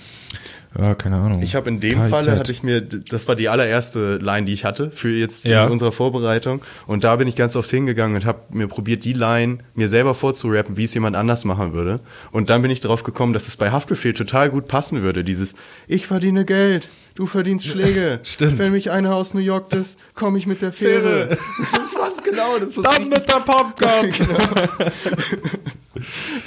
ja, 0.79 0.95
keine 0.95 1.17
Ahnung. 1.17 1.43
Ich 1.43 1.55
habe 1.55 1.69
in 1.69 1.81
dem 1.81 1.99
KIZ. 2.01 2.11
Falle 2.11 2.37
hatte 2.39 2.53
ich 2.53 2.63
mir, 2.63 2.81
das 2.81 3.27
war 3.29 3.35
die 3.37 3.49
allererste 3.49 4.17
Line, 4.19 4.47
die 4.47 4.53
ich 4.53 4.65
hatte 4.65 4.91
für 4.91 5.11
jetzt 5.11 5.43
für 5.43 5.49
Ja. 5.49 5.67
unsere 5.67 5.93
Vorbereitung. 5.93 6.63
Und 6.87 7.03
da 7.05 7.17
bin 7.17 7.27
ich 7.29 7.37
ganz 7.37 7.57
oft 7.57 7.71
hingegangen 7.71 8.17
und 8.17 8.25
habe 8.25 8.41
mir 8.53 8.69
probiert, 8.69 9.05
die 9.05 9.13
Line 9.13 9.59
mir 9.75 9.89
selber 9.89 10.15
vorzurappen, 10.15 10.77
wie 10.77 10.85
es 10.85 10.95
jemand 10.95 11.17
anders 11.17 11.45
machen 11.45 11.73
würde. 11.73 12.01
Und 12.31 12.51
dann 12.51 12.63
bin 12.63 12.71
ich 12.71 12.81
drauf 12.81 13.03
gekommen, 13.03 13.33
dass 13.33 13.49
es 13.49 13.57
bei 13.57 13.71
Haftbefehl 13.71 14.13
total 14.15 14.51
gut 14.51 14.69
passen 14.69 15.03
würde. 15.03 15.25
Dieses 15.25 15.55
Ich 15.89 16.07
verdiene 16.07 16.45
Geld, 16.45 16.89
du 17.15 17.27
verdienst 17.27 17.67
Schläge. 17.67 18.21
Stimmt. 18.25 18.59
Wenn 18.59 18.73
mich 18.73 18.91
einer 18.91 19.15
aus 19.15 19.35
New 19.35 19.41
York 19.41 19.73
ist, 19.75 19.99
komme 20.15 20.39
ich 20.39 20.47
mit 20.47 20.63
der 20.63 20.73
Fähre. 20.73 21.37
Das 21.73 21.95
war's 21.97 22.23
genau. 22.23 22.59
Das, 22.59 22.77
ist 22.77 22.85
Dann 22.85 23.03
richtig, 23.03 23.19
mit 23.19 23.29
der 23.29 23.41
Popcorn! 23.41 24.13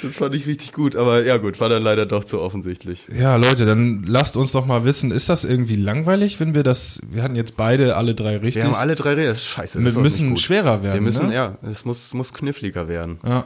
das 0.02 0.14
fand 0.14 0.34
ich 0.34 0.46
richtig 0.46 0.72
gut. 0.72 0.96
Aber 0.96 1.24
ja 1.24 1.36
gut, 1.36 1.60
war 1.60 1.68
dann 1.68 1.82
leider 1.82 2.06
doch 2.06 2.24
zu 2.24 2.40
offensichtlich. 2.40 3.06
Ja, 3.16 3.36
Leute, 3.36 3.66
dann 3.66 4.04
lasst 4.04 4.36
uns 4.36 4.52
doch 4.52 4.64
mal 4.66 4.84
wissen, 4.84 5.10
ist 5.10 5.28
das 5.28 5.44
irgendwie 5.44 5.76
langweilig, 5.76 6.40
wenn 6.40 6.54
wir 6.54 6.62
das, 6.62 7.00
wir 7.10 7.22
hatten 7.22 7.36
jetzt 7.36 7.56
beide 7.56 7.96
alle 7.96 8.14
drei 8.14 8.36
richtig. 8.36 8.56
Wir 8.56 8.64
haben 8.64 8.74
alle 8.74 8.94
drei 8.94 9.14
Reden. 9.14 9.28
Das 9.28 9.38
ist 9.38 9.46
scheiße. 9.46 9.78
Wir 9.78 9.84
das 9.84 9.96
auch 9.96 10.02
müssen 10.02 10.36
schwerer 10.36 10.82
werden, 10.82 10.94
Wir 10.94 11.02
müssen, 11.02 11.28
ne? 11.28 11.34
ja, 11.34 11.58
es 11.62 11.84
muss, 11.84 12.14
muss 12.14 12.32
kniffliger 12.32 12.88
werden. 12.88 13.18
Ja. 13.24 13.44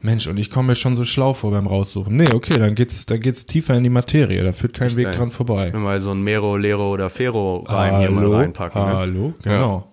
Mensch, 0.00 0.26
und 0.26 0.36
ich 0.38 0.50
komme 0.50 0.68
mir 0.68 0.74
schon 0.76 0.94
so 0.94 1.04
schlau 1.04 1.32
vor 1.32 1.50
beim 1.50 1.66
Raussuchen. 1.66 2.14
Nee, 2.16 2.32
okay, 2.32 2.58
dann 2.58 2.74
geht's, 2.74 3.06
dann 3.06 3.20
geht's 3.20 3.46
tiefer 3.46 3.74
in 3.74 3.82
die 3.82 3.90
Materie. 3.90 4.42
Da 4.44 4.52
führt 4.52 4.74
kein 4.74 4.94
Weg 4.96 5.06
geil. 5.06 5.14
dran 5.16 5.30
vorbei. 5.30 5.72
Mal 5.72 6.00
so 6.00 6.12
ein 6.12 6.22
Mero, 6.22 6.56
Lero 6.56 6.90
oder 6.92 7.10
Fero 7.10 7.64
rein 7.66 7.98
hier 8.00 8.10
mal 8.10 8.26
reinpacken. 8.32 8.80
Ne? 8.84 8.92
Hallo, 8.94 9.34
genau. 9.42 9.92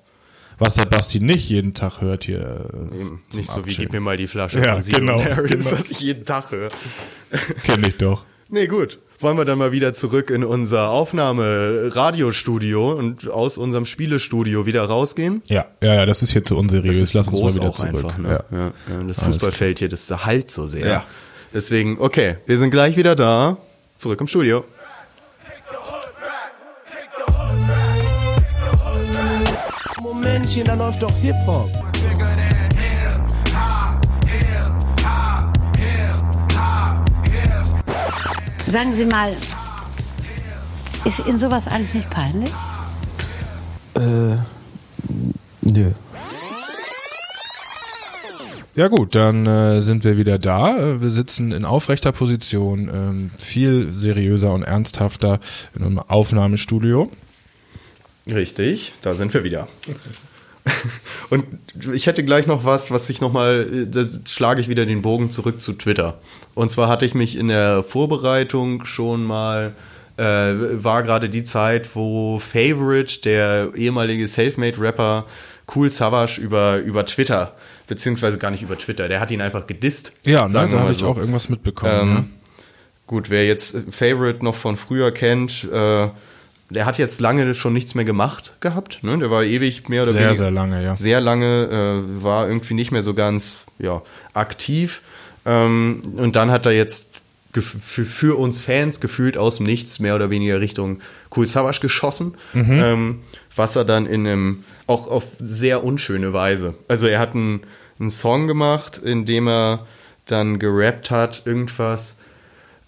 Was 0.59 0.75
der 0.75 0.85
Basti 0.85 1.19
nicht 1.19 1.49
jeden 1.49 1.73
Tag 1.73 1.99
hört 2.01 2.25
hier. 2.25 2.39
äh, 2.91 2.99
Eben. 2.99 3.23
Nicht 3.33 3.49
so 3.49 3.65
wie 3.65 3.73
gib 3.73 3.91
mir 3.91 3.99
mal 4.01 4.17
die 4.17 4.27
Flasche 4.27 4.59
Ja, 4.63 4.73
von 4.73 4.83
Zero 4.83 4.99
genau, 4.99 5.23
Harris, 5.23 5.49
genau. 5.51 5.71
was 5.71 5.89
ich 5.89 5.99
jeden 5.99 6.25
Tag 6.25 6.51
höre. 6.51 6.69
Kenn 7.63 7.83
ich 7.83 7.97
doch. 7.97 8.25
Nee, 8.49 8.67
gut. 8.67 8.99
Wollen 9.23 9.37
wir 9.37 9.45
dann 9.45 9.57
mal 9.57 9.71
wieder 9.71 9.93
zurück 9.93 10.29
in 10.31 10.43
unser 10.43 10.89
Aufnahme-Radiostudio 10.89 12.91
und 12.91 13.31
aus 13.31 13.57
unserem 13.57 13.85
Spielestudio 13.85 14.65
wieder 14.65 14.83
rausgehen? 14.83 15.41
Ja, 15.47 15.63
ja, 15.81 15.93
ja, 15.93 16.05
das 16.05 16.23
ist 16.23 16.33
hier 16.33 16.43
zu 16.43 16.57
unseriös. 16.57 16.99
Das 16.99 17.09
ist 17.09 17.13
Lass 17.13 17.29
uns 17.29 17.39
mal 17.39 17.43
groß 17.43 17.55
wieder 17.55 17.69
auch 17.69 17.73
zurück. 17.73 18.03
einfach. 18.03 18.17
Ne? 18.17 18.43
Ja. 18.51 18.57
Ja. 18.57 18.73
Das 19.07 19.21
Fußballfeld 19.21 19.79
hier, 19.79 19.87
das 19.87 20.11
halt 20.25 20.51
so 20.51 20.67
sehr. 20.67 20.85
Ja. 20.85 21.05
Deswegen, 21.53 21.99
okay, 22.01 22.35
wir 22.47 22.57
sind 22.57 22.71
gleich 22.71 22.97
wieder 22.97 23.15
da. 23.15 23.55
Zurück 23.95 24.19
im 24.19 24.27
Studio. 24.27 24.65
Momentchen, 30.01 30.65
da 30.65 30.73
läuft 30.73 31.01
doch 31.01 31.15
Hip-Hop. 31.21 31.92
Sagen 38.73 38.95
Sie 38.95 39.05
mal, 39.05 39.31
ist 41.05 41.19
Ihnen 41.27 41.37
sowas 41.37 41.67
eigentlich 41.67 41.93
nicht 41.93 42.09
peinlich? 42.09 42.49
Äh, 43.95 44.35
nö. 45.61 45.91
Ja 48.73 48.87
gut, 48.87 49.13
dann 49.13 49.45
äh, 49.45 49.83
sind 49.83 50.03
wir 50.03 50.17
wieder 50.17 50.39
da. 50.39 50.75
Äh, 50.75 51.01
Wir 51.01 51.11
sitzen 51.11 51.51
in 51.51 51.65
aufrechter 51.65 52.11
Position, 52.13 52.89
ähm, 52.91 53.31
viel 53.37 53.93
seriöser 53.93 54.51
und 54.51 54.63
ernsthafter 54.63 55.39
in 55.75 55.83
einem 55.83 55.99
Aufnahmestudio. 55.99 57.11
Richtig, 58.25 58.93
da 59.03 59.13
sind 59.13 59.35
wir 59.35 59.43
wieder. 59.43 59.67
Und 61.29 61.45
ich 61.93 62.07
hätte 62.07 62.23
gleich 62.23 62.47
noch 62.47 62.65
was, 62.65 62.91
was 62.91 63.09
ich 63.09 63.21
nochmal, 63.21 63.87
da 63.87 64.05
schlage 64.27 64.61
ich 64.61 64.69
wieder 64.69 64.85
den 64.85 65.01
Bogen 65.01 65.31
zurück 65.31 65.59
zu 65.59 65.73
Twitter. 65.73 66.19
Und 66.55 66.71
zwar 66.71 66.87
hatte 66.87 67.05
ich 67.05 67.15
mich 67.15 67.37
in 67.37 67.47
der 67.47 67.83
Vorbereitung 67.83 68.85
schon 68.85 69.23
mal, 69.23 69.73
äh, 70.17 70.23
war 70.23 71.03
gerade 71.03 71.29
die 71.29 71.43
Zeit, 71.43 71.95
wo 71.95 72.39
Favorite, 72.39 73.21
der 73.21 73.71
ehemalige 73.75 74.27
Selfmade-Rapper 74.27 75.25
Cool 75.73 75.89
Savage 75.89 76.39
über, 76.41 76.77
über 76.77 77.05
Twitter, 77.05 77.55
beziehungsweise 77.87 78.37
gar 78.37 78.51
nicht 78.51 78.61
über 78.61 78.77
Twitter, 78.77 79.07
der 79.07 79.19
hat 79.19 79.31
ihn 79.31 79.41
einfach 79.41 79.65
gedisst. 79.65 80.13
Ja, 80.25 80.47
ne, 80.47 80.53
da 80.69 80.79
habe 80.79 80.91
ich 80.91 80.97
so. 80.97 81.07
auch 81.07 81.17
irgendwas 81.17 81.49
mitbekommen. 81.49 82.01
Ähm, 82.01 82.13
ne? 82.13 82.25
Gut, 83.07 83.29
wer 83.29 83.45
jetzt 83.45 83.77
Favorite 83.89 84.43
noch 84.43 84.55
von 84.55 84.77
früher 84.77 85.11
kennt, 85.11 85.67
äh, 85.71 86.09
der 86.73 86.85
hat 86.85 86.97
jetzt 86.97 87.21
lange 87.21 87.53
schon 87.55 87.73
nichts 87.73 87.95
mehr 87.95 88.05
gemacht 88.05 88.53
gehabt. 88.59 89.03
Ne? 89.03 89.17
Der 89.17 89.31
war 89.31 89.43
ewig 89.43 89.87
mehr 89.89 90.03
oder 90.03 90.11
Sehr, 90.11 90.21
weniger 90.21 90.37
sehr 90.37 90.51
lange, 90.51 90.83
ja. 90.83 90.95
sehr 90.95 91.21
lange, 91.21 92.03
äh, 92.17 92.23
war 92.23 92.47
irgendwie 92.47 92.73
nicht 92.73 92.91
mehr 92.91 93.03
so 93.03 93.13
ganz 93.13 93.55
ja, 93.79 94.01
aktiv. 94.33 95.01
Ähm, 95.45 96.01
und 96.17 96.35
dann 96.35 96.51
hat 96.51 96.65
er 96.65 96.71
jetzt 96.71 97.09
für, 97.53 98.35
uns 98.35 98.61
Fans 98.61 98.99
gefühlt 98.99 99.37
aus 99.37 99.57
dem 99.57 99.67
Nichts 99.67 99.99
mehr 99.99 100.15
oder 100.15 100.31
weniger 100.31 100.59
Richtung 100.59 100.99
Cool 101.35 101.45
Savage 101.47 101.81
geschossen. 101.81 102.35
Ähm, 102.55 103.19
was 103.55 103.75
er 103.75 103.85
dann 103.85 104.05
in 104.07 104.25
einem, 104.25 104.63
auch 104.87 105.07
auf 105.07 105.25
sehr 105.39 105.83
unschöne 105.83 106.33
Weise. 106.33 106.73
Also 106.87 107.07
er 107.07 107.19
hat 107.19 107.35
einen, 107.35 107.61
einen 107.99 108.09
Song 108.09 108.47
gemacht, 108.47 108.97
in 108.97 109.25
dem 109.25 109.47
er 109.47 109.85
dann 110.25 110.57
gerappt 110.57 111.11
hat, 111.11 111.43
irgendwas. 111.45 112.17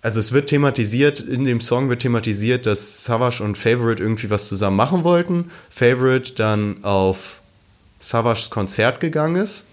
Also 0.05 0.19
es 0.19 0.33
wird 0.33 0.49
thematisiert, 0.49 1.19
in 1.19 1.45
dem 1.45 1.59
Song 1.59 1.89
wird 1.89 2.03
thematisiert, 2.03 2.67
dass 2.67 3.03
Savage 3.05 3.43
und 3.43 3.57
Favorite 3.57 4.03
irgendwie 4.03 4.29
was 4.29 4.47
zusammen 4.47 4.77
machen 4.77 5.03
wollten. 5.03 5.49
Favorite 5.71 6.33
dann 6.35 6.83
auf 6.83 7.39
Savages 7.99 8.51
Konzert 8.51 8.99
gegangen 8.99 9.35
ist 9.35 9.65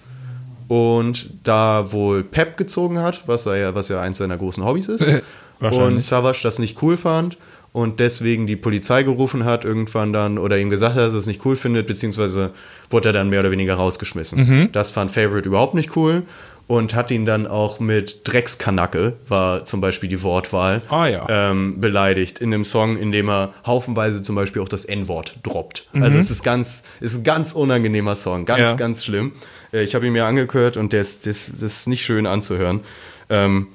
und 0.68 1.28
da 1.44 1.92
wohl 1.92 2.24
Pep 2.24 2.56
gezogen 2.56 2.98
hat, 2.98 3.24
was 3.26 3.44
er 3.44 3.56
ja, 3.59 3.74
was 3.74 3.90
ja 3.90 4.00
eins 4.00 4.16
seiner 4.16 4.38
großen 4.38 4.64
Hobbys 4.64 4.88
ist. 4.88 5.06
Und 5.60 6.02
Savage 6.02 6.40
das 6.42 6.59
nicht 6.59 6.82
cool 6.82 6.96
fand 6.96 7.36
und 7.72 8.00
deswegen 8.00 8.46
die 8.46 8.56
Polizei 8.56 9.02
gerufen 9.02 9.44
hat 9.44 9.64
irgendwann 9.64 10.12
dann 10.12 10.38
oder 10.38 10.59
ihm 10.59 10.70
gesagt 10.70 10.94
hat, 10.94 11.02
dass 11.02 11.14
er 11.14 11.20
es 11.20 11.26
nicht 11.26 11.44
cool 11.46 11.56
findet, 11.56 11.86
beziehungsweise 11.86 12.50
wurde 12.90 13.10
er 13.10 13.12
dann 13.12 13.30
mehr 13.30 13.40
oder 13.40 13.50
weniger 13.50 13.74
rausgeschmissen. 13.76 14.38
Mhm. 14.40 14.72
Das 14.72 14.90
fand 14.90 15.10
Favorite 15.10 15.48
überhaupt 15.48 15.74
nicht 15.74 15.96
cool 15.96 16.24
und 16.72 16.94
hat 16.94 17.10
ihn 17.10 17.26
dann 17.26 17.46
auch 17.46 17.80
mit 17.80 18.22
Dreckskanacke, 18.26 19.12
war 19.28 19.66
zum 19.66 19.82
Beispiel 19.82 20.08
die 20.08 20.22
Wortwahl, 20.22 20.80
Ah, 20.88 21.06
ja. 21.06 21.26
ähm, 21.28 21.82
beleidigt 21.82 22.38
in 22.38 22.50
dem 22.50 22.64
Song, 22.64 22.96
in 22.96 23.12
dem 23.12 23.28
er 23.28 23.52
haufenweise 23.66 24.22
zum 24.22 24.36
Beispiel 24.36 24.62
auch 24.62 24.68
das 24.70 24.86
N-Wort 24.86 25.36
droppt. 25.42 25.86
Also 25.92 26.16
es 26.16 26.30
ist 26.30 26.42
ganz, 26.42 26.82
ist 27.00 27.16
ein 27.18 27.24
ganz 27.24 27.52
unangenehmer 27.52 28.16
Song, 28.16 28.46
ganz, 28.46 28.60
Mhm. 28.60 28.64
Ja. 28.64 28.74
ganz 28.74 29.04
schlimm. 29.04 29.32
Äh, 29.72 29.82
Ich 29.82 29.94
habe 29.94 30.06
ihn 30.06 30.14
mir 30.14 30.24
angehört 30.24 30.78
und 30.78 30.94
der 30.94 31.02
ist, 31.02 31.26
das, 31.26 31.50
das 31.52 31.62
ist 31.80 31.88
nicht 31.88 32.04
schön 32.06 32.24
anzuhören. 32.26 32.80
Ähm, 33.28 33.66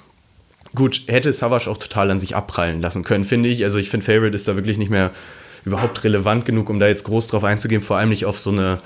gut, 0.74 1.04
hätte 1.06 1.32
Savage 1.34 1.70
auch 1.70 1.78
total 1.78 2.10
an 2.10 2.20
sich 2.20 2.36
abprallen 2.36 2.82
lassen 2.82 3.04
können, 3.04 3.26
finde 3.26 3.50
ich. 3.50 3.64
Also 3.64 3.78
ich 3.78 3.92
finde, 3.92 4.08
Favorite 4.08 4.36
ist 4.36 4.48
da 4.48 4.56
wirklich 4.56 4.80
nicht 4.80 4.90
mehr 4.90 5.12
überhaupt 5.66 6.04
relevant 6.04 6.46
genug, 6.46 6.68
um 6.72 6.80
da 6.80 6.88
jetzt 6.88 7.04
groß 7.04 7.28
drauf 7.28 7.44
einzugehen, 7.44 7.84
vor 7.84 7.98
allem 7.98 8.10
nicht 8.10 8.26
auf 8.26 8.40
so 8.40 8.50
eine, 8.50 8.80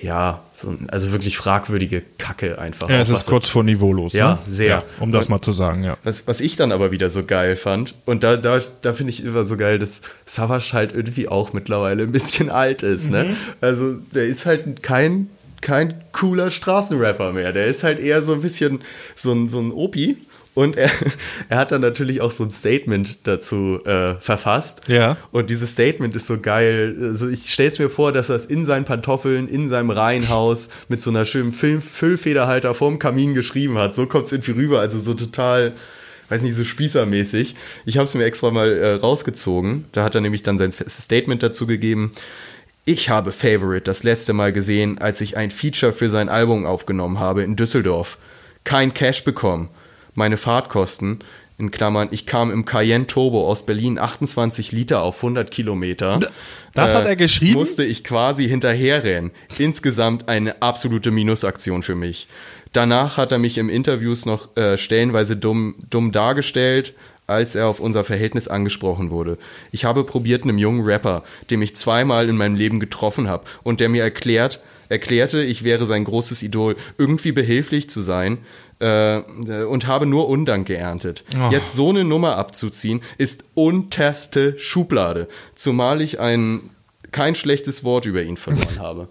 ja, 0.00 0.42
so, 0.52 0.76
also 0.88 1.12
wirklich 1.12 1.36
fragwürdige 1.36 2.02
Kacke 2.18 2.58
einfach. 2.58 2.88
Ja, 2.88 3.00
es 3.00 3.08
ist 3.08 3.26
kurz 3.26 3.48
vor 3.48 3.64
niveaulos. 3.64 4.12
Ja, 4.12 4.32
ne? 4.32 4.38
sehr. 4.46 4.84
um 5.00 5.12
das 5.12 5.28
mal 5.28 5.40
zu 5.40 5.52
sagen, 5.52 5.84
ja. 5.84 5.96
was, 6.04 6.26
was 6.26 6.40
ich 6.40 6.56
dann 6.56 6.72
aber 6.72 6.90
wieder 6.90 7.10
so 7.10 7.24
geil 7.24 7.56
fand, 7.56 7.94
und 8.04 8.24
da, 8.24 8.36
da, 8.36 8.60
da 8.82 8.92
finde 8.92 9.12
ich 9.12 9.24
immer 9.24 9.44
so 9.44 9.56
geil, 9.56 9.78
dass 9.78 10.00
Savage 10.26 10.70
halt 10.72 10.92
irgendwie 10.92 11.28
auch 11.28 11.52
mittlerweile 11.52 12.04
ein 12.04 12.12
bisschen 12.12 12.50
alt 12.50 12.82
ist, 12.82 13.10
ne? 13.10 13.36
Also 13.60 13.94
der 14.14 14.24
ist 14.24 14.46
halt 14.46 14.82
kein, 14.82 15.28
kein 15.60 15.94
cooler 16.12 16.50
Straßenrapper 16.50 17.32
mehr. 17.32 17.52
Der 17.52 17.66
ist 17.66 17.82
halt 17.82 17.98
eher 17.98 18.22
so 18.22 18.34
ein 18.34 18.42
bisschen 18.42 18.80
so 19.16 19.32
ein, 19.32 19.48
so 19.48 19.60
ein 19.60 19.72
Opi. 19.72 20.16
Und 20.58 20.76
er, 20.76 20.90
er 21.48 21.56
hat 21.56 21.70
dann 21.70 21.82
natürlich 21.82 22.20
auch 22.20 22.32
so 22.32 22.42
ein 22.42 22.50
Statement 22.50 23.18
dazu 23.22 23.78
äh, 23.84 24.14
verfasst. 24.14 24.80
Ja. 24.88 25.16
Und 25.30 25.50
dieses 25.50 25.70
Statement 25.70 26.16
ist 26.16 26.26
so 26.26 26.40
geil. 26.40 26.96
Also 27.00 27.28
ich 27.28 27.52
stelle 27.52 27.68
es 27.68 27.78
mir 27.78 27.88
vor, 27.88 28.10
dass 28.10 28.28
er 28.28 28.34
es 28.34 28.44
in 28.44 28.64
seinen 28.64 28.84
Pantoffeln, 28.84 29.46
in 29.46 29.68
seinem 29.68 29.90
Reihenhaus 29.90 30.68
mit 30.88 31.00
so 31.00 31.10
einer 31.10 31.26
schönen 31.26 31.52
Film 31.52 31.80
Füllfederhalter 31.80 32.74
vorm 32.74 32.98
Kamin 32.98 33.34
geschrieben 33.34 33.78
hat. 33.78 33.94
So 33.94 34.06
kommt 34.06 34.26
es 34.26 34.32
irgendwie 34.32 34.50
rüber. 34.50 34.80
Also 34.80 34.98
so 34.98 35.14
total, 35.14 35.74
weiß 36.28 36.42
nicht, 36.42 36.56
so 36.56 36.64
spießermäßig. 36.64 37.54
Ich 37.86 37.96
habe 37.96 38.06
es 38.06 38.14
mir 38.14 38.24
extra 38.24 38.50
mal 38.50 38.72
äh, 38.72 38.94
rausgezogen. 38.94 39.84
Da 39.92 40.02
hat 40.02 40.16
er 40.16 40.22
nämlich 40.22 40.42
dann 40.42 40.58
sein 40.58 40.72
Statement 40.72 41.40
dazu 41.40 41.68
gegeben. 41.68 42.10
Ich 42.84 43.10
habe 43.10 43.30
Favorite 43.30 43.84
das 43.84 44.02
letzte 44.02 44.32
Mal 44.32 44.52
gesehen, 44.52 44.98
als 44.98 45.20
ich 45.20 45.36
ein 45.36 45.52
Feature 45.52 45.92
für 45.92 46.10
sein 46.10 46.28
Album 46.28 46.66
aufgenommen 46.66 47.20
habe 47.20 47.44
in 47.44 47.54
Düsseldorf. 47.54 48.18
Kein 48.64 48.92
Cash 48.92 49.22
bekommen. 49.22 49.68
Meine 50.18 50.36
Fahrtkosten, 50.36 51.20
in 51.58 51.70
Klammern, 51.70 52.08
ich 52.10 52.26
kam 52.26 52.50
im 52.50 52.64
Cayenne 52.64 53.06
Turbo 53.06 53.46
aus 53.46 53.64
Berlin 53.64 54.00
28 54.00 54.72
Liter 54.72 55.02
auf 55.02 55.18
100 55.18 55.48
Kilometer. 55.48 56.18
Das 56.74 56.92
hat 56.92 57.06
er 57.06 57.14
geschrieben? 57.14 57.52
Musste 57.52 57.84
ich 57.84 58.02
quasi 58.02 58.48
hinterherrennen. 58.48 59.30
Insgesamt 59.58 60.28
eine 60.28 60.60
absolute 60.60 61.12
Minusaktion 61.12 61.84
für 61.84 61.94
mich. 61.94 62.26
Danach 62.72 63.16
hat 63.16 63.30
er 63.30 63.38
mich 63.38 63.58
im 63.58 63.68
Interviews 63.68 64.26
noch 64.26 64.56
äh, 64.56 64.76
stellenweise 64.76 65.36
dumm, 65.36 65.76
dumm 65.88 66.10
dargestellt, 66.10 66.94
als 67.28 67.54
er 67.54 67.68
auf 67.68 67.78
unser 67.78 68.02
Verhältnis 68.02 68.48
angesprochen 68.48 69.10
wurde. 69.10 69.38
Ich 69.70 69.84
habe 69.84 70.02
probiert, 70.02 70.42
einem 70.42 70.58
jungen 70.58 70.84
Rapper, 70.84 71.22
den 71.48 71.62
ich 71.62 71.76
zweimal 71.76 72.28
in 72.28 72.36
meinem 72.36 72.56
Leben 72.56 72.80
getroffen 72.80 73.28
habe 73.28 73.44
und 73.62 73.78
der 73.78 73.88
mir 73.88 74.02
erklärt, 74.02 74.60
erklärte, 74.88 75.42
ich 75.42 75.64
wäre 75.64 75.86
sein 75.86 76.04
großes 76.04 76.42
Idol, 76.42 76.76
irgendwie 76.96 77.32
behilflich 77.32 77.90
zu 77.90 78.00
sein 78.00 78.38
äh, 78.80 79.20
und 79.68 79.86
habe 79.86 80.06
nur 80.06 80.28
Undank 80.28 80.66
geerntet. 80.66 81.24
Jetzt 81.50 81.74
so 81.74 81.90
eine 81.90 82.04
Nummer 82.04 82.36
abzuziehen, 82.36 83.00
ist 83.18 83.44
unterste 83.54 84.58
Schublade, 84.58 85.28
zumal 85.54 86.00
ich 86.00 86.20
ein 86.20 86.70
kein 87.10 87.34
schlechtes 87.34 87.84
Wort 87.84 88.04
über 88.04 88.22
ihn 88.22 88.36
verloren 88.36 88.78
habe. 88.80 89.08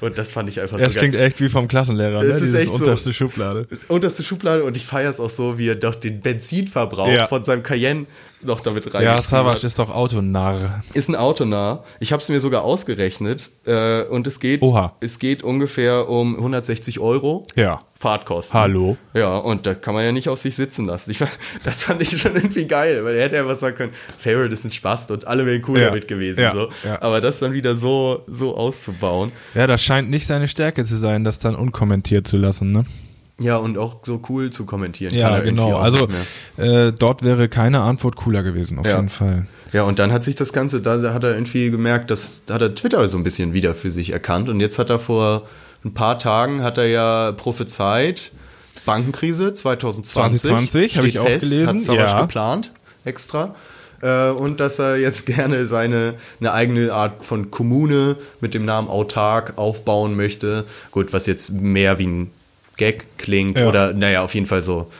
Und 0.00 0.16
das 0.16 0.32
fand 0.32 0.48
ich 0.48 0.60
einfach 0.62 0.78
Das 0.78 0.94
so 0.94 1.00
geil. 1.00 1.10
klingt 1.10 1.22
echt 1.22 1.40
wie 1.42 1.50
vom 1.50 1.68
Klassenlehrer, 1.68 2.20
ne? 2.22 2.24
Es 2.30 2.40
ist 2.40 2.54
echt 2.54 2.68
so. 2.68 2.74
unterste 2.76 3.12
Schublade. 3.12 3.68
Unterste 3.88 4.22
Schublade 4.22 4.64
und 4.64 4.78
ich 4.78 4.86
feiere 4.86 5.10
es 5.10 5.20
auch 5.20 5.28
so, 5.28 5.58
wie 5.58 5.68
er 5.68 5.74
doch 5.76 5.94
den 5.94 6.20
Benzinverbrauch 6.20 7.08
Ja. 7.08 7.26
von 7.26 7.42
seinem 7.44 7.62
Cayenne 7.62 8.06
noch 8.44 8.60
damit 8.60 8.84
Ja, 8.86 8.92
reingeschrieben 8.92 9.22
Savage 9.22 9.54
hat. 9.56 9.64
ist 9.64 9.78
doch 9.78 9.90
Autonarr. 9.90 10.82
Ist 10.94 11.08
ein 11.08 11.16
autonah. 11.16 11.82
Ich 12.00 12.12
habe 12.12 12.22
es 12.22 12.28
mir 12.28 12.40
sogar 12.40 12.62
ausgerechnet 12.62 13.50
äh, 13.66 14.02
und 14.04 14.26
es 14.26 14.40
geht, 14.40 14.62
Oha. 14.62 14.96
es 15.00 15.18
geht 15.18 15.42
ungefähr 15.42 16.08
um 16.08 16.36
160 16.36 17.00
Euro 17.00 17.44
Ja. 17.56 17.80
Fahrtkosten. 17.98 18.58
Hallo. 18.60 18.96
Ja, 19.14 19.36
und 19.38 19.66
da 19.66 19.74
kann 19.74 19.94
man 19.94 20.04
ja 20.04 20.12
nicht 20.12 20.28
auf 20.28 20.38
sich 20.38 20.54
sitzen 20.56 20.86
lassen. 20.86 21.10
Ich, 21.10 21.18
das 21.64 21.84
fand 21.84 22.02
ich 22.02 22.20
schon 22.20 22.34
irgendwie 22.34 22.66
geil, 22.66 23.04
weil 23.04 23.14
er 23.14 23.24
hätte 23.24 23.36
ja 23.36 23.46
was 23.46 23.60
sagen 23.60 23.76
können, 23.76 23.92
Favorite 24.18 24.52
ist 24.52 24.64
ein 24.64 24.72
Spaß 24.72 25.10
und 25.10 25.26
alle 25.26 25.46
wären 25.46 25.62
cool 25.68 25.78
Ja. 25.80 25.86
damit 25.86 26.06
gewesen. 26.08 26.40
Ja. 26.40 26.52
So. 26.52 26.68
Ja. 26.84 27.00
Aber 27.00 27.20
das 27.20 27.38
dann 27.38 27.52
wieder 27.52 27.76
so, 27.76 28.22
so 28.26 28.56
auszubauen. 28.56 29.32
Ja, 29.54 29.66
das 29.66 29.82
scheint 29.82 30.10
nicht 30.10 30.26
seine 30.26 30.48
Stärke 30.48 30.84
zu 30.84 30.96
sein, 30.96 31.24
das 31.24 31.38
dann 31.38 31.54
unkommentiert 31.54 32.26
zu 32.26 32.36
lassen, 32.36 32.72
ne? 32.72 32.84
Ja, 33.40 33.56
und 33.56 33.78
auch 33.78 33.98
so 34.02 34.20
cool 34.28 34.50
zu 34.50 34.64
kommentieren. 34.64 35.12
Ja, 35.14 35.40
genau. 35.40 35.76
Also 35.76 36.06
äh, 36.56 36.92
dort 36.92 37.22
wäre 37.24 37.48
keine 37.48 37.80
Antwort 37.80 38.16
cooler 38.16 38.42
gewesen, 38.42 38.78
auf 38.78 38.86
Ja. 38.86 38.96
jeden 38.96 39.08
Fall. 39.08 39.46
Ja, 39.72 39.82
und 39.82 39.98
dann 39.98 40.12
hat 40.12 40.22
sich 40.22 40.36
das 40.36 40.52
Ganze, 40.52 40.80
da 40.80 41.12
hat 41.12 41.24
er 41.24 41.32
irgendwie 41.34 41.68
gemerkt, 41.70 42.12
dass 42.12 42.44
da 42.46 42.54
hat 42.54 42.62
er 42.62 42.74
Twitter 42.76 43.06
so 43.08 43.16
ein 43.18 43.24
bisschen 43.24 43.52
wieder 43.52 43.74
für 43.74 43.90
sich 43.90 44.12
erkannt. 44.12 44.48
Und 44.48 44.60
jetzt 44.60 44.78
hat 44.78 44.88
er 44.88 45.00
vor 45.00 45.48
ein 45.84 45.92
paar 45.94 46.18
Tagen 46.18 46.62
hat 46.62 46.78
er 46.78 46.86
ja 46.86 47.32
prophezeit, 47.32 48.30
Bankenkrise 48.86 49.52
2020. 49.52 50.42
2020, 50.42 50.96
hab 50.96 51.02
steht 51.02 51.14
ich 51.14 51.18
auch 51.18 51.26
fest, 51.26 51.50
gelesen, 51.50 51.66
Hat 51.68 51.80
Savage 51.80 52.08
ja. 52.10 52.20
geplant, 52.22 52.72
extra. 53.04 53.54
Äh, 54.00 54.30
und 54.30 54.60
dass 54.60 54.78
er 54.78 54.96
jetzt 54.96 55.26
gerne 55.26 55.66
seine 55.66 56.14
eine 56.40 56.52
eigene 56.52 56.92
Art 56.92 57.24
von 57.24 57.50
Kommune 57.50 58.16
mit 58.40 58.54
dem 58.54 58.64
Namen 58.64 58.88
Autark 58.88 59.54
aufbauen 59.56 60.14
möchte. 60.14 60.64
Gut, 60.92 61.12
was 61.12 61.26
jetzt 61.26 61.50
mehr 61.52 61.98
wie 61.98 62.06
ein 62.06 62.30
Gag 62.76 63.06
klingt 63.18 63.58
Ja. 63.58 63.68
oder 63.68 63.92
naja, 63.92 64.22
auf 64.22 64.34
jeden 64.34 64.46
Fall 64.46 64.62
so 64.62 64.90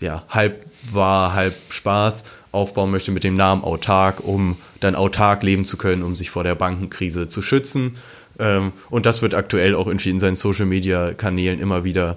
ja, 0.00 0.24
halb 0.28 0.66
wahr, 0.92 1.34
halb 1.34 1.54
Spaß 1.70 2.24
aufbauen 2.52 2.90
möchte 2.90 3.10
mit 3.10 3.24
dem 3.24 3.34
Namen 3.34 3.64
Autark, 3.64 4.20
um 4.22 4.56
dann 4.80 4.94
autark 4.94 5.42
leben 5.42 5.64
zu 5.64 5.76
können, 5.76 6.02
um 6.02 6.16
sich 6.16 6.30
vor 6.30 6.44
der 6.44 6.54
Bankenkrise 6.54 7.28
zu 7.28 7.42
schützen. 7.42 7.96
Ähm, 8.38 8.72
und 8.90 9.06
das 9.06 9.22
wird 9.22 9.34
aktuell 9.34 9.74
auch 9.74 9.86
irgendwie 9.86 10.10
in 10.10 10.20
seinen 10.20 10.36
Social-Media-Kanälen 10.36 11.60
immer 11.60 11.84
wieder 11.84 12.16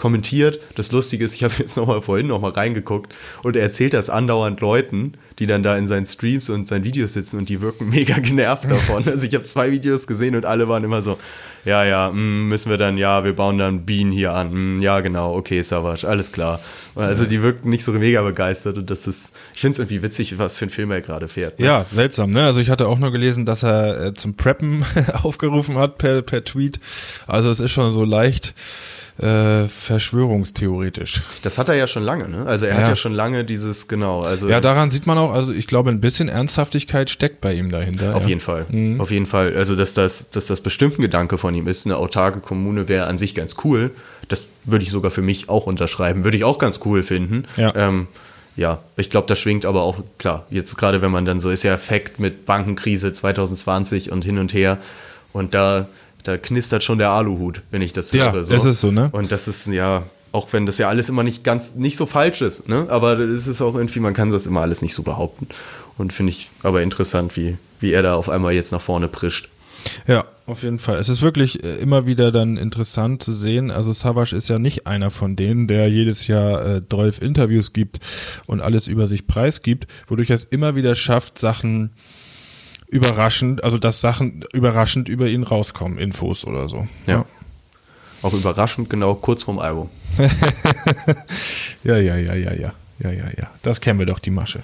kommentiert. 0.00 0.60
Das 0.76 0.92
Lustige 0.92 1.26
ist, 1.26 1.36
ich 1.36 1.44
habe 1.44 1.52
jetzt 1.58 1.76
noch 1.76 1.86
mal 1.86 2.00
vorhin 2.00 2.26
noch 2.26 2.40
mal 2.40 2.52
reingeguckt 2.52 3.14
und 3.42 3.54
er 3.54 3.62
erzählt 3.62 3.92
das 3.92 4.08
andauernd 4.08 4.62
Leuten, 4.62 5.12
die 5.38 5.46
dann 5.46 5.62
da 5.62 5.76
in 5.76 5.86
seinen 5.86 6.06
Streams 6.06 6.48
und 6.48 6.68
seinen 6.68 6.84
Videos 6.84 7.12
sitzen 7.12 7.38
und 7.38 7.50
die 7.50 7.60
wirken 7.60 7.88
mega 7.90 8.18
genervt 8.18 8.64
davon. 8.64 9.06
Also 9.06 9.26
ich 9.26 9.34
habe 9.34 9.44
zwei 9.44 9.70
Videos 9.70 10.06
gesehen 10.06 10.36
und 10.36 10.46
alle 10.46 10.68
waren 10.68 10.84
immer 10.84 11.02
so, 11.02 11.18
ja, 11.66 11.84
ja, 11.84 12.10
mm, 12.10 12.48
müssen 12.48 12.70
wir 12.70 12.78
dann, 12.78 12.96
ja, 12.96 13.24
wir 13.24 13.34
bauen 13.34 13.58
dann 13.58 13.84
Bienen 13.84 14.10
hier 14.10 14.32
an. 14.32 14.78
Mm, 14.78 14.80
ja, 14.80 15.00
genau, 15.00 15.34
okay, 15.36 15.60
Savage, 15.60 16.08
alles 16.08 16.32
klar. 16.32 16.60
Also 16.94 17.26
die 17.26 17.42
wirken 17.42 17.68
nicht 17.68 17.84
so 17.84 17.92
mega 17.92 18.22
begeistert 18.22 18.78
und 18.78 18.88
das 18.88 19.06
ist, 19.06 19.32
ich 19.54 19.60
finde 19.60 19.74
es 19.74 19.78
irgendwie 19.80 20.02
witzig, 20.02 20.38
was 20.38 20.56
für 20.58 20.64
ein 20.64 20.70
Film 20.70 20.90
er 20.92 21.02
gerade 21.02 21.28
fährt. 21.28 21.60
ne? 21.60 21.66
Ja, 21.66 21.86
seltsam, 21.92 22.30
ne? 22.30 22.44
Also 22.44 22.60
ich 22.60 22.70
hatte 22.70 22.88
auch 22.88 22.98
nur 22.98 23.12
gelesen, 23.12 23.44
dass 23.44 23.62
er 23.62 24.06
äh, 24.06 24.14
zum 24.14 24.34
Preppen 24.34 24.82
aufgerufen 25.22 25.76
hat 25.76 25.98
per, 25.98 26.22
per 26.22 26.42
Tweet. 26.42 26.80
Also 27.26 27.50
es 27.50 27.60
ist 27.60 27.70
schon 27.72 27.92
so 27.92 28.04
leicht 28.04 28.54
äh, 29.20 29.68
verschwörungstheoretisch. 29.68 31.22
Das 31.42 31.58
hat 31.58 31.68
er 31.68 31.74
ja 31.74 31.86
schon 31.86 32.02
lange, 32.02 32.28
ne? 32.28 32.46
Also 32.46 32.66
er 32.66 32.74
hat 32.74 32.82
Ja. 32.82 32.88
ja 32.90 32.96
schon 32.96 33.12
lange 33.12 33.44
dieses, 33.44 33.88
genau, 33.88 34.20
also 34.20 34.48
Ja, 34.48 34.60
daran 34.60 34.90
sieht 34.90 35.06
man 35.06 35.18
auch, 35.18 35.32
also 35.32 35.52
ich 35.52 35.66
glaube, 35.66 35.90
ein 35.90 36.00
bisschen 36.00 36.28
Ernsthaftigkeit 36.28 37.10
steckt 37.10 37.40
bei 37.40 37.52
ihm 37.54 37.70
dahinter. 37.70 38.14
Auf 38.16 38.22
ja. 38.22 38.28
jeden 38.30 38.40
Fall. 38.40 38.66
Auf 38.98 39.10
jeden 39.10 39.26
Fall. 39.26 39.54
Also, 39.56 39.76
dass 39.76 39.94
das, 39.94 40.30
dass 40.30 40.46
das 40.46 40.60
bestimmt 40.60 40.98
ein 40.98 41.02
Gedanke 41.02 41.38
von 41.38 41.54
ihm 41.54 41.66
ist, 41.66 41.86
eine 41.86 41.96
autarke 41.96 42.40
Kommune 42.40 42.88
wäre 42.88 43.06
an 43.06 43.18
sich 43.18 43.34
ganz 43.34 43.56
cool. 43.64 43.90
Das 44.28 44.46
würde 44.64 44.84
ich 44.84 44.90
sogar 44.90 45.10
für 45.10 45.22
mich 45.22 45.48
auch 45.48 45.66
unterschreiben. 45.66 46.24
Würde 46.24 46.36
ich 46.36 46.44
auch 46.44 46.58
ganz 46.58 46.80
cool 46.84 47.02
finden. 47.02 47.44
Ja. 47.56 47.74
Ähm, 47.74 48.06
ja, 48.56 48.82
ich 48.96 49.10
glaube, 49.10 49.26
das 49.26 49.38
schwingt 49.38 49.64
aber 49.64 49.82
auch, 49.82 49.98
klar, 50.18 50.46
jetzt 50.50 50.76
gerade 50.76 51.02
wenn 51.02 51.10
man 51.10 51.24
dann 51.24 51.40
so 51.40 51.50
ist 51.50 51.62
ja 51.62 51.72
Effekt 51.74 52.20
mit 52.20 52.46
Bankenkrise 52.46 53.12
2020 53.12 54.12
und 54.12 54.24
hin 54.24 54.38
und 54.38 54.52
her. 54.54 54.78
Und 55.32 55.54
da, 55.54 55.86
da 56.22 56.36
knistert 56.36 56.84
schon 56.84 56.98
der 56.98 57.10
Aluhut, 57.10 57.62
wenn 57.70 57.82
ich 57.82 57.92
das 57.92 58.12
Ja, 58.12 58.32
höre. 58.32 58.44
So. 58.44 58.54
es 58.54 58.64
ist 58.64 58.80
so, 58.80 58.90
ne? 58.90 59.08
Und 59.12 59.32
das 59.32 59.48
ist, 59.48 59.66
ja, 59.66 60.04
auch 60.32 60.52
wenn 60.52 60.66
das 60.66 60.78
ja 60.78 60.88
alles 60.88 61.08
immer 61.08 61.22
nicht 61.22 61.42
ganz, 61.44 61.74
nicht 61.74 61.96
so 61.96 62.06
falsch 62.06 62.40
ist, 62.42 62.68
ne? 62.68 62.86
Aber 62.88 63.18
es 63.18 63.46
ist 63.46 63.62
auch 63.62 63.74
irgendwie, 63.74 64.00
man 64.00 64.14
kann 64.14 64.30
das 64.30 64.46
immer 64.46 64.60
alles 64.60 64.82
nicht 64.82 64.94
so 64.94 65.02
behaupten. 65.02 65.48
Und 65.98 66.12
finde 66.12 66.30
ich 66.30 66.50
aber 66.62 66.82
interessant, 66.82 67.36
wie, 67.36 67.58
wie 67.80 67.92
er 67.92 68.02
da 68.02 68.14
auf 68.14 68.28
einmal 68.30 68.52
jetzt 68.54 68.72
nach 68.72 68.80
vorne 68.80 69.08
prischt. 69.08 69.48
Ja, 70.06 70.24
auf 70.46 70.62
jeden 70.62 70.78
Fall. 70.78 70.98
Es 70.98 71.08
ist 71.08 71.22
wirklich 71.22 71.64
äh, 71.64 71.76
immer 71.76 72.06
wieder 72.06 72.32
dann 72.32 72.56
interessant 72.56 73.22
zu 73.22 73.32
sehen. 73.32 73.70
Also 73.70 73.92
Savage 73.92 74.36
ist 74.36 74.48
ja 74.48 74.58
nicht 74.58 74.86
einer 74.86 75.10
von 75.10 75.36
denen, 75.36 75.66
der 75.68 75.88
jedes 75.88 76.26
Jahr 76.26 76.76
äh, 76.76 76.80
12 76.88 77.22
Interviews 77.22 77.72
gibt 77.72 77.98
und 78.46 78.60
alles 78.60 78.88
über 78.88 79.06
sich 79.06 79.26
preisgibt, 79.26 79.86
wodurch 80.06 80.30
er 80.30 80.34
es 80.36 80.44
immer 80.44 80.74
wieder 80.74 80.94
schafft, 80.94 81.38
Sachen 81.38 81.92
überraschend, 82.90 83.64
also 83.64 83.78
dass 83.78 84.00
Sachen 84.00 84.44
überraschend 84.52 85.08
über 85.08 85.28
ihn 85.28 85.42
rauskommen, 85.42 85.98
Infos 85.98 86.44
oder 86.44 86.68
so. 86.68 86.88
Ja. 87.06 87.24
Auch 88.22 88.34
überraschend 88.34 88.90
genau 88.90 89.14
kurz 89.14 89.44
vorm 89.44 89.58
Album. 89.58 89.88
Ja, 91.82 91.96
ja, 91.96 92.16
ja, 92.16 92.34
ja, 92.34 92.52
ja. 92.52 92.72
Ja, 92.98 93.10
ja, 93.10 93.24
ja. 93.38 93.50
Das 93.62 93.80
kennen 93.80 93.98
wir 93.98 94.04
doch, 94.04 94.18
die 94.18 94.30
Masche. 94.30 94.62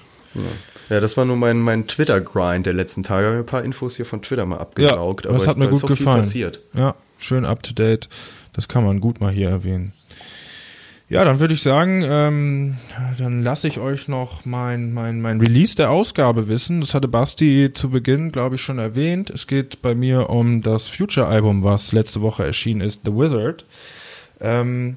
Ja, 0.91 1.01
das 1.01 1.17
war 1.17 1.25
nur 1.25 1.37
mein, 1.37 1.61
mein 1.61 1.87
Twitter-Grind 1.87 2.67
der 2.67 2.75
letzten 2.75 3.03
Tage. 3.03 3.25
Ich 3.27 3.31
habe 3.31 3.39
ein 3.39 3.47
paar 3.47 3.65
Infos 3.65 3.97
hier 3.97 4.05
von 4.05 4.21
Twitter 4.21 4.45
mal 4.45 4.59
abgesaugt. 4.59 5.25
das 5.25 5.33
aber 5.35 5.47
hat 5.47 5.57
mir 5.57 5.65
da 5.65 5.71
ist 5.71 5.81
gut 5.81 5.91
viel 5.93 5.97
gefallen. 5.97 6.19
passiert. 6.19 6.61
Ja, 6.75 6.95
schön 7.17 7.47
up 7.47 7.63
to 7.63 7.73
date. 7.73 8.11
Das 8.53 8.69
kann 8.69 8.85
man 8.85 9.01
gut 9.01 9.21
mal 9.23 9.33
hier 9.33 9.49
erwähnen. 9.49 9.93
Ja, 11.09 11.25
dann 11.25 11.39
würde 11.39 11.55
ich 11.55 11.63
sagen, 11.63 12.03
ähm, 12.05 12.77
dann 13.19 13.41
lasse 13.43 13.69
ich 13.69 13.79
euch 13.79 14.09
noch 14.09 14.45
mein, 14.45 14.93
mein, 14.93 15.21
mein 15.21 15.41
Release 15.41 15.77
der 15.77 15.91
Ausgabe 15.91 16.49
wissen. 16.49 16.81
Das 16.81 16.95
hatte 16.95 17.07
Basti 17.07 17.71
zu 17.73 17.91
Beginn, 17.91 18.33
glaube 18.33 18.57
ich, 18.57 18.63
schon 18.63 18.79
erwähnt. 18.79 19.31
Es 19.31 19.47
geht 19.47 19.83
bei 19.83 19.95
mir 19.95 20.31
um 20.31 20.63
das 20.63 20.89
Future-Album, 20.89 21.63
was 21.63 21.93
letzte 21.93 22.23
Woche 22.23 22.45
erschienen 22.45 22.81
ist, 22.81 23.03
The 23.05 23.13
Wizard. 23.13 23.65
Ähm, 24.41 24.97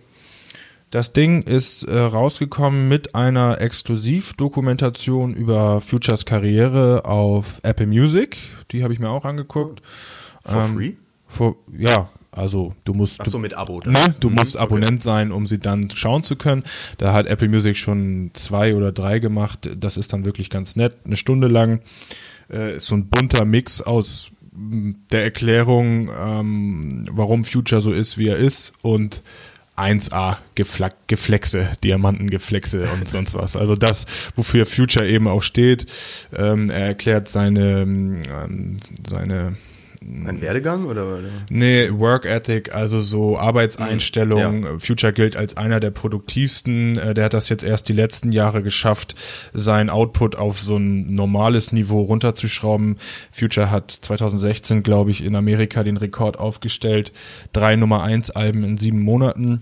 das 0.89 1.13
Ding 1.13 1.43
ist 1.43 1.83
äh, 1.83 1.99
rausgekommen 1.99 2.89
mit 2.89 3.13
einer 3.13 3.61
Exklusivdokumentation 3.61 5.35
über 5.35 5.79
Futures 5.79 6.25
Karriere 6.25 7.05
auf 7.05 7.59
Apple 7.61 7.85
Music. 7.85 8.37
Die 8.71 8.81
habe 8.81 8.93
ich 8.93 8.99
mir 8.99 9.09
auch 9.09 9.25
angeguckt. 9.25 9.83
For 10.43 10.63
Ähm, 10.63 10.75
free? 10.75 10.93
For, 11.27 11.55
ja, 11.77 12.09
also 12.39 12.73
du 12.85 12.93
musst. 12.93 13.19
Ach 13.21 13.27
so, 13.27 13.37
mit 13.37 13.53
Abo. 13.53 13.81
Ne, 13.85 14.15
du 14.19 14.29
Mhm, 14.29 14.35
musst 14.35 14.55
okay. 14.55 14.63
Abonnent 14.63 15.01
sein, 15.01 15.31
um 15.31 15.45
sie 15.45 15.59
dann 15.59 15.89
schauen 15.91 16.23
zu 16.23 16.35
können. 16.35 16.63
Da 16.97 17.13
hat 17.13 17.27
Apple 17.27 17.49
Music 17.49 17.77
schon 17.77 18.31
zwei 18.33 18.75
oder 18.75 18.91
drei 18.91 19.19
gemacht. 19.19 19.69
Das 19.77 19.97
ist 19.97 20.13
dann 20.13 20.25
wirklich 20.25 20.49
ganz 20.49 20.75
nett. 20.75 20.97
Eine 21.05 21.15
Stunde 21.17 21.47
lang 21.47 21.81
äh, 22.51 22.77
ist 22.77 22.87
so 22.87 22.95
ein 22.95 23.07
bunter 23.09 23.45
Mix 23.45 23.81
aus 23.81 24.31
m, 24.53 24.95
der 25.11 25.23
Erklärung, 25.23 26.09
ähm, 26.17 27.05
warum 27.11 27.43
Future 27.43 27.81
so 27.81 27.91
ist, 27.91 28.17
wie 28.17 28.27
er 28.29 28.37
ist 28.37 28.73
und 28.81 29.21
1A 29.77 30.37
Geflack, 30.55 30.95
Geflexe, 31.07 31.69
Diamantengeflexe 31.83 32.89
und 32.93 33.07
sonst 33.07 33.33
was. 33.33 33.55
Also 33.55 33.75
das, 33.75 34.07
wofür 34.35 34.65
Future 34.65 35.07
eben 35.07 35.27
auch 35.27 35.41
steht. 35.41 35.85
Ähm, 36.35 36.69
er 36.69 36.87
erklärt 36.87 37.29
seine, 37.29 37.81
ähm, 37.83 38.77
seine 39.07 39.55
Ein 40.01 40.41
Werdegang 40.41 40.85
oder? 40.85 41.05
oder? 41.05 41.27
Nee, 41.49 41.89
Work 41.91 42.25
Ethic, 42.25 42.73
also 42.73 42.99
so 42.99 43.37
Arbeitseinstellung. 43.37 44.63
Ja. 44.63 44.79
Future 44.79 45.11
gilt 45.11 45.35
als 45.35 45.57
einer 45.57 45.79
der 45.79 45.91
produktivsten. 45.91 46.97
Äh, 46.97 47.13
Der 47.13 47.25
hat 47.25 47.33
das 47.33 47.49
jetzt 47.49 47.63
erst 47.63 47.89
die 47.89 47.93
letzten 47.93 48.31
Jahre 48.31 48.63
geschafft, 48.63 49.15
sein 49.53 49.89
Output 49.89 50.37
auf 50.37 50.59
so 50.59 50.77
ein 50.77 51.13
normales 51.13 51.73
Niveau 51.73 52.01
runterzuschrauben. 52.01 52.97
Future 53.31 53.71
hat 53.71 53.91
2016, 53.91 54.83
glaube 54.83 55.11
ich, 55.11 55.23
in 55.23 55.35
Amerika 55.35 55.83
den 55.83 55.97
Rekord 55.97 56.39
aufgestellt, 56.39 57.11
drei 57.51 57.75
Nummer 57.75 58.01
eins 58.01 58.31
Alben 58.31 58.63
in 58.63 58.77
sieben 58.77 59.01
Monaten 59.01 59.61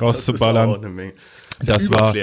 rauszuballern. 0.00 0.68
Das 0.68 0.76
ist 0.76 0.78
auch 0.78 0.82
eine 0.82 0.90
Menge. 0.94 1.12
Das 1.60 1.90
war 1.90 2.14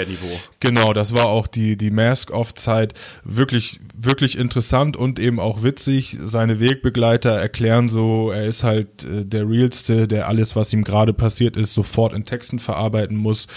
genau, 0.60 0.94
das 0.94 1.14
war 1.14 1.28
auch 1.28 1.48
die 1.48 1.78
die 1.78 1.91
Mask 1.91 2.32
Off 2.32 2.53
Zeit 2.53 2.94
wirklich 3.24 3.80
wirklich 3.95 4.38
interessant 4.38 4.98
und 4.98 5.20
eben 5.20 5.40
auch 5.40 5.64
witzig. 5.64 6.18
Seine 6.24 6.60
Wegbegleiter 6.60 7.32
erklären 7.32 7.88
so, 7.88 8.32
er 8.32 8.45
ist 8.45 8.64
halt 8.64 9.03
äh, 9.03 9.26
der 9.26 9.48
realste, 9.48 10.08
der 10.08 10.28
alles 10.28 10.56
was 10.56 10.74
ihm 10.74 10.84
gerade 10.84 11.14
passiert 11.14 11.56
ist 11.56 11.74
sofort 11.74 12.14
in 12.14 12.26
Texten 12.26 12.60
verarbeiten 12.60 13.18
muss, 13.18 13.48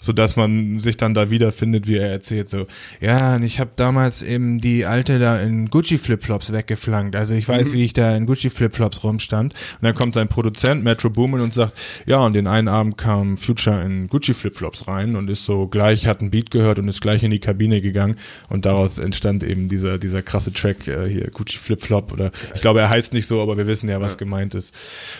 so 0.00 0.12
dass 0.12 0.36
man 0.36 0.78
sich 0.78 0.96
dann 0.96 1.14
da 1.14 1.30
wiederfindet, 1.30 1.86
wie 1.86 1.96
er 1.96 2.10
erzählt. 2.10 2.48
So, 2.48 2.66
ja, 3.00 3.36
und 3.36 3.42
ich 3.42 3.60
habe 3.60 3.70
damals 3.76 4.22
eben 4.22 4.60
die 4.60 4.86
alte 4.86 5.18
da 5.18 5.40
in 5.40 5.70
Gucci 5.70 5.98
Flipflops 5.98 6.52
weggeflankt. 6.52 7.16
Also 7.16 7.34
ich 7.34 7.48
weiß, 7.48 7.72
wie 7.72 7.84
ich 7.84 7.92
da 7.92 8.14
in 8.16 8.26
Gucci 8.26 8.50
Flipflops 8.50 9.04
rumstand. 9.04 9.54
Und 9.54 9.82
dann 9.82 9.94
kommt 9.94 10.14
sein 10.14 10.28
Produzent 10.28 10.84
Metro 10.84 11.10
Boomin 11.10 11.40
und 11.40 11.54
sagt, 11.54 11.74
ja, 12.06 12.18
und 12.18 12.34
den 12.34 12.46
einen 12.46 12.68
Abend 12.68 12.98
kam 12.98 13.36
Future 13.36 13.82
in 13.82 14.08
Gucci 14.08 14.34
Flipflops 14.34 14.88
rein 14.88 15.16
und 15.16 15.23
ist 15.28 15.44
so 15.44 15.66
gleich, 15.66 16.06
hat 16.06 16.20
ein 16.20 16.30
Beat 16.30 16.50
gehört 16.50 16.78
und 16.78 16.88
ist 16.88 17.00
gleich 17.00 17.22
in 17.22 17.30
die 17.30 17.38
Kabine 17.38 17.80
gegangen 17.80 18.16
und 18.48 18.64
daraus 18.64 18.98
entstand 18.98 19.42
eben 19.42 19.68
dieser, 19.68 19.98
dieser 19.98 20.22
krasse 20.22 20.52
Track 20.52 20.86
äh, 20.86 21.08
hier, 21.08 21.30
Gucci 21.30 21.58
Flip-Flop 21.58 22.12
oder 22.12 22.30
ich 22.54 22.60
glaube, 22.60 22.80
er 22.80 22.90
heißt 22.90 23.12
nicht 23.12 23.26
so, 23.26 23.40
aber 23.40 23.56
wir 23.56 23.66
wissen 23.66 23.88
ja, 23.88 24.00
was 24.00 24.18
gemeint 24.18 24.54
ist. 24.54 24.74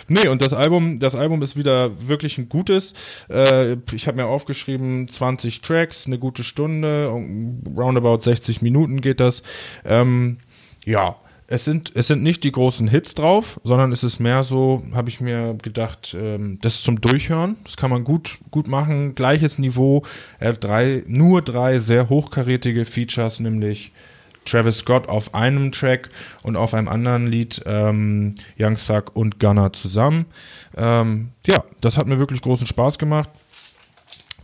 Nee, 0.07 0.27
und 0.27 0.41
das 0.41 0.53
Album, 0.53 0.99
das 0.99 1.15
Album 1.15 1.41
ist 1.41 1.57
wieder 1.57 2.07
wirklich 2.07 2.37
ein 2.37 2.49
gutes. 2.49 2.93
Äh, 3.29 3.77
ich 3.93 4.07
habe 4.07 4.17
mir 4.17 4.25
aufgeschrieben, 4.25 5.07
20 5.07 5.61
Tracks, 5.61 6.07
eine 6.07 6.19
gute 6.19 6.43
Stunde, 6.43 7.07
roundabout 7.75 8.21
60 8.21 8.61
Minuten 8.61 9.01
geht 9.01 9.19
das. 9.19 9.43
Ähm, 9.83 10.37
ja, 10.85 11.15
es 11.47 11.65
sind, 11.65 11.91
es 11.95 12.07
sind 12.07 12.23
nicht 12.23 12.43
die 12.43 12.51
großen 12.51 12.87
Hits 12.87 13.13
drauf, 13.13 13.59
sondern 13.63 13.91
es 13.91 14.03
ist 14.03 14.19
mehr 14.19 14.41
so, 14.41 14.83
habe 14.93 15.09
ich 15.09 15.21
mir 15.21 15.55
gedacht, 15.61 16.15
ähm, 16.19 16.57
das 16.61 16.75
ist 16.75 16.83
zum 16.83 16.99
Durchhören. 16.99 17.55
Das 17.63 17.77
kann 17.77 17.91
man 17.91 18.03
gut, 18.03 18.39
gut 18.49 18.67
machen. 18.67 19.13
Gleiches 19.13 19.59
Niveau. 19.59 20.03
Er 20.39 20.49
hat 20.53 20.63
drei, 20.63 21.03
nur 21.07 21.41
drei 21.41 21.77
sehr 21.77 22.09
hochkarätige 22.09 22.85
Features, 22.85 23.39
nämlich 23.39 23.91
Travis 24.45 24.79
Scott 24.79 25.07
auf 25.07 25.33
einem 25.35 25.71
Track 25.71 26.09
und 26.43 26.55
auf 26.55 26.73
einem 26.73 26.87
anderen 26.87 27.27
Lied 27.27 27.61
ähm, 27.65 28.35
Young 28.59 28.75
Thug 28.75 29.15
und 29.15 29.39
Gunner 29.39 29.73
zusammen. 29.73 30.25
Ähm, 30.75 31.29
ja, 31.45 31.63
das 31.81 31.97
hat 31.97 32.07
mir 32.07 32.19
wirklich 32.19 32.41
großen 32.41 32.67
Spaß 32.67 32.97
gemacht. 32.97 33.29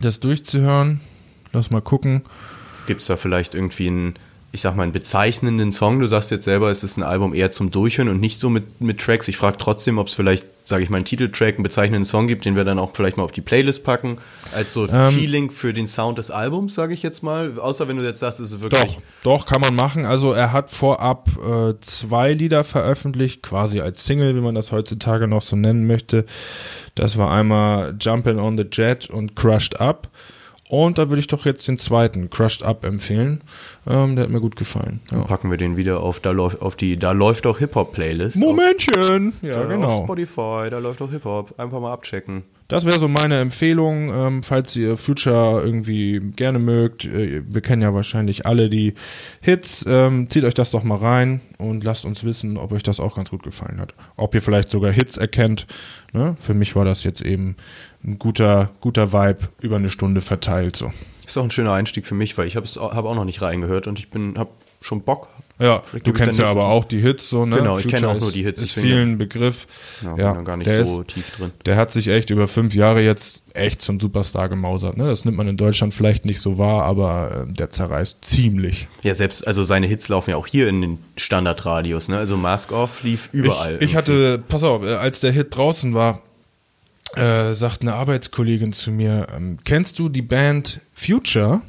das 0.00 0.20
durchzuhören. 0.20 1.00
Lass 1.52 1.70
mal 1.70 1.82
gucken. 1.82 2.22
Gibt 2.86 3.02
es 3.02 3.06
da 3.06 3.16
vielleicht 3.16 3.54
irgendwie 3.54 3.88
einen, 3.88 4.14
ich 4.54 4.60
sag 4.60 4.76
mal, 4.76 4.82
einen 4.82 4.92
bezeichnenden 4.92 5.72
Song? 5.72 5.98
Du 5.98 6.06
sagst 6.06 6.30
jetzt 6.30 6.44
selber, 6.44 6.70
es 6.70 6.84
ist 6.84 6.98
ein 6.98 7.02
Album 7.02 7.32
eher 7.32 7.50
zum 7.50 7.70
Durchhören 7.70 8.10
und 8.10 8.20
nicht 8.20 8.38
so 8.38 8.50
mit, 8.50 8.82
mit 8.82 9.00
Tracks. 9.00 9.26
Ich 9.28 9.38
frage 9.38 9.56
trotzdem, 9.56 9.96
ob 9.96 10.08
es 10.08 10.14
vielleicht, 10.14 10.44
sage 10.66 10.84
ich 10.84 10.90
mal, 10.90 10.98
einen 10.98 11.06
Titeltrack, 11.06 11.54
einen 11.54 11.62
bezeichnenden 11.62 12.04
Song 12.04 12.26
gibt, 12.26 12.44
den 12.44 12.54
wir 12.54 12.64
dann 12.64 12.78
auch 12.78 12.90
vielleicht 12.94 13.16
mal 13.16 13.22
auf 13.22 13.32
die 13.32 13.40
Playlist 13.40 13.82
packen, 13.82 14.18
als 14.54 14.74
so 14.74 14.86
Ähm. 14.86 15.14
Feeling 15.14 15.50
für 15.50 15.72
den 15.72 15.86
Sound 15.86 16.18
des 16.18 16.30
Albums, 16.30 16.74
sage 16.74 16.92
ich 16.92 17.02
jetzt 17.02 17.22
mal. 17.22 17.58
Außer 17.58 17.88
wenn 17.88 17.96
du 17.96 18.02
jetzt 18.02 18.20
sagst, 18.20 18.40
es 18.40 18.52
ist 18.52 18.60
wirklich. 18.60 18.96
Doch, 18.96 19.02
doch, 19.22 19.46
kann 19.46 19.62
man 19.62 19.74
machen. 19.74 20.04
Also 20.04 20.32
er 20.32 20.52
hat 20.52 20.68
vorab 20.68 21.30
äh, 21.42 21.72
zwei 21.80 22.32
Lieder 22.34 22.62
veröffentlicht, 22.62 23.42
quasi 23.42 23.80
als 23.80 24.04
Single, 24.04 24.36
wie 24.36 24.40
man 24.40 24.54
das 24.54 24.70
heutzutage 24.70 25.28
noch 25.28 25.40
so 25.42 25.56
nennen 25.56 25.86
möchte. 25.86 26.26
Das 26.94 27.16
war 27.16 27.30
einmal 27.30 27.96
Jumpin' 27.98 28.38
on 28.38 28.58
the 28.58 28.66
Jet 28.70 29.08
und 29.08 29.34
Crushed 29.34 29.80
Up. 29.80 30.10
Und 30.72 30.96
da 30.96 31.10
würde 31.10 31.20
ich 31.20 31.26
doch 31.26 31.44
jetzt 31.44 31.68
den 31.68 31.76
zweiten, 31.76 32.30
Crushed 32.30 32.62
Up, 32.62 32.86
empfehlen. 32.86 33.42
Ähm, 33.86 34.16
der 34.16 34.24
hat 34.24 34.30
mir 34.30 34.40
gut 34.40 34.56
gefallen. 34.56 35.00
Ja. 35.10 35.22
Packen 35.24 35.50
wir 35.50 35.58
den 35.58 35.76
wieder 35.76 36.00
auf, 36.00 36.18
da 36.20 36.30
läuft, 36.30 36.62
auf 36.62 36.76
die, 36.76 36.98
da 36.98 37.12
läuft 37.12 37.46
auch 37.46 37.58
Hip-Hop-Playlist. 37.58 38.38
Momentchen! 38.38 39.34
Ja, 39.42 39.60
Auf, 39.60 39.68
genau. 39.68 39.88
auf 39.88 40.04
Spotify, 40.04 40.70
da 40.70 40.78
läuft 40.78 41.02
auch 41.02 41.10
Hip-Hop. 41.10 41.60
Einfach 41.60 41.78
mal 41.78 41.92
abchecken. 41.92 42.44
Das 42.68 42.86
wäre 42.86 42.98
so 42.98 43.06
meine 43.06 43.38
Empfehlung, 43.38 44.08
ähm, 44.14 44.42
falls 44.42 44.74
ihr 44.76 44.96
Future 44.96 45.60
irgendwie 45.62 46.20
gerne 46.20 46.58
mögt. 46.58 47.04
Äh, 47.04 47.42
wir 47.46 47.60
kennen 47.60 47.82
ja 47.82 47.92
wahrscheinlich 47.92 48.46
alle 48.46 48.70
die 48.70 48.94
Hits. 49.42 49.84
Ähm, 49.86 50.30
zieht 50.30 50.44
euch 50.44 50.54
das 50.54 50.70
doch 50.70 50.82
mal 50.82 50.96
rein 50.96 51.42
und 51.58 51.84
lasst 51.84 52.06
uns 52.06 52.24
wissen, 52.24 52.56
ob 52.56 52.72
euch 52.72 52.82
das 52.82 52.98
auch 52.98 53.14
ganz 53.14 53.28
gut 53.28 53.42
gefallen 53.42 53.78
hat. 53.78 53.92
Ob 54.16 54.34
ihr 54.34 54.40
vielleicht 54.40 54.70
sogar 54.70 54.90
Hits 54.90 55.18
erkennt. 55.18 55.66
Ne? 56.14 56.34
Für 56.38 56.54
mich 56.54 56.74
war 56.74 56.86
das 56.86 57.04
jetzt 57.04 57.20
eben 57.20 57.56
ein 58.04 58.18
guter, 58.18 58.70
guter 58.80 59.12
Vibe 59.12 59.48
über 59.60 59.76
eine 59.76 59.90
Stunde 59.90 60.20
verteilt. 60.20 60.76
So. 60.76 60.92
Ist 61.26 61.36
auch 61.36 61.44
ein 61.44 61.50
schöner 61.50 61.72
Einstieg 61.72 62.06
für 62.06 62.14
mich, 62.14 62.36
weil 62.36 62.46
ich 62.46 62.56
habe 62.56 62.66
hab 62.66 63.04
auch 63.04 63.14
noch 63.14 63.24
nicht 63.24 63.42
reingehört 63.42 63.86
und 63.86 63.98
ich 63.98 64.10
bin, 64.10 64.34
habe 64.38 64.50
schon 64.80 65.02
Bock. 65.02 65.28
Ja, 65.58 65.80
Vielleicht 65.80 66.08
du 66.08 66.12
kennst 66.12 66.40
ja 66.40 66.46
aber 66.46 66.66
auch 66.66 66.84
die 66.84 66.98
Hits 66.98 67.30
so, 67.30 67.46
ne? 67.46 67.58
Genau, 67.58 67.78
ich 67.78 67.86
kenne 67.86 68.08
auch 68.08 68.18
nur 68.18 68.32
die 68.32 68.42
Hits, 68.42 68.62
Ist 68.62 68.72
vielen 68.72 69.16
Begriff. 69.16 69.68
Ja, 70.02 70.16
Ja, 70.16 70.40
gar 70.40 70.56
nicht 70.56 70.68
der 70.68 70.84
so 70.84 71.02
ist, 71.02 71.10
tief 71.10 71.30
drin. 71.36 71.52
Der 71.66 71.76
hat 71.76 71.92
sich 71.92 72.08
echt 72.08 72.30
über 72.30 72.48
fünf 72.48 72.74
Jahre 72.74 73.00
jetzt 73.00 73.44
echt 73.54 73.80
zum 73.80 74.00
Superstar 74.00 74.48
gemausert. 74.48 74.96
Ne? 74.96 75.06
Das 75.06 75.24
nimmt 75.24 75.36
man 75.36 75.46
in 75.46 75.56
Deutschland 75.56 75.94
vielleicht 75.94 76.24
nicht 76.24 76.40
so 76.40 76.58
wahr, 76.58 76.82
aber 76.84 77.46
äh, 77.48 77.52
der 77.52 77.70
zerreißt 77.70 78.24
ziemlich. 78.24 78.88
Ja, 79.02 79.14
selbst, 79.14 79.46
also 79.46 79.62
seine 79.62 79.86
Hits 79.86 80.08
laufen 80.08 80.30
ja 80.30 80.36
auch 80.36 80.48
hier 80.48 80.68
in 80.68 80.80
den 80.80 80.98
Standardradios, 81.16 82.08
ne? 82.08 82.18
Also 82.18 82.36
Mask 82.36 82.72
Off 82.72 83.04
lief 83.04 83.28
überall. 83.30 83.76
Ich, 83.76 83.90
ich 83.90 83.96
hatte, 83.96 84.42
pass 84.48 84.64
auf, 84.64 84.82
äh, 84.82 84.94
als 84.94 85.20
der 85.20 85.30
Hit 85.30 85.54
draußen 85.54 85.94
war, 85.94 86.22
äh, 87.16 87.54
sagt 87.54 87.82
eine 87.82 87.94
Arbeitskollegin 87.94 88.72
zu 88.72 88.90
mir, 88.90 89.26
ähm, 89.34 89.58
kennst 89.64 89.98
du 89.98 90.08
die 90.08 90.22
Band 90.22 90.80
Future? 90.92 91.62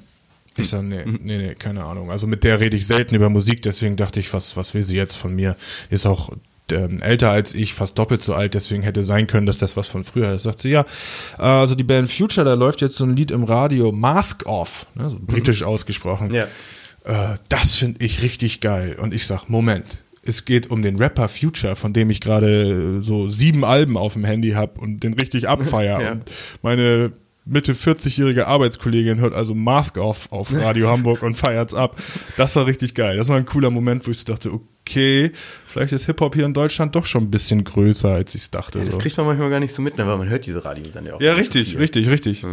Ich 0.55 0.69
sag, 0.69 0.83
nee, 0.83 1.03
nee, 1.05 1.37
nee, 1.37 1.55
keine 1.55 1.83
Ahnung. 1.83 2.11
Also 2.11 2.27
mit 2.27 2.43
der 2.43 2.59
rede 2.59 2.77
ich 2.77 2.85
selten 2.85 3.15
über 3.15 3.29
Musik, 3.29 3.61
deswegen 3.61 3.95
dachte 3.95 4.19
ich, 4.19 4.31
was, 4.33 4.55
was 4.55 4.73
will 4.73 4.83
sie 4.83 4.95
jetzt 4.95 5.15
von 5.15 5.35
mir? 5.35 5.55
Ist 5.89 6.05
auch 6.05 6.31
ähm, 6.71 7.01
älter 7.01 7.29
als 7.31 7.53
ich, 7.53 7.73
fast 7.73 7.97
doppelt 7.97 8.23
so 8.23 8.33
alt, 8.33 8.53
deswegen 8.53 8.83
hätte 8.83 9.03
sein 9.03 9.27
können, 9.27 9.45
dass 9.45 9.57
das 9.57 9.75
was 9.75 9.87
von 9.87 10.03
früher 10.03 10.33
ist. 10.33 10.43
Sagt 10.43 10.59
sie, 10.59 10.69
ja, 10.69 10.85
äh, 11.37 11.41
also 11.41 11.75
die 11.75 11.83
Band 11.83 12.09
Future, 12.09 12.45
da 12.45 12.53
läuft 12.53 12.81
jetzt 12.81 12.95
so 12.95 13.05
ein 13.05 13.15
Lied 13.15 13.31
im 13.31 13.43
Radio, 13.43 13.91
Mask 13.91 14.45
Off, 14.45 14.85
ne, 14.95 15.09
so 15.09 15.17
britisch 15.19 15.63
ausgesprochen. 15.63 16.33
Ja. 16.33 16.47
Äh, 17.05 17.35
das 17.49 17.75
finde 17.75 18.03
ich 18.05 18.21
richtig 18.21 18.61
geil. 18.61 18.97
Und 18.99 19.13
ich 19.13 19.25
sag, 19.25 19.49
Moment, 19.49 20.02
es 20.25 20.45
geht 20.45 20.71
um 20.71 20.81
den 20.81 20.97
Rapper 20.97 21.27
Future, 21.27 21.75
von 21.75 21.93
dem 21.93 22.09
ich 22.09 22.21
gerade 22.21 23.01
so 23.01 23.27
sieben 23.27 23.65
Alben 23.65 23.97
auf 23.97 24.13
dem 24.13 24.23
Handy 24.23 24.51
habe 24.51 24.79
und 24.79 25.03
den 25.03 25.13
richtig 25.13 25.47
abfeier. 25.47 25.93
Ja. 26.03 26.13
Und 26.13 26.31
meine 26.63 27.13
Mitte 27.45 27.73
40-jährige 27.73 28.47
Arbeitskollegin 28.47 29.19
hört 29.19 29.33
also 29.33 29.53
Mask 29.53 29.97
Off 29.97 30.31
auf 30.31 30.53
Radio 30.53 30.89
Hamburg 30.89 31.21
und 31.23 31.35
feiert's 31.35 31.73
ab. 31.73 32.01
Das 32.37 32.55
war 32.55 32.65
richtig 32.65 32.95
geil. 32.95 33.17
Das 33.17 33.27
war 33.27 33.37
ein 33.37 33.45
cooler 33.45 33.69
Moment, 33.69 34.07
wo 34.07 34.11
ich 34.11 34.19
so 34.19 34.25
dachte, 34.25 34.51
okay, 34.51 35.31
vielleicht 35.65 35.93
ist 35.93 36.05
Hip-Hop 36.05 36.35
hier 36.35 36.45
in 36.45 36.53
Deutschland 36.53 36.95
doch 36.95 37.05
schon 37.05 37.25
ein 37.25 37.31
bisschen 37.31 37.63
größer, 37.63 38.09
als 38.09 38.33
ich 38.33 38.49
dachte. 38.49 38.79
das 38.79 38.93
so. 38.93 38.99
kriegt 38.99 39.17
man 39.17 39.25
manchmal 39.25 39.49
gar 39.49 39.59
nicht 39.59 39.73
so 39.73 39.81
mit, 39.81 39.97
ne? 39.97 40.07
weil 40.07 40.17
man 40.17 40.29
hört 40.29 40.45
diese 40.45 40.63
Radiosender 40.63 41.11
ja 41.11 41.17
auch. 41.17 41.21
ja, 41.21 41.35
nicht 41.35 41.53
so 41.53 41.59
richtig, 41.59 41.77
richtig, 41.77 42.09
richtig. 42.09 42.45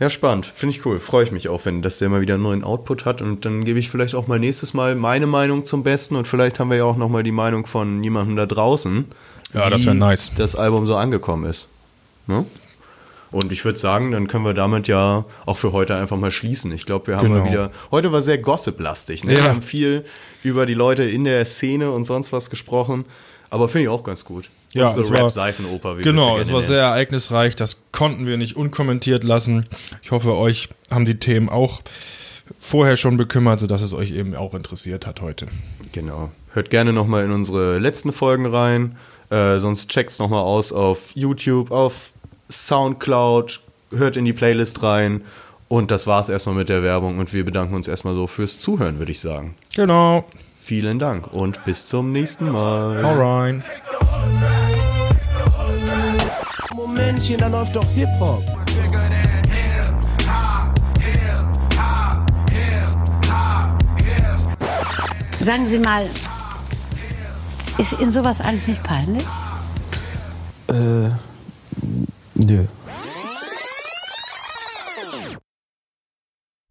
Ja, 0.00 0.10
spannend. 0.10 0.46
Finde 0.54 0.74
ich 0.76 0.84
cool. 0.86 0.98
Freue 0.98 1.24
ich 1.24 1.30
mich 1.32 1.48
auch, 1.48 1.64
wenn 1.64 1.80
dass 1.80 1.98
der 1.98 2.08
mal 2.08 2.20
wieder 2.20 2.34
einen 2.34 2.42
neuen 2.42 2.64
Output 2.64 3.04
hat. 3.04 3.22
Und 3.22 3.44
dann 3.44 3.64
gebe 3.64 3.78
ich 3.78 3.90
vielleicht 3.90 4.14
auch 4.14 4.26
mal 4.26 4.38
nächstes 4.40 4.74
Mal 4.74 4.96
meine 4.96 5.26
Meinung 5.26 5.64
zum 5.64 5.82
Besten. 5.84 6.16
Und 6.16 6.26
vielleicht 6.26 6.58
haben 6.58 6.70
wir 6.70 6.78
ja 6.78 6.84
auch 6.84 6.96
noch 6.96 7.08
mal 7.08 7.22
die 7.22 7.32
Meinung 7.32 7.66
von 7.66 8.02
jemandem 8.02 8.36
da 8.36 8.46
draußen. 8.46 9.04
Ja, 9.52 9.70
das 9.70 9.82
wie 9.82 9.86
wär 9.86 9.94
nice. 9.94 10.32
Das 10.36 10.56
Album 10.56 10.86
so 10.86 10.96
angekommen 10.96 11.44
ist. 11.48 11.68
Ne? 12.26 12.44
Und 13.30 13.50
ich 13.52 13.64
würde 13.64 13.78
sagen, 13.78 14.10
dann 14.12 14.26
können 14.28 14.44
wir 14.44 14.54
damit 14.54 14.86
ja 14.88 15.24
auch 15.46 15.56
für 15.56 15.72
heute 15.72 15.96
einfach 15.96 16.16
mal 16.16 16.30
schließen. 16.30 16.70
Ich 16.72 16.86
glaube, 16.86 17.08
wir 17.08 17.16
haben 17.16 17.28
Genau. 17.28 17.44
mal 17.44 17.50
wieder. 17.50 17.70
Heute 17.90 18.12
war 18.12 18.22
sehr 18.22 18.38
gossip-lastig. 18.38 19.24
Ne? 19.24 19.34
Ja. 19.34 19.42
Wir 19.44 19.48
haben 19.50 19.62
viel 19.62 20.04
über 20.42 20.66
die 20.66 20.74
Leute 20.74 21.04
in 21.04 21.24
der 21.24 21.44
Szene 21.44 21.90
und 21.90 22.04
sonst 22.04 22.32
was 22.32 22.50
gesprochen. 22.50 23.04
Aber 23.50 23.68
finde 23.68 23.84
ich 23.84 23.88
auch 23.88 24.02
ganz 24.04 24.24
gut. 24.24 24.50
Ja, 24.74 24.86
Unsere 24.88 25.02
es 25.02 25.10
war- 25.10 25.18
Rap-Seifenoper. 25.20 25.94
Genau, 25.96 26.36
es 26.38 26.48
war 26.48 26.56
nennen. 26.58 26.68
sehr 26.68 26.82
ereignisreich. 26.82 27.54
Das 27.56 27.78
konnten 27.92 28.26
wir 28.26 28.36
nicht 28.36 28.56
unkommentiert 28.56 29.24
lassen. 29.24 29.66
Ich 30.02 30.10
hoffe, 30.10 30.34
euch 30.36 30.68
haben 30.90 31.04
die 31.04 31.18
Themen 31.18 31.48
auch 31.48 31.80
vorher 32.60 32.96
schon 32.96 33.16
bekümmert, 33.16 33.60
sodass 33.60 33.80
es 33.82 33.94
euch 33.94 34.10
eben 34.10 34.34
auch 34.34 34.52
interessiert 34.52 35.06
hat 35.06 35.20
heute. 35.22 35.46
Genau. 35.92 36.30
Hört 36.52 36.70
gerne 36.70 36.92
nochmal 36.92 37.24
in 37.24 37.30
unsere 37.30 37.78
letzten 37.78 38.12
Folgen 38.12 38.46
rein. 38.46 38.96
Äh, 39.30 39.58
sonst 39.58 39.88
checkt's 39.88 40.18
nochmal 40.18 40.42
aus 40.42 40.72
auf 40.72 41.12
YouTube, 41.14 41.70
auf 41.70 42.10
Soundcloud. 42.50 43.60
Hört 43.96 44.16
in 44.16 44.24
die 44.24 44.32
Playlist 44.32 44.82
rein. 44.82 45.22
Und 45.68 45.90
das 45.90 46.06
war's 46.06 46.28
erstmal 46.28 46.54
mit 46.56 46.68
der 46.68 46.82
Werbung. 46.82 47.18
Und 47.18 47.32
wir 47.32 47.44
bedanken 47.44 47.74
uns 47.74 47.88
erstmal 47.88 48.14
so 48.14 48.26
fürs 48.26 48.58
Zuhören, 48.58 48.98
würde 48.98 49.12
ich 49.12 49.20
sagen. 49.20 49.54
Genau. 49.74 50.24
Vielen 50.60 50.98
Dank 50.98 51.32
und 51.34 51.62
bis 51.66 51.84
zum 51.86 52.10
nächsten 52.12 52.50
Mal. 52.50 53.04
Alright. 53.04 53.62
Momentchen, 56.94 57.38
da 57.38 57.48
läuft 57.48 57.74
doch 57.74 57.88
Hip-Hop. 57.90 58.44
Sagen 65.40 65.68
Sie 65.68 65.78
mal, 65.78 66.08
ist 67.78 67.92
Ihnen 68.00 68.12
sowas 68.12 68.40
eigentlich 68.40 68.68
nicht 68.68 68.82
peinlich? 68.84 69.26
Äh, 70.68 71.10
nö. 72.34 72.64